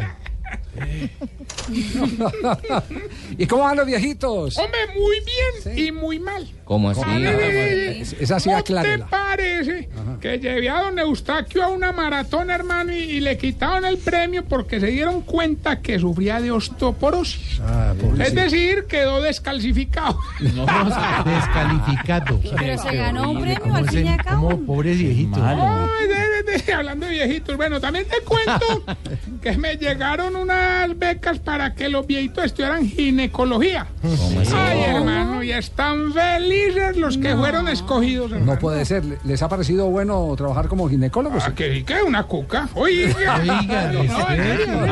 ¿Y 3.37 3.45
cómo 3.47 3.63
van 3.63 3.77
los 3.77 3.85
viejitos? 3.85 4.57
Hombre, 4.57 4.79
muy 4.93 5.15
bien 5.25 5.77
y 5.77 5.91
muy 5.91 6.19
mal. 6.19 6.47
¿Cómo 6.65 6.89
así? 6.89 7.01
Es- 7.15 8.13
Esa 8.13 8.39
sí 8.39 8.49
¿No 8.49 8.63
te 8.63 8.73
parece 9.09 9.89
que 10.19 10.39
llevé 10.39 10.69
a 10.69 10.81
don 10.83 10.97
Eustaquio 10.99 11.63
a 11.63 11.67
una 11.69 11.91
maratón, 11.91 12.49
hermano, 12.49 12.91
y, 12.91 12.97
y 12.97 13.19
le 13.19 13.37
quitaron 13.37 13.85
el 13.85 13.97
premio 13.97 14.43
porque 14.45 14.79
se 14.79 14.87
dieron 14.87 15.21
cuenta 15.21 15.81
que 15.81 15.99
sufría 15.99 16.41
de 16.41 16.51
osteoporosis? 16.51 17.59
Ah. 17.61 17.93
Es 18.19 18.33
decir, 18.35 18.85
quedó 18.87 19.21
descalcificado. 19.21 20.19
Descalificado. 20.39 22.39
Pero 22.57 22.81
se 22.81 22.95
ganó 22.95 23.31
un 23.31 23.41
premio 23.41 23.75
al 23.75 23.89
fin 23.89 24.05
y 24.05 24.09
al 24.09 24.23
cabo. 24.23 24.49
Como 24.49 24.65
pobres 24.65 24.97
viejitos. 24.97 25.41
De- 25.41 26.34
hablando 26.75 27.05
de 27.05 27.13
viejitos, 27.13 27.57
bueno, 27.57 27.79
también 27.79 28.05
te 28.05 28.21
cuento 28.23 28.83
que 29.41 29.57
me 29.57 29.75
llegaron 29.77 30.35
unas 30.35 30.97
becas 30.97 31.39
para 31.39 31.73
que 31.73 31.89
los 31.89 32.05
viejitos 32.07 32.45
estudiaran 32.45 32.87
ginecología. 32.87 33.87
Ay, 34.53 34.81
hermano, 34.81 35.43
y 35.43 35.51
están 35.51 36.13
felices 36.13 36.97
los 36.97 37.17
que 37.17 37.35
fueron 37.35 37.67
escogidos, 37.67 38.31
hermano. 38.31 38.53
No 38.53 38.59
puede 38.59 38.85
ser. 38.85 39.03
¿Les 39.23 39.41
ha 39.41 39.49
parecido 39.49 39.89
bueno 39.89 40.33
trabajar 40.37 40.67
como 40.67 40.89
ginecólogos? 40.89 41.43
Ah, 41.45 41.53
que 41.55 41.83
que 41.83 42.01
una 42.01 42.23
cuca. 42.23 42.69
Oiga. 42.73 43.39
Oiga, 43.41 43.91
No, 43.91 44.29
¿en 44.29 44.41
en 44.41 44.57
serio, 44.57 44.91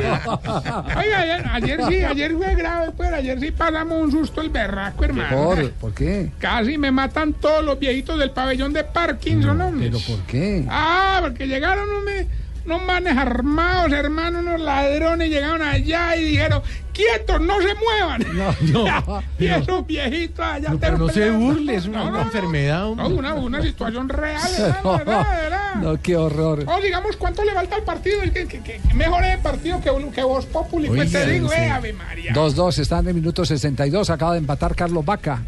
Oiga, 0.97 1.19
ayer, 1.19 1.45
ayer 1.51 1.79
sí, 1.87 2.03
ayer 2.03 2.33
fue 2.35 2.55
grave, 2.55 2.91
pues 2.95 3.11
ayer 3.13 3.39
sí 3.39 3.51
pasamos 3.51 4.03
un 4.03 4.11
susto 4.11 4.41
el 4.41 4.49
berraco, 4.49 5.03
hermano. 5.05 5.35
¿Por, 5.35 5.71
¿Por 5.71 5.93
qué? 5.93 6.31
Casi 6.39 6.77
me 6.77 6.91
matan 6.91 7.33
todos 7.33 7.63
los 7.63 7.79
viejitos 7.79 8.19
del 8.19 8.31
pabellón 8.31 8.73
de 8.73 8.83
Parkinson, 8.83 9.59
hombre. 9.61 9.87
¿Pero 9.87 9.99
por 10.05 10.19
qué? 10.25 10.65
Ah, 10.69 11.19
porque 11.21 11.47
llegaron 11.53 11.89
unos, 11.89 12.25
unos 12.65 12.83
manes 12.83 13.17
armados, 13.17 13.91
hermano, 13.91 14.39
unos 14.39 14.59
ladrones, 14.59 15.29
llegaron 15.29 15.61
allá 15.61 16.15
y 16.15 16.23
dijeron, 16.23 16.61
quietos, 16.93 17.41
no 17.41 17.55
se 17.61 17.73
muevan. 17.75 18.23
No, 18.33 18.55
no. 19.07 19.23
y 19.39 19.47
esos 19.47 19.85
viejitos 19.85 20.45
allá 20.45 20.69
No, 20.69 20.79
pero 20.79 20.97
no 20.97 21.09
se 21.09 21.29
burle, 21.31 21.75
es 21.75 21.85
una, 21.85 21.99
No, 21.99 22.05
no, 22.05 22.11
no. 22.17 22.21
enfermedad. 22.21 22.79
No, 22.83 22.91
hombre. 22.91 23.13
una, 23.19 23.33
una 23.35 23.61
situación 23.61 24.09
real, 24.09 24.41
hermano, 24.57 24.97
¿verdad? 24.97 25.27
¿verdad? 25.41 25.75
No, 25.75 26.01
qué 26.01 26.15
horror. 26.15 26.63
O 26.67 26.81
digamos, 26.81 27.15
¿cuánto 27.17 27.43
le 27.43 27.51
falta 27.53 27.75
al 27.75 27.83
partido? 27.83 28.21
Que, 28.21 28.47
que, 28.47 28.59
que 28.61 28.79
mejore 28.93 29.33
el 29.33 29.39
partido 29.39 29.79
que, 29.81 29.91
que 30.13 30.23
vos 30.23 30.45
Populi. 30.45 30.87
Pues 30.87 31.11
te 31.11 31.25
digo, 31.29 31.49
sí. 31.49 31.55
eh, 31.57 31.69
Ave 31.69 31.93
María. 31.93 32.33
2-2, 32.33 32.79
está 32.79 32.99
en 32.99 33.07
el 33.09 33.13
minuto 33.15 33.43
62, 33.45 34.09
acaba 34.09 34.33
de 34.33 34.39
empatar 34.39 34.75
Carlos 34.75 35.03
Vaca. 35.05 35.41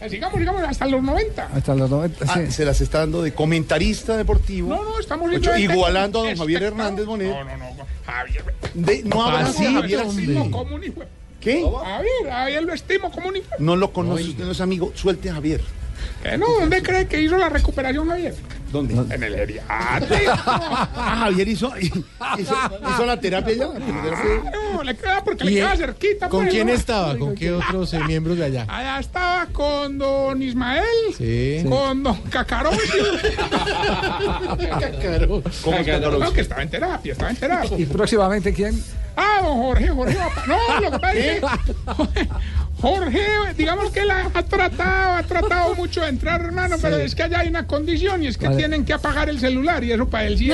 Eh, 0.00 0.10
Sigamos, 0.10 0.38
sigamos, 0.38 0.62
hasta 0.62 0.86
los 0.86 1.02
90. 1.02 1.46
Hasta 1.54 1.74
los 1.74 1.88
90. 1.88 2.24
Ah, 2.28 2.40
sí. 2.46 2.52
Se 2.52 2.64
las 2.64 2.80
está 2.80 2.98
dando 3.00 3.22
de 3.22 3.32
comentarista 3.32 4.16
deportivo. 4.16 4.68
No, 4.68 4.84
no, 4.84 4.98
estamos 5.00 5.30
Ocho, 5.34 5.56
Igualando 5.56 6.20
a 6.22 6.28
don 6.28 6.36
Javier. 6.36 6.62
Hernández 6.64 7.06
Bonet. 7.06 7.28
No, 7.30 7.44
no, 7.44 7.56
no. 7.56 7.86
Javier. 8.04 8.44
De- 8.74 9.02
no 9.04 9.24
abrace 9.24 9.66
a 9.66 9.72
Javier 9.72 10.00
Lo 10.00 10.10
estimo 10.10 10.54
así. 10.80 10.88
de- 10.90 11.06
¿Qué? 11.40 11.62
Javier, 11.62 12.12
Javier 12.28 12.62
lo 12.64 12.72
estimo 12.74 13.10
como 13.10 13.28
un 13.28 13.36
hijo. 13.36 13.46
No 13.58 13.76
lo 13.76 13.92
conoce, 13.92 14.24
usted 14.24 14.44
no 14.44 14.50
es 14.52 14.60
amigo. 14.60 14.92
Suelte 14.94 15.30
a 15.30 15.34
Javier. 15.34 15.60
¿Qué 16.30 16.38
no? 16.38 16.46
¿Dónde 16.60 16.82
cree 16.82 17.06
que 17.06 17.20
hizo 17.20 17.36
la 17.36 17.48
recuperación, 17.48 18.08
Javier? 18.08 18.34
¿Dónde? 18.72 18.94
En 19.14 19.22
el 19.22 19.34
geriátrico. 19.36 19.64
Ah, 19.68 21.16
Javier 21.20 21.48
hizo, 21.48 21.72
hizo, 21.78 22.04
hizo 22.38 23.06
la 23.06 23.20
terapia 23.20 23.54
ya. 23.54 23.66
No, 23.66 24.82
le 24.82 24.96
queda 24.96 25.22
porque 25.24 25.44
le 25.44 25.52
¿Y, 25.52 25.54
queda 25.54 25.74
eh, 25.74 25.76
cerquita. 25.76 26.28
¿Con 26.28 26.40
pues, 26.42 26.52
quién 26.52 26.66
¿no? 26.66 26.72
estaba? 26.72 27.16
¿Con 27.16 27.34
qué 27.34 27.52
otros 27.52 27.94
eh, 27.94 28.00
miembros 28.06 28.36
de 28.38 28.44
allá? 28.44 28.66
Allá 28.68 28.98
estaba 28.98 29.46
con 29.46 29.98
don 29.98 30.42
Ismael, 30.42 30.84
Sí. 31.16 31.64
con 31.68 32.02
don 32.02 32.20
Cacarón. 32.22 32.76
Cacarón. 34.80 35.42
¿Cómo 35.62 35.76
Cacarón? 35.76 36.20
No, 36.20 36.32
que 36.32 36.40
estaba 36.40 36.62
en 36.62 36.70
terapia, 36.70 37.12
estaba 37.12 37.30
en 37.30 37.36
terapia. 37.36 37.78
¿Y 37.78 37.86
próximamente 37.86 38.52
quién? 38.52 38.82
Ah, 39.16 39.40
don 39.42 39.56
Jorge, 39.58 39.88
Jorge. 39.88 40.18
No, 40.46 40.80
lo 40.80 40.90
que 40.90 40.98
pasa 40.98 41.14
es 41.14 41.40
que 41.40 41.46
Jorge, 42.80 43.26
digamos 43.56 43.90
que 43.90 44.04
la 44.04 44.30
ha 44.34 44.42
tratado, 44.42 45.14
ha 45.14 45.22
tratado 45.22 45.74
mucho 45.74 46.02
de 46.02 46.08
entrar, 46.16 46.40
hermano, 46.40 46.76
pero 46.80 46.96
es 46.96 47.14
que 47.14 47.22
allá 47.22 47.40
hay 47.40 47.48
una 47.48 47.66
condición 47.66 48.22
y 48.22 48.26
es 48.28 48.36
que 48.38 48.46
Vale. 48.46 48.56
tienen 48.58 48.84
que 48.84 48.92
apagar 48.94 49.28
el 49.28 49.38
celular 49.38 49.84
y 49.84 49.92
eso 49.92 50.08
para 50.08 50.26
él 50.26 50.38
sí. 50.38 50.50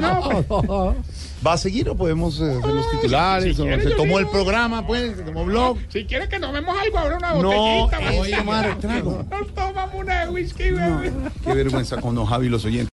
no, 0.00 0.96
¿Va 1.46 1.52
a 1.52 1.56
seguir 1.56 1.88
o 1.88 1.94
podemos 1.96 2.40
eh, 2.40 2.50
hacer 2.58 2.74
los 2.74 2.90
titulares? 2.90 3.54
si 3.54 3.62
o 3.62 3.64
quiere, 3.64 3.82
se 3.84 3.90
tomó 3.90 4.18
el 4.18 4.26
programa, 4.26 4.84
pues, 4.84 5.16
se 5.16 5.22
tomó 5.22 5.44
blog. 5.44 5.78
Si 5.88 6.04
quiere 6.04 6.28
que 6.28 6.40
tomemos 6.40 6.76
algo, 6.76 6.98
habrá 6.98 7.16
una 7.16 7.30
No, 7.34 7.42
botellita. 7.88 7.98
es 7.98 8.04
vamos. 8.06 8.30
tomar 8.38 8.76
trago. 8.80 9.24
Nos 9.30 9.54
tomamos 9.54 9.94
una 9.94 10.24
de 10.24 10.30
whisky, 10.32 10.70
güey. 10.70 11.12
Qué 11.44 11.54
vergüenza 11.54 12.00
con 12.00 12.16
don 12.16 12.26
Javi 12.26 12.48
los 12.48 12.64
oyentes. 12.64 12.86